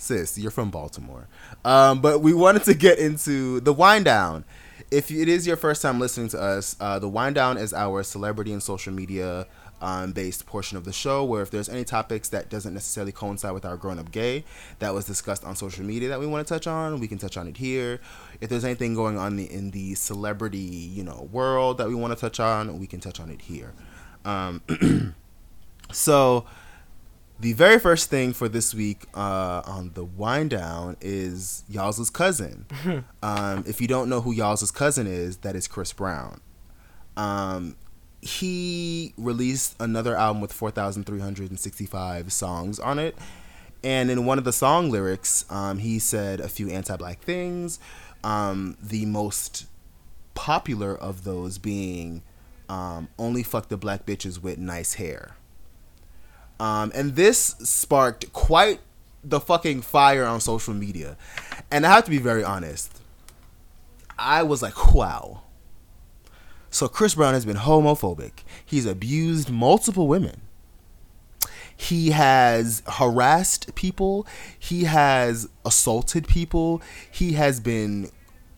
sis, 0.00 0.38
you're 0.38 0.50
from 0.50 0.70
Baltimore. 0.70 1.28
Um, 1.64 2.00
but 2.00 2.20
we 2.20 2.32
wanted 2.32 2.64
to 2.64 2.74
get 2.74 2.98
into 2.98 3.60
the 3.60 3.72
wind 3.72 4.06
down. 4.06 4.44
If 4.90 5.10
it 5.10 5.28
is 5.28 5.46
your 5.46 5.56
first 5.56 5.82
time 5.82 6.00
listening 6.00 6.28
to 6.30 6.40
us, 6.40 6.74
uh, 6.80 6.98
the 6.98 7.08
wind 7.08 7.36
down 7.36 7.58
is 7.58 7.72
our 7.72 8.02
celebrity 8.02 8.52
and 8.52 8.62
social 8.62 8.92
media 8.92 9.46
um, 9.80 10.12
based 10.12 10.46
portion 10.46 10.76
of 10.76 10.84
the 10.84 10.92
show 10.92 11.24
where 11.24 11.42
if 11.42 11.50
there's 11.50 11.68
any 11.68 11.84
topics 11.84 12.28
that 12.30 12.50
doesn't 12.50 12.74
necessarily 12.74 13.12
coincide 13.12 13.52
with 13.52 13.64
our 13.64 13.76
grown 13.76 13.98
up 13.98 14.10
gay 14.10 14.44
that 14.78 14.92
was 14.92 15.06
discussed 15.06 15.44
on 15.44 15.56
social 15.56 15.84
media 15.84 16.08
that 16.10 16.20
we 16.20 16.26
want 16.26 16.46
to 16.46 16.52
touch 16.52 16.66
on 16.66 17.00
we 17.00 17.08
can 17.08 17.16
touch 17.16 17.36
on 17.36 17.48
it 17.48 17.56
here 17.56 17.98
if 18.40 18.50
there's 18.50 18.64
anything 18.64 18.94
going 18.94 19.16
on 19.16 19.32
in 19.32 19.36
the, 19.38 19.52
in 19.52 19.70
the 19.70 19.94
celebrity 19.94 20.58
you 20.58 21.02
know 21.02 21.28
world 21.32 21.78
that 21.78 21.88
we 21.88 21.94
want 21.94 22.12
to 22.12 22.20
touch 22.20 22.38
on 22.38 22.78
we 22.78 22.86
can 22.86 23.00
touch 23.00 23.20
on 23.20 23.30
it 23.30 23.40
here 23.40 23.72
um, 24.26 24.60
so 25.92 26.44
the 27.40 27.54
very 27.54 27.78
first 27.78 28.10
thing 28.10 28.34
for 28.34 28.48
this 28.48 28.74
week 28.74 29.04
uh, 29.14 29.62
on 29.64 29.92
the 29.94 30.04
wind 30.04 30.50
down 30.50 30.96
is 31.00 31.64
y'all's 31.68 32.10
cousin. 32.10 32.66
um, 33.22 33.64
if 33.66 33.80
you 33.80 33.88
don't 33.88 34.08
know 34.10 34.20
who 34.20 34.32
y'all's 34.32 34.70
cousin 34.70 35.06
is, 35.06 35.38
that 35.38 35.56
is 35.56 35.66
Chris 35.66 35.92
Brown. 35.92 36.40
Um, 37.16 37.76
he 38.20 39.14
released 39.16 39.74
another 39.80 40.14
album 40.14 40.42
with 40.42 40.52
4,365 40.52 42.32
songs 42.32 42.78
on 42.78 42.98
it. 42.98 43.16
And 43.82 44.10
in 44.10 44.26
one 44.26 44.36
of 44.36 44.44
the 44.44 44.52
song 44.52 44.90
lyrics, 44.90 45.46
um, 45.48 45.78
he 45.78 45.98
said 45.98 46.40
a 46.40 46.48
few 46.48 46.68
anti 46.68 46.96
black 46.96 47.20
things. 47.22 47.80
Um, 48.22 48.76
the 48.82 49.06
most 49.06 49.64
popular 50.34 50.94
of 50.94 51.24
those 51.24 51.56
being 51.56 52.22
um, 52.68 53.08
only 53.18 53.42
fuck 53.42 53.68
the 53.68 53.78
black 53.78 54.04
bitches 54.04 54.42
with 54.42 54.58
nice 54.58 54.94
hair. 54.94 55.36
Um, 56.60 56.92
and 56.94 57.16
this 57.16 57.56
sparked 57.60 58.32
quite 58.34 58.80
the 59.24 59.40
fucking 59.40 59.80
fire 59.80 60.26
on 60.26 60.40
social 60.40 60.74
media. 60.74 61.16
And 61.70 61.86
I 61.86 61.94
have 61.94 62.04
to 62.04 62.10
be 62.10 62.18
very 62.18 62.44
honest. 62.44 63.00
I 64.18 64.42
was 64.42 64.60
like, 64.60 64.94
wow. 64.94 65.40
So 66.68 66.86
Chris 66.86 67.14
Brown 67.14 67.32
has 67.32 67.46
been 67.46 67.56
homophobic. 67.56 68.44
He's 68.64 68.84
abused 68.84 69.48
multiple 69.50 70.06
women. 70.06 70.42
He 71.74 72.10
has 72.10 72.82
harassed 72.86 73.74
people. 73.74 74.26
He 74.58 74.84
has 74.84 75.48
assaulted 75.64 76.28
people. 76.28 76.82
He 77.10 77.32
has 77.32 77.58
been, 77.58 78.10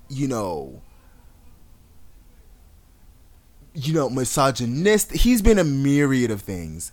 you 0.09 0.27
know, 0.27 0.83
you 3.75 3.95
know, 3.95 4.11
misogynist. 4.11 5.13
He's 5.13 5.41
been 5.41 5.61
a 5.61 5.65
myriad 5.65 6.33
of 6.33 6.43
things. 6.43 6.91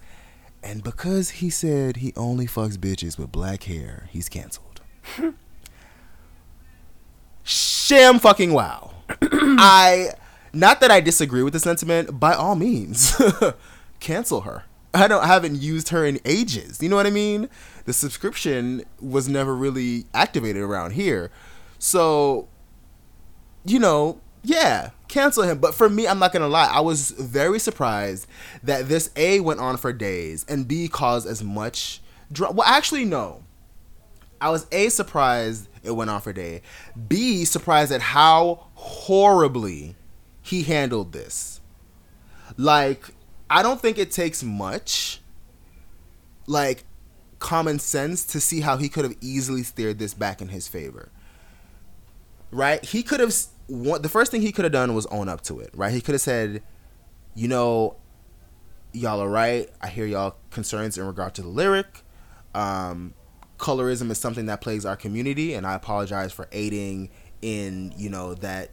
And 0.62 0.84
because 0.84 1.30
he 1.30 1.50
said 1.50 1.98
he 1.98 2.14
only 2.18 2.46
fucks 2.46 2.78
bitches 2.78 3.18
with 3.18 3.32
black 3.32 3.64
hair, 3.64 4.08
he's 4.12 4.30
canceled. 4.30 4.82
Sham 7.44 8.20
fucking 8.20 8.54
wow. 8.54 8.94
I 9.22 10.10
not 10.54 10.82
that 10.82 10.92
I 10.92 11.00
disagree 11.00 11.44
with 11.44 11.54
the 11.54 11.60
sentiment, 11.60 12.20
by 12.20 12.34
all 12.34 12.56
means. 12.56 13.20
cancel 14.00 14.42
her. 14.42 14.66
I 14.94 15.08
don't 15.08 15.24
I 15.24 15.28
haven't 15.28 15.62
used 15.62 15.90
her 15.90 16.06
in 16.06 16.20
ages. 16.26 16.82
You 16.82 16.90
know 16.90 16.96
what 16.96 17.08
I 17.08 17.12
mean? 17.12 17.50
The 17.86 17.94
subscription 17.94 18.84
was 19.00 19.28
never 19.30 19.56
really 19.56 20.06
activated 20.14 20.62
around 20.62 20.92
here. 20.92 21.32
So 21.78 22.48
you 23.66 23.80
know, 23.80 24.20
yeah, 24.50 24.90
cancel 25.08 25.44
him. 25.44 25.60
But 25.60 25.76
for 25.76 25.90
me, 25.90 26.08
I'm 26.08 26.20
not 26.20 26.34
gonna 26.34 26.48
lie, 26.48 26.70
I 26.72 26.80
was 26.80 27.12
very 27.12 27.60
surprised 27.60 28.28
that 28.64 28.88
this 28.88 29.12
A 29.16 29.40
went 29.40 29.60
on 29.60 29.78
for 29.78 29.94
days 29.94 30.46
and 30.50 30.68
B 30.68 30.88
caused 30.88 31.28
as 31.28 31.44
much. 31.44 32.02
Well, 32.38 32.64
actually, 32.64 33.06
no. 33.06 33.44
I 34.42 34.50
was 34.50 34.68
A 34.72 34.90
surprised 34.90 35.68
it 35.84 35.92
went 35.92 36.10
on 36.10 36.22
for 36.22 36.34
day. 36.34 36.62
B 37.08 37.46
surprised 37.46 37.92
at 37.92 38.02
how 38.02 38.68
horribly 38.74 39.96
he 40.42 40.64
handled 40.64 41.12
this. 41.12 41.62
Like, 42.58 43.10
I 43.50 43.62
don't 43.62 43.82
think 43.82 43.98
it 43.98 44.12
takes 44.12 44.44
much. 44.44 45.22
Like 46.48 46.86
common 47.38 47.80
sense 47.80 48.26
to 48.26 48.40
see 48.40 48.62
how 48.62 48.78
he 48.78 48.90
could 48.90 49.06
have 49.06 49.16
easily 49.22 49.64
steered 49.64 50.00
this 50.00 50.14
back 50.14 50.42
in 50.42 50.50
his 50.50 50.68
favor. 50.68 51.10
Right? 52.52 52.84
He 52.84 53.04
could 53.04 53.20
have 53.20 53.34
the 53.70 54.10
first 54.10 54.32
thing 54.32 54.42
he 54.42 54.52
could 54.52 54.66
have 54.66 54.72
done 54.72 54.96
was 54.96 55.06
own 55.08 55.30
up 55.30 55.42
to 55.42 55.60
it, 55.60 55.70
right? 55.74 55.94
He 55.94 56.02
could 56.02 56.14
have 56.14 56.22
said, 56.22 56.64
you 57.36 57.48
know, 57.48 57.96
y'all 58.92 59.22
are 59.22 59.30
right. 59.30 59.70
I 59.82 59.88
hear 59.88 60.06
y'all 60.06 60.36
concerns 60.50 60.98
in 60.98 61.06
regard 61.06 61.36
to 61.36 61.42
the 61.42 61.48
lyric. 61.48 62.04
Um, 62.56 63.14
colorism 63.58 64.10
is 64.10 64.18
something 64.18 64.48
that 64.48 64.62
plagues 64.62 64.86
our 64.86 64.96
community, 64.96 65.54
and 65.54 65.68
I 65.68 65.76
apologize 65.76 66.32
for 66.34 66.48
aiding 66.52 67.10
in 67.42 67.94
you 67.96 68.10
know 68.10 68.34
that 68.36 68.72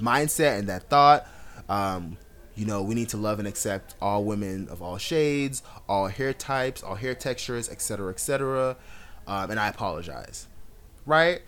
mindset 0.00 0.58
and 0.58 0.68
that 0.68 0.88
thought. 0.88 1.26
Um, 1.68 2.16
you 2.54 2.66
know, 2.66 2.82
we 2.82 2.94
need 2.94 3.08
to 3.08 3.16
love 3.16 3.40
and 3.40 3.48
accept 3.48 3.96
all 4.00 4.24
women 4.24 4.68
of 4.68 4.80
all 4.80 4.96
shades, 4.96 5.62
all 5.88 6.06
hair 6.06 6.32
types, 6.32 6.84
all 6.84 6.94
hair 6.94 7.14
textures, 7.14 7.68
etc., 7.68 8.10
etc. 8.10 8.76
Um, 9.26 9.50
and 9.50 9.58
I 9.58 9.68
apologize, 9.68 10.46
right? 11.04 11.42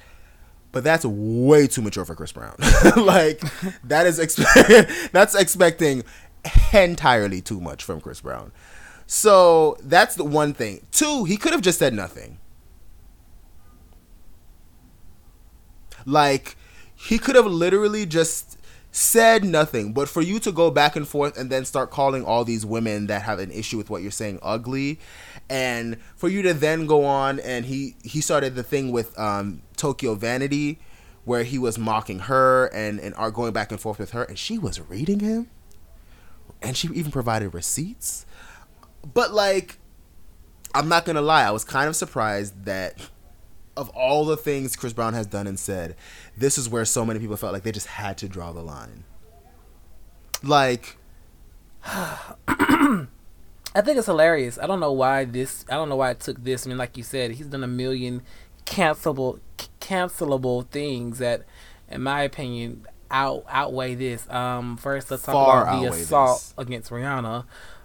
But 0.77 0.85
that's 0.85 1.07
way 1.07 1.67
too 1.67 1.81
mature 1.81 2.05
for 2.05 2.15
Chris 2.15 2.33
Brown. 2.33 2.55
like 2.99 3.41
that 3.85 4.05
is 4.07 4.21
expe- 4.21 5.11
that's 5.11 5.35
expecting 5.35 6.05
entirely 6.71 7.41
too 7.41 7.63
much 7.63 7.83
from 7.83 7.99
Chris 7.99 8.21
Brown. 8.21 8.53
So 9.07 9.79
that's 9.81 10.17
the 10.17 10.25
one 10.25 10.53
thing. 10.53 10.87
Two, 10.93 11.25
he 11.25 11.39
could 11.39 11.53
have 11.53 11.63
just 11.63 11.79
said 11.79 11.95
nothing. 11.95 12.39
Like 16.05 16.59
he 16.95 17.19
could 17.19 17.37
have 17.37 17.47
literally 17.47 18.05
just 18.05 18.59
said 18.91 19.45
nothing, 19.45 19.95
but 19.95 20.11
for 20.11 20.21
you 20.21 20.39
to 20.41 20.53
go 20.53 20.71
back 20.71 20.95
and 20.95 21.09
forth 21.09 21.39
and 21.39 21.49
then 21.49 21.65
start 21.65 21.91
calling 21.91 22.23
all 22.23 22.45
these 22.45 22.67
women 22.67 23.07
that 23.07 23.23
have 23.23 23.39
an 23.39 23.51
issue 23.51 23.79
with 23.79 23.89
what 23.89 24.03
you're 24.03 24.11
saying 24.11 24.39
ugly 24.43 25.01
and 25.49 25.97
for 26.17 26.29
you 26.29 26.43
to 26.43 26.53
then 26.53 26.87
go 26.87 27.05
on 27.05 27.39
and 27.41 27.65
he 27.65 27.95
he 28.03 28.21
started 28.21 28.55
the 28.55 28.63
thing 28.63 28.91
with 28.91 29.19
um, 29.19 29.63
Tokyo 29.77 30.15
Vanity 30.15 30.79
where 31.25 31.43
he 31.43 31.59
was 31.59 31.79
mocking 31.79 32.21
her 32.21 32.67
and 32.67 33.01
and 33.01 33.15
are 33.17 33.31
going 33.31 33.53
back 33.53 33.71
and 33.71 33.81
forth 33.81 33.99
with 33.99 34.13
her 34.13 34.23
and 34.25 34.39
she 34.39 34.59
was 34.59 34.81
reading 34.81 35.21
him 35.21 35.51
and 36.63 36.77
she 36.77 36.89
even 36.89 37.11
provided 37.11 37.53
receipts 37.53 38.25
but 39.13 39.33
like 39.33 39.79
I'm 40.75 40.89
not 40.89 41.05
gonna 41.05 41.23
lie 41.23 41.45
I 41.45 41.51
was 41.51 41.65
kind 41.65 41.89
of 41.89 41.97
surprised 41.97 42.65
that 42.65 42.99
of 43.77 43.91
all 43.91 44.25
the 44.25 44.37
things 44.37 44.77
Chris 44.77 44.93
Brown 44.93 45.15
has 45.15 45.27
done 45.27 45.47
and 45.47 45.59
said 45.59 45.97
this 46.37 46.57
is 46.57 46.69
where 46.69 46.85
so 46.85 47.05
many 47.05 47.19
people 47.19 47.37
felt 47.37 47.53
like 47.53 47.65
they 47.65 47.73
just 47.73 47.89
had 47.89 48.17
to 48.19 48.29
draw 48.29 48.53
the 48.53 48.63
line 48.63 49.05
like 50.43 50.97
I 53.77 53.83
think 53.83 53.99
it's 53.99 54.07
hilarious. 54.07 54.59
I 54.59 54.67
don't 54.67 54.81
know 54.81 54.93
why 54.93 55.27
this. 55.27 55.67
I 55.69 55.75
don't 55.75 55.91
know 55.91 55.97
why 55.97 56.13
it 56.13 56.21
took 56.21 56.43
this. 56.43 56.67
I 56.67 56.71
mean, 56.71 56.79
like 56.79 56.97
you 56.97 57.03
said, 57.03 57.33
he's 57.33 57.47
done 57.47 57.63
a 57.63 57.69
million 57.69 58.23
cancelable, 58.67 59.41
cancelable 59.81 60.67
things 60.69 61.19
that, 61.19 61.45
in 61.89 62.03
my 62.03 62.23
opinion, 62.23 62.87
out 63.11 63.45
outweigh 63.49 63.95
this. 63.95 64.29
Um, 64.29 64.77
first 64.77 65.11
let's 65.11 65.23
talk 65.23 65.33
Far 65.33 65.63
about 65.63 65.81
the 65.83 65.89
assault 65.89 66.41
this. 66.41 66.55
against 66.59 66.91
Rihanna. 66.91 67.45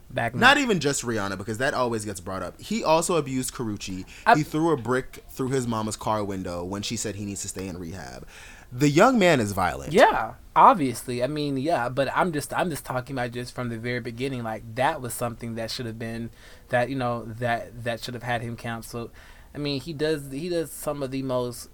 Back 0.10 0.36
Not 0.36 0.58
even 0.58 0.82
just 0.82 1.04
Rihanna, 1.06 1.38
because 1.38 1.58
that 1.60 1.74
always 1.74 2.04
gets 2.04 2.20
brought 2.20 2.44
up. 2.44 2.60
He 2.60 2.84
also 2.84 3.16
abused 3.16 3.54
Karrueche. 3.54 4.04
I- 4.26 4.36
he 4.36 4.44
threw 4.44 4.74
a 4.74 4.78
brick 4.78 5.24
through 5.30 5.52
his 5.52 5.66
mama's 5.66 5.96
car 5.96 6.22
window 6.22 6.66
when 6.66 6.82
she 6.82 6.98
said 6.98 7.16
he 7.16 7.24
needs 7.24 7.42
to 7.44 7.48
stay 7.48 7.66
in 7.66 7.78
rehab. 7.78 8.28
The 8.74 8.90
young 8.90 9.18
man 9.18 9.40
is 9.40 9.54
violent. 9.54 9.94
Yeah, 9.94 10.34
obviously. 10.54 11.24
I 11.24 11.28
mean, 11.28 11.56
yeah, 11.56 11.88
but 11.88 12.10
I'm 12.14 12.34
just 12.34 12.54
I'm 12.54 12.70
just 12.70 12.84
talking 12.84 13.16
about 13.16 13.32
just 13.32 13.54
from 13.56 13.70
the 13.70 13.78
very 13.78 14.02
beginning. 14.02 14.44
Like 14.44 14.64
that 14.76 15.02
was 15.02 15.14
something 15.14 15.56
that 15.56 15.72
should 15.72 15.86
have 15.86 16.00
been 16.00 16.30
that 16.70 16.90
you 16.90 16.96
know 16.98 17.24
that 17.26 17.84
that 17.86 18.02
should 18.04 18.14
have 18.14 18.24
had 18.24 18.42
him 18.42 18.58
canceled. 18.58 19.12
I 19.54 19.58
mean, 19.58 19.82
he 19.82 19.94
does 19.94 20.32
he 20.32 20.50
does 20.50 20.72
some 20.72 21.04
of 21.04 21.12
the 21.12 21.24
most 21.24 21.70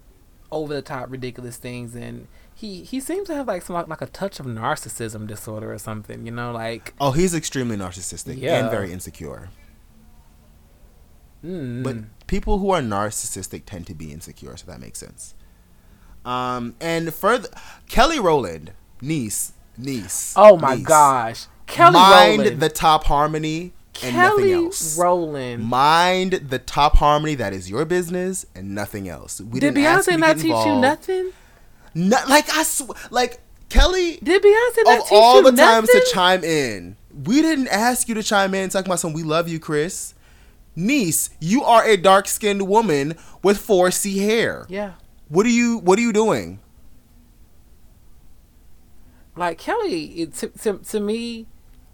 over 0.52 0.74
the 0.74 0.82
top 0.82 1.12
ridiculous 1.12 1.58
things, 1.58 1.96
and 1.96 2.28
he 2.56 2.84
he 2.84 3.00
seems 3.00 3.28
to 3.28 3.36
have 3.36 3.48
like 3.48 3.62
some 3.62 3.76
like 3.88 4.02
a 4.02 4.08
touch 4.08 4.40
of 4.40 4.46
narcissism 4.46 5.28
disorder 5.28 5.72
or 5.72 5.78
something. 5.78 6.26
You 6.26 6.32
know, 6.32 6.52
like 6.52 6.94
Oh, 7.00 7.12
he's 7.12 7.34
extremely 7.36 7.78
narcissistic 7.78 8.40
Yeah. 8.42 8.60
and 8.60 8.72
very 8.72 8.92
insecure. 8.92 9.50
mm, 11.44 11.84
But 11.84 12.28
people 12.28 12.60
who 12.60 12.72
are 12.72 12.82
narcissistic 12.82 13.64
tend 13.66 13.88
to 13.88 13.94
be 13.94 14.12
insecure, 14.12 14.56
so 14.58 14.66
that 14.68 14.80
makes 14.80 15.00
sense. 15.00 15.36
Um, 16.26 16.76
and 16.82 17.14
further, 17.14 17.48
Kelly 17.88 18.20
Rowland, 18.20 18.74
niece, 19.02 19.54
niece. 19.78 20.34
oh 20.36 20.58
my 20.58 20.76
niece. 20.76 20.86
gosh, 20.86 21.46
Kelly 21.68 21.94
Mind 21.94 22.40
Rowland. 22.42 22.60
the 22.60 22.70
top 22.70 23.06
harmony 23.06 23.74
and 24.04 24.16
nothing 24.16 24.38
Kelly 24.38 24.54
else. 24.54 24.98
Rowland. 24.98 25.64
Mind 25.64 26.34
the 26.34 26.60
top 26.60 26.98
harmony. 26.98 27.36
That 27.36 27.54
is 27.54 27.70
your 27.70 27.86
business 27.86 28.46
and 28.56 28.74
nothing 28.76 29.08
else. 29.10 29.42
We 29.42 29.60
Did 29.60 29.76
Beyonce 29.76 30.18
not 30.20 30.38
teach 30.38 30.46
you 30.46 30.76
nothing? 30.80 31.32
No, 31.94 32.18
like 32.30 32.50
I 32.56 32.64
sw- 32.64 33.12
like 33.12 33.40
Kelly 33.70 34.18
Did 34.24 34.42
Beyonce 34.44 34.84
not 34.86 35.00
of 35.00 35.04
teach 35.06 35.12
all 35.14 35.38
you 35.38 35.52
the 35.52 35.58
times 35.58 35.90
to 35.90 36.06
chime 36.14 36.44
in. 36.44 36.96
We 37.24 37.42
didn't 37.42 37.70
ask 37.70 38.08
you 38.08 38.16
to 38.16 38.24
chime 38.24 38.54
in 38.54 38.70
talking 38.70 38.88
about 38.88 39.00
some 39.00 39.14
we 39.14 39.24
love 39.24 39.48
you, 39.48 39.60
Chris. 39.60 40.14
Niece, 40.76 41.32
you 41.40 41.64
are 41.64 41.84
a 41.84 41.98
dark 41.98 42.28
skinned 42.28 42.68
woman 42.68 43.16
with 43.42 43.58
4C 43.58 44.22
hair. 44.22 44.66
yeah. 44.70 44.94
What 45.30 45.46
are 45.46 45.50
you 45.50 45.80
what 45.80 45.98
are 46.00 46.02
you 46.04 46.14
doing? 46.14 46.60
like 49.36 49.58
Kelly, 49.58 50.06
it, 50.22 50.34
to, 50.36 50.48
to 50.48 50.78
to 50.80 51.00
me, 51.00 51.46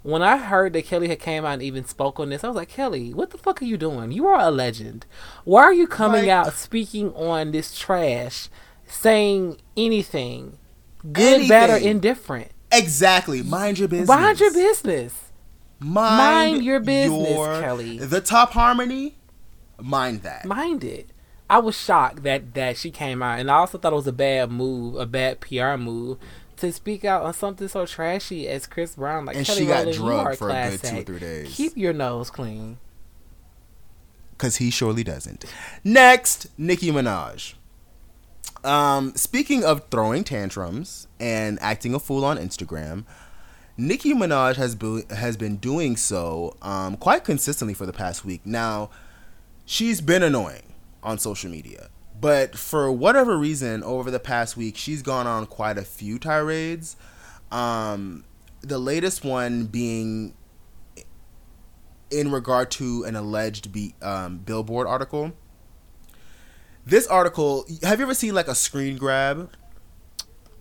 when 0.04 0.22
I 0.22 0.38
heard 0.38 0.74
that 0.74 0.86
Kelly 0.86 1.08
had 1.08 1.20
came 1.20 1.44
out 1.46 1.54
and 1.54 1.64
even 1.64 1.86
spoke 1.86 2.20
on 2.20 2.30
this, 2.30 2.44
I 2.44 2.48
was 2.48 2.56
like, 2.56 2.70
Kelly, 2.70 3.14
what 3.14 3.32
the 3.32 3.38
fuck 3.38 3.62
are 3.62 3.66
you 3.66 3.78
doing? 3.78 4.12
You 4.12 4.28
are 4.28 4.40
a 4.40 4.52
legend. 4.52 5.06
Why 5.46 5.64
are 5.64 5.74
you 5.74 5.88
coming 5.88 6.24
Like- 6.24 6.30
out 6.30 6.54
speaking 6.54 7.14
on 7.16 7.52
this 7.52 7.78
trash, 7.78 8.50
saying 8.86 9.58
anything, 9.78 10.58
good, 11.12 11.48
bad, 11.50 11.70
or 11.70 11.78
indifferent? 11.78 12.52
Exactly. 12.72 13.42
Mind 13.44 13.80
your 13.80 13.88
business. 13.88 14.10
Mind 14.10 14.40
your 14.40 14.54
business. 14.54 15.14
Mind, 15.80 16.18
Mind 16.56 16.64
your 16.64 16.80
business, 16.80 17.30
your- 17.30 17.62
Kelly. 17.62 17.98
The 17.98 18.22
top 18.22 18.52
harmony, 18.54 19.16
mind 19.82 20.22
that. 20.24 20.46
Mind 20.46 20.84
it. 20.84 21.10
I 21.50 21.60
was 21.60 21.76
shocked 21.78 22.24
that 22.24 22.54
that 22.56 22.78
she 22.78 22.90
came 22.90 23.22
out, 23.22 23.40
and 23.40 23.52
I 23.52 23.56
also 23.56 23.78
thought 23.78 23.92
it 23.94 23.96
was 23.98 24.08
a 24.08 24.14
bad 24.14 24.50
move, 24.50 24.96
a 24.96 25.06
bad 25.06 25.40
PR 25.42 25.76
move. 25.78 26.18
To 26.64 26.72
speak 26.72 27.04
out 27.04 27.24
on 27.24 27.34
something 27.34 27.68
so 27.68 27.86
trashy 27.86 28.48
as 28.48 28.68
Chris 28.68 28.96
Brown, 28.96 29.26
like 29.26 29.36
And 29.36 29.46
Kelly 29.46 29.60
she 29.60 29.66
got 29.66 29.86
Rowland, 29.86 29.96
drugged 29.98 30.38
for 30.38 30.50
a 30.50 30.70
good 30.70 30.82
two 30.82 30.98
or 31.00 31.04
three 31.04 31.20
days. 31.20 31.54
Keep 31.54 31.76
your 31.76 31.92
nose 31.92 32.30
clean. 32.30 32.78
Because 34.32 34.56
he 34.56 34.70
surely 34.70 35.04
doesn't. 35.04 35.44
Next, 35.84 36.48
Nicki 36.58 36.90
Minaj. 36.90 37.56
Um, 38.64 39.14
speaking 39.18 39.66
of 39.66 39.90
throwing 39.92 40.24
tantrums 40.24 41.10
and 41.20 41.60
acting 41.62 41.94
a 41.94 42.00
fool 42.00 42.24
on 42.24 42.38
Instagram, 42.38 43.04
Nicki 43.76 44.14
Minaj 44.14 44.56
has 44.56 44.74
been 44.74 45.04
has 45.10 45.36
been 45.36 45.58
doing 45.58 45.98
so 45.98 46.56
um, 46.62 46.96
quite 46.96 47.26
consistently 47.26 47.74
for 47.74 47.86
the 47.86 47.92
past 47.92 48.24
week. 48.24 48.46
Now, 48.46 48.90
she's 49.66 50.00
been 50.00 50.24
annoying 50.24 50.76
on 51.04 51.18
social 51.20 51.52
media, 51.52 51.90
but 52.24 52.58
for 52.58 52.90
whatever 52.90 53.38
reason, 53.38 53.84
over 53.84 54.10
the 54.10 54.20
past 54.20 54.56
week, 54.56 54.78
she's 54.78 55.02
gone 55.02 55.28
on 55.28 55.46
quite 55.46 55.78
a 55.78 55.82
few 55.84 56.18
tirades. 56.18 56.96
Um, 57.52 58.24
the 58.62 58.80
latest 58.80 59.26
one 59.26 59.66
being 59.66 60.34
in 62.10 62.32
regard 62.32 62.72
to 62.72 63.04
an 63.04 63.18
alleged 63.18 63.74
be, 63.74 63.94
um, 64.02 64.38
Billboard 64.38 64.88
article. 64.88 65.34
This 66.86 67.08
article, 67.08 67.66
have 67.82 68.00
you 68.00 68.04
ever 68.06 68.14
seen 68.14 68.34
like 68.34 68.48
a 68.48 68.56
screen 68.56 68.98
grab 68.98 69.50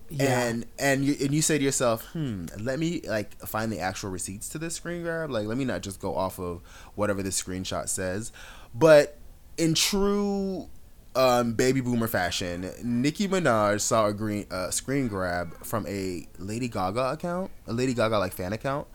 Yeah. 0.09 0.41
and 0.47 0.65
and 0.77 1.05
you 1.05 1.15
and 1.21 1.33
you 1.33 1.41
say 1.41 1.57
to 1.57 1.63
yourself, 1.63 2.05
hmm, 2.13 2.45
let 2.59 2.77
me 2.77 3.01
like 3.07 3.39
find 3.47 3.71
the 3.71 3.79
actual 3.79 4.09
receipts 4.09 4.49
to 4.49 4.57
this 4.57 4.75
screen 4.75 5.01
grab. 5.03 5.31
Like, 5.31 5.47
let 5.47 5.57
me 5.57 5.65
not 5.65 5.81
just 5.81 5.99
go 6.01 6.15
off 6.15 6.39
of 6.39 6.61
whatever 6.95 7.23
this 7.23 7.41
screenshot 7.41 7.87
says. 7.87 8.31
But 8.75 9.17
in 9.57 9.73
true 9.75 10.69
um, 11.15 11.53
baby 11.53 11.81
boomer 11.81 12.07
fashion, 12.07 12.69
Nicki 12.83 13.27
Minaj 13.27 13.81
saw 13.81 14.07
a 14.07 14.13
green 14.13 14.45
uh, 14.51 14.71
screen 14.71 15.07
grab 15.07 15.63
from 15.65 15.85
a 15.87 16.27
Lady 16.39 16.67
Gaga 16.67 17.11
account, 17.11 17.51
a 17.67 17.73
Lady 17.73 17.93
Gaga 17.93 18.17
like 18.17 18.33
fan 18.33 18.53
account, 18.53 18.87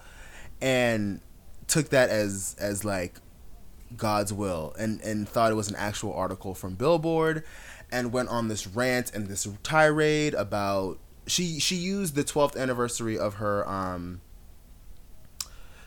and 0.61 1.20
took 1.66 1.90
that 1.90 2.11
as 2.11 2.57
as 2.59 2.85
like 2.85 3.16
God's 3.97 4.32
will 4.32 4.74
and 4.78 5.01
and 5.03 5.28
thought 5.28 5.51
it 5.53 5.55
was 5.55 5.69
an 5.69 5.77
actual 5.77 6.12
article 6.12 6.55
from 6.55 6.74
Billboard 6.74 7.45
and 7.90 8.12
went 8.12 8.28
on 8.28 8.49
this 8.49 8.66
rant 8.66 9.12
and 9.15 9.27
this 9.28 9.47
tirade 9.62 10.35
about 10.35 10.99
she 11.27 11.59
she 11.59 11.77
used 11.77 12.15
the 12.15 12.24
12th 12.24 12.57
anniversary 12.57 13.19
of 13.19 13.35
her 13.35 13.66
um 13.69 14.20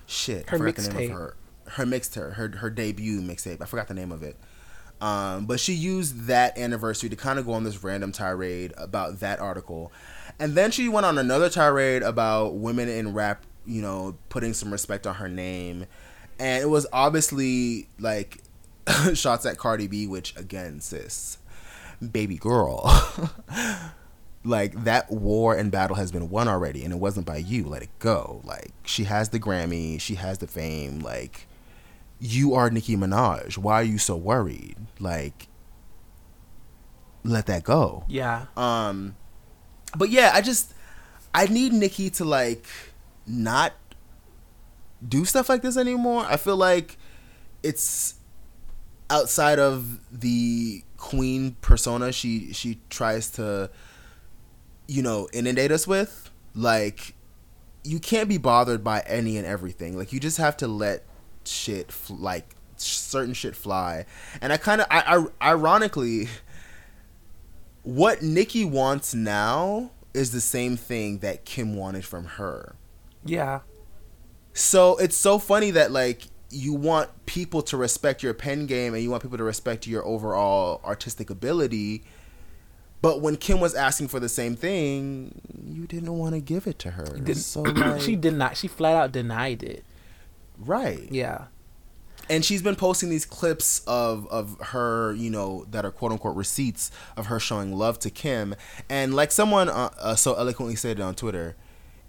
shit 0.05 0.49
Her 0.49 0.55
I 0.55 0.59
forgot 0.59 0.75
the 0.75 0.81
name 0.93 0.93
mixtape. 0.97 1.05
of 1.05 1.11
her 1.11 1.35
her 1.67 1.85
mixtape 1.85 2.33
her 2.33 2.47
her 2.57 2.69
debut 2.69 3.21
mixtape 3.21 3.61
I 3.61 3.65
forgot 3.65 3.87
the 3.87 3.93
name 3.93 4.11
of 4.11 4.23
it 4.23 4.35
um 5.01 5.45
but 5.45 5.59
she 5.59 5.73
used 5.73 6.27
that 6.27 6.57
anniversary 6.57 7.09
to 7.09 7.15
kind 7.15 7.37
of 7.39 7.45
go 7.45 7.53
on 7.53 7.63
this 7.63 7.83
random 7.83 8.11
tirade 8.11 8.73
about 8.77 9.19
that 9.19 9.39
article 9.39 9.91
and 10.39 10.55
then 10.55 10.71
she 10.71 10.87
went 10.87 11.05
on 11.05 11.17
another 11.17 11.49
tirade 11.49 12.03
about 12.03 12.55
women 12.55 12.87
in 12.87 13.13
rap 13.13 13.43
you 13.65 13.81
know 13.81 14.15
putting 14.29 14.53
some 14.53 14.71
respect 14.71 15.05
on 15.05 15.15
her 15.15 15.27
name 15.27 15.85
and 16.39 16.63
it 16.63 16.67
was 16.67 16.87
obviously 16.91 17.87
like 17.99 18.41
shots 19.13 19.45
at 19.45 19.57
Cardi 19.57 19.87
B, 19.87 20.07
which 20.07 20.35
again, 20.35 20.81
sis, 20.81 21.37
baby 22.11 22.37
girl, 22.37 22.83
like 24.43 24.83
that 24.83 25.11
war 25.11 25.55
and 25.55 25.71
battle 25.71 25.95
has 25.95 26.11
been 26.11 26.29
won 26.29 26.47
already, 26.47 26.83
and 26.83 26.93
it 26.93 26.97
wasn't 26.97 27.25
by 27.25 27.37
you. 27.37 27.65
Let 27.65 27.83
it 27.83 27.99
go. 27.99 28.41
Like 28.43 28.71
she 28.85 29.05
has 29.05 29.29
the 29.29 29.39
Grammy, 29.39 29.99
she 29.99 30.15
has 30.15 30.39
the 30.39 30.47
fame. 30.47 30.99
Like 30.99 31.47
you 32.21 32.53
are 32.53 32.69
Nicki 32.69 32.95
Minaj. 32.95 33.57
Why 33.57 33.73
are 33.81 33.83
you 33.83 33.97
so 33.97 34.15
worried? 34.15 34.77
Like 34.99 35.47
let 37.23 37.47
that 37.47 37.63
go. 37.63 38.05
yeah. 38.07 38.45
Um, 38.55 39.15
but 39.97 40.09
yeah, 40.09 40.31
I 40.33 40.41
just 40.41 40.73
I 41.33 41.47
need 41.47 41.73
Nicki 41.73 42.09
to 42.11 42.25
like 42.25 42.65
not 43.25 43.73
do 45.05 45.25
stuff 45.25 45.49
like 45.49 45.63
this 45.63 45.77
anymore. 45.77 46.25
I 46.27 46.37
feel 46.37 46.57
like 46.57 46.97
it's 47.63 48.15
outside 49.09 49.59
of 49.59 49.99
the 50.11 50.83
queen 50.97 51.55
persona 51.61 52.11
she 52.13 52.53
she 52.53 52.79
tries 52.89 53.31
to 53.31 53.69
you 54.87 55.01
know 55.01 55.27
inundate 55.33 55.71
us 55.71 55.87
with. 55.87 56.29
Like 56.53 57.15
you 57.83 57.99
can't 57.99 58.29
be 58.29 58.37
bothered 58.37 58.83
by 58.83 58.99
any 59.07 59.37
and 59.37 59.45
everything. 59.47 59.97
Like 59.97 60.13
you 60.13 60.19
just 60.19 60.37
have 60.37 60.55
to 60.57 60.67
let 60.67 61.03
shit 61.45 61.93
like 62.09 62.55
certain 62.77 63.33
shit 63.33 63.55
fly. 63.55 64.05
And 64.41 64.51
I 64.51 64.57
kind 64.57 64.81
of 64.81 64.87
I, 64.89 65.25
I 65.41 65.51
ironically 65.51 66.27
what 67.83 68.21
Nicki 68.21 68.65
wants 68.65 69.13
now 69.13 69.91
is 70.13 70.31
the 70.31 70.41
same 70.41 70.77
thing 70.77 71.19
that 71.19 71.45
Kim 71.45 71.75
wanted 71.75 72.05
from 72.05 72.25
her. 72.25 72.75
Yeah. 73.25 73.61
So 74.53 74.97
it's 74.97 75.15
so 75.15 75.39
funny 75.39 75.71
that 75.71 75.91
like 75.91 76.23
you 76.49 76.73
want 76.73 77.09
people 77.25 77.61
to 77.61 77.77
respect 77.77 78.21
your 78.21 78.33
pen 78.33 78.65
game 78.65 78.93
and 78.93 79.01
you 79.01 79.09
want 79.09 79.23
people 79.23 79.37
to 79.37 79.43
respect 79.43 79.87
your 79.87 80.05
overall 80.05 80.81
artistic 80.83 81.29
ability. 81.29 82.03
But 83.01 83.21
when 83.21 83.37
Kim 83.37 83.59
was 83.59 83.73
asking 83.73 84.09
for 84.09 84.19
the 84.19 84.29
same 84.29 84.55
thing, 84.55 85.41
you 85.65 85.87
didn't 85.87 86.15
want 86.15 86.35
to 86.35 86.41
give 86.41 86.67
it 86.67 86.77
to 86.79 86.91
her. 86.91 87.33
So 87.33 87.61
like, 87.61 88.01
she 88.01 88.15
did 88.15 88.35
not. 88.35 88.57
She 88.57 88.67
flat 88.67 88.95
out 88.95 89.11
denied 89.11 89.63
it. 89.63 89.83
Right. 90.61 91.07
Yeah. 91.11 91.45
and 92.29 92.45
she's 92.45 92.61
been 92.61 92.75
posting 92.75 93.09
these 93.09 93.25
clips 93.25 93.79
of 93.87 94.27
of 94.27 94.57
her 94.67 95.13
you 95.13 95.29
know 95.29 95.65
that 95.71 95.83
are 95.85 95.91
quote 95.91 96.11
unquote 96.11 96.35
receipts 96.35 96.91
of 97.17 97.25
her 97.27 97.39
showing 97.39 97.73
love 97.73 97.97
to 97.99 98.09
kim 98.09 98.55
and 98.89 99.13
like 99.13 99.31
someone 99.31 99.67
uh, 99.69 99.89
uh, 99.99 100.15
so 100.15 100.33
eloquently 100.35 100.75
said 100.75 100.99
it 100.99 101.01
on 101.01 101.15
twitter 101.15 101.55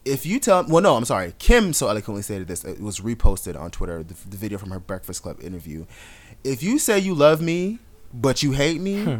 if 0.04 0.26
you 0.26 0.38
tell 0.38 0.64
well 0.68 0.82
no 0.82 0.96
i'm 0.96 1.04
sorry 1.04 1.34
kim 1.38 1.72
so 1.72 1.88
eloquently 1.88 2.22
stated 2.22 2.46
this 2.46 2.62
it 2.64 2.78
was 2.80 3.00
reposted 3.00 3.58
on 3.58 3.70
twitter 3.70 4.02
the, 4.02 4.14
the 4.28 4.36
video 4.36 4.58
from 4.58 4.70
her 4.70 4.78
breakfast 4.78 5.22
club 5.22 5.40
interview 5.42 5.86
if 6.44 6.62
you 6.62 6.78
say 6.78 6.98
you 6.98 7.14
love 7.14 7.40
me 7.40 7.78
but 8.12 8.42
you 8.42 8.52
hate 8.52 8.80
me 8.80 9.04
Hmm. 9.04 9.18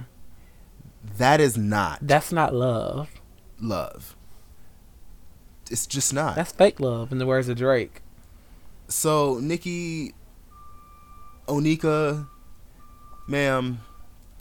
that 1.16 1.40
is 1.40 1.56
not 1.56 1.98
That's 2.02 2.30
not 2.32 2.54
love. 2.54 3.09
love 3.60 4.14
it's 5.70 5.86
just 5.86 6.12
not 6.12 6.36
That's 6.36 6.52
fake 6.52 6.80
love, 6.80 7.10
in 7.12 7.18
the 7.18 7.24
words 7.26 7.48
of 7.48 7.56
Drake. 7.56 8.02
So 8.93 9.39
nicki 9.40 10.12
onika 11.48 12.27
ma'am 13.27 13.81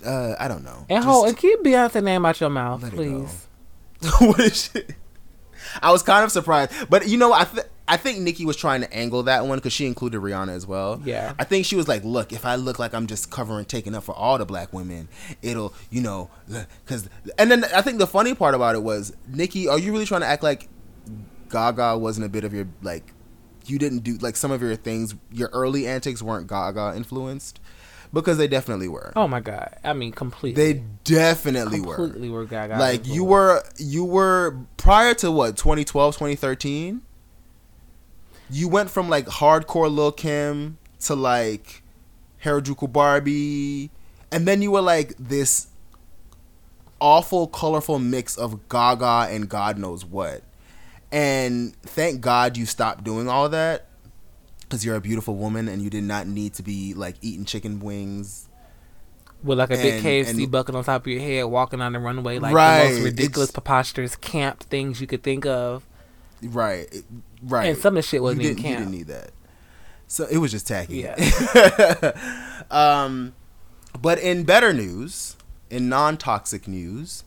uh 0.05 0.35
i 0.39 0.47
don't 0.47 0.63
know 0.63 0.85
And 0.89 1.03
hold 1.03 1.27
and 1.29 1.37
keep 1.37 1.59
Beyonce 1.61 2.03
name 2.03 2.25
out 2.25 2.39
your 2.39 2.49
mouth, 2.49 2.87
please. 2.91 3.47
what 4.19 4.39
is 4.39 4.69
shit? 4.71 4.95
I 5.81 5.91
was 5.91 6.03
kind 6.03 6.23
of 6.23 6.31
surprised, 6.31 6.71
but 6.89 7.07
you 7.07 7.17
know, 7.17 7.33
I 7.33 7.45
th- 7.45 7.65
I 7.87 7.97
think 7.97 8.19
Nicki 8.19 8.45
was 8.45 8.55
trying 8.57 8.81
to 8.81 8.91
angle 8.93 9.23
that 9.23 9.45
one 9.45 9.57
because 9.57 9.73
she 9.73 9.85
included 9.85 10.19
Rihanna 10.19 10.49
as 10.49 10.65
well. 10.65 11.01
Yeah. 11.05 11.33
I 11.37 11.43
think 11.43 11.65
she 11.65 11.75
was 11.75 11.87
like, 11.87 12.03
"Look, 12.03 12.33
if 12.33 12.45
I 12.45 12.55
look 12.55 12.79
like 12.79 12.93
I'm 12.93 13.05
just 13.05 13.29
covering, 13.29 13.65
taking 13.65 13.93
up 13.93 14.03
for 14.03 14.15
all 14.15 14.37
the 14.37 14.45
black 14.45 14.73
women, 14.73 15.07
it'll, 15.41 15.73
you 15.89 16.01
know, 16.01 16.29
because." 16.85 17.09
And 17.37 17.51
then 17.51 17.63
I 17.75 17.81
think 17.81 17.99
the 17.99 18.07
funny 18.07 18.33
part 18.33 18.55
about 18.55 18.75
it 18.75 18.81
was, 18.83 19.13
Nicki, 19.27 19.67
are 19.67 19.77
you 19.77 19.91
really 19.91 20.05
trying 20.05 20.21
to 20.21 20.27
act 20.27 20.41
like 20.41 20.67
Gaga 21.49 21.97
wasn't 21.97 22.25
a 22.25 22.29
bit 22.29 22.43
of 22.43 22.53
your 22.53 22.67
like? 22.81 23.13
You 23.69 23.79
didn't 23.79 23.99
do 23.99 24.17
like 24.17 24.35
some 24.35 24.51
of 24.51 24.61
your 24.61 24.75
things. 24.75 25.15
Your 25.31 25.49
early 25.53 25.87
antics 25.87 26.21
weren't 26.21 26.47
Gaga 26.47 26.93
influenced, 26.95 27.59
because 28.13 28.37
they 28.37 28.47
definitely 28.47 28.87
were. 28.87 29.13
Oh 29.15 29.27
my 29.27 29.39
god. 29.39 29.77
I 29.83 29.93
mean 29.93 30.11
completely. 30.11 30.73
They 30.73 30.83
definitely 31.03 31.81
were 31.81 31.95
completely 31.95 32.29
were 32.29 32.45
Gaga. 32.45 32.77
like 32.77 33.07
you 33.07 33.23
were 33.23 33.63
you 33.77 34.03
were 34.05 34.57
prior 34.77 35.13
to 35.15 35.31
what 35.31 35.57
2012 35.57 36.15
2013 36.15 37.01
you 38.49 38.67
went 38.67 38.89
from 38.89 39.09
like 39.09 39.25
hardcore 39.27 39.93
lil 39.93 40.11
kim 40.11 40.77
to 40.99 41.15
like 41.15 41.83
harajuku 42.43 42.91
barbie 42.91 43.89
and 44.31 44.47
then 44.47 44.61
you 44.61 44.71
were 44.71 44.81
like 44.81 45.13
this 45.17 45.67
awful 46.99 47.47
colorful 47.47 47.97
mix 47.97 48.37
of 48.37 48.67
gaga 48.67 49.27
and 49.29 49.47
god 49.47 49.77
knows 49.77 50.03
what 50.03 50.43
and 51.11 51.75
thank 51.81 52.21
god 52.21 52.55
you 52.57 52.65
stopped 52.65 53.03
doing 53.03 53.27
all 53.27 53.49
that 53.49 53.87
because 54.61 54.85
you're 54.85 54.95
a 54.95 55.01
beautiful 55.01 55.35
woman 55.35 55.67
and 55.67 55.81
you 55.81 55.89
did 55.89 56.03
not 56.03 56.27
need 56.27 56.53
to 56.53 56.63
be 56.63 56.93
like 56.93 57.15
eating 57.21 57.43
chicken 57.45 57.79
wings 57.79 58.47
with 59.43 59.57
like 59.57 59.69
a 59.71 59.75
big 59.75 59.95
and- 59.95 60.03
KFC 60.05 60.43
and- 60.43 60.51
bucket 60.51 60.75
on 60.75 60.83
top 60.83 61.01
of 61.01 61.07
your 61.07 61.19
head, 61.19 61.43
walking 61.45 61.81
on 61.81 61.93
the 61.93 61.99
runway 61.99 62.37
like 62.39 62.53
Right, 62.53 62.89
the 62.89 62.93
most 62.95 63.03
ridiculous, 63.03 63.49
it's- 63.49 63.51
preposterous 63.51 64.15
camp 64.15 64.61
things 64.63 65.01
you 65.01 65.07
could 65.07 65.23
think 65.23 65.45
of. 65.45 65.83
right 66.43 66.87
right 67.43 67.67
And 67.69 67.77
some 67.77 67.97
of 67.97 68.03
the 68.03 68.07
shit 68.07 68.21
wasn't 68.21 68.43
you 68.43 68.49
even 68.51 68.63
didn't, 68.63 68.71
you 68.71 68.77
didn't 68.77 68.91
need 68.91 69.07
that. 69.07 69.31
So 70.07 70.25
it 70.29 70.37
was 70.37 70.51
just 70.51 70.67
tacky. 70.67 70.97
Yeah. 70.97 72.11
um, 72.71 73.33
but 74.01 74.19
in 74.19 74.43
better 74.43 74.73
news, 74.73 75.35
in 75.69 75.89
non-toxic 75.89 76.67
news, 76.67 77.23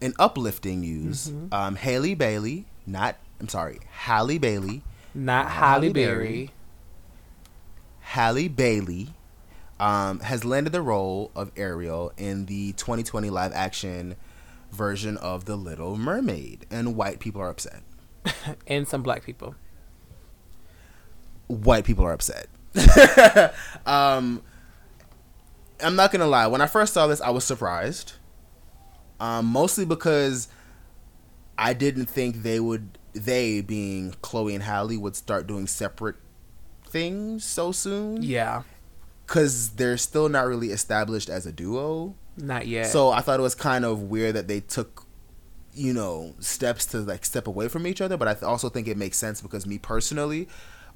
in 0.00 0.14
uplifting 0.18 0.80
news, 0.80 1.28
Mm-hmm. 1.30 1.54
um, 1.54 1.76
Haley 1.76 2.14
Bailey, 2.14 2.66
not 2.86 3.16
I'm 3.40 3.48
sorry, 3.48 3.80
Halle 3.90 4.38
Bailey, 4.38 4.82
Not 5.14 5.50
Halle 5.50 5.82
Halle 5.82 5.92
Berry. 5.92 6.16
Berry. 6.24 6.50
Halle 8.00 8.48
Bailey, 8.48 9.08
um, 9.78 10.20
has 10.20 10.44
landed 10.44 10.72
the 10.72 10.80
role 10.80 11.30
of 11.34 11.50
Ariel 11.56 12.12
in 12.16 12.46
the 12.46 12.72
2020 12.72 13.28
live-action 13.30 14.16
version 14.72 15.16
of 15.18 15.44
The 15.44 15.56
Little 15.56 15.96
Mermaid, 15.98 16.66
and 16.70 16.96
white 16.96 17.20
people 17.20 17.42
are 17.42 17.50
upset. 17.50 17.82
and 18.66 18.88
some 18.88 19.02
black 19.02 19.22
people. 19.24 19.54
white 21.48 21.84
people 21.84 22.04
are 22.04 22.12
upset. 22.12 22.46
um, 23.86 24.42
I'm 25.80 25.96
not 25.96 26.10
gonna 26.10 26.26
lie. 26.26 26.46
When 26.46 26.60
I 26.60 26.66
first 26.66 26.94
saw 26.94 27.06
this, 27.06 27.20
I 27.20 27.30
was 27.30 27.44
surprised. 27.44 28.14
Um, 29.20 29.46
mostly 29.46 29.84
because 29.84 30.48
I 31.58 31.72
didn't 31.72 32.06
think 32.06 32.42
they 32.42 32.60
would. 32.60 32.98
They 33.14 33.60
being 33.62 34.14
Chloe 34.22 34.54
and 34.54 34.62
Halle 34.64 34.96
would 34.96 35.16
start 35.16 35.46
doing 35.46 35.66
separate 35.66 36.16
things 36.88 37.44
so 37.44 37.72
soon. 37.72 38.22
Yeah, 38.22 38.62
Because 39.26 39.70
they're 39.70 39.96
still 39.96 40.28
not 40.28 40.46
really 40.46 40.68
established 40.70 41.28
as 41.30 41.46
a 41.46 41.52
duo. 41.52 42.14
not 42.36 42.66
yet. 42.66 42.86
So 42.86 43.10
I 43.10 43.20
thought 43.22 43.40
it 43.40 43.42
was 43.42 43.54
kind 43.54 43.84
of 43.86 44.02
weird 44.02 44.34
that 44.36 44.48
they 44.48 44.60
took, 44.60 45.04
you 45.74 45.92
know, 45.94 46.34
steps 46.40 46.84
to 46.86 46.98
like 46.98 47.24
step 47.24 47.46
away 47.46 47.68
from 47.68 47.86
each 47.86 48.00
other. 48.02 48.16
But 48.18 48.28
I 48.28 48.34
th- 48.34 48.42
also 48.44 48.68
think 48.68 48.86
it 48.86 48.98
makes 48.98 49.16
sense 49.16 49.40
because 49.40 49.66
me 49.66 49.78
personally, 49.78 50.46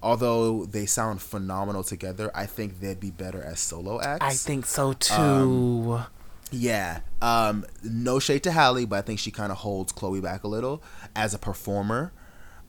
although 0.02 0.66
they 0.66 0.84
sound 0.84 1.22
phenomenal 1.22 1.82
together, 1.82 2.30
I 2.34 2.44
think 2.46 2.80
they'd 2.80 3.00
be 3.00 3.10
better 3.10 3.42
as 3.42 3.60
solo 3.60 4.00
acts. 4.00 4.24
I 4.26 4.34
think 4.34 4.66
so 4.66 4.92
too. 4.92 5.14
Um, 5.14 6.06
Yeah. 6.50 7.00
Um, 7.22 7.64
no 7.82 8.18
shade 8.18 8.42
to 8.44 8.52
Halle, 8.52 8.84
but 8.86 8.96
I 8.98 9.02
think 9.02 9.18
she 9.18 9.30
kind 9.30 9.52
of 9.52 9.58
holds 9.58 9.92
Chloe 9.92 10.20
back 10.20 10.44
a 10.44 10.48
little 10.48 10.82
as 11.14 11.34
a 11.34 11.38
performer. 11.38 12.12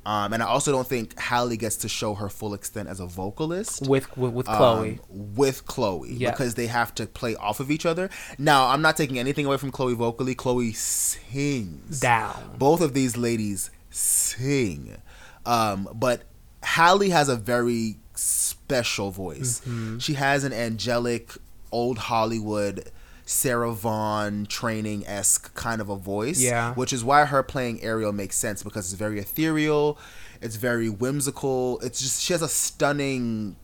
Um, 0.03 0.33
and 0.33 0.41
I 0.41 0.47
also 0.47 0.71
don't 0.71 0.87
think 0.87 1.17
Halle 1.19 1.55
gets 1.57 1.75
to 1.77 1.87
show 1.87 2.15
her 2.15 2.27
full 2.27 2.55
extent 2.55 2.89
as 2.89 2.99
a 2.99 3.05
vocalist 3.05 3.87
with 3.87 4.15
with, 4.17 4.33
with 4.33 4.45
Chloe. 4.47 4.99
um, 5.11 5.35
with 5.35 5.65
Chloe 5.67 6.13
Yeah. 6.13 6.31
because 6.31 6.55
they 6.55 6.65
have 6.67 6.95
to 6.95 7.05
play 7.05 7.35
off 7.35 7.59
of 7.59 7.69
each 7.69 7.85
other. 7.85 8.09
Now, 8.39 8.67
I'm 8.69 8.81
not 8.81 8.97
taking 8.97 9.19
anything 9.19 9.45
away 9.45 9.57
from 9.57 9.69
Chloe 9.71 9.93
vocally. 9.93 10.33
Chloe 10.33 10.73
sings. 10.73 11.99
Down. 11.99 12.55
Both 12.57 12.81
of 12.81 12.93
these 12.95 13.15
ladies 13.15 13.69
sing. 13.91 14.97
Um, 15.45 15.87
but 15.93 16.23
Halle 16.63 17.09
has 17.09 17.29
a 17.29 17.35
very 17.35 17.97
special 18.15 19.11
voice. 19.11 19.59
Mm-hmm. 19.61 19.99
She 19.99 20.15
has 20.15 20.43
an 20.43 20.53
angelic, 20.53 21.31
old 21.71 21.97
Hollywood, 21.99 22.89
Sarah 23.31 23.71
Vaughan 23.73 24.45
training 24.45 25.05
esque 25.07 25.53
kind 25.55 25.81
of 25.81 25.89
a 25.89 25.95
voice. 25.95 26.39
Yeah. 26.39 26.73
Which 26.75 26.91
is 26.93 27.03
why 27.03 27.25
her 27.25 27.41
playing 27.43 27.81
Ariel 27.81 28.11
makes 28.11 28.35
sense 28.35 28.61
because 28.63 28.91
it's 28.91 28.99
very 28.99 29.19
ethereal, 29.19 29.97
it's 30.41 30.57
very 30.57 30.89
whimsical. 30.89 31.79
It's 31.79 31.99
just, 32.01 32.21
she 32.21 32.33
has 32.33 32.41
a 32.41 32.47
stunning, 32.49 33.55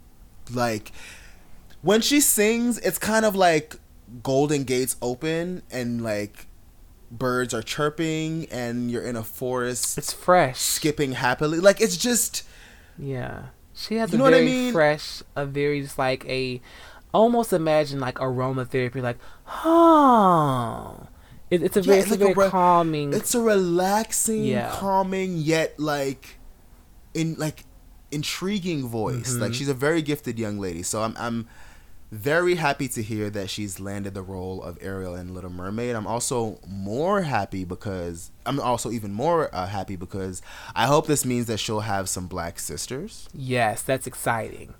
like, 0.51 0.91
when 1.81 2.01
she 2.01 2.21
sings, 2.21 2.79
it's 2.79 2.97
kind 2.97 3.25
of 3.25 3.35
like 3.35 3.75
Golden 4.23 4.63
Gates 4.63 4.95
open 5.01 5.61
and 5.69 6.01
like 6.01 6.47
birds 7.11 7.53
are 7.53 7.61
chirping 7.61 8.47
and 8.51 8.89
you're 8.89 9.03
in 9.03 9.15
a 9.15 9.23
forest 9.23 9.97
It's 9.97 10.11
fresh. 10.11 10.59
skipping 10.59 11.11
happily. 11.13 11.59
Like 11.59 11.79
it's 11.81 11.97
just 11.97 12.43
Yeah. 12.97 13.47
She 13.73 13.95
has 13.95 14.11
You 14.11 14.15
a 14.15 14.19
know 14.19 14.23
I 14.25 14.31
very 14.31 14.45
mean? 14.45 14.73
fresh, 14.73 15.21
a 15.35 15.45
very 15.45 15.81
just 15.81 15.97
like 15.99 16.25
a 16.27 16.61
almost 17.13 17.53
imagine 17.53 17.99
like 17.99 18.15
aromatherapy, 18.15 19.01
like, 19.01 19.17
huh. 19.45 20.93
It, 21.49 21.63
it's 21.63 21.77
a 21.77 21.79
Yeah, 21.79 21.85
very, 21.85 21.97
it's 21.99 22.11
it's 22.11 22.11
like 22.21 22.31
a 22.31 22.33
very 22.33 22.45
re- 22.47 22.49
calming. 22.51 23.13
it's 23.13 23.33
a 23.33 23.41
relaxing, 23.41 24.43
Yeah. 24.43 24.69
calming 24.73 25.37
yet 25.37 25.79
like 25.79 26.39
in 27.13 27.35
like 27.37 27.63
intriguing 28.11 28.87
voice. 28.87 29.31
Mm-hmm. 29.31 29.41
Like 29.43 29.53
she's 29.53 29.69
a 29.69 29.73
very 29.73 30.01
gifted 30.01 30.37
young 30.37 30.59
lady. 30.59 30.83
So 30.83 31.01
I'm 31.03 31.15
I'm 31.17 31.47
very 32.11 32.55
happy 32.55 32.87
to 32.89 33.01
hear 33.03 33.29
that 33.29 33.49
she's 33.49 33.79
landed 33.81 34.13
the 34.13 34.21
role 34.21 34.61
of 34.61 34.77
Ariel 34.81 35.15
in 35.15 35.33
Little 35.33 35.49
Mermaid. 35.49 35.95
I'm 35.95 36.07
also 36.07 36.59
more 36.67 37.21
happy 37.23 37.63
because 37.65 38.31
I'm 38.45 38.59
also 38.59 38.91
even 38.91 39.11
more 39.13 39.53
uh, 39.53 39.67
happy 39.67 39.95
because 39.97 40.41
I 40.75 40.85
hope 40.87 41.07
this 41.07 41.23
means 41.25 41.47
that 41.47 41.59
she'll 41.59 41.81
have 41.81 42.07
some 42.09 42.27
black 42.27 42.59
sisters 42.59 43.27
yes, 43.33 43.81
that's 43.83 44.05
exciting. 44.07 44.73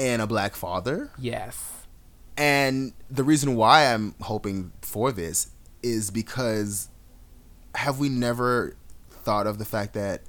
And 0.00 0.22
a 0.22 0.26
black 0.26 0.56
father. 0.56 1.10
Yes. 1.18 1.84
And 2.38 2.94
the 3.10 3.22
reason 3.22 3.54
why 3.54 3.92
I'm 3.92 4.14
hoping 4.22 4.72
for 4.80 5.12
this 5.12 5.50
is 5.82 6.10
because 6.10 6.88
have 7.74 7.98
we 7.98 8.08
never 8.08 8.76
thought 9.10 9.46
of 9.46 9.58
the 9.58 9.66
fact 9.66 9.92
that 9.92 10.22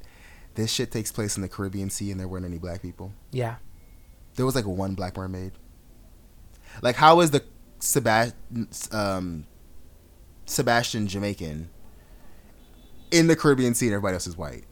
this 0.55 0.71
shit 0.71 0.91
takes 0.91 1.09
place 1.09 1.37
in 1.37 1.41
the 1.41 1.47
Caribbean 1.47 1.89
Sea 1.89 2.11
and 2.11 2.19
there 2.19 2.27
weren't 2.27 2.45
any 2.45 2.57
black 2.57 2.81
people? 2.81 3.13
Yeah. 3.31 3.55
There 4.35 4.45
was 4.45 4.55
like 4.55 4.67
one 4.67 4.93
black 4.93 5.15
mermaid. 5.15 5.53
Like, 6.81 6.97
how 6.97 7.21
is 7.21 7.31
the 7.31 7.43
Sebastian, 7.79 8.67
um, 8.91 9.45
Sebastian 10.45 11.07
Jamaican 11.07 11.69
in 13.11 13.27
the 13.27 13.37
Caribbean 13.37 13.73
Sea 13.73 13.87
and 13.87 13.95
everybody 13.95 14.15
else 14.15 14.27
is 14.27 14.35
white? 14.35 14.65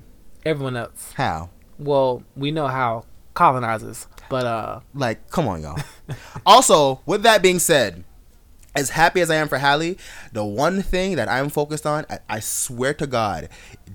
Everyone 0.46 0.76
else. 0.76 1.14
How? 1.16 1.52
Well, 1.78 2.24
we 2.36 2.52
know 2.52 2.68
how 2.68 3.06
colonizers, 3.34 4.06
but 4.30 4.46
uh, 4.46 4.80
Like, 4.94 5.30
come 5.30 5.48
on, 5.48 5.62
y'all. 5.62 5.80
also, 6.46 7.02
with 7.06 7.24
that 7.24 7.42
being 7.42 7.60
said, 7.60 8.04
as 8.76 8.92
happy 8.92 9.20
as 9.22 9.30
I 9.32 9.36
am 9.36 9.48
for 9.48 9.58
Halle, 9.58 9.98
the 10.32 10.46
one 10.46 10.82
thing 10.84 11.16
that 11.16 11.28
I'm 11.28 11.50
focused 11.50 11.86
on, 11.86 12.06
I, 12.10 12.20
I 12.30 12.40
swear 12.40 12.94
to 12.96 13.08
God, 13.08 13.50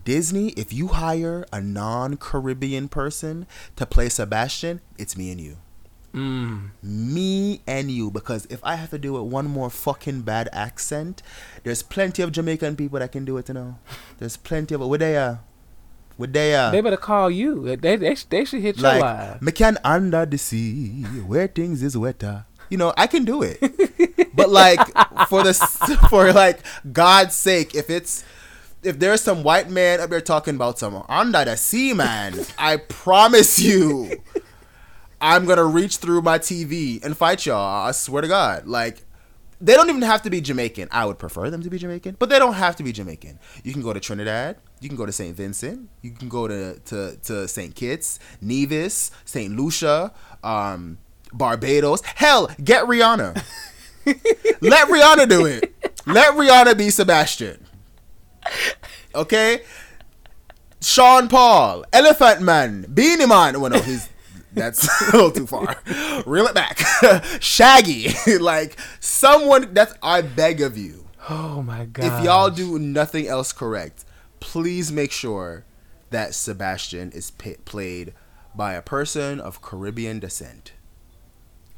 Disney, 0.05 0.49
if 0.51 0.73
you 0.73 0.89
hire 0.89 1.47
a 1.53 1.61
non 1.61 2.17
Caribbean 2.17 2.89
person 2.89 3.47
to 3.77 3.87
play 3.87 4.09
Sebastian, 4.09 4.81
it's 4.99 5.17
me 5.17 5.31
and 5.31 5.41
you. 5.41 5.57
mm, 6.13 6.71
Me 6.83 7.63
and 7.67 7.91
you. 7.91 8.11
Because 8.11 8.47
if 8.51 8.59
I 8.65 8.75
have 8.77 8.91
to 8.91 8.99
do 8.99 9.17
it 9.17 9.23
one 9.23 9.47
more 9.47 9.71
fucking 9.71 10.23
bad 10.23 10.49
accent, 10.53 11.23
there's 11.63 11.83
plenty 11.83 12.23
of 12.23 12.33
Jamaican 12.33 12.77
people 12.77 12.99
that 12.99 13.13
can 13.13 13.25
do 13.25 13.37
it, 13.39 13.49
you 13.49 13.55
know. 13.55 13.79
There's 14.19 14.37
plenty 14.37 14.75
of. 14.75 14.81
Where 14.83 14.99
they 14.99 15.17
are? 15.17 15.41
Would 16.19 16.33
they 16.33 16.55
uh 16.55 16.71
They 16.71 16.81
better 16.81 16.97
call 16.97 17.31
you. 17.31 17.77
They 17.77 17.97
they, 17.97 18.15
they 18.15 18.45
should 18.45 18.63
hit 18.63 18.77
your 18.77 18.83
like 18.83 19.03
line. 19.03 19.39
me 19.41 19.53
can 19.53 19.79
under 19.85 20.25
the 20.27 20.39
sea 20.39 21.03
where 21.27 21.49
things 21.49 21.83
is 21.83 21.97
wetter. 21.97 22.47
You 22.71 22.79
know, 22.79 22.93
I 22.97 23.07
can 23.07 23.25
do 23.25 23.43
it. 23.43 23.59
but 24.35 24.49
like 24.49 24.81
for 25.29 25.43
the 25.43 25.55
for 26.11 26.33
like 26.33 26.61
God's 26.93 27.35
sake, 27.35 27.75
if 27.75 27.91
it's 27.91 28.25
if 28.83 28.99
there's 28.99 29.23
some 29.23 29.43
white 29.43 29.71
man 29.71 30.01
up 30.01 30.11
there 30.11 30.21
talking 30.21 30.55
about 30.55 30.79
some 30.79 31.05
under 31.09 31.45
the 31.45 31.57
sea 31.57 31.93
man, 31.95 32.35
I 32.59 32.77
promise 32.77 33.59
you 33.59 34.23
I'm 35.21 35.47
gonna 35.47 35.65
reach 35.65 35.97
through 35.97 36.23
my 36.23 36.39
TV 36.39 37.03
and 37.05 37.17
fight 37.17 37.47
y'all. 37.47 37.87
I 37.87 37.93
swear 37.93 38.23
to 38.23 38.29
God. 38.29 38.67
Like 38.67 39.04
they 39.65 39.75
don't 39.75 39.89
even 39.89 40.03
have 40.03 40.23
to 40.23 40.31
be 40.31 40.43
Jamaican. 40.43 40.89
I 40.93 41.07
would 41.07 41.19
prefer 41.19 41.49
them 41.49 41.63
to 41.63 41.71
be 41.71 41.79
Jamaican, 41.79 42.17
but 42.19 42.29
they 42.29 42.39
don't 42.39 42.53
have 42.53 42.77
to 42.77 42.83
be 42.83 42.93
Jamaican. 42.93 43.39
You 43.63 43.73
can 43.73 43.81
go 43.81 43.95
to 43.95 44.01
Trinidad. 44.01 44.59
You 44.81 44.91
can 44.91 44.99
go 44.99 45.07
to 45.07 45.13
St. 45.13 45.35
Vincent. 45.35 45.89
You 46.03 46.11
can 46.11 46.29
go 46.29 46.47
to 46.47 46.79
to, 46.79 47.17
to 47.17 47.49
St. 47.49 47.75
Kitts, 47.75 48.19
Nevis, 48.43 49.11
St. 49.25 49.57
Lucia, 49.57 50.13
um, 50.43 50.99
Barbados. 51.33 52.03
Hell, 52.05 52.51
get 52.63 52.85
Rihanna. 52.85 53.43
Let 54.61 54.89
Rihanna 54.89 55.29
do 55.29 55.47
it. 55.47 55.75
Let 56.07 56.35
Rihanna 56.35 56.77
be 56.77 56.91
Sebastian. 56.91 57.65
Okay? 59.15 59.63
Sean 60.83 61.29
Paul, 61.29 61.87
Elephant 61.95 62.43
Man, 62.43 62.85
Beenie 62.93 63.25
Man. 63.25 63.59
Well, 63.63 63.71
no, 63.71 63.81
he's 63.81 64.11
that's 64.55 64.89
a 65.03 65.17
little 65.17 65.31
too 65.31 65.47
far. 65.47 65.77
Reel 66.27 66.47
it 66.47 66.55
back. 66.55 66.79
Shaggy, 67.41 68.09
like 68.39 68.77
someone. 69.01 69.75
That's 69.75 69.95
I 70.03 70.23
beg 70.23 70.61
of 70.61 70.77
you. 70.79 71.07
Oh 71.29 71.63
my 71.63 71.87
god. 71.87 72.21
If 72.21 72.25
y'all 72.25 72.51
do 72.51 72.79
nothing 72.79 73.27
else 73.27 73.53
correct, 73.53 74.05
please 74.41 74.93
make 74.93 75.13
sure 75.13 75.65
that 76.11 76.35
Sebastian 76.35 77.11
is 77.13 77.31
p- 77.33 77.57
played 77.65 78.13
by 78.55 78.75
a 78.75 78.83
person 78.83 79.41
of 79.41 79.63
Caribbean 79.63 80.21
descent. 80.21 80.73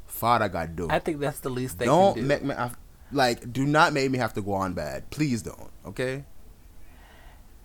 Father 0.05 0.49
God, 0.49 0.75
do. 0.75 0.87
I 0.89 0.99
think 0.99 1.19
that's 1.19 1.39
the 1.39 1.49
least 1.49 1.79
they 1.79 1.85
don't 1.85 2.13
can 2.13 2.23
do. 2.23 2.27
make 2.27 2.43
me 2.43 2.53
like. 3.11 3.51
Do 3.53 3.65
not 3.65 3.93
make 3.93 4.11
me 4.11 4.17
have 4.17 4.33
to 4.33 4.41
go 4.41 4.53
on 4.53 4.73
bad. 4.73 5.09
Please 5.09 5.41
don't. 5.41 5.69
Okay. 5.85 6.25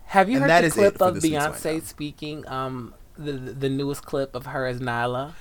Have 0.07 0.29
you 0.29 0.37
And 0.37 0.43
heard 0.43 0.51
that 0.51 0.61
the 0.65 0.71
clip 0.71 1.01
of 1.01 1.17
Beyonce 1.17 1.83
speaking? 1.83 2.47
Um, 2.47 2.93
the 3.17 3.33
the 3.33 3.69
newest 3.69 4.05
clip 4.05 4.35
of 4.35 4.47
her 4.47 4.67
as 4.67 4.81
Nyla. 4.81 5.33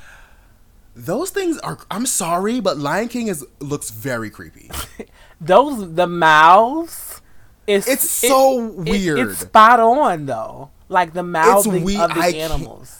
Those 0.96 1.30
things 1.30 1.58
are. 1.60 1.78
I'm 1.90 2.06
sorry, 2.06 2.60
but 2.60 2.78
Lion 2.78 3.08
King 3.08 3.28
is 3.28 3.46
looks 3.60 3.90
very 3.92 4.30
creepy. 4.30 4.70
Those 5.42 5.94
the 5.96 6.08
mouths. 6.08 7.22
It's 7.68 7.88
It's 7.88 8.10
so 8.10 8.68
it- 8.68 8.76
weird. 8.90 9.20
it's 9.20 9.40
spot 9.40 9.80
on 9.80 10.26
though. 10.26 10.70
Like 10.90 11.14
the 11.14 11.24
mouthing 11.24 11.84
we- 11.84 11.98
of 11.98 12.14
the 12.14 12.20
I 12.20 12.32
can't- 12.34 12.52
animals. 12.54 12.98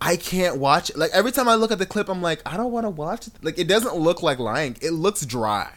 I 0.00 0.16
can't 0.16 0.58
watch 0.58 0.90
it. 0.90 0.96
Like 0.98 1.10
every 1.12 1.32
time 1.32 1.48
I 1.48 1.54
look 1.56 1.72
at 1.72 1.78
the 1.78 1.86
clip, 1.86 2.08
I'm 2.08 2.22
like, 2.22 2.40
I 2.46 2.56
don't 2.56 2.70
want 2.70 2.84
to 2.86 2.90
watch 2.90 3.26
it. 3.26 3.32
Like 3.42 3.58
it 3.58 3.66
doesn't 3.66 3.96
look 3.96 4.22
like 4.22 4.38
Lion. 4.38 4.76
It 4.80 4.92
looks 4.92 5.24
dry. 5.26 5.72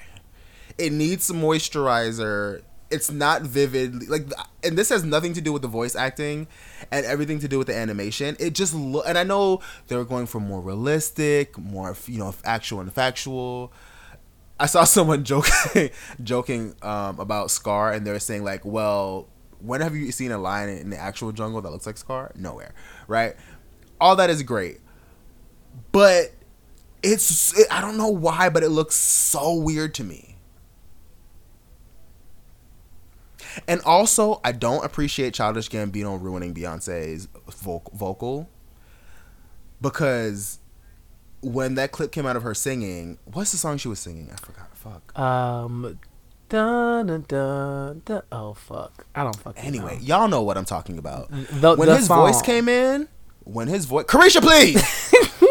It 0.78 0.92
needs 0.92 1.24
some 1.24 1.38
moisturizer. 1.42 2.62
It's 2.92 3.12
not 3.12 3.44
vivid. 3.44 4.10
Like, 4.10 4.28
and 4.64 4.78
this 4.78 4.90
has 4.90 5.04
nothing 5.04 5.34
to 5.34 5.42
do 5.42 5.54
with 5.54 5.62
the 5.62 5.68
voice 5.68 5.96
acting, 5.96 6.48
and 6.92 7.06
everything 7.06 7.40
to 7.40 7.48
do 7.48 7.58
with 7.58 7.68
the 7.68 7.76
animation. 7.76 8.36
It 8.40 8.54
just 8.54 8.74
look. 8.74 9.06
And 9.08 9.18
I 9.18 9.24
know 9.24 9.62
they're 9.88 10.04
going 10.04 10.26
for 10.28 10.40
more 10.40 10.62
realistic, 10.62 11.58
more 11.58 11.96
you 12.08 12.20
know, 12.20 12.34
actual 12.44 12.80
and 12.80 12.92
factual. 12.92 13.72
I 14.60 14.66
saw 14.66 14.84
someone 14.86 15.24
joking, 15.24 15.90
joking 16.24 16.76
um, 16.82 17.20
about 17.20 17.52
Scar, 17.52 17.94
and 17.94 18.06
they're 18.06 18.20
saying 18.20 18.44
like, 18.44 18.66
"Well, 18.66 19.28
when 19.60 19.82
have 19.82 19.96
you 19.96 20.12
seen 20.12 20.32
a 20.32 20.38
lion 20.38 20.70
in 20.70 20.90
the 20.90 20.98
actual 20.98 21.32
jungle 21.32 21.62
that 21.62 21.72
looks 21.72 21.86
like 21.86 21.98
Scar? 21.98 22.32
Nowhere, 22.36 22.74
right? 23.08 23.36
All 24.00 24.16
that 24.16 24.30
is 24.30 24.44
great, 24.44 24.80
but 25.92 26.32
it's 27.04 27.58
it, 27.58 27.68
I 27.72 27.82
don't 27.82 27.98
know 27.98 28.10
why, 28.10 28.50
but 28.50 28.64
it 28.64 28.70
looks 28.70 28.96
so 28.96 29.54
weird 29.56 29.94
to 29.96 30.04
me. 30.04 30.31
And 33.68 33.82
also, 33.82 34.40
I 34.44 34.52
don't 34.52 34.84
appreciate 34.86 35.34
Childish 35.34 35.70
Gambino 35.70 36.22
ruining 36.22 36.54
Beyonce's 36.54 37.28
voc- 37.50 37.92
vocal 37.94 38.50
because 39.82 40.60
when 41.42 41.76
that 41.76 41.92
clip 41.92 42.12
came 42.12 42.26
out 42.26 42.36
of 42.36 42.44
her 42.44 42.54
singing, 42.54 43.18
what's 43.26 43.52
the 43.52 43.58
song 43.58 43.78
she 43.78 43.88
was 43.88 44.00
singing? 44.00 44.30
I 44.32 44.36
forgot. 44.38 44.76
Fuck. 44.78 45.20
Um, 45.20 46.00
dun 46.50 47.08
dun 47.08 47.26
dun. 47.28 48.02
dun. 48.06 48.22
Oh 48.32 48.54
fuck! 48.54 49.06
I 49.16 49.24
don't 49.24 49.36
fucking 49.38 49.64
Anyway, 49.64 49.96
know. 49.98 50.02
y'all 50.02 50.28
know 50.28 50.42
what 50.42 50.58
I'm 50.58 50.66
talking 50.66 50.98
about. 50.98 51.30
The- 51.32 51.76
when 51.76 51.88
the 51.88 51.98
his 51.98 52.08
voice 52.08 52.42
came 52.42 52.68
in, 52.70 53.08
when 53.44 53.68
his 53.68 53.86
voice, 53.86 54.06
Carisha, 54.06 54.42
please, 54.42 54.82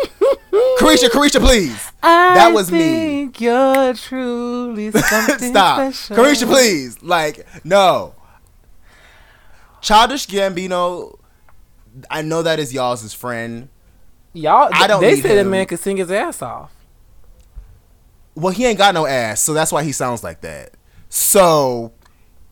Carisha, 0.80 1.08
Carisha, 1.08 1.40
please. 1.40 1.92
I 2.02 2.34
that 2.34 2.52
was 2.52 2.70
me. 2.72 2.78
think 2.78 3.40
You're 3.40 3.94
truly 3.94 4.90
something 4.92 5.50
Stop, 5.50 5.92
special. 5.92 6.16
Carisha, 6.24 6.46
please. 6.46 7.02
Like, 7.02 7.46
no. 7.64 8.14
Childish 9.80 10.26
Gambino. 10.26 11.18
I 12.10 12.22
know 12.22 12.42
that 12.42 12.58
is 12.58 12.72
y'all's 12.72 13.12
friend. 13.12 13.68
Y'all, 14.32 14.70
I 14.72 14.86
don't 14.86 15.00
they 15.00 15.16
need 15.16 15.22
say 15.22 15.34
the 15.34 15.44
man 15.44 15.66
could 15.66 15.80
sing 15.80 15.96
his 15.96 16.10
ass 16.10 16.40
off. 16.40 16.72
Well, 18.34 18.52
he 18.52 18.64
ain't 18.64 18.78
got 18.78 18.94
no 18.94 19.06
ass, 19.06 19.42
so 19.42 19.52
that's 19.52 19.72
why 19.72 19.82
he 19.82 19.92
sounds 19.92 20.22
like 20.22 20.40
that. 20.42 20.74
So 21.08 21.92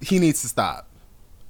he 0.01 0.19
needs 0.19 0.43
to 0.43 0.49
stop. 0.49 0.89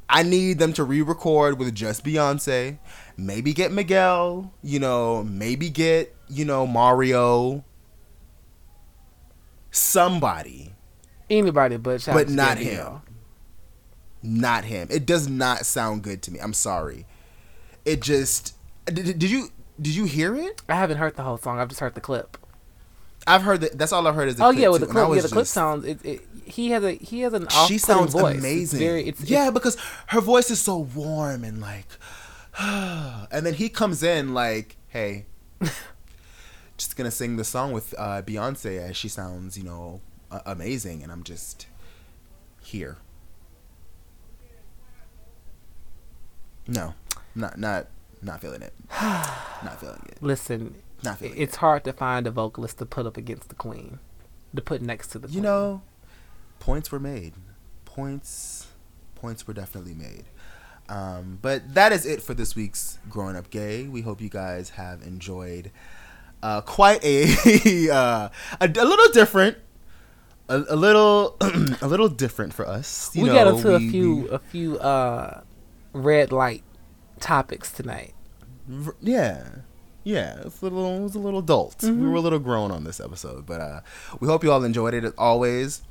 I 0.08 0.22
need 0.22 0.58
them 0.58 0.72
to 0.74 0.84
re-record 0.84 1.58
with 1.58 1.74
just 1.74 2.04
Beyonce. 2.04 2.78
Maybe 3.18 3.52
get 3.52 3.72
Miguel. 3.72 4.52
You 4.62 4.78
know, 4.78 5.24
maybe 5.24 5.68
get 5.68 6.14
you 6.28 6.44
know 6.44 6.66
Mario. 6.66 7.64
Somebody, 9.70 10.72
Anybody 11.28 11.76
but 11.76 12.02
but 12.06 12.30
not 12.30 12.56
Gambino. 12.56 12.62
him. 12.62 13.00
Not 14.22 14.64
him. 14.64 14.88
It 14.90 15.04
does 15.04 15.28
not 15.28 15.66
sound 15.66 16.02
good 16.02 16.22
to 16.22 16.32
me. 16.32 16.38
I'm 16.38 16.54
sorry. 16.54 17.06
It 17.84 18.00
just. 18.00 18.54
Did, 18.86 19.18
did 19.18 19.30
you 19.30 19.48
did 19.80 19.94
you 19.94 20.04
hear 20.04 20.34
it? 20.34 20.62
I 20.68 20.76
haven't 20.76 20.96
heard 20.96 21.16
the 21.16 21.22
whole 21.22 21.36
song. 21.36 21.58
I've 21.58 21.68
just 21.68 21.80
heard 21.80 21.94
the 21.94 22.00
clip. 22.00 22.38
I've 23.26 23.42
heard 23.42 23.60
that. 23.60 23.76
That's 23.76 23.92
all 23.92 24.06
I've 24.06 24.14
heard 24.14 24.28
is 24.28 24.36
the 24.36 24.44
oh 24.44 24.50
clip 24.50 24.62
yeah, 24.62 24.68
with 24.68 24.80
too, 24.80 24.86
the 24.86 24.92
clip, 24.92 25.16
yeah, 25.16 25.22
the 25.22 25.28
clip 25.28 25.46
sounds. 25.46 25.84
It, 25.84 26.04
it, 26.04 26.20
he 26.44 26.70
has 26.70 26.82
a 26.82 26.92
he 26.92 27.20
has 27.20 27.34
an 27.34 27.46
off 27.48 27.68
she 27.68 27.78
sounds 27.78 28.12
voice. 28.12 28.38
amazing. 28.38 28.80
It's 28.80 28.88
very, 28.88 29.08
it's, 29.08 29.24
yeah, 29.24 29.50
because 29.50 29.76
her 30.06 30.20
voice 30.20 30.50
is 30.50 30.60
so 30.60 30.78
warm 30.78 31.44
and 31.44 31.60
like, 31.60 31.86
and 33.30 33.46
then 33.46 33.54
he 33.54 33.68
comes 33.68 34.02
in 34.02 34.34
like, 34.34 34.76
"Hey, 34.88 35.26
just 36.76 36.96
gonna 36.96 37.10
sing 37.10 37.36
the 37.36 37.44
song 37.44 37.72
with 37.72 37.94
uh, 37.98 38.22
Beyonce 38.22 38.78
as 38.78 38.96
she 38.96 39.08
sounds, 39.08 39.56
you 39.56 39.64
know, 39.64 40.00
uh, 40.30 40.40
amazing," 40.46 41.02
and 41.02 41.12
I'm 41.12 41.22
just 41.22 41.66
here. 42.62 42.98
No, 46.66 46.94
not 47.34 47.58
not 47.58 47.86
not 48.22 48.40
feeling 48.40 48.62
it. 48.62 48.74
Not 49.64 49.80
feeling 49.80 50.02
it. 50.08 50.18
Listen, 50.20 50.74
Not 51.02 51.18
feeling 51.18 51.36
it's 51.36 51.56
hard 51.56 51.84
to 51.84 51.92
find 51.92 52.26
a 52.26 52.30
vocalist 52.30 52.78
to 52.78 52.86
put 52.86 53.06
up 53.06 53.16
against 53.16 53.48
the 53.48 53.54
queen, 53.54 53.98
to 54.54 54.62
put 54.62 54.82
next 54.82 55.08
to 55.08 55.18
the. 55.18 55.28
You 55.28 55.34
queen. 55.34 55.42
know, 55.44 55.82
points 56.60 56.90
were 56.92 57.00
made. 57.00 57.34
Points, 57.84 58.66
points 59.14 59.46
were 59.46 59.54
definitely 59.54 59.94
made. 59.94 60.24
Um, 60.88 61.38
but 61.42 61.74
that 61.74 61.92
is 61.92 62.06
it 62.06 62.22
for 62.22 62.34
this 62.34 62.56
week's 62.56 62.98
Growing 63.10 63.36
Up 63.36 63.50
Gay. 63.50 63.86
We 63.88 64.00
hope 64.00 64.20
you 64.20 64.28
guys 64.30 64.70
have 64.70 65.02
enjoyed 65.02 65.70
uh, 66.42 66.60
quite 66.62 67.04
a, 67.04 67.24
uh, 67.90 68.28
a 68.60 68.64
a 68.64 68.84
little 68.84 69.08
different, 69.12 69.58
a, 70.48 70.64
a 70.70 70.76
little 70.76 71.36
a 71.82 71.88
little 71.88 72.08
different 72.08 72.54
for 72.54 72.66
us. 72.66 73.10
You 73.14 73.24
we 73.24 73.28
know, 73.28 73.34
got 73.34 73.46
into 73.54 73.74
a 73.74 73.80
few 73.80 74.14
we- 74.16 74.28
a 74.30 74.38
few 74.38 74.78
uh 74.78 75.42
red 75.92 76.32
light 76.32 76.62
topics 77.20 77.70
tonight. 77.72 78.14
yeah. 79.00 79.48
Yeah, 80.04 80.40
it's 80.46 80.62
a 80.62 80.64
little, 80.64 80.96
it 80.96 81.02
was 81.02 81.14
a 81.16 81.18
little 81.18 81.40
adult. 81.40 81.82
We 81.82 81.90
were 82.08 82.14
a 82.14 82.20
little 82.20 82.38
grown 82.38 82.70
on 82.70 82.84
this 82.84 82.98
episode, 82.98 83.44
but 83.44 83.60
uh, 83.60 83.80
we 84.20 84.26
hope 84.28 84.42
you 84.42 84.50
all 84.50 84.64
enjoyed 84.64 84.94
it 84.94 85.04
as 85.04 85.12
always. 85.18 85.82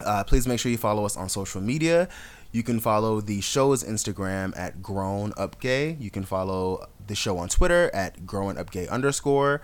Uh, 0.00 0.24
please 0.24 0.48
make 0.48 0.58
sure 0.58 0.72
you 0.72 0.78
follow 0.78 1.04
us 1.04 1.16
on 1.16 1.28
social 1.28 1.60
media. 1.60 2.08
You 2.56 2.62
can 2.62 2.80
follow 2.80 3.20
the 3.20 3.42
show's 3.42 3.84
Instagram 3.84 4.56
at 4.58 4.80
Grown 4.80 5.34
Up 5.36 5.60
Gay. 5.60 5.94
You 6.00 6.10
can 6.10 6.24
follow 6.24 6.86
the 7.06 7.14
show 7.14 7.36
on 7.36 7.50
Twitter 7.50 7.90
at 7.92 8.24
Growing 8.24 8.56
Up 8.56 8.70
Gay 8.70 8.88
underscore. 8.88 9.60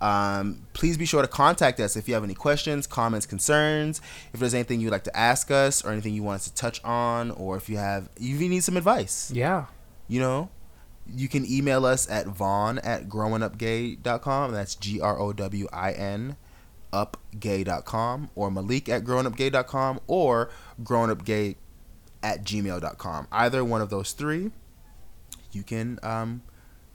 Um, 0.00 0.62
please 0.72 0.96
be 0.96 1.04
sure 1.04 1.20
to 1.20 1.28
contact 1.28 1.78
us 1.80 1.96
if 1.98 2.08
you 2.08 2.14
have 2.14 2.24
any 2.24 2.32
questions, 2.32 2.86
comments, 2.86 3.26
concerns. 3.26 4.00
If 4.32 4.40
there's 4.40 4.54
anything 4.54 4.80
you'd 4.80 4.90
like 4.90 5.04
to 5.04 5.14
ask 5.14 5.50
us 5.50 5.84
or 5.84 5.92
anything 5.92 6.14
you 6.14 6.22
want 6.22 6.36
us 6.36 6.48
to 6.48 6.54
touch 6.54 6.82
on, 6.82 7.30
or 7.32 7.58
if 7.58 7.68
you 7.68 7.76
have, 7.76 8.08
if 8.16 8.22
you 8.40 8.48
need 8.48 8.64
some 8.64 8.78
advice, 8.78 9.30
Yeah. 9.34 9.66
you 10.08 10.18
know, 10.18 10.48
you 11.06 11.28
can 11.28 11.44
email 11.44 11.84
us 11.84 12.08
at 12.10 12.26
vaun 12.26 12.78
at 12.78 13.06
growinupgay.com. 13.06 14.52
That's 14.52 14.76
G 14.76 14.98
R 14.98 15.20
O 15.20 15.34
W 15.34 15.68
I 15.74 15.92
N 15.92 16.36
upgay.com 16.90 18.30
or 18.34 18.50
Malik 18.50 18.88
at 18.88 19.04
you 25.52 25.62
can 25.62 25.98
um, 26.02 26.42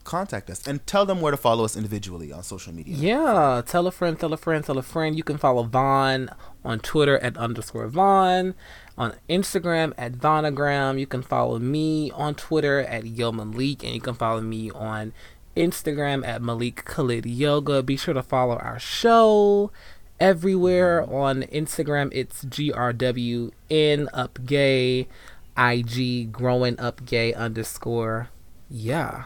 contact 0.04 0.48
us 0.48 0.66
and 0.66 0.86
tell 0.86 1.04
them 1.04 1.20
where 1.20 1.30
to 1.30 1.36
follow 1.36 1.64
us 1.64 1.76
individually 1.76 2.32
on 2.32 2.42
social 2.42 2.72
media. 2.72 2.94
Yeah, 2.96 3.62
tell 3.66 3.86
a 3.86 3.90
friend, 3.90 4.18
tell 4.18 4.32
a 4.32 4.36
friend, 4.36 4.64
tell 4.64 4.78
a 4.78 4.82
friend. 4.82 5.16
You 5.16 5.24
can 5.24 5.36
follow 5.36 5.64
Vaun 5.64 6.30
on 6.64 6.80
Twitter 6.80 7.18
at 7.18 7.36
underscore 7.36 7.88
Vaun, 7.88 8.54
on 8.96 9.14
Instagram 9.28 9.92
at 9.98 10.12
Vaunagram. 10.12 10.98
You 10.98 11.06
can 11.06 11.22
follow 11.22 11.58
me 11.58 12.10
on 12.12 12.34
Twitter 12.34 12.80
at 12.80 13.06
Yo 13.06 13.32
Malik, 13.32 13.84
and 13.84 13.94
you 13.94 14.00
can 14.00 14.14
follow 14.14 14.40
me 14.40 14.70
on 14.70 15.12
Instagram 15.56 16.26
at 16.26 16.40
Malik 16.40 16.84
Khalid 16.84 17.26
Yoga. 17.26 17.82
Be 17.82 17.96
sure 17.96 18.14
to 18.14 18.22
follow 18.22 18.56
our 18.56 18.78
show 18.78 19.72
everywhere 20.20 21.02
on 21.02 21.42
Instagram. 21.44 22.10
It's 22.12 22.44
GRWN 22.44 24.08
Up 24.12 24.38
Gay, 24.44 25.08
IG 25.56 26.32
Growing 26.32 26.78
Up 26.78 27.04
Gay 27.04 27.32
underscore. 27.34 28.28
Yeah. 28.68 29.24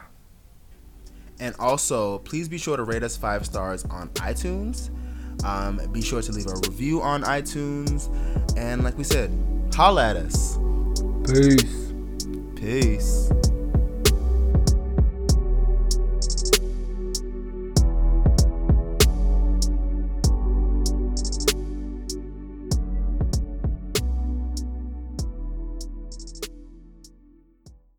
And 1.39 1.55
also, 1.59 2.19
please 2.19 2.49
be 2.49 2.59
sure 2.59 2.77
to 2.77 2.83
rate 2.83 3.03
us 3.03 3.17
five 3.17 3.47
stars 3.47 3.85
on 3.87 4.11
iTunes. 4.11 4.91
Um, 5.45 5.81
be 5.91 6.03
sure 6.03 6.21
to 6.21 6.33
leave 6.33 6.47
a 6.47 6.55
review 6.69 7.01
on 7.01 7.23
iTunes. 7.23 8.09
And 8.59 8.85
like 8.85 8.99
we 8.99 9.05
said, 9.05 9.33
holla 9.75 10.11
at 10.11 10.17
us. 10.17 10.59
Peace. 11.27 11.95
Peace. 12.57 13.31